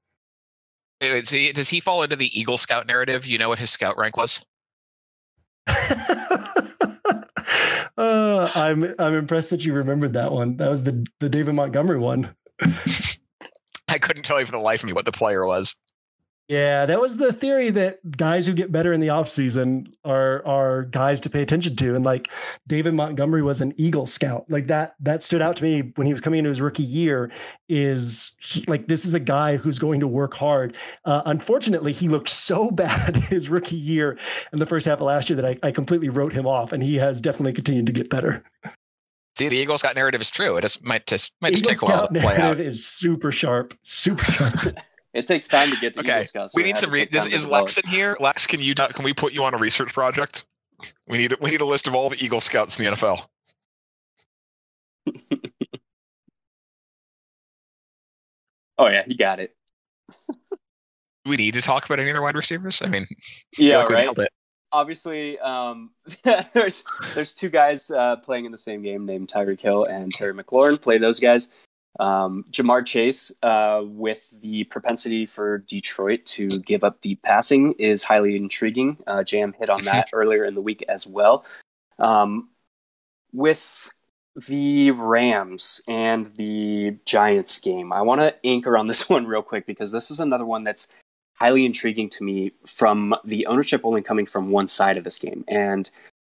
Is 1.01 1.29
he, 1.29 1.51
does 1.51 1.67
he 1.67 1.81
fall 1.81 2.03
into 2.03 2.15
the 2.15 2.39
Eagle 2.39 2.57
Scout 2.57 2.87
narrative? 2.87 3.27
You 3.27 3.37
know 3.37 3.49
what 3.49 3.59
his 3.59 3.69
scout 3.69 3.97
rank 3.97 4.15
was? 4.15 4.45
uh, 5.67 5.73
I'm 8.55 8.95
I'm 8.99 9.15
impressed 9.15 9.49
that 9.49 9.65
you 9.65 9.73
remembered 9.73 10.13
that 10.13 10.31
one. 10.31 10.57
That 10.57 10.69
was 10.69 10.83
the 10.83 11.05
the 11.19 11.27
David 11.27 11.55
Montgomery 11.55 11.99
one. 11.99 12.33
I 13.95 13.97
couldn't 13.97 14.23
tell 14.23 14.41
you 14.41 14.45
for 14.45 14.51
the 14.51 14.59
life 14.59 14.81
of 14.81 14.87
me 14.87 14.93
what 14.93 15.05
the 15.05 15.13
player 15.13 15.45
was. 15.45 15.73
Yeah, 16.49 16.85
that 16.85 16.99
was 16.99 17.15
the 17.15 17.31
theory 17.31 17.69
that 17.71 17.99
guys 18.17 18.45
who 18.45 18.53
get 18.53 18.71
better 18.71 18.91
in 18.91 18.99
the 18.99 19.07
offseason 19.07 19.95
are 20.03 20.45
are 20.45 20.83
guys 20.83 21.21
to 21.21 21.29
pay 21.29 21.41
attention 21.41 21.77
to. 21.77 21.95
And 21.95 22.03
like 22.03 22.29
David 22.67 22.93
Montgomery 22.93 23.41
was 23.41 23.61
an 23.61 23.73
Eagle 23.77 24.05
scout. 24.05 24.45
Like 24.49 24.67
that 24.67 24.95
that 24.99 25.23
stood 25.23 25.41
out 25.41 25.55
to 25.55 25.63
me 25.63 25.93
when 25.95 26.05
he 26.05 26.13
was 26.13 26.21
coming 26.21 26.39
into 26.39 26.49
his 26.49 26.59
rookie 26.59 26.83
year 26.83 27.31
is 27.69 28.35
he, 28.41 28.65
like 28.67 28.87
this 28.87 29.05
is 29.05 29.13
a 29.13 29.19
guy 29.19 29.55
who's 29.55 29.79
going 29.79 30.01
to 30.01 30.07
work 30.07 30.35
hard. 30.35 30.75
Uh, 31.05 31.23
unfortunately, 31.25 31.93
he 31.93 32.09
looked 32.09 32.29
so 32.29 32.69
bad 32.83 33.15
his 33.15 33.49
rookie 33.49 33.77
year 33.77 34.19
and 34.51 34.61
the 34.61 34.67
first 34.67 34.85
half 34.85 34.99
of 34.99 35.05
last 35.05 35.29
year 35.29 35.37
that 35.37 35.45
I, 35.45 35.57
I 35.63 35.71
completely 35.71 36.09
wrote 36.09 36.33
him 36.33 36.45
off 36.45 36.73
and 36.73 36.83
he 36.83 36.95
has 36.97 37.21
definitely 37.21 37.53
continued 37.53 37.85
to 37.85 37.93
get 37.93 38.09
better. 38.09 38.43
See, 39.37 39.49
the 39.49 39.57
Eagle 39.57 39.77
Scout 39.77 39.95
narrative 39.95 40.21
is 40.21 40.29
true. 40.29 40.55
It 40.57 40.61
just 40.61 40.83
might 40.83 41.05
just 41.07 41.35
might 41.41 41.51
just 41.51 41.65
take 41.65 41.81
a 41.81 41.85
while 41.85 42.07
to 42.07 42.19
play 42.19 42.37
out. 42.37 42.59
Is 42.59 42.85
super 42.85 43.31
sharp, 43.31 43.73
super 43.83 44.23
sharp. 44.23 44.77
It 45.15 45.27
takes 45.27 45.47
time 45.47 45.71
to 45.71 45.77
get 45.77 45.93
to 45.93 46.01
okay. 46.01 46.23
Scouts. 46.23 46.53
we 46.53 46.63
need 46.63 46.75
some. 46.75 46.91
Re- 46.91 47.07
is, 47.09 47.25
is 47.27 47.47
Lex 47.47 47.77
in 47.77 47.89
here? 47.89 48.17
Lex, 48.19 48.45
can 48.45 48.59
you 48.59 48.75
can 48.75 49.05
we 49.05 49.13
put 49.13 49.31
you 49.31 49.45
on 49.45 49.53
a 49.53 49.57
research 49.57 49.93
project? 49.93 50.43
We 51.07 51.17
need 51.17 51.33
we 51.39 51.51
need 51.51 51.61
a 51.61 51.65
list 51.65 51.87
of 51.87 51.95
all 51.95 52.09
the 52.09 52.21
Eagle 52.21 52.41
Scouts 52.41 52.77
in 52.77 52.83
the 52.83 52.91
NFL. 52.91 53.25
oh 58.77 58.87
yeah, 58.87 59.03
you 59.07 59.15
got 59.15 59.39
it. 59.39 59.55
we 61.25 61.37
need 61.37 61.53
to 61.53 61.61
talk 61.61 61.85
about 61.85 62.01
any 62.01 62.09
other 62.09 62.21
wide 62.21 62.35
receivers. 62.35 62.81
I 62.81 62.87
mean, 62.87 63.05
yeah, 63.57 63.77
like 63.77 63.89
right. 63.89 64.09
Obviously, 64.75 65.39
um, 65.39 65.91
there's 66.53 66.83
there's 67.13 67.33
two 67.33 67.47
guys 67.49 67.89
uh, 67.89 68.17
playing 68.17 68.43
in 68.43 68.51
the 68.51 68.57
same 68.57 68.81
game 68.81 69.05
named 69.05 69.29
Tyreek 69.29 69.61
Hill 69.61 69.85
and 69.85 70.13
Terry 70.13 70.33
McLaurin. 70.33 70.81
Play 70.81 70.97
those 70.97 71.17
guys. 71.17 71.49
Um, 71.97 72.43
Ja'Marr 72.51 72.85
Chase, 72.85 73.31
uh, 73.41 73.83
with 73.85 74.29
the 74.41 74.65
propensity 74.65 75.25
for 75.25 75.59
Detroit 75.59 76.25
to 76.25 76.59
give 76.59 76.83
up 76.83 76.99
deep 76.99 77.21
passing, 77.21 77.71
is 77.79 78.03
highly 78.03 78.35
intriguing. 78.35 78.97
Uh, 79.07 79.23
Jam 79.23 79.53
hit 79.57 79.69
on 79.69 79.85
that 79.85 80.09
earlier 80.13 80.43
in 80.43 80.55
the 80.55 80.61
week 80.61 80.83
as 80.89 81.07
well. 81.07 81.45
Um, 81.97 82.49
with 83.31 83.89
the 84.49 84.91
Rams 84.91 85.79
and 85.87 86.25
the 86.35 86.97
Giants 87.05 87.59
game, 87.59 87.93
I 87.93 88.01
want 88.01 88.19
to 88.19 88.35
anchor 88.45 88.77
on 88.77 88.87
this 88.87 89.09
one 89.09 89.25
real 89.25 89.41
quick 89.41 89.65
because 89.65 89.93
this 89.93 90.11
is 90.11 90.19
another 90.19 90.45
one 90.45 90.65
that's 90.65 90.89
highly 91.35 91.65
intriguing 91.65 92.09
to 92.09 92.23
me 92.23 92.51
from 92.65 93.15
the 93.23 93.45
ownership 93.45 93.81
only 93.83 94.01
coming 94.01 94.25
from 94.25 94.49
one 94.49 94.67
side 94.67 94.97
of 94.97 95.03
this 95.03 95.19
game. 95.19 95.43
And 95.47 95.89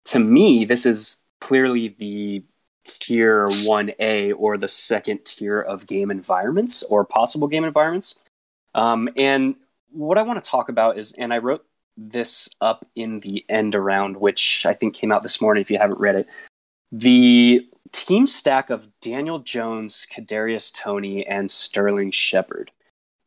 to 0.05 0.19
me, 0.19 0.65
this 0.65 0.85
is 0.85 1.17
clearly 1.41 1.89
the 1.89 2.43
tier 2.85 3.47
1A 3.47 4.33
or 4.37 4.57
the 4.57 4.67
second 4.67 5.25
tier 5.25 5.59
of 5.59 5.87
game 5.87 6.11
environments 6.11 6.83
or 6.83 7.03
possible 7.03 7.47
game 7.47 7.63
environments. 7.63 8.19
Um, 8.73 9.09
and 9.17 9.55
what 9.91 10.17
I 10.17 10.23
want 10.23 10.43
to 10.43 10.49
talk 10.49 10.69
about 10.69 10.97
is, 10.97 11.13
and 11.17 11.33
I 11.33 11.39
wrote 11.39 11.65
this 11.97 12.49
up 12.61 12.85
in 12.95 13.21
the 13.21 13.45
end 13.49 13.75
around, 13.75 14.17
which 14.17 14.65
I 14.65 14.73
think 14.73 14.93
came 14.93 15.11
out 15.11 15.23
this 15.23 15.41
morning 15.41 15.61
if 15.61 15.71
you 15.71 15.77
haven't 15.77 15.99
read 15.99 16.15
it. 16.15 16.27
The 16.91 17.67
team 17.91 18.27
stack 18.27 18.69
of 18.69 18.89
Daniel 19.01 19.39
Jones, 19.39 20.05
Kadarius 20.11 20.73
Toney, 20.73 21.25
and 21.25 21.49
Sterling 21.49 22.11
Shepard 22.11 22.71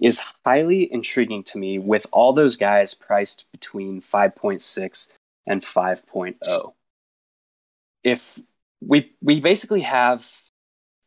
is 0.01 0.23
highly 0.45 0.93
intriguing 0.93 1.43
to 1.43 1.59
me 1.59 1.79
with 1.79 2.07
all 2.13 2.33
those 2.33 2.57
guys 2.57 2.95
priced 2.95 3.47
between 3.53 4.01
5.6 4.01 5.13
and 5.47 5.63
5.0. 5.63 6.73
If 8.05 8.41
we 8.81 9.13
we 9.21 9.41
basically 9.41 9.81
have 9.81 10.31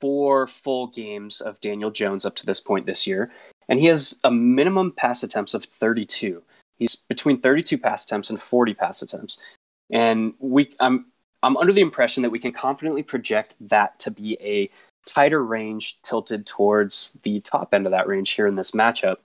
four 0.02 0.48
full 0.48 0.88
games 0.88 1.40
of 1.40 1.62
Daniel 1.62 1.92
Jones 1.92 2.26
up 2.26 2.36
to 2.36 2.46
this 2.46 2.60
point 2.60 2.86
this 2.86 3.08
year, 3.08 3.32
and 3.70 3.80
he 3.80 3.86
has 3.86 4.20
a 4.24 4.32
minimum 4.32 4.92
pass 4.92 5.24
attempts 5.24 5.54
of 5.54 5.64
32. 5.64 6.44
He's 6.78 6.96
between 6.96 7.40
32 7.40 7.78
pass 7.78 8.04
attempts 8.04 8.30
and 8.30 8.42
40 8.42 8.74
pass 8.74 9.02
attempts, 9.02 9.40
and 9.90 10.34
we 10.40 10.74
I'm 10.80 11.06
I'm 11.44 11.56
under 11.58 11.72
the 11.72 11.82
impression 11.82 12.24
that 12.24 12.30
we 12.30 12.40
can 12.40 12.52
confidently 12.52 13.04
project 13.04 13.56
that 13.62 13.98
to 14.00 14.12
be 14.12 14.38
a 14.42 14.70
tighter 15.06 15.44
range 15.44 16.02
tilted 16.04 16.46
towards 16.46 17.18
the 17.24 17.40
top 17.42 17.74
end 17.74 17.86
of 17.86 17.92
that 17.92 18.08
range 18.08 18.32
here 18.32 18.48
in 18.48 18.56
this 18.56 18.72
matchup. 18.72 19.18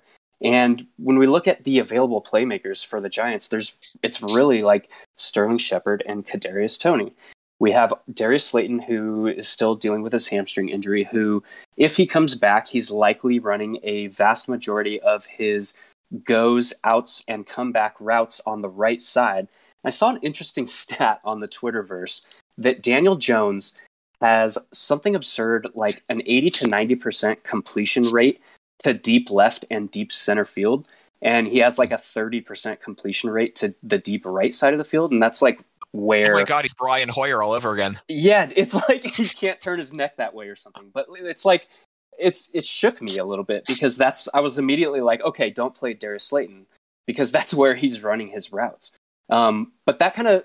And 0.42 0.86
when 0.98 1.18
we 1.18 1.26
look 1.26 1.48
at 1.48 1.64
the 1.64 1.78
available 1.78 2.20
playmakers 2.20 2.84
for 2.84 3.00
the 3.00 3.08
Giants, 3.08 3.48
there's 3.48 3.76
it's 4.02 4.22
really 4.22 4.62
like 4.62 4.90
Sterling 5.16 5.58
Shepard 5.58 6.02
and 6.06 6.26
Kadarius 6.26 6.78
Toney. 6.78 7.14
We 7.58 7.72
have 7.72 7.94
Darius 8.12 8.46
Slayton, 8.46 8.80
who 8.80 9.28
is 9.28 9.48
still 9.48 9.74
dealing 9.74 10.02
with 10.02 10.12
his 10.12 10.28
hamstring 10.28 10.68
injury, 10.68 11.04
who, 11.04 11.42
if 11.78 11.96
he 11.96 12.06
comes 12.06 12.34
back, 12.34 12.68
he's 12.68 12.90
likely 12.90 13.38
running 13.38 13.78
a 13.82 14.08
vast 14.08 14.46
majority 14.46 15.00
of 15.00 15.24
his 15.24 15.72
goes, 16.24 16.72
outs, 16.84 17.24
and 17.26 17.46
comeback 17.46 17.96
routes 17.98 18.40
on 18.46 18.60
the 18.60 18.68
right 18.68 19.00
side. 19.00 19.48
I 19.84 19.90
saw 19.90 20.10
an 20.10 20.18
interesting 20.22 20.66
stat 20.66 21.20
on 21.24 21.40
the 21.40 21.48
Twitterverse 21.48 22.22
that 22.58 22.82
Daniel 22.82 23.16
Jones 23.16 23.74
has 24.20 24.58
something 24.72 25.14
absurd 25.14 25.68
like 25.74 26.02
an 26.08 26.22
80 26.24 26.50
to 26.50 26.64
90% 26.66 27.42
completion 27.42 28.04
rate 28.04 28.40
to 28.80 28.94
deep 28.94 29.30
left 29.30 29.64
and 29.70 29.90
deep 29.90 30.12
center 30.12 30.44
field. 30.44 30.86
And 31.22 31.48
he 31.48 31.58
has 31.58 31.78
like 31.78 31.92
a 31.92 31.96
30% 31.96 32.80
completion 32.80 33.30
rate 33.30 33.54
to 33.56 33.74
the 33.82 33.98
deep 33.98 34.24
right 34.26 34.52
side 34.52 34.74
of 34.74 34.78
the 34.78 34.84
field. 34.84 35.12
And 35.12 35.22
that's 35.22 35.42
like 35.42 35.60
where 35.92 36.32
oh 36.32 36.34
my 36.34 36.44
god 36.44 36.62
he's 36.62 36.74
brian 36.74 37.08
hoyer 37.08 37.42
all 37.42 37.52
over 37.52 37.72
again 37.72 37.98
yeah 38.06 38.50
it's 38.54 38.74
like 38.74 39.02
he 39.16 39.26
can't 39.26 39.62
turn 39.62 39.78
his 39.78 39.94
neck 39.94 40.16
that 40.16 40.34
way 40.34 40.46
or 40.46 40.56
something 40.56 40.90
but 40.92 41.06
it's 41.10 41.44
like 41.44 41.68
it's 42.18 42.48
it 42.54 42.64
shook 42.64 43.00
me 43.02 43.18
a 43.18 43.24
little 43.24 43.44
bit 43.44 43.64
because 43.66 43.96
that's 43.96 44.28
I 44.34 44.40
was 44.40 44.58
immediately 44.58 45.00
like, 45.00 45.22
okay, 45.22 45.50
don't 45.50 45.74
play 45.74 45.94
Darius 45.94 46.24
Slayton 46.24 46.66
because 47.06 47.32
that's 47.32 47.54
where 47.54 47.74
he's 47.74 48.02
running 48.02 48.28
his 48.28 48.52
routes. 48.52 48.96
Um, 49.30 49.72
but 49.84 49.98
that 49.98 50.14
kind 50.14 50.28
of 50.28 50.44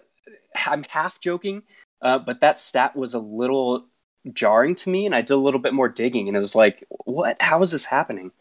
I'm 0.66 0.84
half 0.90 1.20
joking, 1.20 1.64
uh, 2.02 2.20
but 2.20 2.42
that 2.42 2.60
stat 2.60 2.96
was 2.96 3.14
a 3.14 3.20
little 3.20 3.88
jarring 4.34 4.76
to 4.76 4.90
me, 4.90 5.06
and 5.06 5.16
I 5.16 5.22
did 5.22 5.34
a 5.34 5.38
little 5.38 5.60
bit 5.60 5.74
more 5.74 5.90
digging, 5.90 6.28
and 6.28 6.38
it 6.38 6.40
was 6.40 6.56
like, 6.56 6.86
what? 7.06 7.42
How 7.42 7.62
is 7.62 7.72
this 7.72 7.86
happening? 7.86 8.32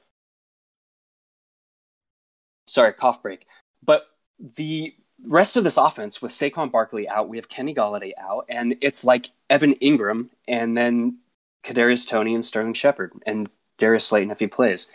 Sorry, 2.66 2.92
cough 2.92 3.22
break. 3.22 3.46
But 3.82 4.06
the 4.38 4.94
rest 5.26 5.56
of 5.56 5.64
this 5.64 5.76
offense 5.76 6.22
with 6.22 6.32
Saquon 6.32 6.70
Barkley 6.70 7.08
out, 7.08 7.28
we 7.28 7.36
have 7.36 7.48
Kenny 7.48 7.74
Golladay 7.74 8.12
out, 8.18 8.46
and 8.48 8.76
it's 8.80 9.04
like 9.04 9.30
Evan 9.48 9.74
Engram 9.76 10.28
and 10.48 10.76
then 10.76 11.18
Kadarius 11.64 12.08
Toney 12.08 12.34
and 12.34 12.44
Sterling 12.44 12.74
Shepard 12.74 13.12
and 13.26 13.50
Darius 13.78 14.06
Slayton 14.06 14.30
if 14.30 14.38
he 14.40 14.46
plays. 14.46 14.90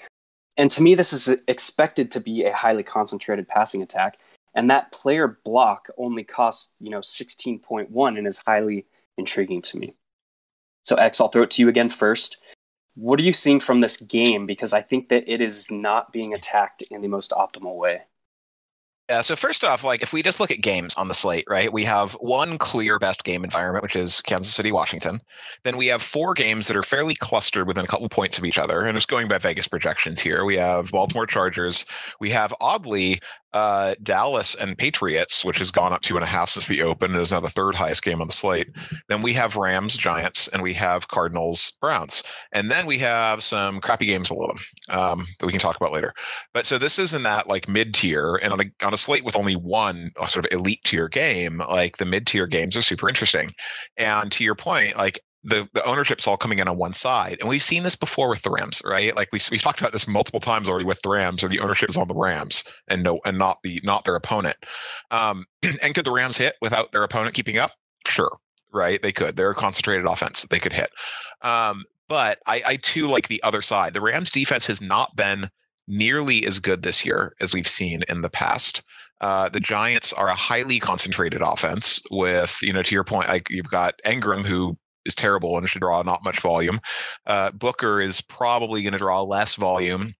And 0.57 0.71
to 0.71 0.81
me, 0.81 0.95
this 0.95 1.11
is 1.11 1.27
expected 1.47 2.11
to 2.11 2.19
be 2.19 2.45
a 2.45 2.53
highly 2.53 2.83
concentrated 2.83 3.47
passing 3.47 3.81
attack, 3.81 4.17
and 4.55 4.69
that 4.69 4.91
player 4.91 5.39
block 5.43 5.89
only 5.97 6.23
costs 6.23 6.73
you 6.79 6.89
know 6.89 7.01
16.1 7.01 8.17
and 8.17 8.25
is 8.27 8.41
highly 8.45 8.85
intriguing 9.17 9.61
to 9.63 9.77
me. 9.77 9.93
So 10.83 10.95
X, 10.95 11.19
I'll 11.19 11.27
throw 11.27 11.43
it 11.43 11.51
to 11.51 11.61
you 11.61 11.69
again 11.69 11.89
first. 11.89 12.37
What 12.95 13.19
are 13.19 13.23
you 13.23 13.33
seeing 13.33 13.59
from 13.59 13.81
this 13.81 13.97
game? 13.97 14.45
Because 14.45 14.71
I 14.71 14.81
think 14.81 15.09
that 15.09 15.31
it 15.31 15.41
is 15.41 15.69
not 15.69 16.13
being 16.13 16.33
attacked 16.33 16.81
in 16.83 17.01
the 17.01 17.07
most 17.07 17.31
optimal 17.31 17.75
way. 17.75 18.03
Yeah, 19.09 19.21
so 19.21 19.35
first 19.35 19.63
off, 19.63 19.83
like 19.83 20.01
if 20.01 20.13
we 20.13 20.23
just 20.23 20.39
look 20.39 20.49
at 20.49 20.61
games 20.61 20.95
on 20.95 21.07
the 21.07 21.13
slate, 21.13 21.45
right? 21.47 21.71
We 21.71 21.83
have 21.83 22.13
one 22.13 22.57
clear 22.57 22.97
best 22.97 23.23
game 23.23 23.43
environment, 23.43 23.83
which 23.83 23.95
is 23.95 24.19
Kansas 24.21 24.51
City, 24.51 24.71
Washington. 24.71 25.21
Then 25.63 25.77
we 25.77 25.85
have 25.87 26.01
four 26.01 26.33
games 26.33 26.65
that 26.67 26.75
are 26.75 26.81
fairly 26.81 27.13
clustered 27.13 27.67
within 27.67 27.85
a 27.85 27.87
couple 27.87 28.09
points 28.09 28.39
of 28.39 28.45
each 28.45 28.57
other. 28.57 28.81
And 28.81 28.97
just 28.97 29.07
going 29.07 29.27
by 29.27 29.37
Vegas 29.37 29.67
projections 29.67 30.19
here, 30.19 30.43
we 30.43 30.55
have 30.55 30.89
Baltimore 30.89 31.27
Chargers. 31.27 31.85
We 32.19 32.31
have 32.31 32.51
oddly 32.59 33.19
uh, 33.55 33.95
Dallas 34.03 34.53
and 34.53 34.77
Patriots, 34.77 35.45
which 35.45 35.57
has 35.59 35.71
gone 35.71 35.93
up 35.93 36.01
two 36.01 36.15
and 36.15 36.23
a 36.23 36.27
half 36.27 36.49
since 36.49 36.67
the 36.67 36.81
open, 36.81 37.13
and 37.13 37.21
is 37.21 37.31
now 37.31 37.39
the 37.39 37.49
third 37.49 37.73
highest 37.73 38.03
game 38.03 38.19
on 38.19 38.27
the 38.27 38.33
slate. 38.33 38.67
Then 39.07 39.21
we 39.21 39.31
have 39.33 39.55
Rams, 39.55 39.95
Giants, 39.95 40.49
and 40.49 40.61
we 40.61 40.73
have 40.73 41.07
Cardinals, 41.07 41.71
Browns, 41.79 42.21
and 42.51 42.69
then 42.69 42.85
we 42.85 42.97
have 42.99 43.41
some 43.41 43.79
crappy 43.79 44.07
games 44.07 44.27
below 44.27 44.47
them 44.47 44.59
um, 44.89 45.25
that 45.39 45.45
we 45.45 45.53
can 45.53 45.61
talk 45.61 45.77
about 45.77 45.93
later. 45.93 46.13
But 46.53 46.65
so 46.65 46.77
this 46.77 46.99
is 46.99 47.13
in 47.13 47.23
that 47.23 47.47
like 47.47 47.69
mid 47.69 47.93
tier, 47.93 48.35
and 48.43 48.51
on 48.51 48.59
a 48.59 48.85
on 48.85 48.93
a 48.93 48.97
slate 48.97 49.23
with 49.23 49.37
only 49.37 49.55
one 49.55 50.11
sort 50.27 50.45
of 50.45 50.51
elite 50.51 50.83
tier 50.83 51.07
game, 51.07 51.61
like 51.69 51.95
the 51.95 52.05
mid 52.05 52.27
tier 52.27 52.47
games 52.47 52.75
are 52.75 52.81
super 52.81 53.07
interesting. 53.07 53.51
And 53.95 54.29
to 54.33 54.43
your 54.43 54.55
point, 54.55 54.97
like 54.97 55.21
the 55.45 55.69
the 55.73 55.85
ownership's 55.85 56.27
all 56.27 56.37
coming 56.37 56.59
in 56.59 56.67
on 56.67 56.77
one 56.77 56.93
side, 56.93 57.37
and 57.39 57.47
we've 57.47 57.61
seen 57.61 57.83
this 57.83 57.95
before 57.95 58.29
with 58.29 58.41
the 58.41 58.49
Rams, 58.49 58.81
right? 58.83 59.15
Like 59.15 59.29
we 59.31 59.39
we 59.51 59.59
talked 59.59 59.79
about 59.79 59.93
this 59.93 60.07
multiple 60.07 60.39
times 60.39 60.67
already 60.67 60.85
with 60.85 61.01
the 61.01 61.09
Rams, 61.09 61.43
or 61.43 61.47
the 61.47 61.59
ownership 61.59 61.89
is 61.89 61.97
on 61.97 62.07
the 62.07 62.15
Rams 62.15 62.63
and 62.87 63.03
no 63.03 63.19
and 63.25 63.37
not 63.37 63.59
the 63.63 63.79
not 63.83 64.03
their 64.05 64.15
opponent. 64.15 64.57
Um, 65.11 65.45
and 65.81 65.93
could 65.93 66.05
the 66.05 66.11
Rams 66.11 66.37
hit 66.37 66.55
without 66.61 66.91
their 66.91 67.03
opponent 67.03 67.35
keeping 67.35 67.57
up? 67.57 67.71
Sure, 68.07 68.37
right? 68.73 69.01
They 69.01 69.11
could. 69.11 69.35
They're 69.37 69.51
a 69.51 69.55
concentrated 69.55 70.05
offense. 70.05 70.43
They 70.43 70.59
could 70.59 70.73
hit. 70.73 70.89
Um, 71.41 71.85
but 72.07 72.39
I, 72.47 72.61
I 72.65 72.75
too 72.77 73.07
like 73.07 73.27
the 73.27 73.41
other 73.43 73.61
side. 73.61 73.93
The 73.93 74.01
Rams 74.01 74.31
defense 74.31 74.67
has 74.67 74.81
not 74.81 75.15
been 75.15 75.49
nearly 75.87 76.45
as 76.45 76.59
good 76.59 76.81
this 76.81 77.05
year 77.05 77.35
as 77.39 77.53
we've 77.53 77.67
seen 77.67 78.01
in 78.09 78.21
the 78.21 78.29
past. 78.29 78.83
Uh, 79.21 79.49
the 79.49 79.59
Giants 79.59 80.11
are 80.13 80.27
a 80.27 80.35
highly 80.35 80.79
concentrated 80.79 81.41
offense 81.41 81.99
with, 82.11 82.59
you 82.61 82.73
know, 82.73 82.83
to 82.83 82.93
your 82.93 83.03
point, 83.03 83.29
like 83.29 83.49
you've 83.49 83.69
got 83.69 83.95
Engram, 84.05 84.45
who 84.45 84.77
is 85.05 85.15
terrible 85.15 85.57
and 85.57 85.69
should 85.69 85.81
draw 85.81 86.01
not 86.01 86.23
much 86.23 86.39
volume. 86.39 86.79
Uh, 87.25 87.51
Booker 87.51 88.01
is 88.01 88.21
probably 88.21 88.81
going 88.81 88.93
to 88.93 88.97
draw 88.97 89.21
less 89.21 89.55
volume 89.55 90.13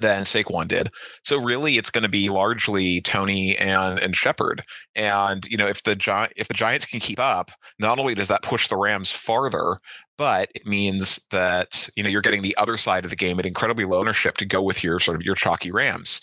than 0.00 0.22
Saquon 0.22 0.68
did. 0.68 0.90
So 1.24 1.42
really, 1.42 1.76
it's 1.76 1.90
going 1.90 2.02
to 2.02 2.08
be 2.08 2.28
largely 2.28 3.00
Toney 3.00 3.56
and 3.58 3.98
and 3.98 4.16
Shepard. 4.16 4.64
And 4.94 5.44
you 5.46 5.56
know, 5.56 5.66
if 5.66 5.82
the 5.82 5.96
Gi- 5.96 6.32
if 6.36 6.48
the 6.48 6.54
Giants 6.54 6.86
can 6.86 7.00
keep 7.00 7.18
up, 7.18 7.50
not 7.78 7.98
only 7.98 8.14
does 8.14 8.28
that 8.28 8.42
push 8.42 8.68
the 8.68 8.76
Rams 8.76 9.10
farther, 9.10 9.78
but 10.16 10.50
it 10.54 10.66
means 10.66 11.20
that 11.30 11.88
you 11.96 12.02
know 12.02 12.08
you're 12.08 12.22
getting 12.22 12.42
the 12.42 12.56
other 12.56 12.76
side 12.76 13.04
of 13.04 13.10
the 13.10 13.16
game 13.16 13.38
at 13.38 13.46
incredibly 13.46 13.84
low 13.84 14.00
ownership 14.00 14.36
to 14.38 14.46
go 14.46 14.62
with 14.62 14.84
your 14.84 15.00
sort 15.00 15.16
of 15.16 15.22
your 15.24 15.34
chalky 15.34 15.70
Rams. 15.70 16.20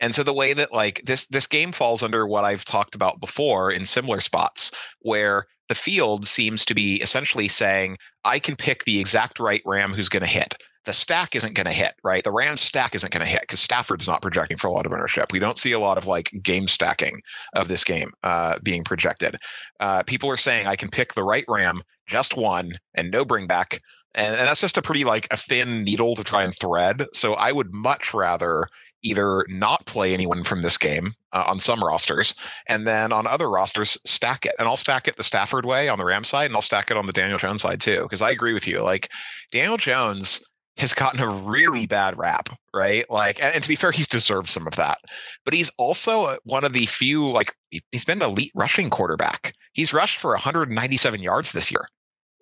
And 0.00 0.14
so 0.14 0.22
the 0.22 0.32
way 0.32 0.52
that 0.52 0.72
like 0.72 1.02
this 1.04 1.26
this 1.26 1.46
game 1.46 1.72
falls 1.72 2.02
under 2.02 2.26
what 2.26 2.44
I've 2.44 2.64
talked 2.64 2.94
about 2.94 3.20
before 3.20 3.70
in 3.70 3.84
similar 3.84 4.20
spots 4.20 4.70
where 5.00 5.46
the 5.68 5.74
field 5.74 6.26
seems 6.26 6.64
to 6.64 6.74
be 6.74 6.96
essentially 6.96 7.48
saying, 7.48 7.98
I 8.24 8.38
can 8.38 8.56
pick 8.56 8.84
the 8.84 8.98
exact 8.98 9.38
right 9.38 9.62
Ram 9.64 9.92
who's 9.92 10.08
going 10.08 10.22
to 10.22 10.28
hit. 10.28 10.54
The 10.84 10.92
stack 10.94 11.36
isn't 11.36 11.54
going 11.54 11.66
to 11.66 11.72
hit, 11.72 11.92
right? 12.02 12.24
The 12.24 12.32
Rams 12.32 12.62
stack 12.62 12.94
isn't 12.94 13.12
going 13.12 13.24
to 13.24 13.30
hit 13.30 13.42
because 13.42 13.60
Stafford's 13.60 14.06
not 14.06 14.22
projecting 14.22 14.56
for 14.56 14.68
a 14.68 14.72
lot 14.72 14.86
of 14.86 14.92
ownership. 14.92 15.32
We 15.32 15.38
don't 15.38 15.58
see 15.58 15.72
a 15.72 15.78
lot 15.78 15.98
of 15.98 16.06
like 16.06 16.32
game 16.42 16.66
stacking 16.66 17.20
of 17.52 17.68
this 17.68 17.84
game 17.84 18.10
uh, 18.22 18.58
being 18.62 18.84
projected. 18.84 19.36
Uh, 19.80 20.02
people 20.04 20.30
are 20.30 20.38
saying 20.38 20.66
I 20.66 20.76
can 20.76 20.88
pick 20.88 21.12
the 21.12 21.24
right 21.24 21.44
Ram, 21.46 21.82
just 22.06 22.38
one, 22.38 22.72
and 22.94 23.10
no 23.10 23.26
bring 23.26 23.46
back. 23.46 23.80
And, 24.14 24.34
and 24.34 24.48
that's 24.48 24.62
just 24.62 24.78
a 24.78 24.82
pretty 24.82 25.04
like 25.04 25.28
a 25.30 25.36
thin 25.36 25.84
needle 25.84 26.16
to 26.16 26.24
try 26.24 26.42
and 26.42 26.54
thread. 26.56 27.04
So 27.12 27.34
I 27.34 27.52
would 27.52 27.74
much 27.74 28.14
rather 28.14 28.66
either 29.02 29.44
not 29.48 29.86
play 29.86 30.12
anyone 30.12 30.44
from 30.44 30.62
this 30.62 30.78
game 30.78 31.14
uh, 31.32 31.44
on 31.46 31.58
some 31.58 31.82
rosters, 31.82 32.34
and 32.68 32.86
then 32.86 33.12
on 33.12 33.26
other 33.26 33.48
rosters 33.50 33.98
stack 34.04 34.44
it. 34.46 34.54
And 34.58 34.68
I'll 34.68 34.76
stack 34.76 35.08
it 35.08 35.16
the 35.16 35.22
Stafford 35.22 35.64
way 35.64 35.88
on 35.88 35.98
the 35.98 36.04
Ram 36.04 36.24
side, 36.24 36.46
and 36.46 36.54
I'll 36.54 36.62
stack 36.62 36.90
it 36.90 36.96
on 36.96 37.06
the 37.06 37.12
Daniel 37.12 37.38
Jones 37.38 37.62
side 37.62 37.80
too. 37.80 38.02
Because 38.02 38.22
I 38.22 38.30
agree 38.30 38.54
with 38.54 38.66
you. 38.66 38.82
Like 38.82 39.08
Daniel 39.52 39.76
Jones 39.76 40.44
has 40.78 40.94
gotten 40.94 41.20
a 41.20 41.28
really 41.28 41.86
bad 41.86 42.16
rap, 42.16 42.48
right? 42.72 43.04
Like, 43.10 43.42
and, 43.42 43.52
and, 43.52 43.62
to 43.62 43.68
be 43.68 43.74
fair, 43.74 43.90
he's 43.90 44.06
deserved 44.06 44.48
some 44.48 44.66
of 44.66 44.76
that. 44.76 44.98
But 45.44 45.52
he's 45.52 45.70
also 45.76 46.26
uh, 46.26 46.36
one 46.44 46.64
of 46.64 46.72
the 46.72 46.86
few, 46.86 47.28
like, 47.30 47.52
he's 47.90 48.04
been 48.04 48.22
an 48.22 48.30
elite 48.30 48.52
rushing 48.54 48.88
quarterback. 48.88 49.54
He's 49.72 49.92
rushed 49.92 50.20
for 50.20 50.30
197 50.30 51.20
yards 51.20 51.50
this 51.50 51.72
year 51.72 51.88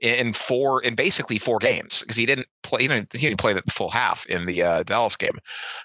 in 0.01 0.33
four 0.33 0.83
in 0.83 0.95
basically 0.95 1.39
four 1.39 1.59
games 1.59 2.01
because 2.01 2.17
he 2.17 2.27
didn't 2.27 2.47
play 2.63 2.83
he 2.83 2.89
didn't, 2.89 3.13
he 3.13 3.27
didn't 3.27 3.41
play 3.41 3.53
the 3.55 3.63
full 3.71 3.89
half 3.89 4.27
in 4.27 4.45
the 4.47 4.63
uh, 4.63 4.83
Dallas 4.83 5.17
game. 5.17 5.39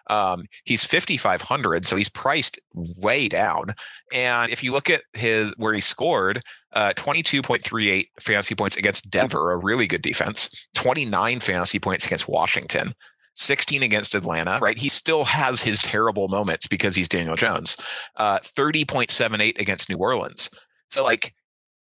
Um, 0.09 0.45
he's 0.65 0.83
5500 0.83 1.85
so 1.85 1.95
he's 1.95 2.09
priced 2.09 2.59
way 2.73 3.27
down 3.27 3.73
and 4.13 4.51
if 4.51 4.63
you 4.63 4.73
look 4.73 4.89
at 4.89 5.03
his 5.13 5.53
where 5.57 5.73
he 5.73 5.81
scored 5.81 6.41
uh, 6.73 6.93
22.38 6.95 8.07
fantasy 8.19 8.55
points 8.55 8.77
against 8.77 9.09
Denver 9.09 9.51
a 9.51 9.57
really 9.57 9.88
good 9.88 10.01
defense 10.01 10.53
29 10.75 11.39
fantasy 11.39 11.79
points 11.79 12.05
against 12.05 12.27
Washington 12.27 12.93
16 13.35 13.81
against 13.81 14.13
Atlanta, 14.13 14.59
right? 14.61 14.77
He 14.77 14.89
still 14.89 15.23
has 15.23 15.61
his 15.61 15.79
terrible 15.79 16.27
moments 16.27 16.67
because 16.67 16.95
he's 16.95 17.07
Daniel 17.07 17.35
Jones. 17.35 17.77
Uh, 18.17 18.39
30.78 18.39 19.59
against 19.59 19.89
New 19.89 19.97
Orleans. 19.97 20.49
So, 20.89 21.03
like, 21.03 21.33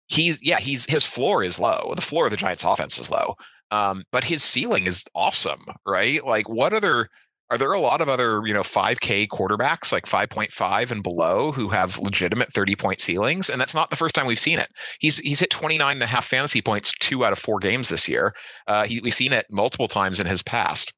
he's 0.09 0.43
yeah 0.43 0.59
he's 0.59 0.85
his 0.85 1.03
floor 1.03 1.43
is 1.43 1.59
low. 1.59 1.93
The 1.95 2.01
floor 2.01 2.25
of 2.25 2.31
the 2.31 2.37
giants 2.37 2.63
offense 2.63 2.99
is 2.99 3.09
low. 3.09 3.35
Um, 3.71 4.03
but 4.11 4.23
his 4.23 4.43
ceiling 4.43 4.87
is 4.87 5.05
awesome 5.15 5.63
right? 5.85 6.25
Like 6.25 6.49
what 6.49 6.73
other 6.73 7.07
are 7.51 7.57
there 7.57 7.73
a 7.73 7.79
lot 7.79 8.01
of 8.01 8.09
other 8.09 8.41
you 8.45 8.53
know 8.53 8.61
5k 8.61 9.27
quarterbacks 9.27 9.91
like 9.91 10.05
5.5 10.05 10.91
and 10.91 11.01
below 11.01 11.51
who 11.51 11.69
have 11.69 11.97
legitimate 11.99 12.51
30 12.53 12.75
point 12.75 12.99
ceilings? 12.99 13.49
And 13.49 13.61
that's 13.61 13.75
not 13.75 13.89
the 13.89 13.95
first 13.95 14.15
time 14.15 14.27
we've 14.27 14.39
seen 14.39 14.59
it. 14.59 14.69
He's 14.99 15.17
he's 15.19 15.39
hit 15.39 15.49
29 15.51 15.93
and 15.93 16.03
a 16.03 16.07
half 16.07 16.25
fantasy 16.25 16.61
points 16.61 16.93
two 16.99 17.23
out 17.23 17.33
of 17.33 17.39
four 17.39 17.59
games 17.59 17.89
this 17.89 18.07
year. 18.07 18.33
Uh, 18.67 18.85
he, 18.85 18.99
we've 19.01 19.13
seen 19.13 19.33
it 19.33 19.45
multiple 19.49 19.87
times 19.87 20.19
in 20.19 20.27
his 20.27 20.43
past 20.43 20.93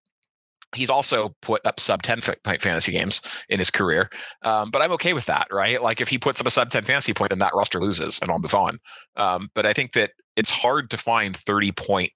He's 0.75 0.89
also 0.89 1.35
put 1.41 1.65
up 1.65 1.79
sub 1.79 2.01
10 2.01 2.21
point 2.43 2.61
fantasy 2.61 2.91
games 2.91 3.21
in 3.49 3.59
his 3.59 3.69
career. 3.69 4.09
Um, 4.43 4.71
but 4.71 4.81
I'm 4.81 4.91
okay 4.93 5.13
with 5.13 5.25
that, 5.25 5.47
right? 5.51 5.81
Like 5.81 6.01
if 6.01 6.07
he 6.07 6.17
puts 6.17 6.39
up 6.39 6.47
a 6.47 6.51
sub 6.51 6.69
10 6.69 6.83
fantasy 6.83 7.13
point, 7.13 7.29
then 7.29 7.39
that 7.39 7.53
roster 7.55 7.79
loses 7.79 8.19
and 8.21 8.31
I'll 8.31 8.39
move 8.39 8.55
on. 8.55 8.79
Um, 9.17 9.49
but 9.53 9.65
I 9.65 9.73
think 9.73 9.93
that 9.93 10.11
it's 10.35 10.51
hard 10.51 10.89
to 10.91 10.97
find 10.97 11.35
30 11.35 11.71
point 11.73 12.11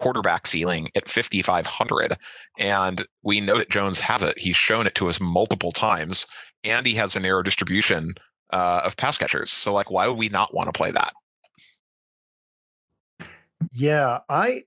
quarterback 0.00 0.46
ceiling 0.46 0.90
at 0.94 1.08
5,500. 1.08 2.16
And 2.58 3.06
we 3.22 3.40
know 3.40 3.58
that 3.58 3.70
Jones 3.70 4.00
has 4.00 4.22
it. 4.22 4.38
He's 4.38 4.56
shown 4.56 4.86
it 4.86 4.94
to 4.96 5.08
us 5.08 5.20
multiple 5.20 5.72
times. 5.72 6.26
And 6.62 6.86
he 6.86 6.94
has 6.94 7.14
a 7.14 7.20
narrow 7.20 7.42
distribution 7.42 8.14
uh, 8.52 8.82
of 8.84 8.96
pass 8.96 9.18
catchers. 9.18 9.50
So, 9.50 9.72
like, 9.72 9.90
why 9.90 10.08
would 10.08 10.18
we 10.18 10.28
not 10.28 10.54
want 10.54 10.68
to 10.68 10.76
play 10.76 10.90
that? 10.90 11.12
Yeah, 13.72 14.20
I 14.28 14.64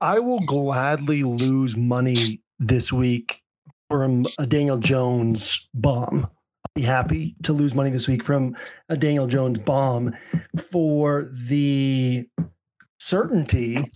I 0.00 0.18
will 0.18 0.40
gladly 0.40 1.22
lose 1.22 1.76
money 1.76 2.40
this 2.58 2.92
week 2.92 3.42
from 3.90 4.26
a 4.38 4.46
Daniel 4.46 4.78
Jones 4.78 5.68
bomb. 5.74 6.24
I'll 6.24 6.70
be 6.74 6.82
happy 6.82 7.36
to 7.42 7.52
lose 7.52 7.74
money 7.74 7.90
this 7.90 8.08
week 8.08 8.22
from 8.22 8.56
a 8.88 8.96
Daniel 8.96 9.26
Jones 9.26 9.58
bomb 9.58 10.14
for 10.70 11.30
the 11.32 12.26
certainty 12.98 13.90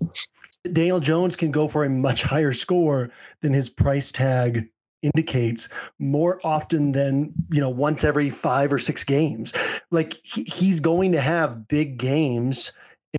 that 0.64 0.74
Daniel 0.74 1.00
Jones 1.00 1.36
can 1.36 1.50
go 1.50 1.68
for 1.68 1.84
a 1.84 1.90
much 1.90 2.22
higher 2.22 2.52
score 2.52 3.10
than 3.40 3.52
his 3.52 3.70
price 3.70 4.12
tag 4.12 4.68
indicates 5.02 5.68
more 6.00 6.40
often 6.42 6.90
than 6.90 7.32
you 7.52 7.60
know 7.60 7.68
once 7.68 8.02
every 8.02 8.28
five 8.28 8.72
or 8.72 8.78
six 8.78 9.04
games 9.04 9.54
like 9.92 10.14
he, 10.24 10.42
he's 10.42 10.80
going 10.80 11.12
to 11.12 11.20
have 11.20 11.68
big 11.68 11.98
games 11.98 12.72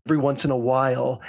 every 0.07 0.17
once 0.17 0.45
in 0.45 0.51
a 0.51 0.57
while. 0.57 1.21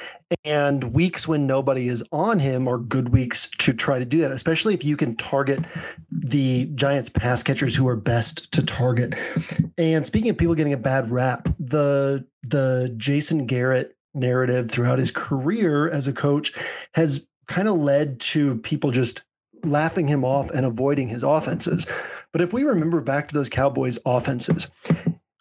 And 0.45 0.95
weeks 0.95 1.27
when 1.27 1.47
nobody 1.47 1.89
is 1.89 2.05
on 2.13 2.39
him 2.39 2.69
are 2.69 2.79
good 2.79 3.11
weeks 3.11 3.51
to 3.59 3.73
try 3.73 3.99
to 3.99 4.05
do 4.05 4.19
that, 4.21 4.31
especially 4.31 4.75
if 4.75 4.85
you 4.85 4.97
can 4.97 5.17
target 5.17 5.65
the 6.11 6.67
Giants 6.75 7.09
pass 7.09 7.43
catchers 7.43 7.75
who 7.75 7.89
are 7.89 7.97
best 7.97 8.51
to 8.53 8.63
target. 8.63 9.15
And 9.77 10.07
speaking 10.07 10.31
of 10.31 10.39
people 10.39 10.55
getting 10.55 10.73
a 10.73 10.79
bad 10.79 11.11
rap, 11.11 11.49
the 11.59 12.27
the 12.43 12.95
Jason 12.97 13.47
Garrett 13.47 13.97
narrative 14.15 14.71
throughout 14.71 14.99
his 14.99 15.11
career 15.11 15.89
as 15.89 16.09
a 16.09 16.13
coach 16.13 16.53
has 16.95 17.29
kind 17.47 17.69
of 17.69 17.79
led 17.79 18.21
to 18.21 18.57
people 18.59 18.91
just 18.91 19.23
laughing 19.65 20.09
him 20.09 20.25
off 20.25 20.51
and 20.51 20.65
avoiding 20.65 21.09
his 21.09 21.23
offenses. 21.23 21.87
But 22.33 22.41
if 22.41 22.53
we 22.53 22.63
remember 22.63 23.01
back 23.01 23.29
to 23.29 23.35
those 23.35 23.51
Cowboys 23.51 23.99
offenses, 24.07 24.69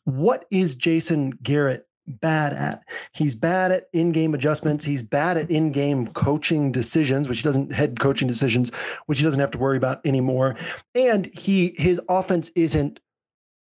what 0.05 0.45
is 0.49 0.75
Jason 0.75 1.31
Garrett 1.43 1.87
bad 2.09 2.53
at. 2.53 2.83
He's 3.13 3.35
bad 3.35 3.71
at 3.71 3.87
in-game 3.93 4.33
adjustments. 4.33 4.83
He's 4.83 5.01
bad 5.03 5.37
at 5.37 5.49
in-game 5.49 6.07
coaching 6.07 6.71
decisions, 6.71 7.29
which 7.29 7.39
he 7.39 7.43
doesn't 7.43 7.71
head 7.71 7.99
coaching 7.99 8.27
decisions, 8.27 8.71
which 9.05 9.19
he 9.19 9.23
doesn't 9.23 9.39
have 9.39 9.51
to 9.51 9.57
worry 9.57 9.77
about 9.77 10.05
anymore. 10.05 10.55
And 10.95 11.27
he 11.27 11.75
his 11.77 12.01
offense 12.09 12.51
isn't 12.55 12.99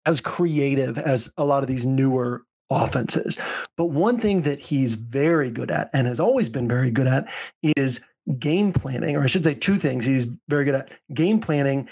as 0.05 0.21
creative 0.21 0.97
as 0.97 1.31
a 1.37 1.45
lot 1.45 1.63
of 1.63 1.67
these 1.67 1.85
newer 1.85 2.43
offenses. 2.69 3.37
But 3.77 3.85
one 3.85 4.19
thing 4.19 4.41
that 4.43 4.59
he's 4.59 4.95
very 4.95 5.51
good 5.51 5.71
at 5.71 5.89
and 5.93 6.07
has 6.07 6.19
always 6.19 6.49
been 6.49 6.67
very 6.67 6.91
good 6.91 7.07
at 7.07 7.31
is 7.75 8.05
game 8.37 8.71
planning, 8.71 9.15
or 9.15 9.23
I 9.23 9.27
should 9.27 9.43
say 9.43 9.53
two 9.55 9.77
things 9.77 10.05
he's 10.05 10.27
very 10.47 10.65
good 10.65 10.75
at 10.75 10.91
game 11.13 11.39
planning. 11.39 11.89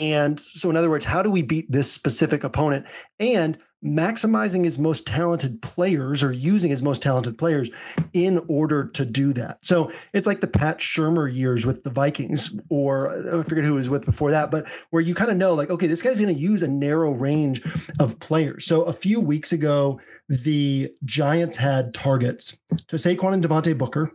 And 0.00 0.38
so, 0.38 0.70
in 0.70 0.76
other 0.76 0.90
words, 0.90 1.04
how 1.04 1.22
do 1.22 1.30
we 1.30 1.42
beat 1.42 1.70
this 1.70 1.90
specific 1.90 2.44
opponent? 2.44 2.86
And 3.18 3.58
maximizing 3.84 4.64
his 4.64 4.78
most 4.78 5.06
talented 5.06 5.62
players 5.62 6.22
or 6.22 6.32
using 6.32 6.70
his 6.70 6.82
most 6.82 7.02
talented 7.02 7.38
players 7.38 7.70
in 8.12 8.40
order 8.48 8.84
to 8.88 9.06
do 9.06 9.32
that. 9.32 9.64
So 9.64 9.90
it's 10.12 10.26
like 10.26 10.40
the 10.40 10.46
Pat 10.46 10.78
Shurmur 10.78 11.32
years 11.32 11.64
with 11.64 11.82
the 11.82 11.90
Vikings, 11.90 12.58
or 12.68 13.10
I 13.10 13.42
forget 13.42 13.64
who 13.64 13.74
was 13.74 13.88
with 13.88 14.04
before 14.04 14.30
that, 14.32 14.50
but 14.50 14.68
where 14.90 15.02
you 15.02 15.14
kind 15.14 15.30
of 15.30 15.38
know, 15.38 15.54
like, 15.54 15.70
okay, 15.70 15.86
this 15.86 16.02
guy's 16.02 16.20
going 16.20 16.34
to 16.34 16.40
use 16.40 16.62
a 16.62 16.68
narrow 16.68 17.12
range 17.12 17.62
of 17.98 18.18
players. 18.18 18.66
So 18.66 18.82
a 18.82 18.92
few 18.92 19.18
weeks 19.18 19.52
ago, 19.52 19.98
the 20.28 20.94
Giants 21.04 21.56
had 21.56 21.94
targets 21.94 22.58
to 22.88 22.96
Saquon 22.96 23.32
and 23.32 23.42
Devontae 23.42 23.78
Booker, 23.78 24.12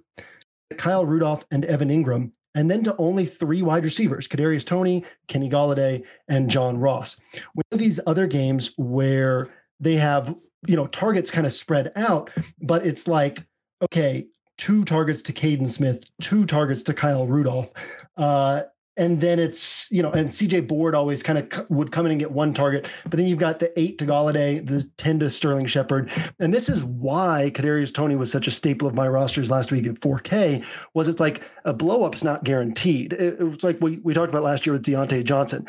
Kyle 0.78 1.06
Rudolph, 1.06 1.44
and 1.50 1.66
Evan 1.66 1.90
Engram 1.90 2.32
and 2.56 2.72
then 2.72 2.84
to 2.86 2.96
only 2.98 3.26
three 3.26 3.62
wide 3.62 3.84
receivers: 3.84 4.28
Kadarius 4.28 4.66
Toney, 4.66 5.06
Kenny 5.28 5.50
Golladay, 5.50 6.04
and 6.28 6.50
John 6.50 6.78
Ross. 6.78 7.20
We 7.54 7.62
have 7.72 7.80
these 7.80 8.00
other 8.08 8.26
games 8.26 8.74
where 8.78 9.54
they 9.80 9.96
have 9.98 10.36
you 10.66 10.76
know 10.76 10.88
targets 10.88 11.30
kind 11.30 11.46
of 11.46 11.54
spread 11.54 11.92
out, 11.96 12.32
but 12.62 12.86
it's 12.86 13.08
like 13.08 13.44
okay, 13.82 14.26
two 14.58 14.84
targets 14.86 15.22
to 15.24 15.34
Kaden 15.34 15.68
Smith, 15.68 16.06
two 16.22 16.46
targets 16.46 16.82
to 16.84 16.94
Kyle 16.94 17.28
Rudolph, 17.28 17.72
uh, 18.18 18.64
and 18.98 19.22
then 19.22 19.40
it's 19.40 19.92
you 19.92 20.02
know 20.02 20.12
and 20.12 20.30
CJ 20.30 20.68
Board 20.68 20.96
always 20.96 21.24
kind 21.24 21.40
of 21.40 21.70
would 21.70 21.92
come 21.92 22.06
in 22.06 22.12
and 22.12 22.20
get 22.20 22.32
one 22.32 22.54
target, 22.54 22.88
but 23.04 23.18
then 23.18 23.28
you've 23.28 23.40
got 23.40 23.60
the 23.60 23.78
eight 23.80 23.98
to 24.00 24.06
Golladay, 24.06 24.66
the 24.66 24.90
ten 24.98 25.20
to 25.20 25.30
Sterling 25.30 25.66
Shepard, 25.66 26.12
and 26.40 26.54
this 26.54 26.70
is 26.70 26.84
why 26.84 27.52
Kadarius 27.54 27.94
Toney 27.94 28.16
was 28.16 28.32
such 28.32 28.48
a 28.48 28.52
staple 28.52 28.88
of 28.88 28.96
my 28.96 29.08
rosters 29.08 29.52
last 29.52 29.72
week 29.72 29.88
at 29.88 29.96
4K. 29.96 30.66
Was 30.94 31.10
it's 31.10 31.20
like 31.20 31.42
a 31.66 31.74
blow 31.74 32.04
up's 32.04 32.24
not 32.24 32.44
guaranteed. 32.44 33.14
It, 33.14 33.40
was 33.40 33.64
like 33.64 33.78
we 33.82 33.98
we 33.98 34.14
talked 34.14 34.30
about 34.30 34.44
last 34.44 34.66
year 34.66 34.74
with 34.74 34.84
Diontae 34.84 35.24
Johnson. 35.24 35.66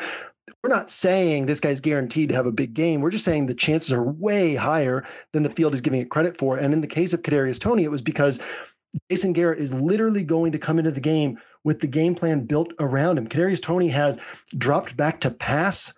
We're 0.63 0.69
not 0.69 0.89
saying 0.89 1.45
this 1.45 1.59
guy's 1.59 1.81
guaranteed 1.81 2.29
to 2.29 2.35
have 2.35 2.45
a 2.45 2.51
big 2.51 2.73
game. 2.73 3.01
We're 3.01 3.11
just 3.11 3.25
saying 3.25 3.45
the 3.45 3.53
chances 3.53 3.93
are 3.93 4.03
way 4.03 4.55
higher 4.55 5.05
than 5.33 5.43
the 5.43 5.49
field 5.49 5.73
is 5.73 5.81
giving 5.81 6.01
it 6.01 6.09
credit 6.09 6.37
for. 6.37 6.57
And 6.57 6.73
in 6.73 6.81
the 6.81 6.87
case 6.87 7.13
of 7.13 7.21
Kadarius 7.21 7.59
Toney, 7.59 7.83
it 7.83 7.91
was 7.91 8.01
because 8.01 8.39
Jason 9.09 9.33
Garrett 9.33 9.59
is 9.59 9.73
literally 9.73 10.23
going 10.23 10.51
to 10.51 10.57
come 10.59 10.79
into 10.79 10.91
the 10.91 10.99
game 10.99 11.37
with 11.63 11.79
the 11.79 11.87
game 11.87 12.15
plan 12.15 12.45
built 12.45 12.71
around 12.79 13.17
him. 13.17 13.27
Kadarius 13.27 13.61
Toney 13.61 13.89
has 13.89 14.19
dropped 14.57 14.95
back 14.95 15.19
to 15.21 15.31
pass 15.31 15.93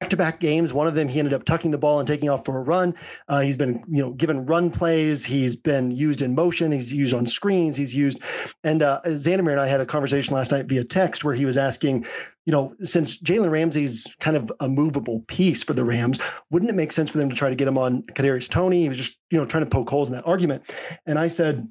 back-to-back 0.00 0.38
games. 0.38 0.72
One 0.72 0.86
of 0.86 0.94
them, 0.94 1.08
he 1.08 1.18
ended 1.18 1.34
up 1.34 1.44
tucking 1.44 1.72
the 1.72 1.78
ball 1.78 1.98
and 1.98 2.06
taking 2.06 2.28
off 2.28 2.44
for 2.44 2.56
a 2.56 2.62
run. 2.62 2.94
Uh, 3.26 3.40
he's 3.40 3.56
been, 3.56 3.82
you 3.88 4.00
know, 4.00 4.10
given 4.10 4.46
run 4.46 4.70
plays. 4.70 5.24
He's 5.24 5.56
been 5.56 5.90
used 5.90 6.22
in 6.22 6.36
motion. 6.36 6.70
He's 6.70 6.94
used 6.94 7.14
on 7.14 7.26
screens. 7.26 7.76
He's 7.76 7.94
used, 7.94 8.20
and 8.62 8.82
uh, 8.82 9.00
Xandamere 9.06 9.52
and 9.52 9.60
I 9.60 9.66
had 9.66 9.80
a 9.80 9.86
conversation 9.86 10.34
last 10.34 10.52
night 10.52 10.66
via 10.66 10.84
text 10.84 11.24
where 11.24 11.34
he 11.34 11.44
was 11.44 11.56
asking, 11.56 12.06
you 12.46 12.52
know, 12.52 12.74
since 12.80 13.18
Jalen 13.18 13.50
Ramsey's 13.50 14.06
kind 14.20 14.36
of 14.36 14.52
a 14.60 14.68
movable 14.68 15.24
piece 15.26 15.64
for 15.64 15.74
the 15.74 15.84
Rams, 15.84 16.20
wouldn't 16.50 16.70
it 16.70 16.76
make 16.76 16.92
sense 16.92 17.10
for 17.10 17.18
them 17.18 17.28
to 17.28 17.36
try 17.36 17.50
to 17.50 17.56
get 17.56 17.66
him 17.66 17.76
on 17.76 18.02
Kadarius 18.02 18.48
Toney? 18.48 18.82
He 18.82 18.88
was 18.88 18.98
just, 18.98 19.18
you 19.30 19.38
know, 19.38 19.44
trying 19.44 19.64
to 19.64 19.70
poke 19.70 19.90
holes 19.90 20.10
in 20.10 20.16
that 20.16 20.26
argument, 20.26 20.62
and 21.06 21.18
I 21.18 21.26
said 21.26 21.68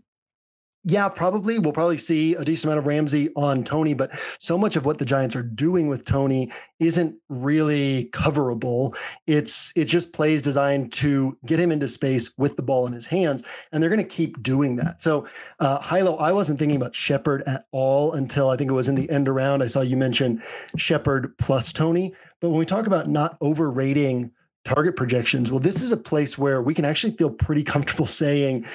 yeah, 0.90 1.10
probably. 1.10 1.60
We'll 1.60 1.74
probably 1.74 1.98
see 1.98 2.34
a 2.36 2.46
decent 2.46 2.66
amount 2.66 2.80
of 2.80 2.88
Ramsey 2.88 3.30
on 3.36 3.66
Toney, 3.66 3.94
but 3.94 4.18
so 4.40 4.58
much 4.58 4.78
of 4.78 4.86
what 4.86 5.00
the 5.00 5.04
Giants 5.04 5.36
are 5.36 5.44
doing 5.44 5.90
with 5.90 6.06
Toney 6.06 6.50
isn't 6.80 7.14
really 7.28 8.10
coverable. 8.14 8.96
It's 9.26 9.74
it 9.76 9.86
just 9.86 10.14
plays 10.14 10.42
designed 10.42 10.94
to 10.94 11.38
get 11.46 11.60
him 11.60 11.74
into 11.74 11.90
space 11.90 12.38
with 12.38 12.56
the 12.56 12.64
ball 12.64 12.88
in 12.88 12.94
his 12.94 13.06
hands, 13.06 13.44
and 13.74 13.84
they're 13.84 13.90
going 13.90 14.02
to 14.02 14.06
keep 14.06 14.42
doing 14.42 14.78
that. 14.78 15.02
So, 15.02 15.28
uh, 15.60 15.80
Hilow, 15.80 16.22
I 16.22 16.32
wasn't 16.32 16.58
thinking 16.58 16.78
about 16.78 16.96
Shepard 16.96 17.44
at 17.48 17.66
all 17.74 18.14
until 18.14 18.50
I 18.50 18.56
think 18.56 18.72
it 18.72 18.74
was 18.74 18.88
in 18.88 18.96
the 18.96 19.10
end 19.10 19.28
around. 19.28 19.62
I 19.62 19.68
saw 19.68 19.82
you 19.82 19.98
mention 19.98 20.42
Shepard 20.78 21.38
plus 21.38 21.74
Toney, 21.74 22.14
but 22.40 22.48
when 22.48 22.60
we 22.60 22.66
talk 22.66 22.88
about 22.88 23.08
not 23.08 23.38
overrating 23.42 24.32
target 24.68 24.98
projections. 24.98 25.50
Well, 25.50 25.62
this 25.62 25.82
is 25.82 25.94
a 25.94 25.98
place 25.98 26.38
where 26.38 26.62
we 26.62 26.74
can 26.74 26.84
actually 26.84 27.14
feel 27.14 27.30
pretty 27.30 27.64
comfortable 27.64 28.06
saying 28.06 28.66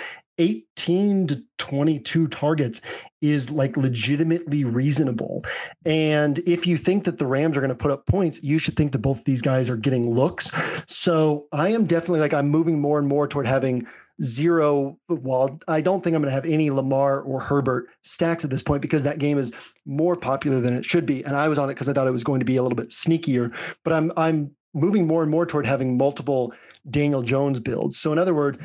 18 0.42 1.28
to 1.28 1.42
22 1.58 2.26
targets 2.28 2.80
is 3.20 3.50
like 3.50 3.76
legitimately 3.76 4.64
reasonable. 4.64 5.44
And 5.84 6.40
if 6.40 6.66
you 6.66 6.76
think 6.76 7.04
that 7.04 7.18
the 7.18 7.26
Rams 7.26 7.56
are 7.56 7.60
going 7.60 7.68
to 7.68 7.76
put 7.76 7.92
up 7.92 8.06
points, 8.06 8.42
you 8.42 8.58
should 8.58 8.76
think 8.76 8.92
that 8.92 8.98
both 8.98 9.24
these 9.24 9.40
guys 9.40 9.70
are 9.70 9.76
getting 9.76 10.12
looks. 10.12 10.50
So 10.86 11.46
I 11.52 11.68
am 11.68 11.86
definitely 11.86 12.20
like, 12.20 12.34
I'm 12.34 12.48
moving 12.48 12.80
more 12.80 12.98
and 12.98 13.06
more 13.06 13.28
toward 13.28 13.46
having 13.46 13.82
zero. 14.20 14.98
Well, 15.08 15.56
I 15.68 15.80
don't 15.80 16.02
think 16.02 16.16
I'm 16.16 16.22
going 16.22 16.30
to 16.30 16.34
have 16.34 16.44
any 16.44 16.70
Lamar 16.70 17.20
or 17.20 17.40
Herbert 17.40 17.86
stacks 18.02 18.44
at 18.44 18.50
this 18.50 18.62
point 18.62 18.82
because 18.82 19.04
that 19.04 19.18
game 19.18 19.38
is 19.38 19.52
more 19.86 20.16
popular 20.16 20.60
than 20.60 20.74
it 20.74 20.84
should 20.84 21.06
be. 21.06 21.24
And 21.24 21.36
I 21.36 21.46
was 21.46 21.58
on 21.58 21.70
it 21.70 21.74
because 21.74 21.88
I 21.88 21.92
thought 21.92 22.08
it 22.08 22.12
was 22.12 22.24
going 22.24 22.40
to 22.40 22.46
be 22.46 22.56
a 22.56 22.62
little 22.62 22.76
bit 22.76 22.90
sneakier, 22.90 23.54
but 23.84 23.92
I'm, 23.92 24.12
I'm, 24.16 24.50
moving 24.74 25.06
more 25.06 25.22
and 25.22 25.30
more 25.30 25.44
toward 25.46 25.66
having 25.66 25.96
multiple 25.96 26.54
Daniel 26.88 27.22
Jones 27.22 27.60
builds. 27.60 27.98
So 27.98 28.12
in 28.12 28.18
other 28.18 28.34
words, 28.34 28.58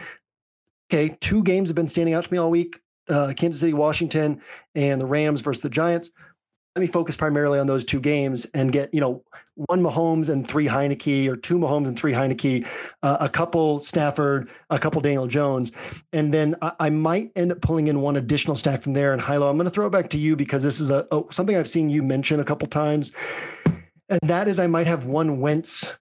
okay, 0.91 1.17
two 1.21 1.43
games 1.43 1.69
have 1.69 1.75
been 1.75 1.87
standing 1.87 2.13
out 2.13 2.25
to 2.25 2.33
me 2.33 2.37
all 2.37 2.49
week 2.49 2.79
uh, 3.09 3.33
Kansas 3.35 3.61
City, 3.61 3.73
Washington, 3.73 4.41
and 4.75 5.01
the 5.01 5.05
Rams 5.05 5.41
versus 5.41 5.61
the 5.61 5.69
Giants. 5.69 6.11
Let 6.75 6.81
me 6.81 6.87
focus 6.87 7.15
primarily 7.15 7.57
on 7.57 7.65
those 7.65 7.83
two 7.83 7.99
games 7.99 8.45
and 8.53 8.71
get, 8.71 8.93
you 8.93 9.01
know, 9.01 9.23
one 9.55 9.81
Mahomes 9.81 10.29
and 10.29 10.47
three 10.47 10.67
Heinicke, 10.67 11.27
or 11.27 11.35
two 11.35 11.57
Mahomes 11.57 11.87
and 11.87 11.97
three 11.97 12.13
Heinicke, 12.13 12.67
uh, 13.01 13.17
a 13.19 13.27
couple 13.27 13.79
Stafford, 13.79 14.51
a 14.69 14.77
couple 14.77 15.01
Daniel 15.01 15.25
Jones. 15.25 15.71
And 16.13 16.31
then 16.31 16.55
I, 16.61 16.73
I, 16.79 16.89
might 16.91 17.31
end 17.35 17.51
up 17.51 17.61
pulling 17.61 17.87
in 17.87 18.01
one 18.01 18.15
additional 18.15 18.55
stack 18.55 18.83
from 18.83 18.93
there. 18.93 19.11
And 19.11 19.19
Hilow, 19.19 19.49
I'm 19.49 19.57
going 19.57 19.65
to 19.65 19.71
throw 19.71 19.87
it 19.87 19.91
back 19.91 20.09
to 20.09 20.19
you 20.19 20.35
because 20.35 20.61
this 20.61 20.79
is 20.79 20.91
a, 20.91 21.07
a 21.11 21.23
something 21.31 21.57
I've 21.57 21.67
seen 21.67 21.89
you 21.89 22.03
mention 22.03 22.39
a 22.39 22.43
couple 22.43 22.67
times. 22.67 23.11
And 24.09 24.19
that 24.21 24.47
is 24.47 24.59
I 24.59 24.67
might 24.67 24.85
have 24.85 25.05
one 25.05 25.39
Wentz 25.39 25.97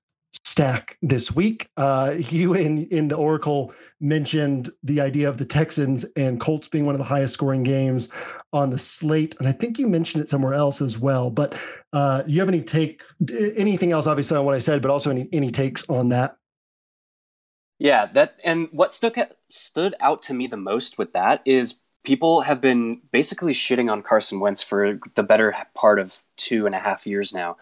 stack 0.47 0.97
this 1.03 1.35
week. 1.35 1.69
Uh, 1.77 2.15
you 2.31 2.55
in 2.55 2.87
in 2.87 3.09
the 3.09 3.17
Oracle 3.17 3.75
mentioned 4.01 4.71
the 4.85 5.01
idea 5.01 5.29
of 5.29 5.39
the 5.39 5.45
Texans 5.45 6.05
and 6.17 6.41
Colts 6.41 6.69
being 6.69 6.87
one 6.87 6.95
of 6.95 6.99
the 7.01 7.05
highest 7.05 7.35
scoring 7.35 7.65
games 7.65 8.09
on 8.53 8.71
the 8.71 8.79
slate, 8.79 9.35
and 9.39 9.49
I 9.49 9.53
think 9.53 9.79
you 9.79 9.89
mentioned 9.89 10.23
it 10.23 10.29
somewhere 10.29 10.55
else 10.55 10.81
as 10.81 10.99
well. 10.99 11.31
But 11.31 11.59
uh, 11.93 12.23
you 12.27 12.41
have 12.41 12.49
any 12.49 12.63
take 12.63 13.03
anything 13.29 13.93
else, 13.93 14.07
obviously, 14.07 14.37
on 14.37 14.45
what 14.45 14.55
I 14.55 14.61
said, 14.61 14.81
but 14.83 14.91
also 14.91 15.11
any 15.11 15.29
any 15.33 15.51
takes 15.51 15.89
on 15.89 16.11
that? 16.11 16.37
Yeah, 17.79 18.07
that 18.15 18.39
and 18.45 18.69
what 18.71 18.95
stuck 18.95 19.17
stood 19.49 19.95
out 20.01 20.23
to 20.23 20.35
me 20.35 20.47
the 20.47 20.57
most 20.57 20.97
with 20.97 21.13
that 21.13 21.43
is 21.45 21.81
people 22.05 22.43
have 22.43 22.61
been 22.61 23.01
basically 23.11 23.53
shitting 23.53 23.91
on 23.91 24.01
Carson 24.01 24.39
Wentz 24.39 24.63
for 24.63 25.01
the 25.17 25.25
better 25.25 25.53
part 25.75 25.99
of 25.99 26.23
two 26.37 26.65
and 26.65 26.75
a 26.75 26.79
half 26.79 27.05
years 27.07 27.35
now. 27.35 27.57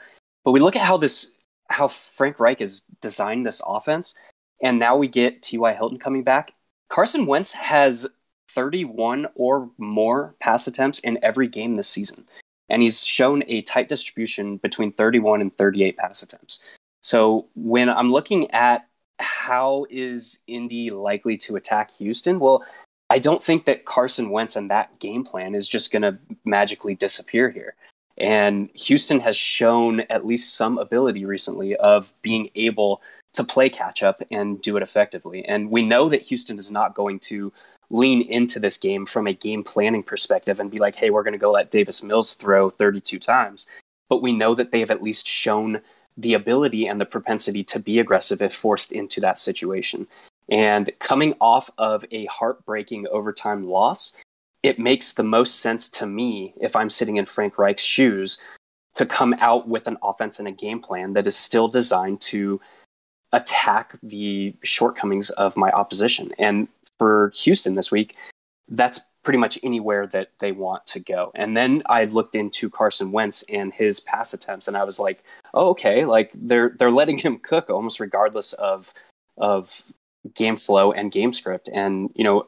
But 0.44 0.52
we 0.52 0.60
look 0.60 0.76
at 0.76 0.82
how 0.82 0.98
this 0.98 1.33
how 1.68 1.88
Frank 1.88 2.38
Reich 2.40 2.60
has 2.60 2.82
designed 3.00 3.46
this 3.46 3.62
offense, 3.66 4.14
and 4.62 4.78
now 4.78 4.96
we 4.96 5.08
get 5.08 5.42
T.Y. 5.42 5.72
Hilton 5.74 5.98
coming 5.98 6.22
back. 6.22 6.52
Carson 6.88 7.26
Wentz 7.26 7.52
has 7.52 8.06
31 8.50 9.26
or 9.34 9.70
more 9.78 10.34
pass 10.40 10.66
attempts 10.66 11.00
in 11.00 11.18
every 11.22 11.48
game 11.48 11.74
this 11.74 11.88
season, 11.88 12.26
and 12.68 12.82
he's 12.82 13.04
shown 13.04 13.42
a 13.46 13.62
tight 13.62 13.88
distribution 13.88 14.58
between 14.58 14.92
31 14.92 15.40
and 15.40 15.56
38 15.56 15.96
pass 15.96 16.22
attempts. 16.22 16.60
So 17.02 17.48
when 17.54 17.88
I'm 17.88 18.10
looking 18.12 18.50
at 18.52 18.86
how 19.18 19.86
is 19.90 20.38
Indy 20.46 20.90
likely 20.90 21.36
to 21.38 21.56
attack 21.56 21.90
Houston, 21.92 22.38
well, 22.38 22.64
I 23.10 23.18
don't 23.18 23.42
think 23.42 23.66
that 23.66 23.84
Carson 23.84 24.30
Wentz 24.30 24.56
and 24.56 24.70
that 24.70 24.98
game 24.98 25.24
plan 25.24 25.54
is 25.54 25.68
just 25.68 25.92
going 25.92 26.02
to 26.02 26.18
magically 26.44 26.94
disappear 26.94 27.50
here. 27.50 27.74
And 28.18 28.70
Houston 28.74 29.20
has 29.20 29.36
shown 29.36 30.00
at 30.02 30.26
least 30.26 30.54
some 30.54 30.78
ability 30.78 31.24
recently 31.24 31.74
of 31.76 32.12
being 32.22 32.50
able 32.54 33.02
to 33.34 33.44
play 33.44 33.68
catch 33.68 34.02
up 34.02 34.22
and 34.30 34.62
do 34.62 34.76
it 34.76 34.82
effectively. 34.82 35.44
And 35.44 35.70
we 35.70 35.82
know 35.82 36.08
that 36.08 36.22
Houston 36.22 36.58
is 36.58 36.70
not 36.70 36.94
going 36.94 37.18
to 37.20 37.52
lean 37.90 38.22
into 38.22 38.58
this 38.58 38.78
game 38.78 39.06
from 39.06 39.26
a 39.26 39.32
game 39.32 39.62
planning 39.62 40.02
perspective 40.02 40.60
and 40.60 40.70
be 40.70 40.78
like, 40.78 40.94
hey, 40.94 41.10
we're 41.10 41.22
going 41.22 41.32
to 41.32 41.38
go 41.38 41.52
let 41.52 41.70
Davis 41.70 42.02
Mills 42.02 42.34
throw 42.34 42.70
32 42.70 43.18
times. 43.18 43.66
But 44.08 44.22
we 44.22 44.32
know 44.32 44.54
that 44.54 44.70
they 44.70 44.80
have 44.80 44.90
at 44.90 45.02
least 45.02 45.26
shown 45.26 45.80
the 46.16 46.34
ability 46.34 46.86
and 46.86 47.00
the 47.00 47.06
propensity 47.06 47.64
to 47.64 47.80
be 47.80 47.98
aggressive 47.98 48.40
if 48.40 48.54
forced 48.54 48.92
into 48.92 49.20
that 49.20 49.38
situation. 49.38 50.06
And 50.48 50.90
coming 51.00 51.34
off 51.40 51.70
of 51.78 52.04
a 52.10 52.26
heartbreaking 52.26 53.06
overtime 53.08 53.68
loss, 53.68 54.16
it 54.64 54.78
makes 54.78 55.12
the 55.12 55.22
most 55.22 55.60
sense 55.60 55.88
to 55.88 56.06
me 56.06 56.54
if 56.58 56.74
I'm 56.74 56.88
sitting 56.88 57.16
in 57.16 57.26
Frank 57.26 57.58
Reich's 57.58 57.84
shoes 57.84 58.38
to 58.94 59.04
come 59.04 59.34
out 59.38 59.68
with 59.68 59.86
an 59.86 59.98
offense 60.02 60.38
and 60.38 60.48
a 60.48 60.52
game 60.52 60.80
plan 60.80 61.12
that 61.12 61.26
is 61.26 61.36
still 61.36 61.68
designed 61.68 62.22
to 62.22 62.60
attack 63.32 63.94
the 64.02 64.54
shortcomings 64.62 65.28
of 65.30 65.56
my 65.56 65.70
opposition. 65.72 66.32
And 66.38 66.68
for 66.98 67.32
Houston 67.36 67.74
this 67.74 67.92
week, 67.92 68.16
that's 68.68 69.00
pretty 69.22 69.38
much 69.38 69.58
anywhere 69.62 70.06
that 70.06 70.30
they 70.38 70.52
want 70.52 70.86
to 70.86 71.00
go. 71.00 71.30
And 71.34 71.54
then 71.54 71.82
I 71.86 72.04
looked 72.04 72.34
into 72.34 72.70
Carson 72.70 73.12
Wentz 73.12 73.42
and 73.50 73.72
his 73.72 74.00
pass 74.00 74.32
attempts, 74.32 74.66
and 74.66 74.78
I 74.78 74.84
was 74.84 74.98
like, 74.98 75.22
oh, 75.52 75.70
okay, 75.70 76.06
like 76.06 76.30
they're 76.34 76.74
they're 76.78 76.90
letting 76.90 77.18
him 77.18 77.38
cook 77.38 77.68
almost 77.68 78.00
regardless 78.00 78.54
of 78.54 78.94
of 79.36 79.92
game 80.34 80.56
flow 80.56 80.92
and 80.92 81.12
game 81.12 81.32
script. 81.34 81.68
And 81.72 82.10
you 82.14 82.24
know, 82.24 82.46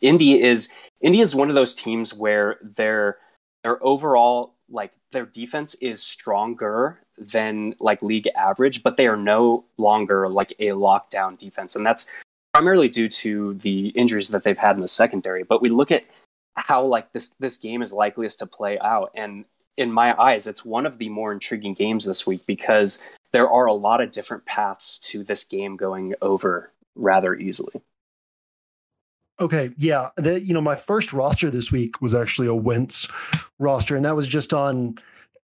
Indy 0.00 0.42
is 0.42 0.68
Indy 1.04 1.20
is 1.20 1.34
one 1.34 1.50
of 1.50 1.54
those 1.54 1.74
teams 1.74 2.14
where 2.14 2.56
their 2.62 3.18
their 3.62 3.82
overall 3.84 4.54
like 4.70 4.92
their 5.12 5.26
defense 5.26 5.74
is 5.76 6.02
stronger 6.02 6.96
than 7.18 7.74
like 7.78 8.02
league 8.02 8.26
average, 8.34 8.82
but 8.82 8.96
they 8.96 9.06
are 9.06 9.16
no 9.16 9.66
longer 9.76 10.30
like 10.30 10.54
a 10.58 10.68
lockdown 10.68 11.36
defense, 11.36 11.76
and 11.76 11.84
that's 11.84 12.06
primarily 12.54 12.88
due 12.88 13.10
to 13.10 13.52
the 13.54 13.88
injuries 13.88 14.30
that 14.30 14.44
they've 14.44 14.56
had 14.56 14.76
in 14.76 14.80
the 14.80 14.88
secondary. 14.88 15.42
But 15.42 15.60
we 15.60 15.68
look 15.68 15.92
at 15.92 16.06
how 16.54 16.82
like 16.82 17.12
this 17.12 17.34
this 17.38 17.58
game 17.58 17.82
is 17.82 17.92
likeliest 17.92 18.38
to 18.38 18.46
play 18.46 18.78
out, 18.78 19.10
and 19.14 19.44
in 19.76 19.92
my 19.92 20.18
eyes, 20.18 20.46
it's 20.46 20.64
one 20.64 20.86
of 20.86 20.96
the 20.96 21.10
more 21.10 21.32
intriguing 21.32 21.74
games 21.74 22.06
this 22.06 22.26
week 22.26 22.46
because 22.46 22.98
there 23.32 23.50
are 23.50 23.66
a 23.66 23.74
lot 23.74 24.00
of 24.00 24.10
different 24.10 24.46
paths 24.46 24.98
to 25.00 25.22
this 25.22 25.44
game 25.44 25.76
going 25.76 26.14
over 26.22 26.72
rather 26.94 27.34
easily. 27.34 27.82
Okay, 29.40 29.70
yeah, 29.78 30.10
the, 30.16 30.40
you 30.40 30.54
know, 30.54 30.60
my 30.60 30.76
first 30.76 31.12
roster 31.12 31.50
this 31.50 31.72
week 31.72 32.00
was 32.00 32.14
actually 32.14 32.46
a 32.46 32.54
Wentz 32.54 33.08
roster, 33.58 33.96
and 33.96 34.04
that 34.04 34.14
was 34.14 34.28
just 34.28 34.54
on 34.54 34.96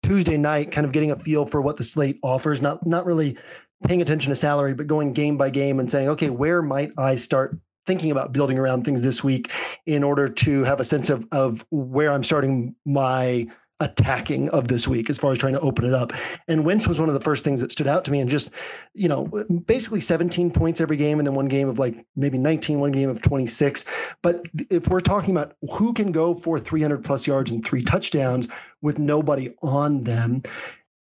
Tuesday 0.03 0.37
night, 0.37 0.71
kind 0.71 0.87
of 0.87 0.93
getting 0.93 1.11
a 1.11 1.17
feel 1.17 1.45
for 1.45 1.61
what 1.61 1.77
the 1.77 1.85
slate 1.85 2.19
offers. 2.23 2.63
Not 2.63 2.87
not 2.87 3.05
really 3.05 3.37
paying 3.85 4.01
attention 4.01 4.31
to 4.31 4.37
salary, 4.37 4.75
but 4.75 4.87
going 4.87 5.13
game 5.13 5.37
by 5.37 5.51
game 5.51 5.81
and 5.81 5.91
saying, 5.91 6.09
okay, 6.09 6.31
where 6.31 6.63
might 6.63 6.93
I 6.99 7.17
start 7.17 7.59
thinking 7.87 8.11
about 8.11 8.33
building 8.33 8.59
around 8.59 8.85
things 8.85 9.03
this 9.03 9.25
week 9.25 9.51
in 9.87 10.05
order 10.05 10.29
to 10.29 10.63
have 10.65 10.79
a 10.79 10.85
sense 10.85 11.11
of 11.11 11.27
of 11.33 11.65
where 11.71 12.13
I'm 12.13 12.25
starting 12.25 12.75
my 12.85 13.49
attacking 13.81 14.49
of 14.51 14.69
this 14.69 14.87
week 14.87 15.11
as 15.11 15.19
far 15.19 15.33
as 15.33 15.39
trying 15.39 15.55
to 15.55 15.61
open 15.61 15.85
it 15.85 15.95
up. 15.95 16.13
And 16.49 16.65
Wentz 16.65 16.87
was 16.87 17.01
one 17.01 17.09
of 17.09 17.15
the 17.15 17.21
first 17.21 17.45
things 17.45 17.61
that 17.61 17.73
stood 17.73 17.87
out 17.87 18.05
to 18.05 18.11
me 18.11 18.21
and 18.21 18.31
just, 18.31 18.53
you 18.95 19.09
know, 19.09 19.27
basically 19.67 20.01
17 20.01 20.51
points 20.51 20.81
every 20.81 20.97
game 20.97 21.19
and 21.19 21.27
then 21.27 21.35
one 21.35 21.49
game 21.49 21.69
of 21.69 21.79
like 21.79 22.05
maybe 22.15 22.39
19, 22.39 22.79
one 22.79 22.93
game 22.93 23.09
of 23.09 23.23
26. 23.23 23.85
But 24.23 24.45
if 24.71 24.89
we're 24.89 25.01
talking 25.01 25.37
about 25.37 25.55
who 25.73 25.93
can 25.93 26.13
go 26.13 26.35
for 26.35 26.59
300 26.59 27.05
plus 27.05 27.27
yards 27.27 27.51
and 27.51 27.65
three 27.65 27.83
touchdowns 27.83 28.49
with 28.83 28.99
nobody 28.99 29.55
on 29.63 30.03
them, 30.03 30.43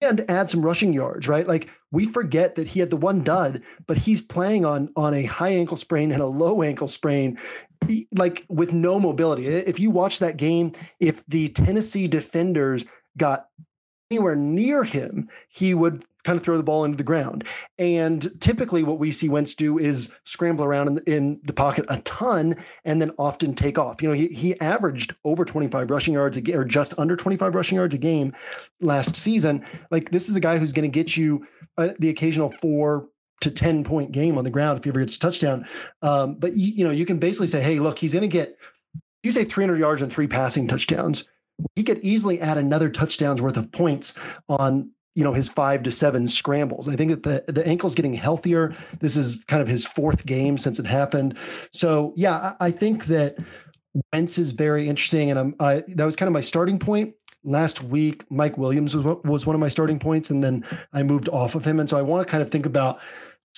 and 0.02 0.24
add 0.30 0.50
some 0.50 0.66
rushing 0.66 0.94
yards, 0.94 1.28
right? 1.28 1.46
Like 1.46 1.70
we 1.92 2.06
forget 2.06 2.56
that 2.56 2.70
he 2.70 2.80
had 2.80 2.90
the 2.90 2.98
one 2.98 3.22
dud, 3.22 3.62
but 3.86 3.98
he's 3.98 4.22
playing 4.22 4.66
on 4.66 4.90
on 4.96 5.14
a 5.14 5.24
high 5.24 5.50
ankle 5.50 5.78
sprain 5.78 6.12
and 6.12 6.22
a 6.22 6.28
low 6.28 6.64
ankle 6.64 6.88
sprain, 6.88 7.38
like 8.12 8.46
with 8.50 8.74
no 8.74 9.00
mobility. 9.00 9.48
If 9.48 9.80
you 9.80 9.90
watch 9.90 10.20
that 10.20 10.38
game, 10.38 10.74
if 11.00 11.26
the 11.28 11.50
Tennessee 11.50 12.08
defenders 12.08 12.86
got 13.18 13.48
anywhere 14.12 14.36
near 14.36 14.84
him, 14.84 15.30
he 15.50 15.74
would 15.74 16.04
kind 16.24 16.38
of 16.38 16.44
throw 16.44 16.58
the 16.58 16.64
ball 16.64 16.84
into 16.84 16.98
the 16.98 17.04
ground. 17.04 17.46
And 17.78 18.30
typically, 18.42 18.84
what 18.84 19.00
we 19.00 19.12
see 19.12 19.30
Wentz 19.30 19.56
do 19.56 19.78
is 19.78 20.14
scramble 20.26 20.66
around 20.66 20.88
in, 20.88 21.14
in, 21.14 21.40
the 21.44 21.54
pocket 21.54 21.86
a 21.90 22.00
ton 22.02 22.56
and 22.86 23.02
then 23.02 23.12
often 23.18 23.54
take 23.54 23.78
off. 23.78 24.02
You 24.02 24.10
know, 24.10 24.16
he, 24.16 24.28
he 24.28 24.60
averaged 24.60 25.16
over 25.24 25.46
25 25.46 25.90
rushing 25.90 26.14
yards 26.16 26.38
a 26.38 26.42
game, 26.42 26.58
or 26.58 26.66
just 26.66 26.94
under 26.98 27.16
25 27.16 27.56
rushing 27.56 27.78
yards 27.78 27.96
a 27.96 27.98
game 27.98 28.34
last 28.82 29.16
season. 29.16 29.66
Like, 29.92 30.12
this 30.12 30.28
is 30.28 30.36
a 30.36 30.42
guy 30.42 30.58
who's 30.58 30.74
going 30.74 30.90
to 30.90 30.94
get 30.94 31.16
you 31.16 31.46
uh, 31.78 31.90
the 32.00 32.10
occasional 32.10 32.52
four 32.52 33.08
to 33.42 33.52
10 33.52 33.84
point 33.84 34.12
game 34.12 34.38
on 34.38 34.44
the 34.44 34.50
ground 34.50 34.78
if 34.78 34.84
he 34.84 34.90
ever 34.90 35.00
gets 35.00 35.16
a 35.16 35.20
touchdown. 35.20 35.68
Um, 36.02 36.36
but, 36.36 36.56
you, 36.56 36.74
you 36.74 36.84
know, 36.84 36.92
you 36.92 37.06
can 37.06 37.20
basically 37.20 37.48
say, 37.48 37.62
hey, 37.62 37.80
look, 37.80 38.00
he's 38.00 38.14
going 38.14 38.22
to 38.22 38.28
get, 38.28 38.58
you 39.24 39.32
say 39.32 39.44
300 39.44 39.80
yards 39.80 40.02
and 40.02 40.12
three 40.12 40.28
passing 40.28 40.68
touchdowns 40.68 41.28
he 41.76 41.84
could 41.84 42.00
easily 42.00 42.40
add 42.40 42.58
another 42.58 42.90
touchdowns 42.90 43.42
worth 43.42 43.58
of 43.58 43.72
points 43.72 44.16
on 44.48 44.92
you 45.16 45.24
know 45.24 45.34
his 45.34 45.50
five 45.50 45.84
to 45.84 45.92
seven 45.92 46.28
scrambles. 46.28 46.88
I 46.88 46.96
think 46.96 47.12
that 47.12 47.24
the 47.24 47.52
the 47.52 47.68
ankle's 47.68 47.96
getting 47.96 48.14
healthier. 48.14 48.74
This 49.00 49.18
is 49.18 49.44
kind 49.46 49.62
of 49.62 49.68
his 49.68 49.86
fourth 49.86 50.26
game 50.26 50.58
since 50.58 50.80
it 50.80 50.86
happened. 50.86 51.38
So 51.74 52.14
yeah, 52.16 52.56
I, 52.60 52.68
I 52.68 52.72
think 52.72 53.06
that 53.06 53.38
Wentz 54.14 54.38
is 54.38 54.52
very 54.52 54.88
interesting, 54.88 55.30
and 55.30 55.40
I'm 55.40 55.56
I, 55.60 55.84
that 55.90 56.06
was 56.06 56.16
kind 56.16 56.28
of 56.28 56.34
my 56.34 56.42
starting 56.42 56.80
point 56.80 57.16
last 57.44 57.84
week. 57.84 58.24
Mike 58.30 58.58
Williams 58.58 58.96
was 58.96 59.18
was 59.24 59.46
one 59.46 59.56
of 59.56 59.60
my 59.60 59.70
starting 59.70 60.00
points, 60.00 60.30
and 60.30 60.44
then 60.44 60.66
I 60.94 61.04
moved 61.04 61.28
off 61.30 61.56
of 61.56 61.66
him, 61.66 61.80
and 61.80 61.90
so 61.90 61.98
I 61.98 62.02
want 62.02 62.26
to 62.26 62.32
kind 62.32 62.44
of 62.44 62.52
think 62.52 62.66
about 62.66 63.00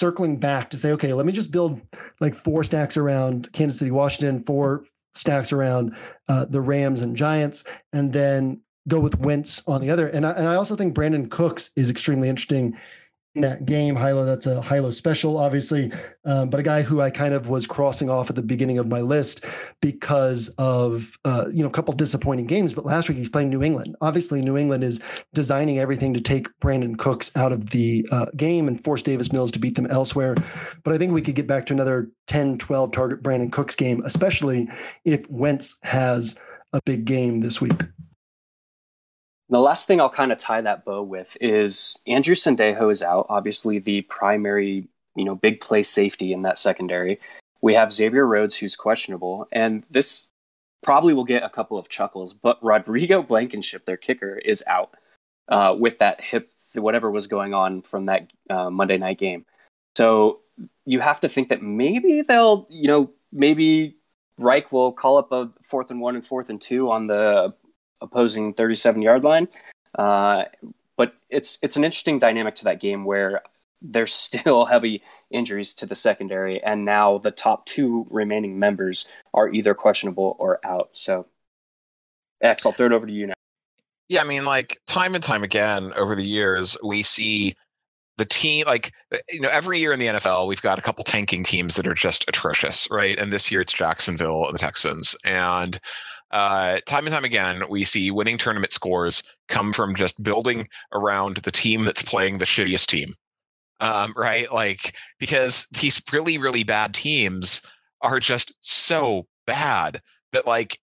circling 0.02 0.38
back 0.38 0.72
to 0.72 0.78
say, 0.78 0.92
okay, 0.92 1.14
let 1.14 1.28
me 1.28 1.32
just 1.32 1.52
build 1.52 1.80
like 2.20 2.34
four 2.34 2.64
stacks 2.64 2.98
around 2.98 3.54
Kansas 3.54 3.78
City, 3.78 3.92
Washington, 3.92 4.44
four 4.44 4.84
stacks 5.14 5.54
around 5.54 5.96
uh, 6.28 6.46
the 6.46 6.60
Rams 6.60 7.04
and 7.04 7.16
Giants, 7.16 7.64
and 7.94 8.12
then 8.12 8.62
go 8.88 9.00
with 9.00 9.20
Wentz 9.20 9.62
on 9.68 9.80
the 9.80 9.92
other. 9.92 10.08
And 10.08 10.26
I, 10.26 10.32
and 10.32 10.48
I 10.48 10.56
also 10.56 10.76
think 10.76 10.96
Brandin 10.96 11.30
Cooks 11.30 11.70
is 11.76 11.92
extremely 11.92 12.30
interesting 12.30 12.76
that 13.36 13.66
game. 13.66 13.96
Hilow, 13.96 14.26
that's 14.26 14.46
a 14.46 14.62
Hilow 14.62 14.94
special, 14.94 15.38
obviously, 15.38 15.92
um, 16.26 16.50
but 16.50 16.60
a 16.60 16.64
guy 16.64 16.82
who 16.82 17.00
I 17.00 17.10
kind 17.10 17.34
of 17.34 17.48
was 17.48 17.66
crossing 17.66 18.10
off 18.10 18.30
at 18.30 18.36
the 18.36 18.42
beginning 18.42 18.78
of 18.78 18.88
my 18.88 19.00
list 19.00 19.46
because 19.82 20.50
of 20.58 21.18
uh, 21.24 21.46
you 21.52 21.64
know 21.64 21.70
a 21.70 21.72
couple 21.72 21.94
disappointing 21.94 22.46
games. 22.46 22.74
But 22.74 22.86
last 22.86 23.08
week 23.08 23.18
he's 23.18 23.30
playing 23.30 23.50
New 23.50 23.64
England. 23.64 23.96
Obviously, 24.02 24.42
New 24.42 24.58
England 24.58 24.84
is 24.84 25.02
designing 25.34 25.80
everything 25.80 26.14
to 26.14 26.22
take 26.22 26.48
Brandin 26.60 26.98
Cooks 26.98 27.36
out 27.38 27.54
of 27.54 27.70
the 27.70 28.06
uh, 28.12 28.26
game 28.36 28.68
and 28.68 28.84
force 28.84 29.02
Davis 29.02 29.32
Mills 29.32 29.52
to 29.52 29.60
beat 29.60 29.76
them 29.76 29.88
elsewhere. 29.88 30.36
But 30.84 30.94
I 30.94 30.98
think 30.98 31.14
we 31.14 31.22
could 31.22 31.36
get 31.36 31.48
back 31.48 31.66
to 31.68 31.74
another 31.74 32.10
10, 32.28 32.58
12 32.58 32.92
target 32.92 33.24
Brandin 33.24 33.52
Cooks 33.52 33.76
game, 33.76 34.02
especially 34.04 34.70
if 35.06 35.30
Wentz 35.30 35.78
has 35.84 36.38
a 36.74 36.82
big 36.86 37.06
game 37.06 37.40
this 37.40 37.62
week. 37.62 37.82
The 39.52 39.60
last 39.60 39.86
thing 39.86 40.00
I'll 40.00 40.10
kind 40.10 40.32
of 40.32 40.38
tie 40.38 40.62
that 40.62 40.86
bow 40.86 41.04
with 41.04 41.36
is 41.42 42.00
Andrew 42.08 42.36
Sendejo 42.36 42.90
is 42.90 43.04
out, 43.04 43.26
obviously 43.28 43.80
the 43.80 44.04
primary, 44.04 44.88
you 45.18 45.26
know, 45.26 45.36
big 45.36 45.60
play 45.60 45.84
safety 45.84 46.32
in 46.32 46.44
that 46.44 46.58
secondary. 46.58 47.20
We 47.62 47.74
have 47.74 47.92
Xavier 47.92 48.26
Rhodes, 48.26 48.56
who's 48.56 48.78
questionable, 48.78 49.50
and 49.52 49.84
this 49.92 50.32
probably 50.82 51.14
will 51.14 51.26
get 51.26 51.44
a 51.44 51.50
couple 51.50 51.78
of 51.78 51.90
chuckles, 51.90 52.34
but 52.34 52.64
Rodrigo 52.64 53.22
Blankenship, 53.22 53.86
their 53.86 53.98
kicker, 53.98 54.38
is 54.38 54.64
out 54.68 54.96
uh, 55.50 55.76
with 55.78 56.00
that 56.00 56.22
hip, 56.22 56.50
whatever 56.76 57.12
was 57.12 57.28
going 57.28 57.54
on 57.54 57.82
from 57.82 58.06
that 58.06 58.32
uh, 58.50 58.70
Monday 58.70 58.98
night 58.98 59.18
game. 59.18 59.46
So 59.98 60.40
you 60.86 61.02
have 61.02 61.20
to 61.20 61.28
think 61.28 61.50
that 61.50 61.62
maybe 61.62 62.22
they'll, 62.22 62.66
you 62.70 62.88
know, 62.88 63.12
maybe 63.34 63.98
Reich 64.38 64.72
will 64.72 64.94
call 64.94 65.18
up 65.18 65.34
a 65.34 65.50
fourth 65.62 65.92
and 65.92 66.00
one 66.00 66.16
and 66.16 66.26
fourth 66.26 66.50
and 66.50 66.62
two 66.62 66.90
on 66.90 67.08
the 67.08 67.54
opposing 68.02 68.54
37 68.54 69.02
yard 69.02 69.24
line. 69.24 69.48
Uh, 69.98 70.46
but 70.98 71.16
it's 71.30 71.58
it's 71.62 71.76
an 71.76 71.84
interesting 71.84 72.20
dynamic 72.20 72.56
to 72.56 72.64
that 72.66 72.80
game 72.80 73.06
where 73.06 73.42
there's 73.82 74.14
still 74.28 74.66
heavy 74.66 75.02
injuries 75.30 75.74
to 75.76 75.86
the 75.86 75.96
secondary, 75.96 76.62
and 76.64 76.86
now 76.86 77.18
the 77.18 77.32
top 77.32 77.66
two 77.66 78.06
remaining 78.10 78.60
members 78.60 79.06
are 79.34 79.50
either 79.50 79.74
questionable 79.74 80.36
or 80.40 80.60
out. 80.64 80.90
So, 80.92 81.28
X, 82.42 82.66
I'll 82.66 82.72
throw 82.72 82.88
it 82.88 82.92
over 82.92 83.06
to 83.06 83.14
you 83.14 83.28
now. 83.28 83.34
Yeah, 84.10 84.22
I 84.22 84.26
mean, 84.26 84.44
like 84.44 84.80
time 84.88 85.16
and 85.16 85.24
time 85.24 85.44
again 85.44 85.94
over 85.96 86.16
the 86.16 86.26
years, 86.26 86.78
we 86.84 87.02
see 87.02 87.56
the 88.18 88.26
team 88.26 88.66
like 88.68 88.92
you 89.32 89.40
know 89.40 89.50
every 89.50 89.80
year 89.80 89.94
in 89.94 90.00
the 90.00 90.08
NFL 90.08 90.48
we've 90.48 90.62
got 90.62 90.78
a 90.78 90.82
couple 90.82 91.04
tanking 91.04 91.44
teams 91.44 91.76
that 91.76 91.88
are 91.88 91.94
just 91.94 92.26
atrocious, 92.28 92.88
right? 92.92 93.18
And 93.18 93.32
this 93.34 93.50
year 93.50 93.62
it's 93.62 93.74
Jacksonville 93.74 94.46
and 94.46 94.54
the 94.54 94.60
Texans, 94.60 95.16
and 95.24 95.80
uh, 96.32 96.80
time 96.86 97.06
and 97.06 97.14
time 97.14 97.26
again, 97.26 97.64
we 97.70 97.84
see 97.84 98.12
winning 98.12 98.38
tournament 98.38 98.72
scores 98.72 99.24
come 99.48 99.74
from 99.74 99.96
just 99.96 100.24
building 100.24 100.68
around 100.94 101.38
the 101.38 101.52
team 101.52 101.84
that's 101.86 102.02
playing 102.02 102.38
the 102.38 102.46
shittiest 102.46 102.88
team. 102.88 103.14
Um, 103.80 104.14
right? 104.16 104.52
Like, 104.54 104.94
because 105.20 105.66
these 105.80 106.02
really, 106.14 106.38
really 106.38 106.64
bad 106.64 106.94
teams 106.94 107.66
are 108.02 108.20
just 108.20 108.54
so 108.60 109.26
bad 109.48 110.02
that, 110.34 110.46
like, 110.46 110.80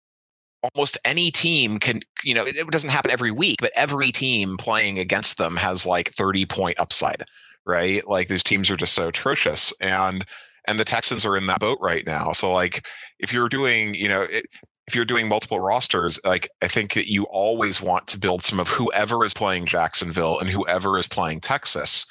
almost 0.64 0.98
any 1.06 1.30
team 1.30 1.80
can, 1.80 2.02
you 2.24 2.34
know, 2.34 2.44
it, 2.44 2.56
it 2.56 2.68
doesn't 2.72 2.90
happen 2.90 3.11
every 3.11 3.32
week, 3.32 3.57
but 3.61 3.72
every 3.76 4.11
team 4.11 4.57
playing 4.57 4.98
against 4.98 5.38
them 5.38 5.56
has 5.56 5.86
like 5.86 6.10
30 6.10 6.45
point 6.48 6.80
upside 6.80 7.24
right? 7.68 8.07
Like 8.07 8.30
these 8.30 8.44
teams 8.44 8.72
are 8.72 8.78
just 8.78 8.94
so 8.94 9.10
atrocious, 9.10 9.74
and 9.82 10.26
and 10.68 10.80
the 10.80 10.86
Texans 10.86 11.26
are 11.26 11.38
in 11.38 11.48
that 11.48 11.60
boat 11.60 11.78
right 11.82 12.06
now. 12.06 12.32
So 12.32 12.52
like 12.52 12.86
if 13.19 13.32
you're 13.32 13.49
doing, 13.49 13.94
you 13.94 14.07
know, 14.07 14.22
it, 14.22 14.48
if 14.88 14.95
you're 14.95 15.05
doing 15.05 15.27
multiple 15.27 15.59
rosters, 15.59 16.19
like 16.23 16.49
I 16.61 16.68
think 16.68 16.93
that 16.93 17.11
you 17.11 17.23
always 17.26 17.81
want 17.81 18.07
to 18.07 18.19
build 18.19 18.43
some 18.43 18.59
of 18.59 18.69
whoever 18.69 19.26
is 19.26 19.34
playing 19.34 19.65
Jacksonville 19.65 20.39
and 20.39 20.49
whoever 20.49 20.97
is 20.97 21.07
playing 21.07 21.41
Texas, 21.41 22.05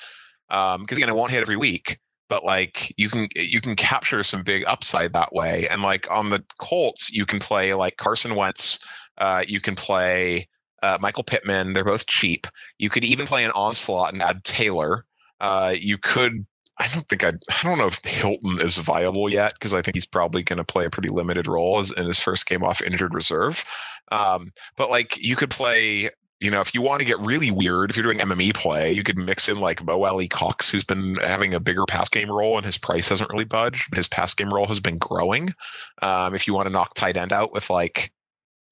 because 0.49 0.75
um, 0.77 0.87
again, 0.91 1.09
it 1.09 1.17
won't 1.17 1.31
hit 1.31 1.41
every 1.41 1.57
week, 1.57 1.99
but 2.29 2.45
like 2.45 2.93
you 2.99 3.09
can 3.09 3.29
you 3.35 3.61
can 3.61 3.77
capture 3.77 4.23
some 4.23 4.43
big 4.43 4.63
upside 4.67 5.15
that 5.15 5.33
way. 5.33 5.67
And 5.69 5.83
like 5.83 6.11
on 6.11 6.29
the 6.29 6.45
Colts, 6.61 7.11
you 7.13 7.25
can 7.25 7.41
play 7.41 7.73
like 7.73 7.97
Carson 7.97 8.35
Wentz, 8.35 8.79
uh, 9.19 9.43
you 9.49 9.61
can 9.61 9.75
play 9.75 10.47
uh, 10.83 10.99
Michael 11.01 11.25
Pittman. 11.25 11.73
They're 11.73 11.85
both 11.85 12.07
cheap. 12.07 12.47
You 12.79 12.91
could 12.91 13.05
even 13.05 13.27
play 13.27 13.45
an 13.45 13.53
onslaught 13.53 14.13
and 14.13 14.23
add 14.23 14.45
Taylor. 14.45 15.07
Uh, 15.41 15.75
you 15.77 15.97
could 15.97 16.47
I 16.79 16.89
don't 16.89 17.09
think 17.09 17.25
I 17.25 17.29
I 17.29 17.63
don't 17.63 17.79
know 17.79 17.87
if 17.87 18.05
Hilton 18.05 18.61
is 18.61 18.77
viable 18.77 19.31
yet 19.31 19.55
because 19.55 19.73
I 19.73 19.81
think 19.83 19.95
he's 19.95 20.07
probably 20.07 20.43
going 20.43 20.59
to 20.59 20.65
play 20.65 20.85
a 20.85 20.91
pretty 20.91 21.09
limited 21.09 21.47
role 21.47 21.79
as, 21.79 21.91
in 21.93 22.07
his 22.07 22.21
first 22.21 22.47
game 22.47 22.63
off 22.63 22.83
injured 22.83 23.15
reserve. 23.15 23.65
Um, 24.13 24.53
but 24.77 24.91
like 24.91 25.17
you 25.17 25.37
could 25.37 25.51
play, 25.51 26.11
you 26.41 26.51
know, 26.51 26.61
if 26.61 26.75
you 26.75 26.83
want 26.83 27.01
to 27.01 27.07
get 27.07 27.19
really 27.21 27.51
weird, 27.51 27.91
if 27.91 27.97
you're 27.97 28.05
doing 28.05 28.19
MME 28.19 28.55
play, 28.55 28.93
you 28.93 29.03
could 29.03 29.17
mix 29.17 29.49
in 29.49 29.59
like 29.59 29.83
Mo 29.85 30.05
Alie-Cox, 30.05 30.71
who's 30.71 30.85
been 30.85 31.17
having 31.17 31.55
a 31.55 31.61
bigger 31.61 31.87
pass 31.87 32.09
game 32.11 32.31
role 32.31 32.57
and 32.59 32.67
his 32.67 32.79
price 32.79 33.09
hasn't 33.09 33.31
really 33.31 33.45
budged. 33.47 33.89
But 33.91 33.97
his 33.97 34.09
pass 34.09 34.35
game 34.35 34.53
role 34.53 34.67
has 34.67 34.81
been 34.81 34.99
growing. 34.99 35.55
Um, 36.03 36.35
if 36.35 36.47
you 36.47 36.55
want 36.55 36.67
to 36.67 36.73
knock 36.73 36.95
tight 36.95 37.17
end 37.17 37.33
out 37.33 37.53
with 37.53 37.71
like 37.71 38.13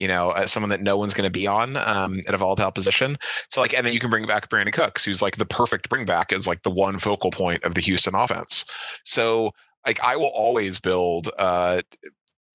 you 0.01 0.09
know, 0.09 0.31
uh, 0.31 0.47
someone 0.47 0.71
that 0.71 0.83
no 0.83 0.97
one's 0.97 1.15
going 1.15 1.27
to 1.27 1.31
be 1.31 1.47
on 1.47 1.77
um, 1.77 2.21
at 2.27 2.35
a 2.35 2.39
volatile 2.39 2.71
position. 2.71 3.17
So 3.51 3.61
like, 3.61 3.75
and 3.75 3.87
then 3.87 3.93
you 3.93 4.01
can 4.01 4.11
bring 4.11 4.27
back 4.27 4.49
Brandin 4.49 4.73
Cooks, 4.73 5.05
who's 5.05 5.23
like 5.23 5.37
the 5.37 5.47
perfect 5.47 5.89
bring 5.89 6.05
back 6.05 6.33
as 6.33 6.47
like 6.47 6.63
the 6.63 6.71
one 6.71 6.99
focal 6.99 7.31
point 7.31 7.63
of 7.65 7.75
the 7.75 7.81
Houston 7.81 8.15
offense. 8.15 8.65
So 9.05 9.53
like, 9.87 10.01
I 10.03 10.17
will 10.17 10.33
always 10.35 10.81
build 10.81 11.31
uh, 11.39 11.83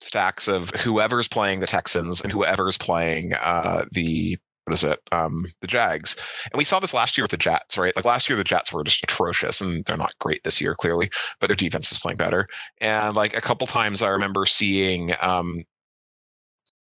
stacks 0.01 0.47
of 0.47 0.69
whoever's 0.71 1.27
playing 1.27 1.59
the 1.59 1.67
Texans 1.67 2.21
and 2.21 2.31
whoever's 2.31 2.77
playing 2.77 3.33
uh, 3.35 3.85
the 3.91 4.37
what 4.65 4.73
is 4.75 4.83
it? 4.83 4.99
Um, 5.11 5.47
the 5.61 5.67
Jags. 5.67 6.15
And 6.51 6.57
we 6.57 6.63
saw 6.63 6.79
this 6.79 6.93
last 6.93 7.17
year 7.17 7.23
with 7.23 7.31
the 7.31 7.37
Jets, 7.37 7.75
right? 7.75 7.95
Like 7.95 8.05
last 8.05 8.29
year, 8.29 8.37
the 8.37 8.43
Jets 8.43 8.71
were 8.71 8.83
just 8.83 9.01
atrocious 9.01 9.61
and 9.61 9.83
they're 9.85 9.97
not 9.97 10.13
great 10.19 10.43
this 10.43 10.61
year, 10.61 10.75
clearly, 10.75 11.09
but 11.39 11.47
their 11.47 11.55
defense 11.55 11.91
is 11.91 11.97
playing 11.97 12.17
better. 12.17 12.47
And 12.79 13.15
like 13.15 13.35
a 13.35 13.41
couple 13.41 13.65
times 13.65 14.03
I 14.03 14.09
remember 14.09 14.45
seeing 14.45 15.13
um, 15.21 15.63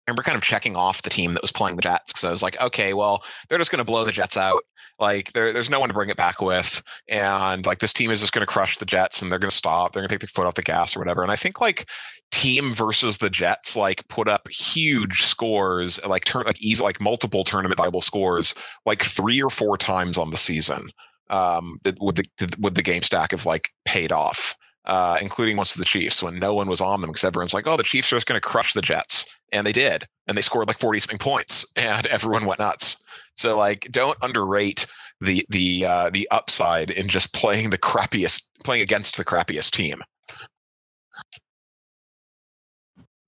remember 0.07 0.23
kind 0.23 0.37
of 0.37 0.43
checking 0.43 0.75
off 0.75 1.01
the 1.01 1.09
team 1.09 1.33
that 1.33 1.41
was 1.41 1.51
playing 1.51 1.75
the 1.75 1.81
Jets 1.81 2.13
because 2.13 2.23
I 2.23 2.31
was 2.31 2.43
like, 2.43 2.61
okay, 2.61 2.93
well, 2.93 3.23
they're 3.47 3.57
just 3.57 3.71
going 3.71 3.79
to 3.79 3.85
blow 3.85 4.05
the 4.05 4.11
Jets 4.11 4.37
out. 4.37 4.63
Like, 4.99 5.31
there's 5.33 5.69
no 5.69 5.79
one 5.79 5.89
to 5.89 5.93
bring 5.93 6.09
it 6.09 6.17
back 6.17 6.41
with, 6.41 6.81
and 7.07 7.65
like 7.67 7.79
this 7.79 7.93
team 7.93 8.09
is 8.09 8.21
just 8.21 8.33
going 8.33 8.45
to 8.45 8.51
crush 8.51 8.77
the 8.77 8.85
Jets, 8.85 9.21
and 9.21 9.31
they're 9.31 9.37
going 9.37 9.49
to 9.49 9.55
stop. 9.55 9.93
They're 9.93 10.01
going 10.01 10.09
to 10.09 10.13
take 10.15 10.21
their 10.21 10.27
foot 10.27 10.47
off 10.47 10.55
the 10.55 10.63
gas 10.63 10.95
or 10.95 10.99
whatever. 10.99 11.21
And 11.21 11.31
I 11.31 11.35
think 11.35 11.61
like 11.61 11.87
team 12.31 12.73
versus 12.73 13.17
the 13.17 13.29
Jets 13.29 13.75
like 13.75 14.07
put 14.07 14.27
up 14.27 14.49
huge 14.49 15.23
scores, 15.23 16.03
like 16.05 16.25
turn 16.25 16.45
like 16.45 16.61
easy 16.61 16.83
like 16.83 16.99
multiple 16.99 17.43
tournament 17.43 17.77
viable 17.77 18.01
scores, 18.01 18.55
like 18.85 19.03
three 19.03 19.41
or 19.41 19.51
four 19.51 19.77
times 19.77 20.17
on 20.17 20.31
the 20.31 20.37
season. 20.37 20.89
Um, 21.29 21.77
with 21.99 22.15
the 22.15 22.55
with 22.57 22.75
the 22.75 22.81
game 22.81 23.01
stack 23.01 23.33
of 23.33 23.45
like 23.45 23.69
paid 23.85 24.11
off. 24.11 24.55
Uh, 24.85 25.17
including 25.21 25.57
once 25.57 25.75
of 25.75 25.79
the 25.79 25.85
Chiefs 25.85 26.23
when 26.23 26.39
no 26.39 26.53
one 26.53 26.69
was 26.69 26.79
on 26.79 27.01
them 27.01 27.09
because 27.09 27.25
everyone's 27.25 27.53
like, 27.53 27.67
oh, 27.67 27.75
the 27.75 27.83
Chiefs 27.83 28.13
are 28.13 28.15
just 28.15 28.25
going 28.25 28.39
to 28.39 28.47
crush 28.47 28.71
the 28.71 28.81
Jets 28.81 29.25
and 29.51 29.65
they 29.65 29.71
did 29.71 30.05
and 30.27 30.37
they 30.37 30.41
scored 30.41 30.67
like 30.67 30.79
40 30.79 30.99
something 30.99 31.17
points 31.17 31.65
and 31.75 32.05
everyone 32.07 32.45
went 32.45 32.59
nuts. 32.59 32.97
So 33.35 33.57
like 33.57 33.87
don't 33.91 34.17
underrate 34.21 34.85
the 35.21 35.45
the 35.49 35.85
uh 35.85 36.09
the 36.11 36.27
upside 36.31 36.91
in 36.91 37.07
just 37.07 37.33
playing 37.33 37.69
the 37.69 37.77
crappiest 37.77 38.49
playing 38.63 38.81
against 38.81 39.17
the 39.17 39.25
crappiest 39.25 39.71
team. 39.71 40.01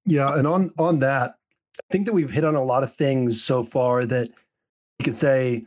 Yeah 0.05 0.37
and 0.37 0.47
on 0.47 0.71
on 0.77 0.99
that 0.99 1.35
i 1.79 1.83
think 1.91 2.05
that 2.05 2.13
we've 2.13 2.31
hit 2.31 2.43
on 2.43 2.55
a 2.55 2.63
lot 2.63 2.83
of 2.83 2.95
things 2.95 3.43
so 3.43 3.63
far 3.63 4.05
that 4.05 4.27
you 4.99 5.03
could 5.03 5.15
say 5.15 5.65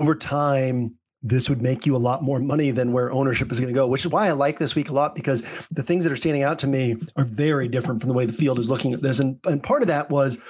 over 0.00 0.14
time 0.14 0.96
this 1.22 1.48
would 1.48 1.62
make 1.62 1.86
you 1.86 1.94
a 1.94 1.98
lot 1.98 2.22
more 2.22 2.40
money 2.40 2.70
than 2.70 2.92
where 2.92 3.12
ownership 3.12 3.52
is 3.52 3.60
going 3.60 3.72
to 3.72 3.78
go, 3.78 3.86
which 3.86 4.04
is 4.04 4.10
why 4.10 4.26
I 4.26 4.32
like 4.32 4.58
this 4.58 4.74
week 4.74 4.90
a 4.90 4.92
lot 4.92 5.14
because 5.14 5.44
the 5.70 5.82
things 5.82 6.04
that 6.04 6.12
are 6.12 6.16
standing 6.16 6.42
out 6.42 6.58
to 6.60 6.66
me 6.66 6.96
are 7.16 7.24
very 7.24 7.68
different 7.68 8.00
from 8.00 8.08
the 8.08 8.14
way 8.14 8.26
the 8.26 8.32
field 8.32 8.58
is 8.58 8.70
looking 8.70 8.92
at 8.92 9.02
this. 9.02 9.20
And, 9.20 9.38
and 9.44 9.62
part 9.62 9.82
of 9.82 9.88
that 9.88 10.10
was, 10.10 10.38
I 10.38 10.40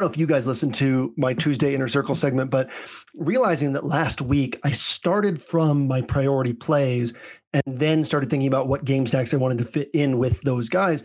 don't 0.00 0.08
know 0.08 0.12
if 0.12 0.18
you 0.18 0.26
guys 0.26 0.46
listened 0.46 0.74
to 0.76 1.12
my 1.16 1.34
Tuesday 1.34 1.74
Inner 1.74 1.88
Circle 1.88 2.14
segment, 2.14 2.50
but 2.50 2.70
realizing 3.14 3.72
that 3.72 3.84
last 3.84 4.22
week 4.22 4.58
I 4.64 4.70
started 4.70 5.40
from 5.40 5.86
my 5.86 6.00
priority 6.00 6.52
plays 6.52 7.14
and 7.52 7.62
then 7.66 8.04
started 8.04 8.30
thinking 8.30 8.48
about 8.48 8.66
what 8.66 8.84
game 8.84 9.06
stacks 9.06 9.32
I 9.32 9.36
wanted 9.36 9.58
to 9.58 9.64
fit 9.64 9.90
in 9.92 10.18
with 10.18 10.40
those 10.42 10.68
guys. 10.68 11.04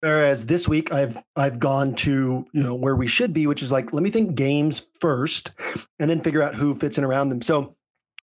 Whereas 0.00 0.46
this 0.46 0.66
week 0.66 0.92
I've 0.92 1.22
I've 1.36 1.58
gone 1.58 1.94
to 1.96 2.46
you 2.52 2.62
know 2.62 2.74
where 2.74 2.96
we 2.96 3.06
should 3.06 3.34
be, 3.34 3.46
which 3.46 3.62
is 3.62 3.70
like 3.70 3.92
let 3.92 4.02
me 4.02 4.10
think 4.10 4.34
games 4.34 4.86
first, 4.98 5.50
and 5.98 6.08
then 6.08 6.22
figure 6.22 6.42
out 6.42 6.54
who 6.54 6.74
fits 6.74 6.96
in 6.96 7.04
around 7.04 7.28
them. 7.28 7.42
So 7.42 7.76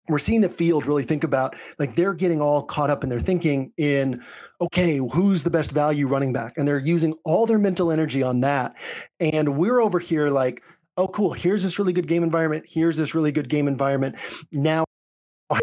we're 0.08 0.20
seeing 0.20 0.42
the 0.42 0.50
field 0.50 0.86
really 0.86 1.04
think 1.04 1.24
about 1.24 1.56
like 1.80 1.96
they're 1.96 2.14
getting 2.14 2.42
all 2.42 2.64
caught 2.64 2.90
up 2.90 3.04
in 3.04 3.10
their 3.10 3.20
thinking 3.20 3.72
in 3.78 4.22
okay 4.62 4.98
who's 4.98 5.44
the 5.44 5.50
best 5.50 5.72
value 5.72 6.08
running 6.08 6.34
back? 6.34 6.54
And 6.58 6.68
they're 6.68 6.80
using 6.80 7.14
all 7.24 7.46
their 7.46 7.60
mental 7.60 7.92
energy 7.92 8.24
on 8.24 8.42
that. 8.42 8.76
And 9.20 9.58
we're 9.58 9.80
over 9.82 10.00
here 10.00 10.30
like 10.30 10.62
oh 10.98 11.08
cool 11.08 11.34
here's 11.34 11.64
this 11.64 11.78
really 11.78 11.94
good 11.94 12.08
game 12.08 12.24
environment 12.24 12.66
here's 12.68 12.98
this 12.98 13.14
really 13.16 13.32
good 13.32 13.50
game 13.50 13.68
environment. 13.68 14.16
Now 14.52 14.86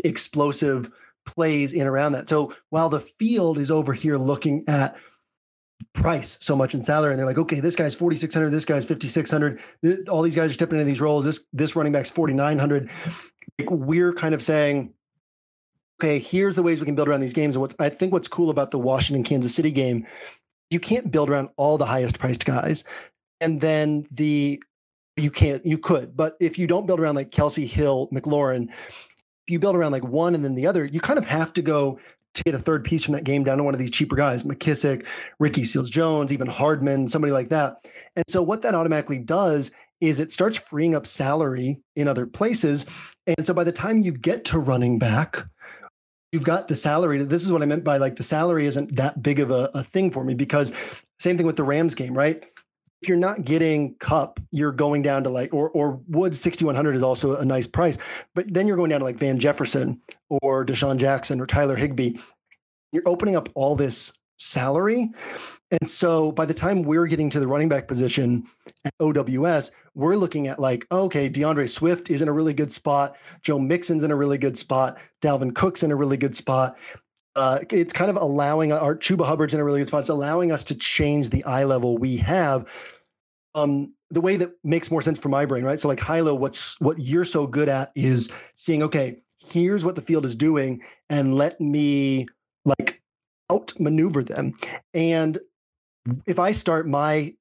explosive 0.05 0.91
plays 1.25 1.73
in 1.73 1.87
around 1.87 2.13
that. 2.13 2.29
So 2.29 2.53
while 2.71 2.89
the 2.89 3.01
field 3.01 3.59
is 3.59 3.71
over 3.71 3.93
here 3.93 4.17
looking 4.17 4.65
at 4.69 4.97
price 5.93 6.39
so 6.41 6.57
much 6.57 6.75
in 6.75 6.83
salary 6.83 7.13
and 7.13 7.19
they're 7.19 7.27
like 7.27 7.39
okay 7.39 7.61
this 7.61 7.77
guy's 7.77 7.95
4600 7.95 8.51
this 8.51 8.65
guy's 8.65 8.85
5600 8.85 10.09
all 10.09 10.23
these 10.23 10.37
guys 10.37 10.51
are 10.51 10.55
stepping 10.55 10.79
into 10.79 10.85
these 10.85 11.01
roles 11.01 11.25
this 11.25 11.47
this 11.53 11.77
running 11.77 11.93
back's 11.93 12.11
4900 12.11 12.91
like 13.59 13.71
we're 13.71 14.13
kind 14.13 14.35
of 14.35 14.43
saying 14.43 14.93
okay 16.01 16.19
here's 16.19 16.55
the 16.55 16.63
ways 16.63 16.81
we 16.81 16.87
can 16.87 16.95
build 16.95 17.09
around 17.09 17.21
these 17.21 17.33
games. 17.33 17.55
And 17.55 17.61
what's 17.61 17.77
i 17.79 17.89
think 17.89 18.13
what's 18.13 18.29
cool 18.29 18.51
about 18.51 18.71
the 18.71 18.79
washington 18.79 19.25
kansas 19.25 19.55
city 19.55 19.71
game 19.71 20.07
you 20.71 20.81
can't 20.81 21.11
build 21.11 21.31
around 21.31 21.51
all 21.57 21.79
the 21.79 21.87
highest 21.87 22.19
priced 22.19 22.45
guys 22.45 22.85
and 23.41 23.61
then 23.61 24.07
the 24.11 24.63
you 25.17 25.31
can't 25.31 25.65
you 25.67 25.79
could 25.79 26.17
but 26.17 26.37
if 26.41 26.59
you 26.59 26.67
don't 26.67 26.87
build 26.87 27.01
around 27.01 27.15
like 27.15 27.31
Kelce 27.31 27.67
hill 27.67 28.09
mclaurin 28.13 28.69
if 28.71 29.51
you 29.51 29.59
build 29.59 29.77
around 29.77 29.93
like 29.93 30.05
one 30.05 30.35
and 30.35 30.45
then 30.45 30.55
the 30.55 30.67
other 30.67 30.85
you 30.85 31.01
kind 31.01 31.19
of 31.19 31.25
have 31.25 31.53
to 31.53 31.63
go 31.63 31.99
to 32.35 32.43
get 32.45 32.55
a 32.55 32.59
third 32.59 32.85
piece 32.85 33.05
from 33.05 33.15
that 33.15 33.25
game 33.25 33.45
down 33.45 33.59
to 33.59 33.65
one 33.65 33.75
of 33.75 33.81
these 33.81 33.91
cheaper 33.91 34.17
guys, 34.17 34.45
McKissic, 34.45 35.07
Ricky 35.39 35.65
Seals 35.65 35.91
Jones, 35.91 36.33
even 36.33 36.47
Hardman, 36.47 37.07
somebody 37.09 37.33
like 37.33 37.49
that. 37.49 37.87
And 38.17 38.25
so 38.29 38.43
what 38.43 38.63
that 38.63 38.75
automatically 38.75 39.19
does 39.19 39.71
is 40.01 40.19
it 40.19 40.33
starts 40.33 40.59
freeing 40.59 40.95
up 40.95 41.07
salary 41.07 41.79
in 41.95 42.09
other 42.09 42.27
places. 42.27 42.87
And 43.27 43.45
so 43.45 43.55
by 43.55 43.65
the 43.65 43.73
time 43.73 44.01
you 44.01 44.13
get 44.13 44.45
to 44.47 44.59
running 44.59 44.99
back, 44.99 45.45
you've 46.33 46.45
got 46.45 46.69
the 46.69 46.75
salary. 46.75 47.23
This 47.25 47.45
is 47.45 47.53
what 47.53 47.63
I 47.63 47.67
meant 47.67 47.85
by 47.85 47.99
like 47.99 48.17
the 48.17 48.23
salary 48.23 48.67
isn't 48.67 48.97
that 48.97 49.23
big 49.23 49.39
of 49.39 49.51
a, 49.51 49.71
a 49.75 49.85
thing 49.85 50.11
for 50.11 50.25
me 50.25 50.35
because 50.35 50.73
same 51.21 51.37
thing 51.37 51.47
with 51.47 51.57
the 51.57 51.65
Rams 51.65 51.95
game, 51.95 52.15
right? 52.15 52.45
If 53.03 53.09
you're 53.09 53.19
not 53.19 53.45
getting 53.45 53.97
Kupp, 53.97 54.39
you're 54.53 54.73
going 54.73 55.03
down 55.03 55.25
to 55.25 55.29
like 55.29 55.53
or 55.53 55.71
or 55.71 56.01
Woods 56.09 56.41
6100 56.41 56.95
is 56.95 57.03
also 57.03 57.37
a 57.37 57.45
nice 57.45 57.67
price, 57.67 57.99
but 58.35 58.53
then 58.53 58.69
you're 58.69 58.77
going 58.77 58.91
down 58.91 59.01
to 59.01 59.05
like 59.05 59.17
Van 59.17 59.39
Jefferson 59.39 60.01
or 60.29 60.65
DeSean 60.65 60.99
Jackson 60.99 61.41
or 61.41 61.47
Tyler 61.47 61.75
Higbee. 61.75 62.17
You're 62.93 63.03
opening 63.07 63.35
up 63.35 63.49
all 63.55 63.75
this 63.75 64.19
salary. 64.39 65.11
And 65.71 65.89
so 65.89 66.33
by 66.33 66.45
the 66.45 66.55
time 66.55 66.83
we're 66.83 67.07
getting 67.07 67.31
to 67.31 67.41
the 67.41 67.49
running 67.49 67.69
back 67.69 67.89
position 67.89 68.45
at 68.85 68.93
OWS, 69.01 69.71
we're 69.95 70.17
looking 70.17 70.47
at 70.47 70.59
like, 70.59 70.87
okay, 70.93 71.29
D'Andre 71.29 71.67
Swift 71.67 72.11
is 72.11 72.21
in 72.21 72.29
a 72.29 72.33
really 72.33 72.53
good 72.53 72.71
spot. 72.71 73.17
Joe 73.43 73.59
Mixon's 73.59 74.03
in 74.03 74.11
a 74.11 74.17
really 74.17 74.37
good 74.37 74.57
spot. 74.57 74.99
Dalvin 75.23 75.55
Cook's 75.55 75.83
in 75.83 75.91
a 75.91 75.97
really 75.97 76.19
good 76.19 76.37
spot 76.37 76.77
uh, 77.35 77.61
it's 77.71 77.93
kind 77.93 78.11
of 78.11 78.17
allowing 78.17 78.73
our 78.73 78.95
Chuba 78.95 79.25
Hubbard's 79.25 79.55
in 79.55 79.61
a 79.61 79.65
really 79.65 79.81
good 79.81 79.89
spot. 79.89 80.01
It's 80.01 80.09
allowing 80.09 80.53
us 80.53 80.65
to 80.65 80.75
change 80.75 81.31
the 81.31 81.45
eye 81.45 81.65
level 81.65 81.97
we 81.97 82.17
have. 82.19 82.71
Um, 83.55 83.95
the 84.11 84.21
way 84.21 84.37
that 84.37 84.53
makes 84.65 84.91
more 84.91 85.01
sense 85.01 85.19
for 85.19 85.29
my 85.31 85.47
brain, 85.47 85.65
right? 85.65 85.81
So, 85.81 85.89
like 85.89 85.99
Hilow, 85.99 86.39
what's 86.39 86.79
what 86.81 86.99
you're 86.99 87.25
so 87.25 87.47
good 87.47 87.69
at 87.69 87.93
is 87.95 88.31
seeing, 88.55 88.83
okay, 88.83 89.17
here's 89.49 89.85
what 89.85 89.97
the 89.97 90.03
field 90.03 90.25
is 90.25 90.37
doing, 90.37 90.83
and 91.09 91.35
let 91.35 91.61
me 91.61 92.27
like 92.65 93.01
outmaneuver 93.51 94.23
them. 94.23 94.55
And 94.93 95.39
if 96.27 96.39
I 96.39 96.53
start 96.53 96.87
my 96.87 97.35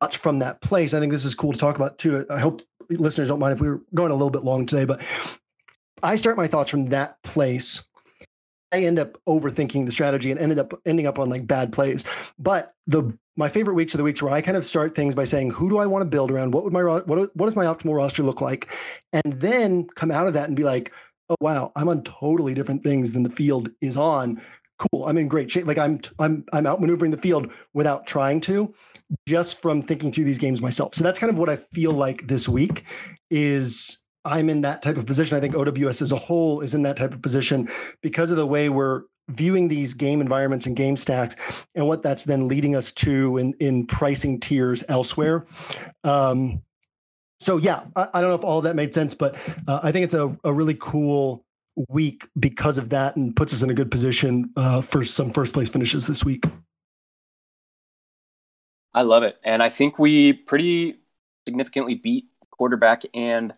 thoughts 0.00 0.16
from 0.16 0.40
that 0.40 0.60
place, 0.60 0.94
I 0.94 1.00
think 1.00 1.12
this 1.12 1.24
is 1.24 1.34
cool 1.34 1.52
to 1.52 1.58
talk 1.58 1.76
about 1.76 1.98
too. 1.98 2.26
I 2.28 2.40
hope 2.40 2.62
listeners 2.90 3.28
don't 3.28 3.38
mind 3.38 3.52
if 3.52 3.60
we 3.60 3.68
are 3.68 3.80
going 3.94 4.10
a 4.10 4.14
little 4.14 4.30
bit 4.30 4.44
long 4.44 4.66
today, 4.66 4.84
but 4.84 5.02
I 6.02 6.16
start 6.16 6.36
my 6.36 6.48
thoughts 6.48 6.70
from 6.70 6.86
that 6.86 7.22
place 7.22 7.88
end 8.80 8.98
up 8.98 9.18
overthinking 9.28 9.86
the 9.86 9.92
strategy 9.92 10.30
and 10.30 10.40
ended 10.40 10.58
up 10.58 10.72
ending 10.86 11.06
up 11.06 11.18
on 11.18 11.28
like 11.28 11.46
bad 11.46 11.72
plays. 11.72 12.04
But 12.38 12.74
the 12.86 13.16
my 13.36 13.48
favorite 13.48 13.74
weeks 13.74 13.94
are 13.94 13.98
the 13.98 14.04
weeks 14.04 14.22
where 14.22 14.32
I 14.32 14.40
kind 14.40 14.56
of 14.56 14.64
start 14.64 14.94
things 14.94 15.14
by 15.14 15.24
saying, 15.24 15.50
who 15.50 15.68
do 15.68 15.78
I 15.78 15.86
want 15.86 16.02
to 16.02 16.08
build 16.08 16.30
around? 16.30 16.52
What 16.52 16.64
would 16.64 16.72
my 16.72 16.82
what 16.82 17.06
what 17.36 17.46
does 17.46 17.56
my 17.56 17.64
optimal 17.64 17.96
roster 17.96 18.22
look 18.22 18.40
like? 18.40 18.68
And 19.12 19.32
then 19.34 19.86
come 19.94 20.10
out 20.10 20.26
of 20.26 20.34
that 20.34 20.48
and 20.48 20.56
be 20.56 20.64
like, 20.64 20.92
oh 21.28 21.36
wow, 21.40 21.72
I'm 21.76 21.88
on 21.88 22.02
totally 22.02 22.54
different 22.54 22.82
things 22.82 23.12
than 23.12 23.22
the 23.22 23.30
field 23.30 23.70
is 23.80 23.96
on. 23.96 24.40
Cool, 24.78 25.06
I'm 25.06 25.18
in 25.18 25.28
great 25.28 25.50
shape. 25.50 25.66
Like 25.66 25.78
I'm 25.78 26.00
I'm 26.18 26.44
I'm 26.52 26.64
outmaneuvering 26.64 27.10
the 27.10 27.16
field 27.16 27.52
without 27.72 28.06
trying 28.06 28.40
to, 28.42 28.74
just 29.26 29.62
from 29.62 29.82
thinking 29.82 30.12
through 30.12 30.24
these 30.24 30.38
games 30.38 30.60
myself. 30.60 30.94
So 30.94 31.04
that's 31.04 31.18
kind 31.18 31.32
of 31.32 31.38
what 31.38 31.48
I 31.48 31.56
feel 31.56 31.92
like 31.92 32.26
this 32.26 32.48
week 32.48 32.84
is 33.30 34.01
I'm 34.24 34.48
in 34.48 34.60
that 34.62 34.82
type 34.82 34.96
of 34.96 35.06
position. 35.06 35.36
I 35.36 35.40
think 35.40 35.54
OWS 35.54 36.02
as 36.02 36.12
a 36.12 36.16
whole 36.16 36.60
is 36.60 36.74
in 36.74 36.82
that 36.82 36.96
type 36.96 37.12
of 37.12 37.22
position 37.22 37.68
because 38.02 38.30
of 38.30 38.36
the 38.36 38.46
way 38.46 38.68
we're 38.68 39.02
viewing 39.28 39.68
these 39.68 39.94
game 39.94 40.20
environments 40.20 40.66
and 40.66 40.76
game 40.76 40.96
stacks 40.96 41.36
and 41.74 41.86
what 41.86 42.02
that's 42.02 42.24
then 42.24 42.48
leading 42.48 42.76
us 42.76 42.92
to 42.92 43.38
in, 43.38 43.54
in 43.54 43.86
pricing 43.86 44.38
tiers 44.38 44.84
elsewhere. 44.88 45.46
Um, 46.04 46.62
so 47.40 47.56
yeah, 47.56 47.84
I, 47.96 48.08
I, 48.14 48.20
don't 48.20 48.30
know 48.30 48.36
if 48.36 48.44
all 48.44 48.62
that 48.62 48.76
made 48.76 48.94
sense, 48.94 49.14
but 49.14 49.36
uh, 49.66 49.80
I 49.82 49.92
think 49.92 50.04
it's 50.04 50.14
a, 50.14 50.36
a 50.44 50.52
really 50.52 50.76
cool 50.78 51.44
week 51.88 52.28
because 52.38 52.78
of 52.78 52.90
that 52.90 53.16
and 53.16 53.34
puts 53.34 53.52
us 53.52 53.62
in 53.62 53.70
a 53.70 53.74
good 53.74 53.90
position 53.90 54.50
uh, 54.56 54.80
for 54.80 55.04
some 55.04 55.30
first 55.30 55.54
place 55.54 55.68
finishes 55.68 56.06
this 56.06 56.24
week. 56.24 56.44
I 58.94 59.02
love 59.02 59.22
it. 59.22 59.38
And 59.42 59.62
I 59.62 59.70
think 59.70 59.98
we 59.98 60.34
pretty 60.34 60.98
significantly 61.46 61.94
beat 61.94 62.26
quarterback 62.50 63.02
and 63.14 63.54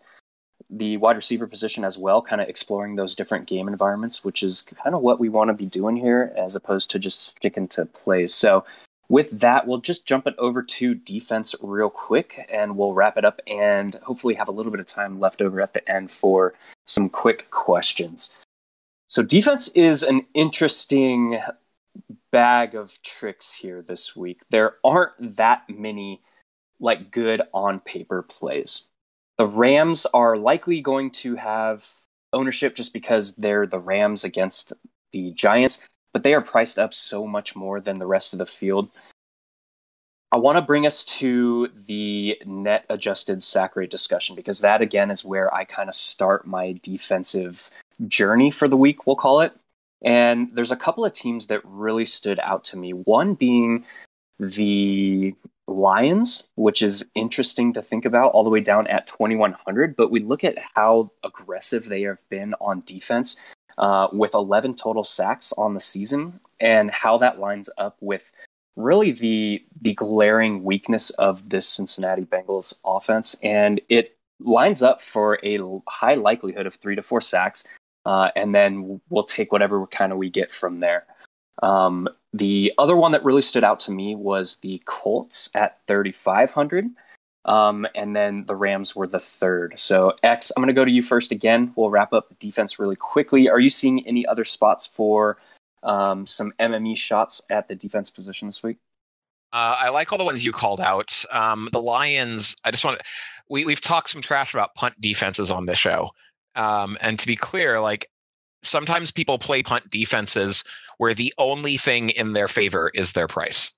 the 0.69 0.97
wide 0.97 1.15
receiver 1.15 1.47
position 1.47 1.83
as 1.83 1.97
well, 1.97 2.21
kind 2.21 2.41
of 2.41 2.49
exploring 2.49 2.95
those 2.95 3.15
different 3.15 3.47
game 3.47 3.67
environments, 3.67 4.23
which 4.23 4.41
is 4.41 4.63
kind 4.63 4.95
of 4.95 5.01
what 5.01 5.19
we 5.19 5.29
want 5.29 5.49
to 5.49 5.53
be 5.53 5.65
doing 5.65 5.95
here 5.95 6.33
as 6.37 6.55
opposed 6.55 6.89
to 6.91 6.99
just 6.99 7.27
sticking 7.27 7.67
to 7.69 7.85
plays. 7.85 8.33
So, 8.33 8.65
with 9.07 9.39
that, 9.39 9.67
we'll 9.67 9.77
just 9.77 10.07
jump 10.07 10.25
it 10.25 10.33
over 10.39 10.63
to 10.63 10.95
defense 10.95 11.53
real 11.61 11.91
quick 11.91 12.47
and 12.51 12.75
we'll 12.75 12.93
wrap 12.93 13.17
it 13.17 13.25
up 13.25 13.39
and 13.45 13.93
hopefully 14.01 14.33
have 14.33 14.47
a 14.47 14.51
little 14.51 14.71
bit 14.71 14.79
of 14.79 14.87
time 14.87 15.19
left 15.19 15.43
over 15.43 15.61
at 15.61 15.73
the 15.73 15.87
end 15.91 16.09
for 16.09 16.55
some 16.85 17.09
quick 17.09 17.51
questions. 17.51 18.35
So, 19.07 19.21
defense 19.21 19.67
is 19.69 20.01
an 20.01 20.25
interesting 20.33 21.39
bag 22.31 22.75
of 22.75 22.99
tricks 23.03 23.53
here 23.53 23.81
this 23.81 24.15
week. 24.15 24.41
There 24.49 24.77
aren't 24.83 25.37
that 25.37 25.69
many 25.69 26.21
like 26.79 27.11
good 27.11 27.41
on 27.53 27.79
paper 27.79 28.23
plays. 28.23 28.87
The 29.37 29.47
Rams 29.47 30.05
are 30.13 30.37
likely 30.37 30.81
going 30.81 31.11
to 31.11 31.35
have 31.35 31.87
ownership 32.31 32.75
just 32.75 32.93
because 32.93 33.35
they're 33.35 33.67
the 33.67 33.79
Rams 33.79 34.23
against 34.23 34.73
the 35.11 35.31
Giants, 35.31 35.87
but 36.13 36.23
they 36.23 36.33
are 36.33 36.41
priced 36.41 36.79
up 36.79 36.93
so 36.93 37.27
much 37.27 37.55
more 37.55 37.79
than 37.79 37.99
the 37.99 38.07
rest 38.07 38.33
of 38.33 38.39
the 38.39 38.45
field. 38.45 38.89
I 40.31 40.37
want 40.37 40.57
to 40.57 40.61
bring 40.61 40.85
us 40.85 41.03
to 41.05 41.69
the 41.85 42.41
net 42.45 42.85
adjusted 42.89 43.41
sack 43.41 43.75
rate 43.75 43.91
discussion 43.91 44.35
because 44.35 44.59
that 44.59 44.81
again 44.81 45.11
is 45.11 45.23
where 45.23 45.53
I 45.53 45.63
kind 45.63 45.87
of 45.87 45.95
start 45.95 46.45
my 46.45 46.77
defensive 46.81 47.69
journey 48.07 48.51
for 48.51 48.67
the 48.67 48.77
week, 48.77 49.07
we'll 49.07 49.15
call 49.15 49.41
it. 49.41 49.53
And 50.01 50.49
there's 50.53 50.71
a 50.71 50.75
couple 50.75 51.05
of 51.05 51.13
teams 51.13 51.47
that 51.47 51.61
really 51.63 52.05
stood 52.05 52.39
out 52.39 52.63
to 52.65 52.77
me. 52.77 52.91
One 52.91 53.33
being 53.33 53.85
the 54.39 55.33
Lions, 55.67 56.43
which 56.55 56.81
is 56.81 57.05
interesting 57.15 57.73
to 57.73 57.81
think 57.81 58.05
about, 58.05 58.31
all 58.31 58.43
the 58.43 58.49
way 58.49 58.59
down 58.59 58.87
at 58.87 59.07
2,100. 59.07 59.95
But 59.95 60.11
we 60.11 60.19
look 60.19 60.43
at 60.43 60.57
how 60.75 61.11
aggressive 61.23 61.85
they 61.85 62.03
have 62.03 62.27
been 62.29 62.53
on 62.61 62.83
defense 62.85 63.37
uh, 63.77 64.07
with 64.11 64.33
11 64.33 64.75
total 64.75 65.03
sacks 65.03 65.53
on 65.57 65.73
the 65.73 65.79
season 65.79 66.39
and 66.59 66.91
how 66.91 67.17
that 67.17 67.39
lines 67.39 67.69
up 67.77 67.97
with 67.99 68.31
really 68.75 69.11
the 69.11 69.63
the 69.81 69.93
glaring 69.93 70.63
weakness 70.63 71.09
of 71.11 71.49
this 71.49 71.67
Cincinnati 71.67 72.23
Bengals 72.23 72.77
offense. 72.85 73.35
And 73.41 73.81
it 73.89 74.17
lines 74.39 74.81
up 74.81 75.01
for 75.01 75.39
a 75.43 75.59
high 75.87 76.15
likelihood 76.15 76.65
of 76.65 76.75
three 76.75 76.95
to 76.95 77.01
four 77.01 77.21
sacks. 77.21 77.65
Uh, 78.05 78.29
and 78.35 78.53
then 78.53 79.01
we'll 79.09 79.23
take 79.23 79.51
whatever 79.51 79.87
kind 79.87 80.11
of 80.11 80.17
we 80.17 80.29
get 80.29 80.51
from 80.51 80.79
there. 80.79 81.05
Um, 81.63 82.07
the 82.35 82.73
other 82.77 82.97
one 82.97 83.13
that 83.13 83.23
really 83.23 83.41
stood 83.41 83.63
out 83.63 83.79
to 83.81 83.91
me 83.91 84.13
was 84.13 84.57
the 84.57 84.81
Colts 84.85 85.49
at 85.55 85.79
3,500. 85.87 86.87
Um, 87.45 87.87
and 87.95 88.15
then 88.15 88.43
the 88.45 88.55
Rams 88.55 88.95
were 88.95 89.07
the 89.07 89.19
third. 89.19 89.79
So, 89.79 90.13
X, 90.21 90.51
I'm 90.55 90.61
going 90.61 90.67
to 90.67 90.73
go 90.73 90.83
to 90.83 90.91
you 90.91 91.01
first 91.01 91.31
again. 91.31 91.71
We'll 91.75 91.91
wrap 91.91 92.11
up 92.11 92.37
defense 92.39 92.77
really 92.77 92.95
quickly. 92.97 93.47
Are 93.49 93.59
you 93.59 93.69
seeing 93.69 94.05
any 94.05 94.25
other 94.25 94.43
spots 94.43 94.85
for 94.85 95.37
um, 95.83 96.27
some 96.27 96.51
MME 96.59 96.97
shots 96.97 97.41
at 97.49 97.69
the 97.69 97.75
defense 97.75 98.09
position 98.09 98.47
this 98.49 98.63
week? 98.63 98.77
Uh, 99.53 99.77
I 99.79 99.89
like 99.89 100.11
all 100.11 100.17
the 100.17 100.25
ones 100.25 100.43
you 100.43 100.51
called 100.51 100.81
out. 100.81 101.23
Um, 101.31 101.69
the 101.71 101.81
Lions, 101.81 102.55
I 102.65 102.71
just 102.71 102.83
want 102.83 102.99
to, 102.99 103.05
we, 103.47 103.63
we've 103.63 103.79
talked 103.79 104.09
some 104.09 104.21
trash 104.21 104.53
about 104.53 104.75
punt 104.75 104.99
defenses 104.99 105.51
on 105.51 105.67
this 105.67 105.77
show. 105.77 106.09
Um, 106.55 106.97
and 106.99 107.17
to 107.19 107.27
be 107.27 107.37
clear, 107.37 107.79
like 107.79 108.09
sometimes 108.63 109.11
people 109.11 109.37
play 109.37 109.63
punt 109.63 109.89
defenses 109.89 110.63
where 110.97 111.13
the 111.13 111.33
only 111.37 111.77
thing 111.77 112.09
in 112.11 112.33
their 112.33 112.47
favor 112.47 112.91
is 112.93 113.11
their 113.11 113.27
price. 113.27 113.71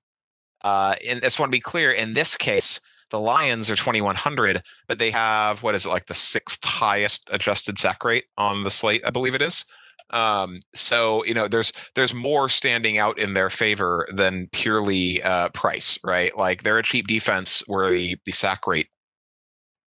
Uh, 0.62 0.94
and 1.06 1.18
I 1.18 1.20
just 1.20 1.38
want 1.38 1.50
to 1.50 1.56
be 1.56 1.60
clear 1.60 1.92
in 1.92 2.14
this 2.14 2.36
case, 2.36 2.80
the 3.10 3.20
Lions 3.20 3.70
are 3.70 3.76
2100, 3.76 4.62
but 4.86 4.98
they 4.98 5.10
have 5.10 5.62
what 5.62 5.74
is 5.74 5.86
it 5.86 5.90
like 5.90 6.06
the 6.06 6.14
sixth 6.14 6.62
highest 6.64 7.28
adjusted 7.32 7.78
sack 7.78 8.04
rate 8.04 8.24
on 8.36 8.64
the 8.64 8.70
slate, 8.70 9.02
I 9.06 9.10
believe 9.10 9.34
it 9.34 9.42
is. 9.42 9.64
Um, 10.10 10.60
so 10.74 11.24
you 11.24 11.34
know, 11.34 11.48
there's 11.48 11.72
there's 11.94 12.14
more 12.14 12.48
standing 12.48 12.98
out 12.98 13.18
in 13.18 13.34
their 13.34 13.50
favor 13.50 14.06
than 14.12 14.48
purely 14.52 15.22
uh, 15.22 15.50
price, 15.50 15.98
right? 16.04 16.36
Like 16.36 16.62
they're 16.62 16.78
a 16.78 16.82
cheap 16.82 17.06
defense 17.06 17.62
where 17.66 17.90
the 17.90 18.16
the 18.24 18.32
sack 18.32 18.66
rate 18.66 18.88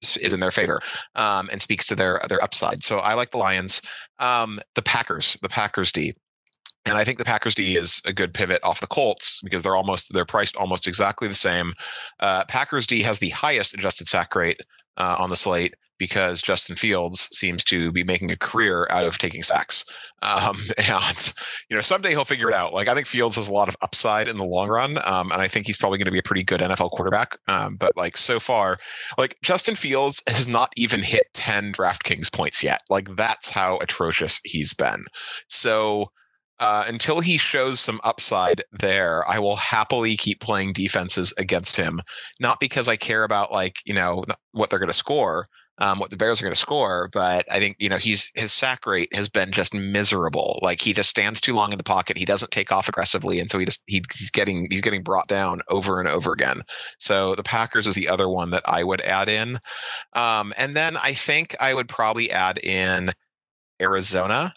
is 0.03 0.35
in 0.35 0.40
their 0.40 0.51
favor 0.51 0.81
um, 1.15 1.49
and 1.51 1.62
speaks 1.62 1.86
to 1.86 1.94
their 1.94 2.20
their 2.28 2.43
upside. 2.43 2.82
So 2.82 2.99
I 2.99 3.15
like 3.15 3.31
the 3.31 3.39
Lions. 3.39 3.81
Um, 4.19 4.61
the 4.74 4.82
Packers, 4.82 5.39
the 5.43 5.49
Packers 5.49 5.93
D. 5.93 6.15
And 6.85 6.99
I 6.99 7.05
think 7.05 7.19
the 7.19 7.25
Packers 7.25 7.55
D 7.55 7.77
is 7.77 8.03
a 8.05 8.13
good 8.13 8.35
pivot 8.35 8.61
off 8.65 8.81
the 8.81 8.87
Colts 8.87 9.41
because 9.43 9.63
they're 9.63 9.77
almost 9.77 10.13
they're 10.13 10.25
priced 10.25 10.57
almost 10.57 10.87
exactly 10.87 11.29
the 11.29 11.35
same. 11.35 11.75
Uh, 12.21 12.45
Packers 12.47 12.87
D 12.87 13.03
has 13.03 13.19
the 13.19 13.31
highest 13.31 13.75
adjusted 13.75 14.09
sack 14.09 14.35
rate 14.35 14.61
uh, 14.97 15.17
on 15.19 15.31
the 15.31 15.37
slate 15.37 15.75
because 16.03 16.43
Justin 16.43 16.75
Fields 16.75 17.29
seems 17.31 17.63
to 17.63 17.93
be 17.93 18.03
making 18.03 18.33
a 18.33 18.37
career 18.37 18.89
out 18.91 19.05
of 19.05 19.19
taking 19.19 19.41
sacks. 19.41 19.85
Um, 20.23 20.57
and 20.79 21.33
you 21.71 21.77
know, 21.77 21.81
someday 21.81 22.11
he'll 22.11 22.25
figure 22.25 22.49
it 22.49 22.55
out. 22.55 22.75
Like 22.75 22.89
I 22.89 22.95
think 22.95 23.07
Fields 23.07 23.37
has 23.37 23.47
a 23.47 23.53
lot 23.53 23.69
of 23.69 23.77
upside 23.83 24.27
in 24.27 24.37
the 24.37 24.45
long 24.45 24.69
run, 24.69 24.99
um, 25.05 25.31
and 25.31 25.41
I 25.41 25.47
think 25.47 25.67
he's 25.67 25.77
probably 25.77 25.99
going 25.99 26.07
to 26.07 26.11
be 26.13 26.19
a 26.19 26.23
pretty 26.25 26.43
good 26.43 26.61
NFL 26.61 26.91
quarterback. 26.91 27.39
Um, 27.47 27.77
but 27.77 27.97
like 27.97 28.17
so 28.17 28.41
far, 28.41 28.79
like 29.17 29.37
Justin 29.43 29.77
Fields 29.77 30.21
has 30.27 30.49
not 30.49 30.73
even 30.77 31.05
hit 31.05 31.27
ten 31.35 31.73
DraftKings 31.73 32.33
points 32.33 32.65
yet. 32.65 32.83
Like 32.91 33.15
that's 33.15 33.49
how 33.49 33.79
atrocious 33.79 34.41
he's 34.43 34.75
been. 34.75 35.05
So 35.49 36.11
uh, 36.59 36.85
until 36.87 37.20
he 37.20 37.39
shows 37.39 37.81
some 37.81 38.01
upside 38.05 38.62
there, 38.73 39.29
I 39.29 39.39
will 39.39 39.57
happily 39.57 40.16
keep 40.16 40.41
playing 40.41 40.74
defenses 40.74 41.33
against 41.39 41.77
him. 41.77 42.01
Not 42.41 42.61
because 42.61 42.89
I 42.89 42.97
care 42.97 43.24
about 43.24 43.53
like 43.53 43.79
you 43.85 43.95
know 43.95 44.24
what 44.53 44.70
they're 44.70 44.79
going 44.79 44.89
to 44.89 44.93
score, 44.95 45.47
um, 45.79 45.99
what 45.99 46.11
the 46.11 46.16
Bears 46.16 46.41
are 46.41 46.45
going 46.45 46.55
to 46.55 46.61
score, 46.61 47.09
but 47.12 47.45
I 47.51 47.59
think 47.59 47.77
you 47.79 47.89
know 47.89 47.97
he's 47.97 48.31
his 48.35 48.53
sack 48.53 48.87
rate 48.87 49.15
has 49.15 49.29
been 49.29 49.51
just 49.51 49.74
miserable. 49.74 50.61
Like 50.62 50.81
he 50.81 50.93
just 50.93 51.11
stands 51.11 51.41
too 51.41 51.55
long 51.55 51.73
in 51.73 51.79
the 51.79 51.85
pocket. 51.85 52.16
He 52.16 52.24
doesn't 52.24 52.53
take 52.53 52.70
off 52.70 52.89
aggressively, 52.89 53.41
and 53.41 53.51
so 53.51 53.59
he 53.59 53.65
just 53.65 53.83
he's 53.87 54.31
getting 54.31 54.69
he's 54.70 54.83
getting 54.83 55.03
brought 55.03 55.29
down 55.29 55.62
over 55.69 55.99
and 55.99 56.09
over 56.09 56.33
again. 56.33 56.62
So 56.99 57.35
the 57.35 57.43
Packers 57.43 57.87
is 57.87 57.95
the 57.95 58.09
other 58.09 58.29
one 58.29 58.51
that 58.51 58.62
I 58.66 58.85
would 58.85 59.01
add 59.01 59.29
in, 59.29 59.59
um, 60.12 60.53
and 60.57 60.77
then 60.77 60.97
I 60.99 61.15
think 61.15 61.57
I 61.59 61.74
would 61.74 61.89
probably 61.89 62.31
add 62.31 62.59
in 62.59 63.12
Arizona 63.81 64.53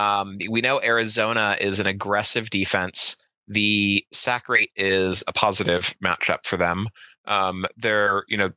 um, 0.00 0.38
we 0.48 0.62
know 0.62 0.80
Arizona 0.82 1.56
is 1.60 1.78
an 1.78 1.86
aggressive 1.86 2.48
defense. 2.48 3.16
The 3.48 4.02
sack 4.12 4.48
rate 4.48 4.70
is 4.74 5.22
a 5.28 5.32
positive 5.32 5.94
matchup 6.02 6.46
for 6.46 6.56
them. 6.56 6.86
Um, 7.26 7.66
they're, 7.76 8.24
you 8.26 8.38
know, 8.38 8.50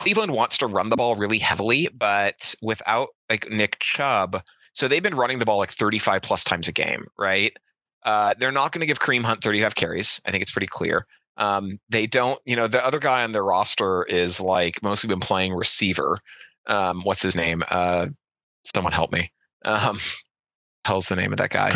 Cleveland 0.00 0.32
wants 0.32 0.58
to 0.58 0.66
run 0.66 0.88
the 0.88 0.96
ball 0.96 1.14
really 1.14 1.38
heavily, 1.38 1.88
but 1.96 2.54
without 2.60 3.10
like 3.28 3.48
Nick 3.50 3.78
Chubb, 3.78 4.42
so 4.74 4.88
they've 4.88 5.02
been 5.02 5.14
running 5.14 5.38
the 5.38 5.44
ball 5.44 5.58
like 5.58 5.70
35 5.70 6.22
plus 6.22 6.42
times 6.42 6.66
a 6.66 6.72
game, 6.72 7.06
right? 7.16 7.56
Uh, 8.04 8.34
they're 8.38 8.50
not 8.50 8.72
going 8.72 8.80
to 8.80 8.86
give 8.86 8.98
Kareem 8.98 9.22
Hunt 9.22 9.42
35 9.44 9.76
carries. 9.76 10.20
I 10.26 10.32
think 10.32 10.42
it's 10.42 10.52
pretty 10.52 10.66
clear. 10.66 11.06
Um, 11.36 11.78
they 11.88 12.06
don't, 12.06 12.40
you 12.46 12.56
know, 12.56 12.66
the 12.66 12.84
other 12.84 12.98
guy 12.98 13.22
on 13.22 13.32
their 13.32 13.44
roster 13.44 14.04
is 14.04 14.40
like 14.40 14.82
mostly 14.82 15.08
been 15.08 15.20
playing 15.20 15.54
receiver. 15.54 16.18
Um, 16.66 17.02
what's 17.02 17.22
his 17.22 17.36
name? 17.36 17.62
Uh, 17.70 18.08
someone 18.64 18.92
help 18.92 19.12
me. 19.12 19.30
Um, 19.64 19.98
hell's 20.84 21.06
the 21.06 21.16
name 21.16 21.32
of 21.32 21.38
that 21.38 21.50
guy? 21.50 21.70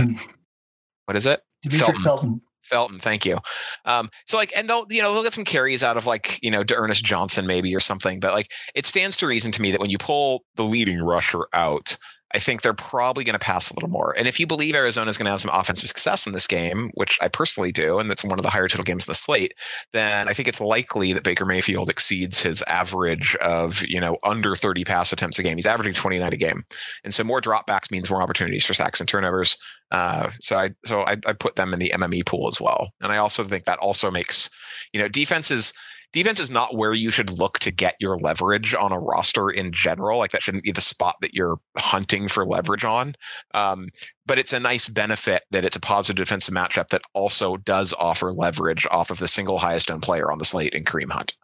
What 1.07 1.17
is 1.17 1.27
it? 1.27 1.41
Felton. 1.71 2.03
Felton. 2.03 2.41
Felton, 2.65 2.99
thank 2.99 3.27
you. 3.27 3.39
Um, 3.85 4.09
so 4.25 4.39
like, 4.39 4.51
and 4.57 4.69
they'll, 4.69 4.87
you 4.89 5.03
know, 5.03 5.13
they'll 5.13 5.23
get 5.23 5.35
some 5.35 5.45
carries 5.45 5.83
out 5.83 5.99
of 5.99 6.07
like, 6.07 6.39
you 6.43 6.51
know, 6.51 6.65
D'Ernest 6.65 7.05
Johnson 7.05 7.47
maybe 7.47 7.75
or 7.77 7.81
something, 7.81 8.21
but 8.21 8.33
like, 8.33 8.51
it 8.75 8.87
stands 8.87 9.19
to 9.19 9.27
reason 9.27 9.53
to 9.53 9.61
me 9.61 9.71
that 9.71 9.81
when 9.81 9.91
you 9.91 9.99
pull 9.99 10.45
the 10.57 10.63
leading 10.63 11.03
rusher 11.03 11.47
out, 11.53 11.95
I 12.35 12.39
think 12.41 12.63
they're 12.63 12.75
probably 12.75 13.23
going 13.23 13.35
to 13.35 13.39
pass 13.39 13.71
a 13.71 13.75
little 13.75 13.89
more. 13.89 14.13
And 14.19 14.27
if 14.27 14.41
you 14.41 14.47
believe 14.47 14.75
Arizona 14.75 15.09
is 15.09 15.17
going 15.17 15.27
to 15.27 15.31
have 15.31 15.41
some 15.41 15.53
offensive 15.55 15.89
success 15.89 16.27
in 16.27 16.33
this 16.33 16.47
game, 16.47 16.91
which 16.95 17.17
I 17.23 17.29
personally 17.29 17.71
do, 17.71 17.99
and 18.01 18.11
that's 18.11 18.25
one 18.25 18.39
of 18.39 18.43
the 18.43 18.51
higher 18.51 18.67
total 18.67 18.85
games 18.85 19.07
in 19.07 19.11
the 19.11 19.15
slate, 19.15 19.55
then 19.93 20.29
I 20.29 20.33
think 20.33 20.49
it's 20.49 20.61
likely 20.61 21.13
that 21.13 21.23
Baker 21.23 21.45
Mayfield 21.45 21.89
exceeds 21.89 22.41
his 22.41 22.61
average 22.63 23.37
of, 23.37 23.87
you 23.87 24.01
know, 24.01 24.19
under 24.25 24.57
30 24.57 24.85
pass 24.85 25.13
attempts 25.13 25.39
a 25.39 25.45
game. 25.45 25.57
He's 25.57 25.67
averaging 25.67 25.95
29 25.95 26.33
a 26.33 26.37
game. 26.37 26.65
And 27.05 27.15
so 27.15 27.23
more 27.23 27.41
dropbacks 27.41 27.91
means 27.91 28.11
more 28.11 28.21
opportunities 28.21 28.67
for 28.67 28.75
sacks 28.75 28.99
and 28.99 29.09
turnovers. 29.09 29.57
Uh, 29.93 30.31
so 30.41 30.57
I 30.57 30.71
so 30.85 31.03
I, 31.03 31.17
I 31.27 31.33
put 31.35 31.55
them 31.55 31.73
in 31.73 31.79
the 31.79 31.93
MME 31.95 32.27
pool 32.27 32.49
as 32.49 32.61
well. 32.61 32.91
And 33.01 33.13
I 33.13 33.19
also 33.19 33.45
think 33.45 33.65
that 33.65 33.79
also 33.79 34.11
makes, 34.11 34.51
you 34.93 35.01
know, 35.01 35.09
defenses– 35.09 35.73
defense 36.15 36.41
is 36.41 36.51
not 36.51 36.77
where 36.77 36.95
you 36.95 37.11
should 37.11 37.31
look 37.39 37.59
to 37.59 37.71
get 37.71 37.97
your 37.99 38.17
leverage 38.17 38.75
on 38.75 38.93
a 38.93 38.99
roster 38.99 39.51
in 39.51 39.73
general. 39.73 40.19
Like 40.19 40.31
that 40.31 40.43
shouldn't 40.43 40.65
be 40.65 40.73
the 40.73 40.81
spot 40.81 41.17
that 41.21 41.35
you're 41.35 41.59
hunting 41.77 42.29
for 42.29 42.47
leverage 42.47 42.85
on. 42.85 43.17
Um, 43.53 43.89
but 44.25 44.39
it's 44.39 44.53
a 44.53 44.61
nice 44.61 44.89
benefit 44.89 45.43
that 45.51 45.65
it's 45.65 45.77
a 45.77 45.81
positive 45.81 46.25
defensive 46.25 46.55
matchup 46.55 46.89
that 46.89 47.03
also 47.13 47.57
does 47.59 47.93
offer 47.99 48.33
leverage 48.33 48.87
off 48.91 49.11
of 49.11 49.19
the 49.19 49.29
single 49.29 49.59
highest 49.59 49.91
owned 49.91 50.03
player 50.03 50.31
on 50.31 50.39
the 50.39 50.45
slate 50.45 50.73
in 50.73 50.85
Kareem 50.85 51.11
Hunt. 51.11 51.37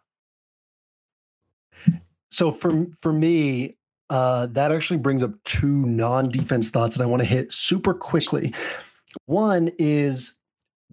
So 2.31 2.53
for 2.53 2.87
for 3.01 3.11
me, 3.11 3.75
uh, 4.09 4.47
that 4.47 4.71
actually 4.71 4.97
brings 4.97 5.21
up 5.21 5.31
two 5.43 5.85
non-defense 5.85 6.69
thoughts 6.69 6.95
that 6.95 7.03
I 7.03 7.07
want 7.07 7.21
to 7.21 7.27
hit 7.27 7.51
super 7.51 7.93
quickly. 7.93 8.53
One 9.25 9.69
is, 9.77 10.39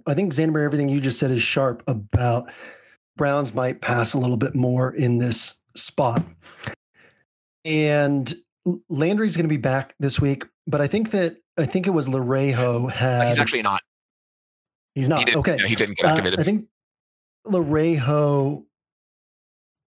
I 0.07 0.15
think 0.15 0.33
Xander, 0.33 0.65
everything 0.65 0.89
you 0.89 1.01
just 1.01 1.21
said 1.21 1.31
is 1.31 1.41
sharp 1.41 1.85
about 1.87 2.51
Browns 3.19 3.53
might 3.53 3.83
pass 3.83 4.15
a 4.15 4.19
little 4.19 4.39
bit 4.39 4.55
more 4.55 4.91
in 4.91 5.19
this 5.19 5.61
spot. 5.75 6.23
And 7.65 8.33
Landry's 8.89 9.37
going 9.37 9.45
to 9.45 9.53
be 9.53 9.59
back 9.59 9.95
this 9.99 10.19
week, 10.19 10.47
but 10.67 10.81
I 10.81 10.87
think 10.87 11.11
that 11.11 11.37
I 11.59 11.67
think 11.67 11.87
it 11.87 11.91
was 11.91 12.09
Larejo 12.09 12.91
had. 12.91 13.29
He's 13.29 13.39
actually 13.39 13.63
not. 13.63 13.83
He's 14.95 15.09
not. 15.09 15.29
He 15.29 15.37
okay. 15.37 15.57
No, 15.57 15.67
he 15.67 15.75
didn't 15.75 15.97
get 15.97 16.07
activated. 16.07 16.39
Uh, 16.39 16.43
I 16.43 16.45
think 16.45 16.67
Larejo 17.47 18.65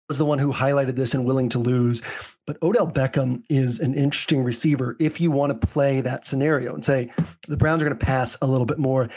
was 0.09 0.19
the 0.19 0.25
one 0.25 0.39
who 0.39 0.53
highlighted 0.53 0.97
this 0.97 1.15
and 1.15 1.25
willing 1.25 1.49
to 1.51 1.59
lose. 1.59 2.03
But 2.47 2.63
Odell 2.63 2.91
Beckham 2.91 3.43
is 3.49 3.81
an 3.81 3.95
interesting 3.95 4.45
receiver 4.45 4.97
if 5.01 5.21
you 5.21 5.31
want 5.31 5.59
to 5.59 5.67
play 5.67 6.03
that 6.03 6.27
scenario 6.27 6.75
and 6.75 6.85
say 6.85 7.11
the 7.49 7.57
Browns 7.57 7.83
are 7.83 7.87
going 7.87 7.99
to 7.99 8.05
pass 8.05 8.37
a 8.43 8.47
little 8.47 8.67
bit 8.67 8.79
more. 8.79 9.09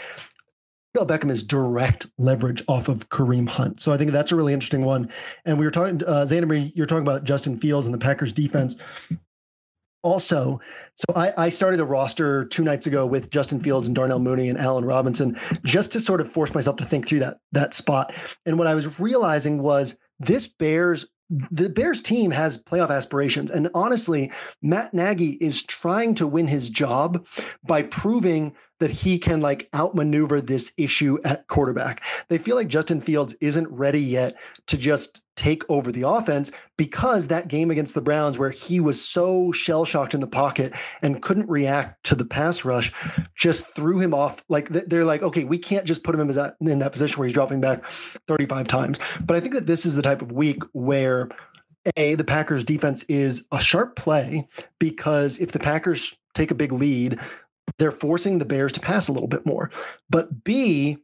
Odell 0.98 1.18
Beckham 1.18 1.30
is 1.30 1.44
direct 1.44 2.07
leverage 2.18 2.64
off 2.68 2.88
of 2.90 3.10
Kareem 3.10 3.48
Hunt. 3.48 3.80
So 3.80 3.94
I 3.94 3.98
think 3.98 4.11
that's 4.11 4.32
a 4.32 4.36
really 4.36 4.53
interesting 4.53 4.84
one. 4.84 5.10
And 5.45 5.60
we 5.60 5.65
were 5.65 5.72
talking, 5.72 6.03
uh, 6.03 6.26
Xander, 6.26 6.72
you're 6.76 6.86
talking 6.86 7.03
about 7.03 7.24
Justin 7.24 7.60
Fields 7.60 7.86
and 7.86 7.94
the 7.94 7.99
Packers 7.99 8.34
defense. 8.34 8.76
Also, 10.03 10.60
so 10.95 11.14
I, 11.15 11.34
I, 11.38 11.49
started 11.49 11.80
a 11.80 11.86
roster 11.86 12.45
two 12.45 12.64
nights 12.64 12.88
ago 12.88 13.06
with 13.06 13.30
Justin 13.30 13.60
Fields 13.60 13.88
and 13.88 13.95
Darnell 13.95 14.19
Mooney 14.19 14.49
and 14.49 14.57
Allen 14.57 14.86
Robinson 14.86 15.38
just 15.64 15.91
to 15.94 15.99
sort 15.99 16.22
of 16.22 16.32
force 16.32 16.56
myself 16.56 16.78
to 16.78 16.86
think 16.86 17.07
through 17.07 17.19
that 17.19 17.40
that 17.52 17.74
spot. 17.74 18.14
And 18.45 18.57
what 18.57 18.68
I 18.68 18.76
was 18.76 18.99
realizing 18.99 19.61
was 19.61 19.98
this 20.19 20.48
Bears 20.48 21.06
the 21.29 21.69
Bears 21.69 22.01
team 22.01 22.31
has 22.31 22.61
playoff 22.61 22.89
aspirations. 22.89 23.51
And 23.51 23.69
honestly, 23.73 24.31
Matt 24.61 24.93
Nagy 24.93 25.31
is 25.41 25.63
trying 25.63 26.15
to 26.15 26.27
win 26.27 26.47
his 26.47 26.69
job 26.69 27.25
by 27.65 27.83
proving 27.83 28.55
that 28.79 28.91
he 28.91 29.17
can 29.17 29.41
like 29.41 29.67
outmaneuver 29.73 30.39
this 30.39 30.73
issue 30.77 31.17
at 31.25 31.47
quarterback. 31.47 32.03
They 32.29 32.37
feel 32.37 32.55
like 32.55 32.67
Justin 32.67 33.01
Fields 33.01 33.35
isn't 33.41 33.67
ready 33.69 34.01
yet 34.01 34.35
to 34.67 34.77
just 34.77 35.21
take 35.38 35.64
over 35.69 35.91
the 35.91 36.07
offense 36.07 36.51
because 36.76 37.27
that 37.27 37.47
game 37.47 37.72
against 37.72 37.93
the 37.93 38.01
Browns, 38.01 38.38
where 38.38 38.49
he 38.49 38.80
was 38.80 39.01
so 39.01 39.51
shell 39.51 39.85
shocked 39.85 40.14
in 40.14 40.19
the 40.19 40.27
pocket 40.27 40.73
and 41.01 41.22
couldn't 41.22 41.49
react 41.49 42.03
to 42.05 42.15
the 42.15 42.26
pass 42.26 42.65
rush, 42.65 42.91
just 43.35 43.68
threw 43.73 43.99
him 43.99 44.14
off. 44.14 44.43
Like 44.49 44.69
they're 44.69 45.05
like, 45.05 45.23
okay, 45.23 45.45
we 45.45 45.57
can't 45.57 45.85
just 45.85 46.03
put 46.03 46.14
him 46.14 46.22
in 46.22 46.27
that, 46.35 46.55
in 46.59 46.80
that 46.80 46.91
position 46.91 47.18
where 47.18 47.27
he's 47.27 47.34
dropping 47.34 47.61
back 47.61 47.85
35 48.27 48.68
times. 48.68 48.99
But 49.22 49.38
I 49.38 49.39
think 49.39 49.53
that 49.53 49.68
this 49.68 49.85
is 49.85 49.95
the 49.95 50.01
type 50.01 50.22
of 50.22 50.31
week 50.31 50.64
where 50.73 51.30
a 51.95 52.15
the 52.15 52.23
Packers 52.23 52.64
defense 52.64 53.03
is 53.03 53.47
a 53.51 53.61
sharp 53.61 53.95
play 53.95 54.47
because 54.80 55.39
if 55.39 55.51
the 55.51 55.59
Packers 55.59 56.15
take 56.34 56.51
a 56.51 56.55
big 56.55 56.72
lead, 56.72 57.19
they're 57.80 57.91
forcing 57.91 58.38
the 58.38 58.45
Bears 58.45 58.72
to 58.73 58.80
pass 58.80 59.07
a 59.07 59.11
little 59.11 59.27
bit 59.27 59.45
more. 59.45 59.72
But 60.09 60.43
B, 60.43 60.97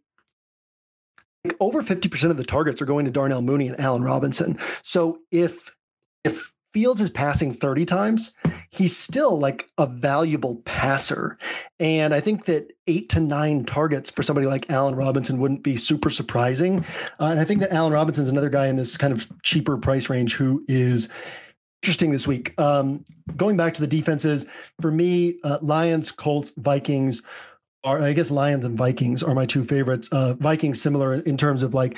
over 1.59 1.81
50% 1.81 2.29
of 2.29 2.37
the 2.37 2.43
targets 2.43 2.81
are 2.81 2.85
going 2.85 3.05
to 3.05 3.11
Darnell 3.11 3.41
Mooney 3.41 3.67
and 3.67 3.79
Allen 3.79 4.03
Robinson. 4.03 4.57
So 4.81 5.19
if 5.31 5.75
if 6.23 6.53
Fields 6.73 7.01
is 7.01 7.11
passing 7.11 7.53
30 7.53 7.85
times, 7.85 8.33
he's 8.71 8.97
still 8.97 9.37
like 9.37 9.69
a 9.77 9.85
valuable 9.85 10.55
passer. 10.65 11.37
And 11.79 12.15
I 12.15 12.19
think 12.19 12.45
that 12.45 12.71
eight 12.87 13.09
to 13.09 13.19
nine 13.19 13.63
targets 13.63 14.09
for 14.09 14.23
somebody 14.23 14.47
like 14.47 14.71
Allen 14.71 14.95
Robinson 14.95 15.37
wouldn't 15.37 15.61
be 15.61 15.75
super 15.75 16.09
surprising. 16.09 16.83
Uh, 17.19 17.25
and 17.25 17.39
I 17.39 17.45
think 17.45 17.59
that 17.59 17.71
Allen 17.71 17.93
Robinson 17.93 18.23
is 18.23 18.29
another 18.29 18.49
guy 18.49 18.67
in 18.67 18.77
this 18.77 18.97
kind 18.97 19.13
of 19.13 19.29
cheaper 19.43 19.77
price 19.77 20.09
range 20.09 20.33
who 20.33 20.65
is 20.67 21.09
interesting 21.83 22.11
this 22.11 22.25
week. 22.25 22.59
Um, 22.59 23.05
going 23.35 23.55
back 23.55 23.75
to 23.75 23.81
the 23.81 23.87
defenses, 23.87 24.47
for 24.81 24.89
me, 24.89 25.37
uh, 25.43 25.59
Lions, 25.61 26.11
Colts, 26.11 26.53
Vikings 26.57 27.21
are, 27.83 28.01
I 28.01 28.13
guess, 28.13 28.31
Lions 28.31 28.65
and 28.65 28.77
Vikings 28.77 29.23
are 29.23 29.35
my 29.35 29.45
two 29.45 29.63
favorites. 29.63 30.09
Uh, 30.11 30.35
Vikings 30.35 30.81
similar 30.81 31.15
in 31.15 31.37
terms 31.37 31.63
of 31.63 31.73
like 31.73 31.97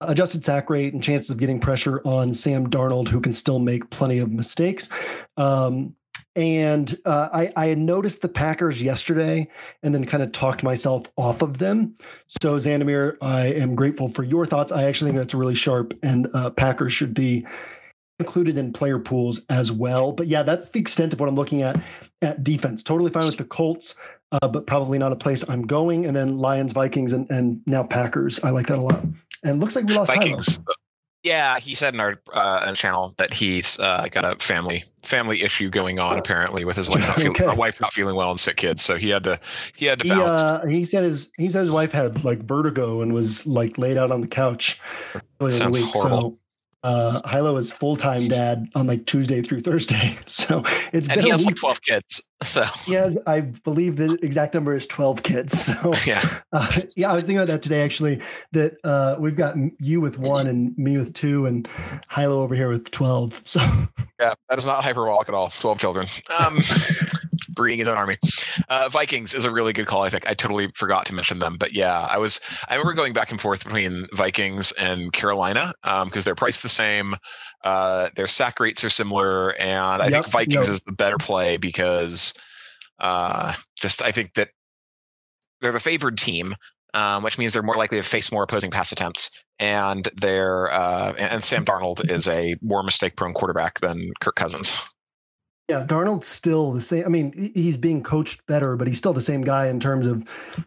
adjusted 0.00 0.44
sack 0.44 0.70
rate 0.70 0.94
and 0.94 1.02
chances 1.02 1.30
of 1.30 1.38
getting 1.38 1.60
pressure 1.60 2.00
on 2.06 2.32
Sam 2.32 2.68
Darnold, 2.70 3.08
who 3.08 3.20
can 3.20 3.32
still 3.32 3.58
make 3.58 3.90
plenty 3.90 4.18
of 4.18 4.30
mistakes. 4.30 4.88
Um, 5.36 5.94
and 6.36 6.96
uh, 7.04 7.28
I, 7.32 7.52
I, 7.56 7.66
had 7.66 7.78
noticed 7.78 8.22
the 8.22 8.28
Packers 8.28 8.82
yesterday 8.82 9.48
and 9.82 9.92
then 9.92 10.04
kind 10.04 10.22
of 10.22 10.30
talked 10.30 10.62
myself 10.62 11.06
off 11.16 11.42
of 11.42 11.58
them. 11.58 11.96
So, 12.28 12.56
Xandamere, 12.56 13.16
I 13.20 13.46
am 13.46 13.74
grateful 13.74 14.08
for 14.08 14.22
your 14.22 14.46
thoughts. 14.46 14.70
I 14.70 14.84
actually 14.84 15.10
think 15.10 15.18
that's 15.18 15.34
really 15.34 15.56
sharp, 15.56 15.92
and 16.04 16.28
uh, 16.32 16.50
Packers 16.50 16.92
should 16.92 17.14
be 17.14 17.46
included 18.20 18.58
in 18.58 18.72
player 18.72 18.98
pools 18.98 19.44
as 19.48 19.72
well. 19.72 20.12
But 20.12 20.28
yeah, 20.28 20.44
that's 20.44 20.70
the 20.70 20.78
extent 20.78 21.12
of 21.12 21.20
what 21.20 21.28
I'm 21.28 21.34
looking 21.34 21.62
at 21.62 21.82
at 22.22 22.44
defense. 22.44 22.82
Totally 22.82 23.10
fine 23.10 23.26
with 23.26 23.38
the 23.38 23.44
Colts, 23.44 23.96
uh, 24.32 24.48
but 24.48 24.66
probably 24.66 24.98
not 24.98 25.12
a 25.12 25.16
place 25.16 25.48
I'm 25.48 25.66
going. 25.66 26.06
And 26.06 26.16
then 26.16 26.38
Lions, 26.38 26.72
Vikings, 26.72 27.12
and, 27.12 27.28
and 27.30 27.60
now 27.66 27.82
Packers. 27.82 28.42
I 28.44 28.50
like 28.50 28.66
that 28.68 28.78
a 28.78 28.82
lot. 28.82 29.02
And 29.42 29.60
looks 29.60 29.76
like 29.76 29.86
we 29.86 29.94
lost 29.94 30.12
Vikings. 30.12 30.60
Yeah, 31.22 31.58
he 31.58 31.74
said 31.74 31.92
in 31.92 32.00
our 32.00 32.18
uh, 32.32 32.72
channel 32.72 33.14
that 33.18 33.34
he's 33.34 33.78
uh, 33.78 34.08
got 34.10 34.24
a 34.24 34.42
family 34.42 34.84
family 35.02 35.42
issue 35.42 35.68
going 35.68 35.98
on 35.98 36.18
apparently 36.18 36.64
with 36.64 36.76
his 36.76 36.88
wife 36.88 37.06
not 37.06 37.16
feeling, 37.16 37.32
okay. 37.32 37.54
wife 37.54 37.78
not 37.78 37.92
feeling 37.92 38.16
well 38.16 38.30
and 38.30 38.40
sick 38.40 38.56
kids, 38.56 38.80
so 38.80 38.96
he 38.96 39.10
had 39.10 39.24
to 39.24 39.38
he 39.76 39.84
had 39.84 39.98
to 39.98 40.04
he, 40.04 40.10
bounce. 40.10 40.42
Uh, 40.42 40.64
he 40.64 40.82
said 40.82 41.04
his 41.04 41.30
he 41.36 41.50
said 41.50 41.60
his 41.60 41.70
wife 41.70 41.92
had 41.92 42.24
like 42.24 42.38
vertigo 42.44 43.02
and 43.02 43.12
was 43.12 43.46
like 43.46 43.76
laid 43.76 43.98
out 43.98 44.10
on 44.10 44.22
the 44.22 44.26
couch. 44.26 44.80
Sounds 45.48 45.76
horrible. 45.78 46.20
So 46.20 46.38
uh 46.82 47.20
Hilow 47.22 47.58
is 47.58 47.70
full 47.70 47.96
time 47.96 48.28
dad 48.28 48.68
on 48.74 48.86
like 48.86 49.06
Tuesday 49.06 49.42
through 49.42 49.60
Thursday. 49.60 50.16
So 50.26 50.62
it's 50.92 51.08
and 51.08 51.16
been 51.16 51.24
he 51.24 51.30
has 51.30 51.44
like 51.44 51.56
twelve 51.56 51.82
kids. 51.82 52.28
So 52.42 52.62
he 52.86 52.94
has, 52.94 53.18
I 53.26 53.40
believe 53.40 53.96
the 53.96 54.18
exact 54.22 54.54
number 54.54 54.74
is 54.74 54.86
twelve 54.86 55.22
kids. 55.22 55.60
So 55.66 55.92
yeah, 56.06 56.22
uh, 56.52 56.70
yeah. 56.96 57.10
I 57.10 57.14
was 57.14 57.24
thinking 57.24 57.38
about 57.38 57.48
that 57.52 57.62
today 57.62 57.82
actually. 57.82 58.20
That 58.52 58.76
uh 58.84 59.16
we've 59.18 59.36
got 59.36 59.56
you 59.80 60.00
with 60.00 60.18
one 60.18 60.46
and 60.46 60.76
me 60.78 60.96
with 60.96 61.12
two, 61.12 61.46
and 61.46 61.68
Hilow 62.10 62.38
over 62.38 62.54
here 62.54 62.68
with 62.70 62.90
twelve. 62.90 63.42
So 63.44 63.60
yeah, 64.20 64.34
that 64.48 64.58
is 64.58 64.66
not 64.66 64.82
hyperbolic 64.84 65.28
at 65.28 65.34
all. 65.34 65.50
Twelve 65.50 65.78
children. 65.78 66.06
Um, 66.38 66.58
breeding 67.46 67.78
his 67.78 67.88
own 67.88 67.96
army. 67.96 68.16
Uh, 68.68 68.88
Vikings 68.90 69.34
is 69.34 69.44
a 69.44 69.50
really 69.50 69.72
good 69.72 69.86
call. 69.86 70.02
I 70.02 70.10
think 70.10 70.28
I 70.28 70.34
totally 70.34 70.70
forgot 70.74 71.06
to 71.06 71.14
mention 71.14 71.38
them, 71.38 71.56
but 71.58 71.72
yeah, 71.72 72.00
I 72.10 72.18
was. 72.18 72.40
I 72.68 72.74
remember 72.74 72.94
going 72.94 73.12
back 73.12 73.30
and 73.30 73.40
forth 73.40 73.64
between 73.64 74.06
Vikings 74.14 74.72
and 74.72 75.12
Carolina 75.12 75.74
because 75.82 76.16
um, 76.16 76.22
they're 76.24 76.34
priced 76.34 76.62
the 76.62 76.68
same. 76.68 77.16
Uh, 77.64 78.10
their 78.16 78.26
sack 78.26 78.60
rates 78.60 78.84
are 78.84 78.90
similar, 78.90 79.54
and 79.60 80.02
I 80.02 80.08
yep, 80.08 80.24
think 80.24 80.32
Vikings 80.32 80.66
yep. 80.66 80.72
is 80.72 80.80
the 80.82 80.92
better 80.92 81.18
play 81.18 81.56
because 81.56 82.34
uh, 82.98 83.54
just 83.80 84.02
I 84.02 84.10
think 84.10 84.34
that 84.34 84.50
they're 85.60 85.72
the 85.72 85.80
favored 85.80 86.18
team. 86.18 86.54
Um, 86.92 87.22
which 87.22 87.38
means 87.38 87.52
they're 87.52 87.62
more 87.62 87.76
likely 87.76 87.98
to 87.98 88.02
face 88.02 88.32
more 88.32 88.42
opposing 88.42 88.72
pass 88.72 88.90
attempts, 88.90 89.30
and 89.60 90.08
they're 90.20 90.68
uh, 90.72 91.12
and 91.12 91.44
Sam 91.44 91.64
Darnold 91.64 92.10
is 92.10 92.26
a 92.26 92.56
more 92.62 92.82
mistake-prone 92.82 93.32
quarterback 93.32 93.78
than 93.78 94.10
Kirk 94.20 94.34
Cousins. 94.34 94.89
Yeah, 95.70 95.86
Darnold's 95.86 96.26
still 96.26 96.72
the 96.72 96.80
same. 96.80 97.04
I 97.04 97.08
mean, 97.08 97.52
he's 97.54 97.78
being 97.78 98.02
coached 98.02 98.44
better, 98.46 98.76
but 98.76 98.88
he's 98.88 98.98
still 98.98 99.12
the 99.12 99.20
same 99.20 99.42
guy 99.42 99.68
in 99.68 99.78
terms 99.78 100.04
of 100.04 100.24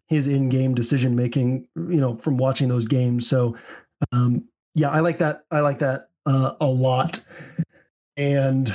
his 0.07 0.27
in-game 0.27 0.73
decision 0.73 1.13
making. 1.13 1.67
You 1.75 1.99
know, 1.99 2.15
from 2.15 2.37
watching 2.37 2.69
those 2.69 2.87
games. 2.87 3.27
So, 3.27 3.57
um, 4.13 4.45
yeah, 4.75 4.91
I 4.91 5.01
like 5.01 5.17
that. 5.17 5.43
I 5.51 5.59
like 5.59 5.79
that 5.79 6.07
uh, 6.25 6.53
a 6.61 6.67
lot. 6.67 7.21
And 8.15 8.73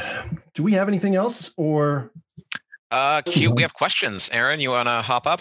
do 0.53 0.63
we 0.63 0.73
have 0.73 0.87
anything 0.87 1.15
else, 1.15 1.55
or? 1.57 2.13
Uh, 2.91 3.23
Q, 3.23 3.53
we 3.53 3.63
have 3.63 3.73
questions. 3.73 4.29
Aaron, 4.31 4.61
you 4.61 4.69
want 4.69 4.87
to 4.87 5.01
hop 5.01 5.27
up? 5.27 5.41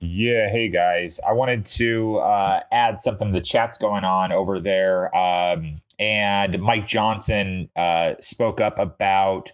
Yeah, 0.00 0.48
hey 0.48 0.70
guys. 0.70 1.20
I 1.28 1.32
wanted 1.32 1.66
to 1.66 2.16
uh, 2.16 2.60
add 2.72 2.98
something. 2.98 3.30
The 3.30 3.42
chat's 3.42 3.76
going 3.76 4.04
on 4.04 4.32
over 4.32 4.58
there. 4.58 5.14
Um, 5.14 5.81
and 5.98 6.60
Mike 6.60 6.86
Johnson 6.86 7.68
uh, 7.76 8.14
spoke 8.20 8.60
up 8.60 8.78
about 8.78 9.52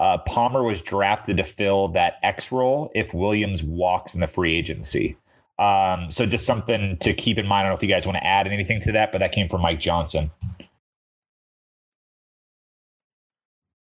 Uh, 0.00 0.16
Palmer 0.16 0.62
was 0.62 0.80
drafted 0.80 1.36
to 1.36 1.44
fill 1.44 1.88
that 1.88 2.14
X 2.22 2.50
role 2.50 2.90
if 2.94 3.12
Williams 3.12 3.62
walks 3.62 4.14
in 4.14 4.20
the 4.20 4.26
free 4.26 4.56
agency. 4.56 5.14
Um, 5.58 6.10
so 6.10 6.24
just 6.24 6.46
something 6.46 6.96
to 7.00 7.12
keep 7.12 7.36
in 7.36 7.46
mind. 7.46 7.60
I 7.60 7.62
don't 7.64 7.72
know 7.72 7.76
if 7.76 7.82
you 7.82 7.94
guys 7.94 8.06
want 8.06 8.16
to 8.16 8.26
add 8.26 8.46
anything 8.46 8.80
to 8.80 8.92
that, 8.92 9.12
but 9.12 9.18
that 9.18 9.32
came 9.32 9.46
from 9.46 9.60
Mike 9.60 9.78
Johnson. 9.78 10.30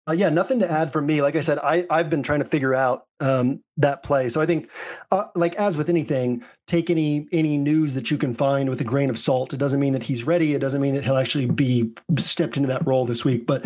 Uh, 0.08 0.12
yeah, 0.12 0.30
nothing 0.30 0.60
to 0.60 0.70
add 0.70 0.94
from 0.94 1.08
me. 1.08 1.22
Like 1.22 1.36
I 1.36 1.40
said, 1.40 1.58
I 1.60 1.86
I've 1.90 2.12
been 2.12 2.22
trying 2.22 2.40
to 2.40 2.46
figure 2.46 2.76
out 2.76 3.08
um, 3.20 3.64
that 3.78 4.04
play. 4.04 4.30
So 4.30 4.40
I 4.40 4.46
think, 4.46 4.70
uh, 5.12 5.26
like 5.36 5.56
as 5.56 5.78
with 5.78 5.90
anything, 5.90 6.44
take 6.68 6.92
any 6.92 7.28
any 7.32 7.58
news 7.58 7.96
that 7.96 8.12
you 8.12 8.18
can 8.18 8.34
find 8.36 8.70
with 8.70 8.80
a 8.82 8.84
grain 8.84 9.10
of 9.10 9.18
salt. 9.18 9.54
It 9.54 9.58
doesn't 9.58 9.80
mean 9.80 9.94
that 9.94 10.04
he's 10.04 10.24
ready. 10.24 10.54
It 10.54 10.60
doesn't 10.60 10.82
mean 10.82 10.94
that 10.94 11.04
he'll 11.04 11.18
actually 11.18 11.48
be 11.48 11.92
stepped 12.20 12.56
into 12.56 12.68
that 12.68 12.86
role 12.86 13.06
this 13.06 13.26
week. 13.26 13.48
But 13.48 13.66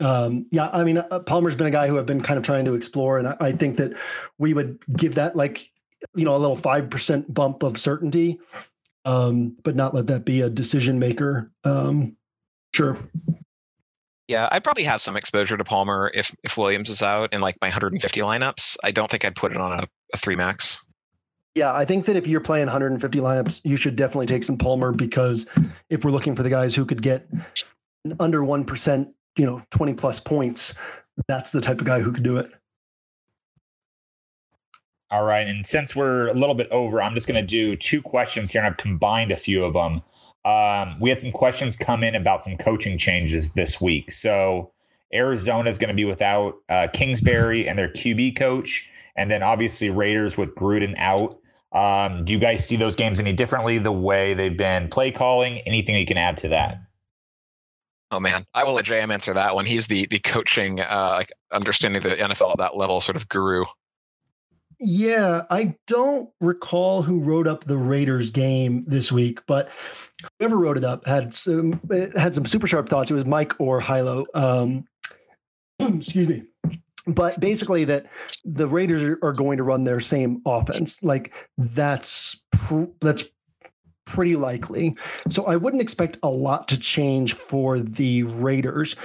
um, 0.00 0.46
yeah, 0.50 0.70
I 0.72 0.82
mean, 0.82 0.98
uh, 0.98 1.20
Palmer's 1.20 1.54
been 1.54 1.68
a 1.68 1.70
guy 1.70 1.86
who 1.86 1.98
I've 1.98 2.06
been 2.06 2.22
kind 2.22 2.36
of 2.36 2.42
trying 2.44 2.64
to 2.64 2.74
explore, 2.74 3.18
and 3.18 3.28
I, 3.28 3.36
I 3.38 3.52
think 3.52 3.76
that 3.76 3.92
we 4.38 4.54
would 4.54 4.80
give 4.96 5.14
that 5.14 5.36
like 5.36 5.70
you 6.16 6.24
know 6.24 6.34
a 6.34 6.38
little 6.38 6.56
five 6.56 6.90
percent 6.90 7.32
bump 7.32 7.62
of 7.62 7.78
certainty, 7.78 8.40
um, 9.04 9.56
but 9.62 9.76
not 9.76 9.94
let 9.94 10.08
that 10.08 10.24
be 10.24 10.40
a 10.40 10.50
decision 10.50 10.98
maker. 10.98 11.48
Um, 11.62 12.16
sure. 12.74 12.98
Yeah, 14.28 14.48
I 14.50 14.58
probably 14.58 14.84
have 14.84 15.00
some 15.00 15.16
exposure 15.16 15.56
to 15.56 15.64
Palmer 15.64 16.10
if 16.14 16.34
if 16.42 16.56
Williams 16.56 16.90
is 16.90 17.02
out 17.02 17.32
in 17.32 17.40
like 17.40 17.56
my 17.60 17.68
150 17.68 18.20
lineups. 18.20 18.76
I 18.82 18.90
don't 18.90 19.10
think 19.10 19.24
I'd 19.24 19.36
put 19.36 19.52
it 19.52 19.58
on 19.58 19.80
a, 19.80 19.88
a 20.12 20.16
three 20.16 20.36
max. 20.36 20.84
Yeah, 21.54 21.72
I 21.72 21.86
think 21.86 22.04
that 22.04 22.16
if 22.16 22.26
you're 22.26 22.40
playing 22.40 22.66
150 22.66 23.18
lineups, 23.18 23.62
you 23.64 23.76
should 23.76 23.96
definitely 23.96 24.26
take 24.26 24.42
some 24.42 24.58
Palmer 24.58 24.92
because 24.92 25.48
if 25.88 26.04
we're 26.04 26.10
looking 26.10 26.34
for 26.36 26.42
the 26.42 26.50
guys 26.50 26.74
who 26.74 26.84
could 26.84 27.00
get 27.00 27.26
under 28.20 28.42
1%, 28.42 29.12
you 29.38 29.46
know, 29.46 29.62
20 29.70 29.94
plus 29.94 30.20
points, 30.20 30.74
that's 31.28 31.52
the 31.52 31.62
type 31.62 31.80
of 31.80 31.86
guy 31.86 32.00
who 32.00 32.12
could 32.12 32.24
do 32.24 32.36
it. 32.36 32.50
All 35.10 35.24
right. 35.24 35.46
And 35.46 35.66
since 35.66 35.96
we're 35.96 36.28
a 36.28 36.34
little 36.34 36.54
bit 36.54 36.68
over, 36.70 37.00
I'm 37.00 37.14
just 37.14 37.26
going 37.26 37.40
to 37.40 37.46
do 37.46 37.74
two 37.74 38.02
questions 38.02 38.50
here 38.50 38.60
and 38.60 38.66
I've 38.66 38.76
combined 38.76 39.32
a 39.32 39.36
few 39.36 39.64
of 39.64 39.72
them. 39.72 40.02
Um, 40.46 40.96
we 41.00 41.10
had 41.10 41.18
some 41.18 41.32
questions 41.32 41.76
come 41.76 42.04
in 42.04 42.14
about 42.14 42.44
some 42.44 42.56
coaching 42.56 42.96
changes 42.96 43.50
this 43.54 43.80
week. 43.80 44.12
So 44.12 44.72
Arizona 45.12 45.68
is 45.68 45.76
going 45.76 45.88
to 45.88 45.94
be 45.94 46.04
without 46.04 46.54
uh, 46.68 46.86
Kingsbury 46.92 47.68
and 47.68 47.76
their 47.76 47.88
QB 47.88 48.36
coach. 48.36 48.88
And 49.16 49.28
then 49.28 49.42
obviously 49.42 49.90
Raiders 49.90 50.36
with 50.36 50.54
Gruden 50.54 50.94
out. 50.98 51.36
Um, 51.72 52.24
do 52.24 52.32
you 52.32 52.38
guys 52.38 52.66
see 52.66 52.76
those 52.76 52.94
games 52.94 53.18
any 53.18 53.32
differently 53.32 53.78
the 53.78 53.92
way 53.92 54.34
they've 54.34 54.56
been 54.56 54.88
play 54.88 55.10
calling? 55.10 55.58
Anything 55.60 55.96
you 55.96 56.06
can 56.06 56.16
add 56.16 56.36
to 56.38 56.48
that? 56.48 56.80
Oh 58.12 58.20
man, 58.20 58.46
I 58.54 58.62
will 58.62 58.74
let 58.74 58.84
JM 58.84 59.12
answer 59.12 59.34
that 59.34 59.56
one. 59.56 59.66
He's 59.66 59.88
the 59.88 60.06
the 60.06 60.20
coaching, 60.20 60.80
uh, 60.80 61.14
like 61.16 61.32
understanding 61.50 62.00
the 62.00 62.10
NFL 62.10 62.52
at 62.52 62.58
that 62.58 62.76
level, 62.76 63.00
sort 63.00 63.16
of 63.16 63.28
guru. 63.28 63.64
Yeah, 64.78 65.42
I 65.50 65.74
don't 65.86 66.30
recall 66.40 67.02
who 67.02 67.18
wrote 67.18 67.48
up 67.48 67.64
the 67.64 67.78
Raiders 67.78 68.30
game 68.30 68.84
this 68.86 69.10
week, 69.10 69.40
but 69.46 69.70
whoever 70.38 70.56
wrote 70.56 70.76
it 70.76 70.84
up 70.84 71.06
had 71.06 71.32
some 71.32 71.80
had 72.16 72.34
some 72.34 72.46
super 72.46 72.66
sharp 72.66 72.88
thoughts. 72.88 73.10
It 73.10 73.14
was 73.14 73.24
Mike 73.24 73.52
or 73.58 73.80
Hilow. 73.80 74.24
Um, 74.34 74.84
excuse 75.78 76.28
me. 76.28 76.42
But 77.06 77.38
basically, 77.38 77.84
that 77.84 78.06
the 78.44 78.66
Raiders 78.66 79.02
are, 79.02 79.32
going 79.32 79.58
to 79.58 79.62
run 79.62 79.84
their 79.84 80.00
same 80.00 80.42
offense. 80.44 81.02
Like 81.04 81.32
that's 81.56 82.44
pr- 82.50 82.90
that's 83.00 83.24
pretty 84.06 84.36
likely. 84.36 84.96
So 85.28 85.44
I 85.46 85.56
wouldn't 85.56 85.82
expect 85.82 86.18
a 86.22 86.30
lot 86.30 86.66
to 86.68 86.78
change 86.78 87.34
for 87.34 87.78
the 87.78 88.24
Raiders 88.24 88.96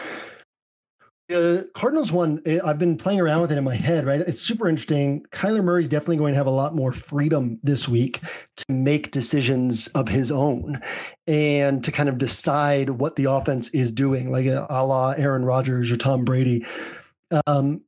the 1.32 1.70
Cardinals 1.74 2.12
one, 2.12 2.42
eh, 2.46 2.60
I've 2.64 2.78
been 2.78 2.98
playing 2.98 3.20
around 3.20 3.42
with 3.42 3.52
it 3.52 3.58
in 3.58 3.64
my 3.64 3.76
head, 3.76 4.06
right? 4.06 4.20
It's 4.22 4.42
super 4.42 4.68
interesting. 4.68 5.26
Kyler 5.32 5.64
Murray's 5.64 5.88
definitely 5.88 6.18
going 6.18 6.34
to 6.34 6.38
have 6.38 6.48
a 6.48 6.52
lot 6.52 6.76
more 6.76 6.92
freedom 6.92 7.60
this 7.64 7.88
week 7.88 8.20
to 8.58 8.66
make 8.70 9.12
decisions 9.12 9.88
of 9.90 10.08
his 10.08 10.32
own 10.32 10.82
and 11.28 11.84
to 11.84 11.92
kind 11.92 12.10
of 12.10 12.18
decide 12.18 12.90
what 12.90 13.16
the 13.16 13.26
offense 13.26 13.70
is 13.70 13.92
doing, 13.92 14.32
like 14.32 14.46
a, 14.46 14.68
a 14.70 14.86
la 14.86 15.12
Aaron 15.12 15.46
Rodgers 15.46 15.92
or 15.92 15.98
Tom 15.98 16.26
Brady. 16.26 16.66
Um, 17.48 17.82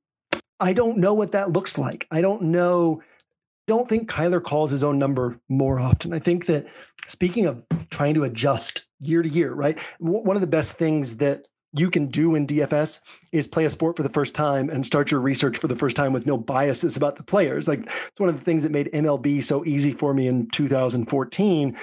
I 0.60 0.74
don't 0.74 0.98
know 0.98 1.14
what 1.14 1.34
that 1.34 1.52
looks 1.52 1.78
like. 1.78 2.08
I 2.12 2.22
don't 2.22 2.44
know. 2.44 3.02
I 3.02 3.66
don't 3.68 3.88
think 3.88 4.10
Kyler 4.10 4.42
calls 4.42 4.72
his 4.72 4.84
own 4.84 4.98
number 4.98 5.40
more 5.50 5.80
often. 5.80 6.14
I 6.14 6.20
think 6.20 6.46
that 6.46 6.66
speaking 7.06 7.46
of 7.46 7.66
trying 7.90 8.14
to 8.14 8.24
adjust 8.24 8.88
year 9.02 9.22
to 9.22 9.30
year, 9.30 9.54
right? 9.54 9.78
One 10.00 10.36
of 10.38 10.42
the 10.42 10.48
best 10.48 10.78
things 10.78 11.18
that 11.18 11.46
you 11.74 11.90
can 11.90 12.08
do 12.08 12.36
in 12.36 12.46
DFS 12.46 13.02
is 13.32 13.48
play 13.48 13.66
a 13.66 13.70
sport 13.70 13.98
for 13.98 14.04
the 14.04 14.10
first 14.10 14.36
time 14.36 14.70
and 14.70 14.86
start 14.86 15.12
your 15.12 15.20
research 15.20 15.58
for 15.58 15.68
the 15.68 15.76
first 15.76 15.96
time 15.96 16.14
with 16.14 16.26
no 16.26 16.38
biases 16.38 16.96
about 16.96 17.16
the 17.16 17.24
players. 17.24 17.68
Like 17.68 17.86
it's 17.86 18.20
one 18.20 18.30
of 18.30 18.38
the 18.38 18.44
things 18.44 18.64
that 18.64 18.72
made 18.72 18.92
MLB 18.94 19.42
so 19.42 19.66
easy 19.66 19.92
for 19.92 20.14
me 20.14 20.28
in 20.28 20.48
2014 20.50 21.78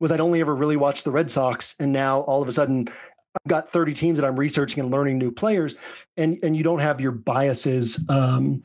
was 0.00 0.12
I'd 0.12 0.20
only 0.20 0.40
ever 0.40 0.54
really 0.54 0.76
watched 0.76 1.04
the 1.04 1.10
Red 1.10 1.30
Sox 1.30 1.76
and 1.78 1.92
now 1.92 2.20
all 2.22 2.42
of 2.42 2.48
a 2.48 2.52
sudden 2.52 2.88
I've 2.88 3.48
got 3.48 3.70
30 3.70 3.94
teams 3.94 4.18
that 4.18 4.26
I'm 4.26 4.38
researching 4.38 4.82
and 4.82 4.90
learning 4.90 5.18
new 5.18 5.30
players 5.30 5.76
and 6.16 6.38
and 6.42 6.56
you 6.56 6.64
don't 6.64 6.80
have 6.80 7.00
your 7.00 7.12
biases 7.12 8.04
um, 8.08 8.64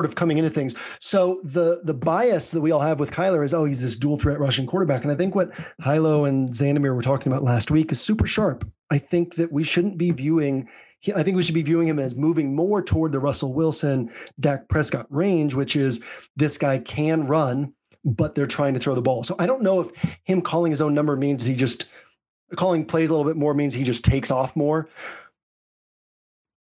sort 0.00 0.08
of 0.10 0.14
coming 0.14 0.38
into 0.38 0.50
things. 0.50 0.74
So 0.98 1.40
the 1.44 1.80
the 1.84 1.94
bias 1.94 2.50
that 2.50 2.60
we 2.60 2.70
all 2.70 2.80
have 2.80 3.00
with 3.00 3.10
Kyler 3.10 3.44
is, 3.44 3.52
oh, 3.52 3.64
he's 3.66 3.82
this 3.82 3.96
dual 3.96 4.18
threat 4.18 4.40
rushing 4.40 4.66
quarterback. 4.66 5.02
And 5.02 5.12
I 5.12 5.14
think 5.14 5.34
what 5.34 5.50
Hilow 5.82 6.28
and 6.28 6.50
Xandamere 6.50 6.94
were 6.94 7.02
talking 7.02 7.30
about 7.30 7.42
last 7.42 7.70
week 7.70 7.92
is 7.92 8.00
super 8.00 8.26
sharp. 8.26 8.70
I 8.90 8.98
think 8.98 9.36
that 9.36 9.52
we 9.52 9.64
shouldn't 9.64 9.98
be 9.98 10.10
viewing. 10.10 10.68
I 11.14 11.22
think 11.22 11.36
we 11.36 11.42
should 11.42 11.54
be 11.54 11.62
viewing 11.62 11.88
him 11.88 11.98
as 11.98 12.14
moving 12.14 12.54
more 12.54 12.82
toward 12.82 13.12
the 13.12 13.20
Russell 13.20 13.54
Wilson, 13.54 14.10
Dak 14.38 14.68
Prescott 14.68 15.06
range, 15.08 15.54
which 15.54 15.76
is 15.76 16.04
this 16.36 16.58
guy 16.58 16.78
can 16.78 17.26
run, 17.26 17.72
but 18.04 18.34
they're 18.34 18.46
trying 18.46 18.74
to 18.74 18.80
throw 18.80 18.94
the 18.94 19.02
ball. 19.02 19.22
So 19.22 19.36
I 19.38 19.46
don't 19.46 19.62
know 19.62 19.80
if 19.80 20.18
him 20.24 20.42
calling 20.42 20.72
his 20.72 20.82
own 20.82 20.92
number 20.92 21.16
means 21.16 21.42
he 21.42 21.54
just 21.54 21.88
calling 22.56 22.84
plays 22.84 23.10
a 23.10 23.14
little 23.14 23.30
bit 23.30 23.38
more 23.38 23.54
means 23.54 23.74
he 23.74 23.84
just 23.84 24.04
takes 24.04 24.30
off 24.30 24.56
more 24.56 24.88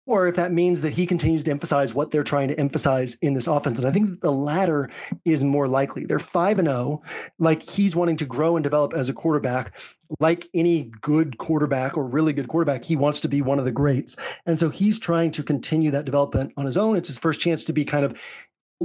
or 0.07 0.27
if 0.27 0.35
that 0.35 0.53
means 0.53 0.83
that 0.83 0.93
he 0.93 1.07
continues 1.07 1.45
to 1.45 1.51
emphasize 1.51 1.95
what 1.95 2.11
they're 2.11 2.24
trying 2.24 2.49
to 2.49 2.59
emphasize 2.59 3.15
in 3.23 3.35
this 3.35 3.47
offense. 3.47 3.79
And 3.79 3.87
I 3.87 3.93
think 3.93 4.20
the 4.20 4.33
latter 4.33 4.91
is 5.24 5.45
more 5.45 5.69
likely. 5.69 6.05
They're 6.05 6.19
5 6.19 6.59
and 6.59 6.69
0, 6.69 7.03
like 7.39 7.62
he's 7.62 7.95
wanting 7.95 8.16
to 8.16 8.24
grow 8.24 8.57
and 8.57 8.65
develop 8.65 8.95
as 8.95 9.09
a 9.09 9.15
quarterback. 9.15 9.79
Like 10.20 10.49
any 10.53 10.91
good 11.01 11.39
quarterback 11.39 11.97
or 11.97 12.05
really 12.05 12.33
good 12.33 12.49
quarterback, 12.49 12.85
he 12.85 12.97
wants 12.97 13.20
to 13.20 13.29
be 13.29 13.41
one 13.41 13.59
of 13.59 13.65
the 13.65 13.73
greats. 13.73 14.16
And 14.45 14.59
so 14.59 14.69
he's 14.69 14.99
trying 14.99 15.31
to 15.31 15.43
continue 15.43 15.91
that 15.93 16.05
development 16.05 16.53
on 16.57 16.66
his 16.66 16.77
own. 16.77 16.97
It's 16.97 17.09
his 17.09 17.19
first 17.19 17.41
chance 17.41 17.65
to 17.65 17.73
be 17.73 17.85
kind 17.85 18.05
of 18.05 18.20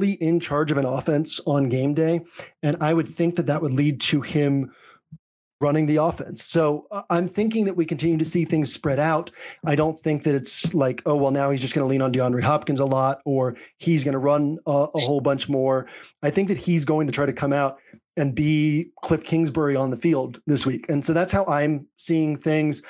in 0.01 0.39
charge 0.39 0.71
of 0.71 0.77
an 0.77 0.85
offense 0.85 1.39
on 1.47 1.69
game 1.69 1.93
day. 1.93 2.21
And 2.63 2.77
I 2.79 2.93
would 2.93 3.07
think 3.07 3.35
that 3.35 3.47
that 3.47 3.61
would 3.61 3.73
lead 3.73 3.99
to 4.01 4.21
him 4.21 4.71
running 5.59 5.85
the 5.85 5.97
offense. 5.97 6.43
So 6.43 6.87
uh, 6.91 7.03
I'm 7.09 7.27
thinking 7.27 7.65
that 7.65 7.75
we 7.75 7.85
continue 7.85 8.17
to 8.17 8.25
see 8.25 8.45
things 8.45 8.71
spread 8.71 8.99
out. 8.99 9.31
I 9.65 9.75
don't 9.75 9.99
think 9.99 10.23
that 10.23 10.35
it's 10.35 10.73
like, 10.73 11.01
oh, 11.05 11.15
well, 11.15 11.31
now 11.31 11.49
he's 11.49 11.61
just 11.61 11.73
going 11.73 11.83
to 11.85 11.89
lean 11.89 12.01
on 12.01 12.13
DeAndre 12.13 12.43
Hopkins 12.43 12.79
a 12.79 12.85
lot 12.85 13.21
or 13.25 13.55
he's 13.77 14.03
going 14.03 14.13
to 14.13 14.19
run 14.19 14.57
a, 14.65 14.87
a, 14.93 14.99
whole 14.99 15.19
bunch 15.19 15.49
more. 15.49 15.87
I 16.21 16.29
think 16.29 16.47
that 16.49 16.57
he's 16.57 16.85
going 16.85 17.07
to 17.07 17.13
try 17.13 17.25
to 17.25 17.33
come 17.33 17.53
out 17.53 17.79
and 18.17 18.33
be 18.33 18.91
Cliff 19.03 19.23
Kingsbury 19.23 19.75
on 19.75 19.89
the 19.89 19.97
field 19.97 20.41
this 20.47 20.65
week. 20.65 20.89
And 20.89 21.05
so 21.05 21.13
that's 21.13 21.31
how 21.31 21.45
I'm 21.45 21.87
seeing 21.97 22.35
things. 22.35 22.81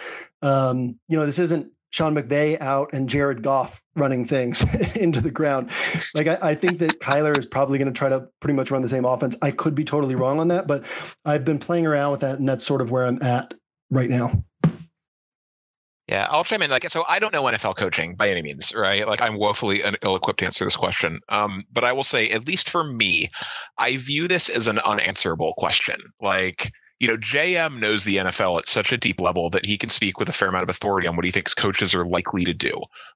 Um, 0.41 0.97
you 1.07 1.17
know, 1.17 1.25
this 1.25 1.39
isn't 1.39 1.71
Sean 1.91 2.15
McVay 2.15 2.59
out 2.61 2.89
and 2.93 3.07
Jared 3.07 3.41
Goff 3.41 3.81
running 3.95 4.25
things 4.25 4.63
into 4.95 5.21
the 5.21 5.31
ground. 5.31 5.71
Like 6.15 6.27
I, 6.27 6.49
I 6.49 6.55
think 6.55 6.79
that 6.79 6.99
Kyler 6.99 7.37
is 7.37 7.45
probably 7.45 7.77
going 7.77 7.91
to 7.91 7.97
try 7.97 8.09
to 8.09 8.27
pretty 8.39 8.55
much 8.55 8.71
run 8.71 8.81
the 8.81 8.89
same 8.89 9.05
offense. 9.05 9.37
I 9.41 9.51
could 9.51 9.75
be 9.75 9.83
totally 9.83 10.15
wrong 10.15 10.39
on 10.39 10.49
that, 10.49 10.67
but 10.67 10.85
I've 11.25 11.45
been 11.45 11.59
playing 11.59 11.85
around 11.85 12.11
with 12.11 12.21
that, 12.21 12.39
and 12.39 12.47
that's 12.47 12.65
sort 12.65 12.81
of 12.81 12.91
where 12.91 13.05
I'm 13.05 13.21
at 13.23 13.53
right 13.89 14.09
now. 14.09 14.43
Yeah, 16.07 16.25
I'll 16.29 16.45
chime 16.45 16.61
in. 16.61 16.69
Like, 16.69 16.89
so 16.89 17.03
I 17.09 17.19
don't 17.19 17.33
know 17.33 17.43
NFL 17.43 17.75
coaching 17.75 18.15
by 18.15 18.29
any 18.29 18.41
means, 18.41 18.73
right? 18.73 19.05
Like, 19.05 19.21
I'm 19.21 19.37
woefully 19.37 19.81
ill-equipped 20.01 20.39
to 20.39 20.45
answer 20.45 20.63
this 20.63 20.77
question. 20.77 21.19
Um, 21.27 21.65
but 21.71 21.83
I 21.83 21.91
will 21.91 22.03
say, 22.03 22.29
at 22.29 22.47
least 22.47 22.69
for 22.69 22.85
me, 22.85 23.29
I 23.77 23.97
view 23.97 24.29
this 24.29 24.47
as 24.47 24.67
an 24.67 24.79
unanswerable 24.79 25.53
question. 25.57 25.97
Like, 26.21 26.71
you 26.99 27.07
know, 27.07 27.17
JM 27.17 27.79
knows 27.79 28.03
the 28.03 28.17
NFL 28.17 28.59
at 28.59 28.67
such 28.67 28.91
a 28.91 28.97
deep 28.97 29.21
level 29.21 29.49
that 29.51 29.65
he 29.65 29.77
can 29.77 29.89
speak 29.89 30.19
with 30.19 30.29
a 30.29 30.33
fair 30.33 30.47
amount 30.47 30.63
of 30.63 30.69
authority 30.69 31.07
on 31.07 31.15
what 31.15 31.25
he 31.25 31.31
thinks 31.31 31.53
coaches 31.53 31.93
are 31.93 32.05
likely 32.05 32.43
to 32.43 32.53
do. 32.53 32.73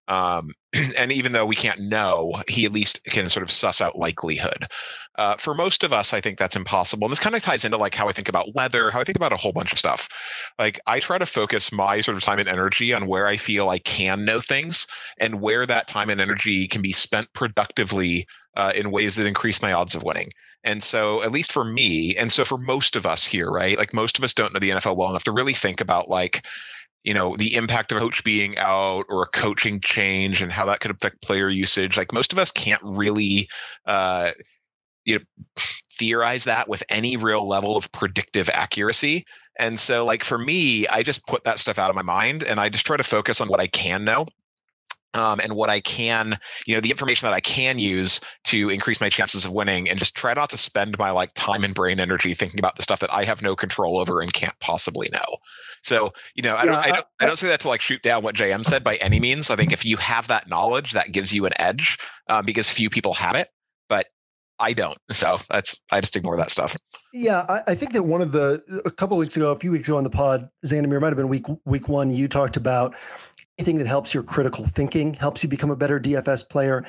Um, 0.08 0.52
and 0.98 1.12
even 1.12 1.32
though 1.32 1.46
we 1.46 1.56
can't 1.56 1.80
know, 1.80 2.42
he 2.48 2.66
at 2.66 2.72
least 2.72 3.04
can 3.06 3.28
sort 3.28 3.44
of 3.44 3.50
suss 3.50 3.82
out 3.82 3.98
likelihood. 3.98 4.68
Uh, 5.18 5.36
for 5.36 5.54
most 5.54 5.84
of 5.84 5.92
us, 5.92 6.14
I 6.14 6.22
think 6.22 6.38
that's 6.38 6.56
impossible. 6.56 7.06
And 7.06 7.12
this 7.12 7.20
kind 7.20 7.36
of 7.36 7.42
ties 7.42 7.66
into 7.66 7.78
like 7.78 7.96
how 7.96 8.08
I 8.08 8.12
think 8.12 8.30
about 8.30 8.54
weather, 8.56 8.92
how 8.92 9.02
I 9.02 9.04
think 9.04 9.18
about 9.18 9.34
a 9.34 9.38
whole 9.38 9.52
bunch 9.52 9.72
of 9.72 9.80
stuff. 9.80 10.08
Like 10.60 10.80
I 10.88 11.00
try 11.00 11.18
to 11.18 11.26
focus 11.26 11.72
my 11.72 12.02
sort 12.02 12.18
of 12.18 12.24
time 12.24 12.40
and 12.40 12.48
energy 12.48 12.94
on 12.94 13.08
where 13.08 13.28
I 13.28 13.36
feel 13.36 13.70
I 13.70 13.80
can 13.80 14.26
know 14.26 14.40
things 14.40 14.88
and 15.20 15.42
where 15.42 15.66
that 15.66 15.88
time 15.88 16.10
and 16.10 16.22
energy 16.22 16.68
can 16.68 16.82
be 16.82 16.94
spent 16.94 17.34
productively 17.34 18.26
uh, 18.56 18.74
in 18.76 18.92
ways 18.92 19.16
that 19.16 19.28
increase 19.28 19.62
my 19.62 19.74
odds 19.74 19.96
of 19.96 20.04
winning. 20.04 20.30
And 20.64 20.84
so, 20.84 21.24
at 21.24 21.32
least 21.32 21.52
for 21.52 21.64
me, 21.64 22.16
and 22.16 22.32
so 22.32 22.46
for 22.46 22.58
most 22.58 22.96
of 22.96 23.06
us 23.06 23.26
here, 23.26 23.50
right? 23.50 23.78
Like 23.78 23.94
most 23.94 24.18
of 24.18 24.24
us 24.24 24.34
don't 24.34 24.54
know 24.54 24.60
the 24.60 24.70
NFL 24.70 24.96
well 24.96 25.10
enough 25.10 25.24
to 25.24 25.32
really 25.32 25.54
think 25.54 25.82
about 25.82 26.08
like, 26.08 26.46
you 27.04 27.14
know 27.14 27.36
the 27.36 27.56
impact 27.56 27.92
of 27.92 27.98
a 27.98 28.02
coach 28.02 28.24
being 28.24 28.58
out 28.58 29.06
or 29.10 29.24
a 29.24 29.28
coaching 29.28 29.80
change 29.80 30.42
and 30.42 30.52
how 30.52 30.66
that 30.66 30.80
could 30.80 30.92
affect 30.92 31.22
player 31.22 31.50
usage 31.50 31.98
like 31.98 32.14
most 32.14 32.32
of 32.32 32.40
us 32.40 32.52
can't 32.52 32.82
really 32.84 33.48
uh, 33.86 34.32
you 35.06 35.16
know 35.16 35.26
theorize 35.58 36.44
that 36.44 36.68
with 36.68 36.84
any 36.90 37.18
real 37.18 37.48
level 37.48 37.76
of 37.76 37.92
predictive 37.92 38.50
accuracy 38.50 39.26
and 39.60 39.80
so 39.80 40.06
like 40.06 40.24
for 40.24 40.38
me 40.38 40.88
i 40.88 41.04
just 41.04 41.26
put 41.28 41.44
that 41.44 41.60
stuff 41.60 41.78
out 41.78 41.90
of 41.90 41.96
my 41.96 42.02
mind 42.02 42.44
and 42.44 42.60
i 42.60 42.70
just 42.70 42.86
try 42.86 42.98
to 42.98 43.04
focus 43.04 43.42
on 43.42 43.48
what 43.48 43.60
i 43.60 43.68
can 43.68 44.04
know 44.04 44.26
um, 45.14 45.40
and 45.40 45.54
what 45.56 45.70
I 45.70 45.80
can, 45.82 46.40
you 46.66 46.76
know, 46.76 46.82
the 46.82 46.90
information 46.90 47.26
that 47.26 47.34
I 47.34 47.40
can 47.40 47.80
use 47.80 48.20
to 48.46 48.70
increase 48.70 49.02
my 49.02 49.10
chances 49.10 49.46
of 49.46 49.52
winning, 49.52 49.90
and 49.90 50.00
just 50.00 50.16
try 50.16 50.34
not 50.34 50.50
to 50.52 50.58
spend 50.58 50.98
my 50.98 51.12
like 51.12 51.34
time 51.34 51.64
and 51.64 51.76
brain 51.76 52.00
energy 52.00 52.34
thinking 52.34 52.60
about 52.60 52.76
the 52.76 52.84
stuff 52.84 53.00
that 53.00 53.14
I 53.14 53.24
have 53.24 53.42
no 53.42 53.56
control 53.56 54.00
over 54.00 54.22
and 54.22 54.32
can't 54.34 54.58
possibly 54.60 55.10
know. 55.12 55.38
So, 55.84 56.14
you 56.36 56.44
know, 56.44 56.56
I 56.56 56.66
don't, 56.66 56.76
I, 56.76 56.88
don't, 56.88 57.06
I 57.20 57.26
don't 57.26 57.38
say 57.38 57.48
that 57.48 57.60
to 57.62 57.68
like 57.68 57.82
shoot 57.82 58.04
down 58.04 58.24
what 58.24 58.36
JM 58.36 58.64
said 58.66 58.84
by 58.84 58.98
any 58.98 59.20
means. 59.20 59.50
I 59.50 59.56
think 59.56 59.72
if 59.72 59.84
you 59.84 59.98
have 59.98 60.28
that 60.28 60.48
knowledge, 60.48 60.92
that 60.92 61.12
gives 61.12 61.34
you 61.34 61.46
an 61.46 61.54
edge 61.58 61.98
um, 62.28 62.46
because 62.46 62.70
few 62.70 62.90
people 62.90 63.14
have 63.16 63.36
it. 63.36 63.50
But 63.90 64.08
I 64.62 64.74
don't. 64.74 64.98
So 65.12 65.40
that's 65.50 65.82
I 65.92 66.00
just 66.00 66.16
ignore 66.16 66.38
that 66.38 66.52
stuff. 66.52 66.78
Yeah, 67.14 67.46
I, 67.50 67.72
I 67.72 67.76
think 67.76 67.94
that 67.94 68.04
one 68.04 68.22
of 68.22 68.32
the 68.32 68.62
a 68.86 68.92
couple 68.92 69.18
weeks 69.18 69.36
ago, 69.36 69.52
a 69.52 69.60
few 69.60 69.72
weeks 69.72 69.88
ago 69.88 69.98
on 69.98 70.04
the 70.04 70.10
pod, 70.10 70.50
Xandamere 70.66 71.02
might 71.02 71.08
have 71.08 71.18
been 71.18 71.30
week 71.30 71.48
week 71.66 71.90
one. 71.90 72.12
You 72.12 72.28
talked 72.28 72.58
about 72.58 72.96
anything 73.58 73.78
that 73.78 73.88
helps 73.88 74.14
your 74.14 74.24
critical 74.24 74.66
thinking, 74.66 75.14
helps 75.14 75.44
you 75.44 75.50
become 75.50 75.72
a 75.72 75.76
better 75.76 76.00
DFS 76.00 76.48
player, 76.50 76.86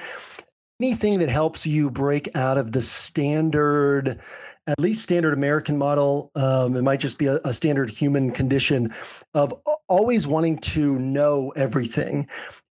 anything 0.80 1.18
that 1.18 1.28
helps 1.28 1.66
you 1.66 1.90
break 1.90 2.34
out 2.34 2.58
of 2.58 2.72
the 2.72 2.80
standard, 2.80 4.20
at 4.66 4.78
least 4.78 5.02
standard 5.02 5.32
American 5.32 5.76
model. 5.76 6.30
Um, 6.34 6.76
it 6.76 6.82
might 6.82 7.00
just 7.00 7.18
be 7.18 7.26
a, 7.26 7.40
a 7.44 7.52
standard 7.52 7.90
human 7.90 8.30
condition 8.30 8.94
of 9.34 9.54
always 9.88 10.26
wanting 10.26 10.58
to 10.58 10.98
know 10.98 11.52
everything. 11.56 12.28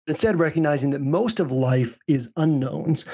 Instead, 0.07 0.37
recognizing 0.37 0.91
that 0.91 1.01
most 1.01 1.39
of 1.39 1.51
life 1.51 1.97
is 2.07 2.31
unknowns 2.37 3.07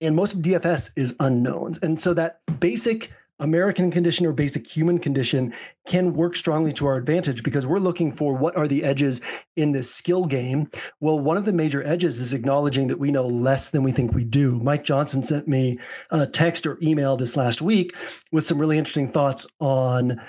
and 0.00 0.16
most 0.16 0.34
of 0.34 0.40
DFS 0.40 0.90
is 0.96 1.14
unknowns. 1.20 1.78
And 1.78 1.98
so 1.98 2.14
that 2.14 2.40
basic 2.60 3.12
American 3.40 3.90
condition 3.90 4.26
or 4.26 4.32
basic 4.32 4.66
human 4.66 4.98
condition 4.98 5.52
can 5.86 6.12
work 6.12 6.36
strongly 6.36 6.72
to 6.72 6.86
our 6.86 6.96
advantage 6.96 7.42
because 7.42 7.66
we're 7.66 7.78
looking 7.78 8.12
for 8.12 8.32
what 8.34 8.56
are 8.56 8.68
the 8.68 8.84
edges 8.84 9.20
in 9.56 9.72
this 9.72 9.92
skill 9.92 10.24
game. 10.24 10.70
Well, 11.00 11.18
one 11.18 11.36
of 11.36 11.44
the 11.44 11.52
major 11.52 11.84
edges 11.86 12.20
is 12.20 12.32
acknowledging 12.32 12.86
that 12.88 13.00
we 13.00 13.10
know 13.10 13.26
less 13.26 13.70
than 13.70 13.82
we 13.82 13.92
think 13.92 14.14
we 14.14 14.24
do. 14.24 14.60
Mike 14.60 14.84
Johnson 14.84 15.24
sent 15.24 15.48
me 15.48 15.78
a 16.10 16.26
text 16.26 16.66
or 16.66 16.78
email 16.80 17.16
this 17.16 17.36
last 17.36 17.60
week 17.60 17.94
with 18.30 18.46
some 18.46 18.58
really 18.58 18.78
interesting 18.78 19.10
thoughts 19.10 19.46
on 19.58 20.20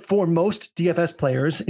for 0.00 0.26
most 0.26 0.74
DFS 0.76 1.16
players, 1.16 1.62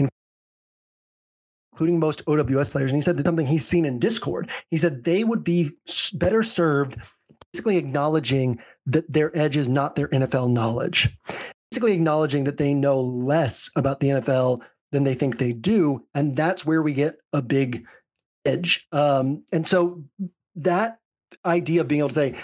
including 1.73 1.99
most 1.99 2.23
OWS 2.27 2.71
players, 2.71 2.91
and 2.91 2.97
he 2.97 3.03
said 3.03 3.17
that 3.17 3.27
something 3.27 3.47
he's 3.47 3.67
seen 3.67 3.85
in 3.85 3.99
Discord. 3.99 4.51
He 4.71 4.77
said 4.77 5.05
they 5.05 5.25
would 5.25 5.45
be 5.45 5.73
better 6.15 6.43
served 6.43 6.97
basically 7.55 7.77
acknowledging 7.77 8.59
that 8.85 9.11
their 9.13 9.37
edge 9.39 9.57
is 9.57 9.69
not 9.69 9.95
their 9.95 10.09
NFL 10.09 10.51
knowledge. 10.51 11.09
Basically, 11.71 11.93
acknowledging 11.93 12.43
that 12.45 12.57
they 12.57 12.75
know 12.75 13.01
less 13.01 13.71
about 13.77 14.01
the 14.01 14.09
NFL 14.09 14.63
than 14.91 15.05
they 15.05 15.15
think 15.15 15.39
they 15.39 15.53
do. 15.53 16.05
And 16.17 16.35
that's 16.35 16.67
where 16.67 16.83
we 16.83 16.95
get 16.95 17.19
a 17.33 17.41
big 17.41 17.87
edge. 18.45 18.89
Um, 18.91 19.45
and 19.53 19.65
so 19.65 20.03
that 20.57 20.99
idea 21.45 21.83
of 21.83 21.87
being 21.87 22.01
able 22.01 22.09
to 22.09 22.15
say, 22.15 22.35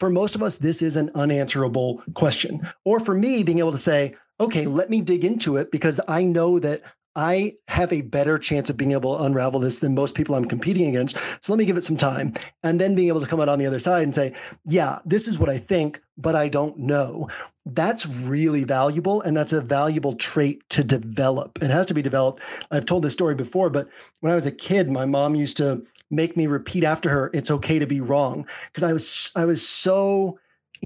for 0.00 0.10
most 0.10 0.34
of 0.34 0.42
us, 0.42 0.56
this 0.56 0.82
is 0.82 0.96
an 0.96 1.12
unanswerable 1.14 2.02
question. 2.14 2.68
Or 2.84 2.98
for 2.98 3.14
me, 3.14 3.44
being 3.44 3.60
able 3.60 3.70
to 3.70 3.78
say, 3.78 4.16
okay, 4.40 4.66
let 4.66 4.90
me 4.90 5.00
dig 5.00 5.24
into 5.24 5.58
it 5.58 5.70
because 5.70 6.00
I 6.08 6.24
know 6.24 6.58
that 6.58 6.82
I 7.16 7.54
have 7.68 7.92
a 7.92 8.02
better 8.02 8.38
chance 8.38 8.70
of 8.70 8.76
being 8.76 8.92
able 8.92 9.16
to 9.16 9.24
unravel 9.24 9.58
this 9.58 9.80
than 9.80 9.94
most 9.94 10.14
people 10.14 10.34
I'm 10.34 10.44
competing 10.44 10.86
against. 10.88 11.16
So 11.40 11.52
let 11.52 11.58
me 11.58 11.64
give 11.64 11.78
it 11.78 11.84
some 11.84 11.96
time. 11.96 12.34
And 12.62 12.80
then 12.80 12.94
being 12.94 13.08
able 13.08 13.22
to 13.22 13.26
come 13.26 13.40
out 13.40 13.48
on 13.48 13.58
the 13.58 13.66
other 13.66 13.78
side 13.78 14.02
and 14.02 14.14
say, 14.14 14.34
yeah, 14.66 14.98
this 15.04 15.26
is 15.26 15.38
what 15.38 15.48
I 15.48 15.56
think, 15.56 16.02
but 16.18 16.36
I 16.36 16.48
don't 16.48 16.78
know. 16.78 17.28
That's 17.64 18.06
really 18.06 18.64
valuable. 18.64 19.22
And 19.22 19.36
that's 19.36 19.52
a 19.52 19.60
valuable 19.60 20.14
trait 20.14 20.68
to 20.70 20.84
develop. 20.84 21.60
It 21.62 21.70
has 21.70 21.86
to 21.86 21.94
be 21.94 22.02
developed. 22.02 22.42
I've 22.70 22.84
told 22.84 23.02
this 23.02 23.14
story 23.14 23.34
before, 23.34 23.70
but 23.70 23.88
when 24.20 24.30
I 24.30 24.36
was 24.36 24.46
a 24.46 24.52
kid, 24.52 24.90
my 24.90 25.06
mom 25.06 25.34
used 25.34 25.56
to 25.56 25.84
make 26.10 26.36
me 26.36 26.46
repeat 26.46 26.84
after 26.84 27.08
her, 27.08 27.30
it's 27.34 27.50
okay 27.50 27.78
to 27.78 27.86
be 27.86 28.00
wrong. 28.00 28.46
Because 28.68 28.84
I 28.84 28.92
was 28.92 29.32
I 29.34 29.44
was 29.44 29.66
so 29.66 30.38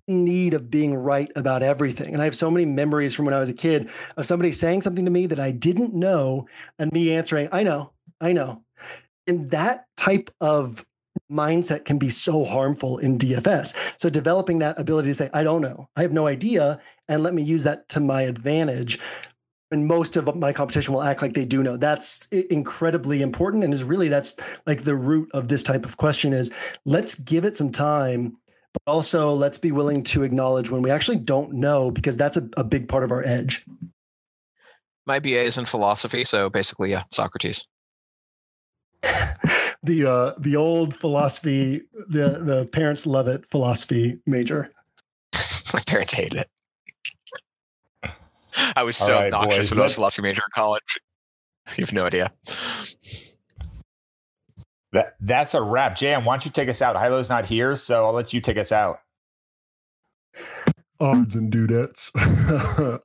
in 0.07 0.25
need 0.25 0.55
of 0.55 0.71
being 0.71 0.95
right 0.95 1.31
about 1.37 1.63
everything. 1.63 2.13
And 2.13 2.23
I 2.23 2.25
have 2.25 2.35
so 2.35 2.51
many 2.51 2.67
memories 2.67 3.15
from 3.15 3.25
when 3.25 3.35
I 3.35 3.41
was 3.41 3.49
a 3.49 3.55
kid 3.55 3.91
of 4.17 4.27
somebody 4.27 4.53
saying 4.53 4.83
something 4.83 5.05
to 5.05 5.11
me 5.11 5.27
that 5.27 5.41
I 5.41 5.51
didn't 5.51 5.95
know 5.95 6.47
and 6.79 6.93
me 6.93 7.13
answering, 7.15 7.49
I 7.53 7.63
know, 7.63 7.93
I 8.21 8.33
know. 8.33 8.63
And 9.27 9.51
that 9.51 9.87
type 9.97 10.31
of 10.41 10.85
mindset 11.31 11.85
can 11.85 11.99
be 11.99 12.09
so 12.09 12.45
harmful 12.45 12.99
in 12.99 13.19
DFS. 13.19 13.77
So 13.99 14.11
developing 14.11 14.59
that 14.59 14.79
ability 14.79 15.09
to 15.09 15.15
say, 15.15 15.31
I 15.33 15.43
don't 15.43 15.63
know, 15.63 15.89
I 15.97 16.03
have 16.03 16.13
no 16.13 16.27
idea, 16.27 16.81
and 17.09 17.23
let 17.23 17.35
me 17.35 17.43
use 17.43 17.65
that 17.65 17.89
to 17.91 18.01
my 18.01 18.23
advantage. 18.23 18.99
And 19.73 19.87
most 19.87 20.17
of 20.17 20.35
my 20.35 20.53
competition 20.53 20.93
will 20.93 21.03
act 21.03 21.23
like 21.23 21.35
they 21.35 21.45
do 21.45 21.63
know. 21.63 21.77
That's 21.77 22.27
incredibly 22.27 23.23
important. 23.23 23.63
And 23.63 23.73
is 23.73 23.85
really 23.85 24.09
that's 24.09 24.35
like 24.67 24.83
the 24.83 24.97
root 24.97 25.31
of 25.33 25.47
this 25.47 25.63
type 25.63 25.85
of 25.85 25.97
question 25.97 26.33
is 26.33 26.53
let's 26.85 27.15
give 27.15 27.45
it 27.45 27.57
some 27.57 27.71
time 27.71 28.37
but 28.73 28.83
also 28.87 29.35
let's 29.35 29.59
be 29.59 29.73
willing 29.73 30.03
to 30.05 30.23
acknowledge 30.23 30.71
when 30.71 30.83
we 30.83 30.91
actually 30.91 31.17
don't 31.17 31.53
know 31.53 31.91
because 31.91 32.17
that's 32.17 32.37
a, 32.37 32.49
a 32.57 32.65
big 32.65 32.89
part 32.89 33.05
of 33.05 33.11
our 33.11 33.25
edge. 33.25 33.65
My 35.07 35.19
ba 35.19 35.41
is 35.41 35.59
in 35.59 35.65
philosophy 35.65 36.25
so 36.25 36.51
basically 36.51 36.91
yeah 36.91 37.05
socrates. 37.11 37.67
The 39.83 40.07
uh 40.07 40.35
the 40.39 40.57
old 40.57 40.95
philosophy 40.95 41.81
the 42.11 42.39
the 42.45 42.69
parents 42.71 43.07
love 43.07 43.29
it 43.29 43.49
philosophy 43.51 44.19
major. 44.27 44.69
My 45.73 45.81
parents 45.87 46.13
hate 46.13 46.35
it. 46.35 46.47
I 48.77 48.83
was 48.83 48.99
so 48.99 49.15
right, 49.15 49.33
obnoxious 49.33 49.69
boys, 49.69 49.71
when 49.71 49.81
i 49.81 49.83
was 49.85 49.95
philosophy 49.95 50.21
major 50.21 50.43
in 50.47 50.53
college. 50.53 51.01
You 51.79 51.83
have 51.83 51.95
no 51.95 52.05
idea 52.05 52.31
that 54.93 55.15
that's 55.21 55.55
a 55.55 55.63
wrap. 55.63 55.97
JM, 55.97 56.25
why 56.25 56.35
don't 56.35 56.45
you 56.45 56.51
take 56.51 56.69
us 56.69 56.83
out? 56.83 56.97
Hilow's 56.97 57.29
not 57.29 57.47
here, 57.47 57.77
so 57.77 58.05
I'll 58.05 58.13
let 58.13 58.33
you 58.33 58.41
take 58.41 58.57
us 58.57 58.73
out. 58.73 59.01
Odds 61.01 61.35
and 61.35 61.53
dudettes. 61.53 62.11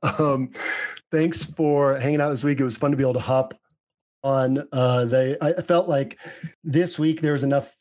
um, 0.19 0.51
thanks 1.11 1.45
for 1.45 1.97
hanging 1.97 2.19
out 2.21 2.29
this 2.29 2.43
week. 2.43 2.59
It 2.59 2.63
was 2.63 2.77
fun 2.77 2.91
to 2.91 2.97
be 2.97 3.03
able 3.03 3.13
to 3.13 3.19
hop 3.19 3.53
on. 4.23 4.67
Uh, 4.71 5.05
they 5.05 5.37
I 5.39 5.61
felt 5.61 5.87
like 5.87 6.17
this 6.63 6.99
week 6.99 7.21
there 7.21 7.33
was 7.33 7.43
enough 7.43 7.74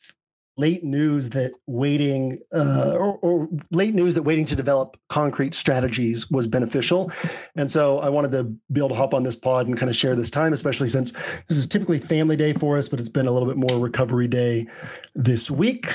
late 0.57 0.83
news 0.83 1.29
that 1.29 1.51
waiting 1.67 2.39
uh, 2.53 2.93
or, 2.93 3.17
or, 3.17 3.49
late 3.71 3.93
news 3.93 4.15
that 4.15 4.23
waiting 4.23 4.45
to 4.45 4.55
develop 4.55 4.97
concrete 5.09 5.53
strategies 5.53 6.31
was 6.31 6.47
beneficial. 6.47 7.11
And 7.55 7.69
so 7.69 7.99
i 7.99 8.09
wanted 8.09 8.31
to 8.31 8.43
be 8.71 8.79
able 8.79 8.89
to 8.89 8.95
hop 8.95 9.13
on 9.13 9.23
this 9.23 9.35
pod 9.35 9.67
and 9.67 9.77
kind 9.77 9.89
of 9.89 9.95
share 9.95 10.15
this 10.15 10.31
time 10.31 10.53
especially 10.53 10.87
since 10.87 11.11
this 11.47 11.57
is 11.57 11.67
typically 11.67 11.99
family 11.99 12.35
day 12.35 12.53
for 12.53 12.77
us 12.77 12.89
but 12.89 12.99
it's 12.99 13.09
been 13.09 13.27
a 13.27 13.31
little 13.31 13.47
bit 13.47 13.57
more 13.57 13.79
recovery 13.79 14.27
day 14.27 14.67
this 15.13 15.51
week. 15.51 15.93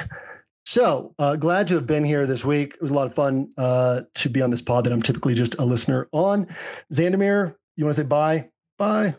So 0.66 1.14
uh, 1.18 1.36
glad 1.36 1.66
to 1.68 1.74
have 1.74 1.86
been 1.86 2.04
here 2.04 2.26
this 2.26 2.44
week. 2.44 2.74
It 2.74 2.82
was 2.82 2.90
a 2.90 2.94
lot 2.94 3.06
of 3.06 3.14
fun 3.14 3.50
uh, 3.56 4.02
to 4.14 4.28
be 4.28 4.42
on 4.42 4.50
this 4.50 4.60
pod 4.60 4.84
that 4.84 4.92
i'm 4.92 5.02
typically 5.02 5.34
just 5.34 5.58
a 5.58 5.64
listener 5.64 6.08
on. 6.12 6.46
Xandamere 6.92 7.54
you 7.76 7.84
want 7.84 7.96
to 7.96 8.02
say 8.02 8.06
bye? 8.06 8.48
Bye 8.78 9.14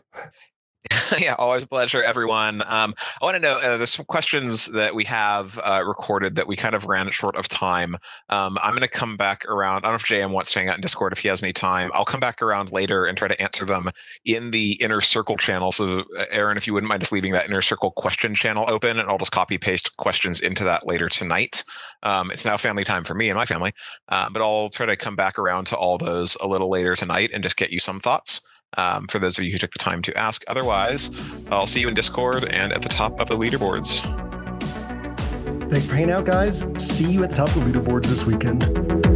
yeah, 1.18 1.34
always 1.38 1.62
a 1.62 1.66
pleasure, 1.68 2.02
everyone. 2.02 2.62
Um, 2.66 2.94
I 3.20 3.24
want 3.24 3.36
to 3.36 3.42
know 3.42 3.58
uh, 3.58 3.76
there's 3.76 3.90
some 3.92 4.04
questions 4.06 4.66
that 4.66 4.94
we 4.94 5.04
have 5.04 5.58
uh, 5.62 5.82
recorded 5.86 6.34
that 6.36 6.46
we 6.46 6.56
kind 6.56 6.74
of 6.74 6.86
ran 6.86 7.10
short 7.10 7.36
of 7.36 7.48
time. 7.48 7.94
Um, 8.30 8.58
I'm 8.62 8.72
going 8.72 8.80
to 8.82 8.88
come 8.88 9.16
back 9.16 9.44
around. 9.46 9.78
I 9.78 9.80
don't 9.88 9.92
know 9.92 9.96
if 9.96 10.04
JM 10.04 10.32
wants 10.32 10.52
to 10.52 10.58
hang 10.58 10.68
out 10.68 10.74
in 10.74 10.80
Discord 10.80 11.12
if 11.12 11.20
he 11.20 11.28
has 11.28 11.42
any 11.42 11.52
time. 11.52 11.90
I'll 11.94 12.04
come 12.04 12.20
back 12.20 12.42
around 12.42 12.72
later 12.72 13.04
and 13.04 13.16
try 13.16 13.28
to 13.28 13.40
answer 13.40 13.64
them 13.64 13.90
in 14.24 14.50
the 14.50 14.72
inner 14.82 15.00
circle 15.00 15.36
channel. 15.36 15.70
So, 15.70 16.00
uh, 16.18 16.26
Aaron, 16.30 16.56
if 16.56 16.66
you 16.66 16.72
wouldn't 16.72 16.88
mind 16.88 17.00
just 17.02 17.12
leaving 17.12 17.32
that 17.32 17.46
inner 17.46 17.62
circle 17.62 17.92
question 17.92 18.34
channel 18.34 18.64
open, 18.68 18.98
and 18.98 19.08
I'll 19.08 19.18
just 19.18 19.32
copy 19.32 19.58
paste 19.58 19.96
questions 19.98 20.40
into 20.40 20.64
that 20.64 20.86
later 20.86 21.08
tonight. 21.08 21.62
Um, 22.02 22.30
it's 22.32 22.44
now 22.44 22.56
family 22.56 22.84
time 22.84 23.04
for 23.04 23.14
me 23.14 23.28
and 23.28 23.36
my 23.36 23.46
family, 23.46 23.72
uh, 24.08 24.28
but 24.30 24.42
I'll 24.42 24.68
try 24.70 24.86
to 24.86 24.96
come 24.96 25.14
back 25.14 25.38
around 25.38 25.66
to 25.66 25.76
all 25.76 25.96
those 25.96 26.36
a 26.40 26.48
little 26.48 26.68
later 26.70 26.96
tonight 26.96 27.30
and 27.32 27.42
just 27.44 27.56
get 27.56 27.70
you 27.70 27.78
some 27.78 28.00
thoughts 28.00 28.40
um, 28.76 29.06
for 29.08 29.18
those 29.18 29.38
of 29.38 29.44
you 29.44 29.52
who 29.52 29.58
took 29.58 29.72
the 29.72 29.78
time 29.78 30.02
to 30.02 30.16
ask. 30.16 30.44
Otherwise, 30.48 31.18
I'll 31.50 31.66
see 31.66 31.80
you 31.80 31.88
in 31.88 31.94
Discord 31.94 32.44
and 32.44 32.72
at 32.72 32.82
the 32.82 32.88
top 32.88 33.20
of 33.20 33.28
the 33.28 33.36
leaderboards. 33.36 34.00
Thanks 35.70 35.86
for 35.86 35.94
hanging 35.94 36.10
out, 36.10 36.26
guys. 36.26 36.66
See 36.78 37.10
you 37.10 37.24
at 37.24 37.30
the 37.30 37.36
top 37.36 37.48
of 37.56 37.72
the 37.72 37.78
leaderboards 37.78 38.06
this 38.06 38.24
weekend. 38.24 39.11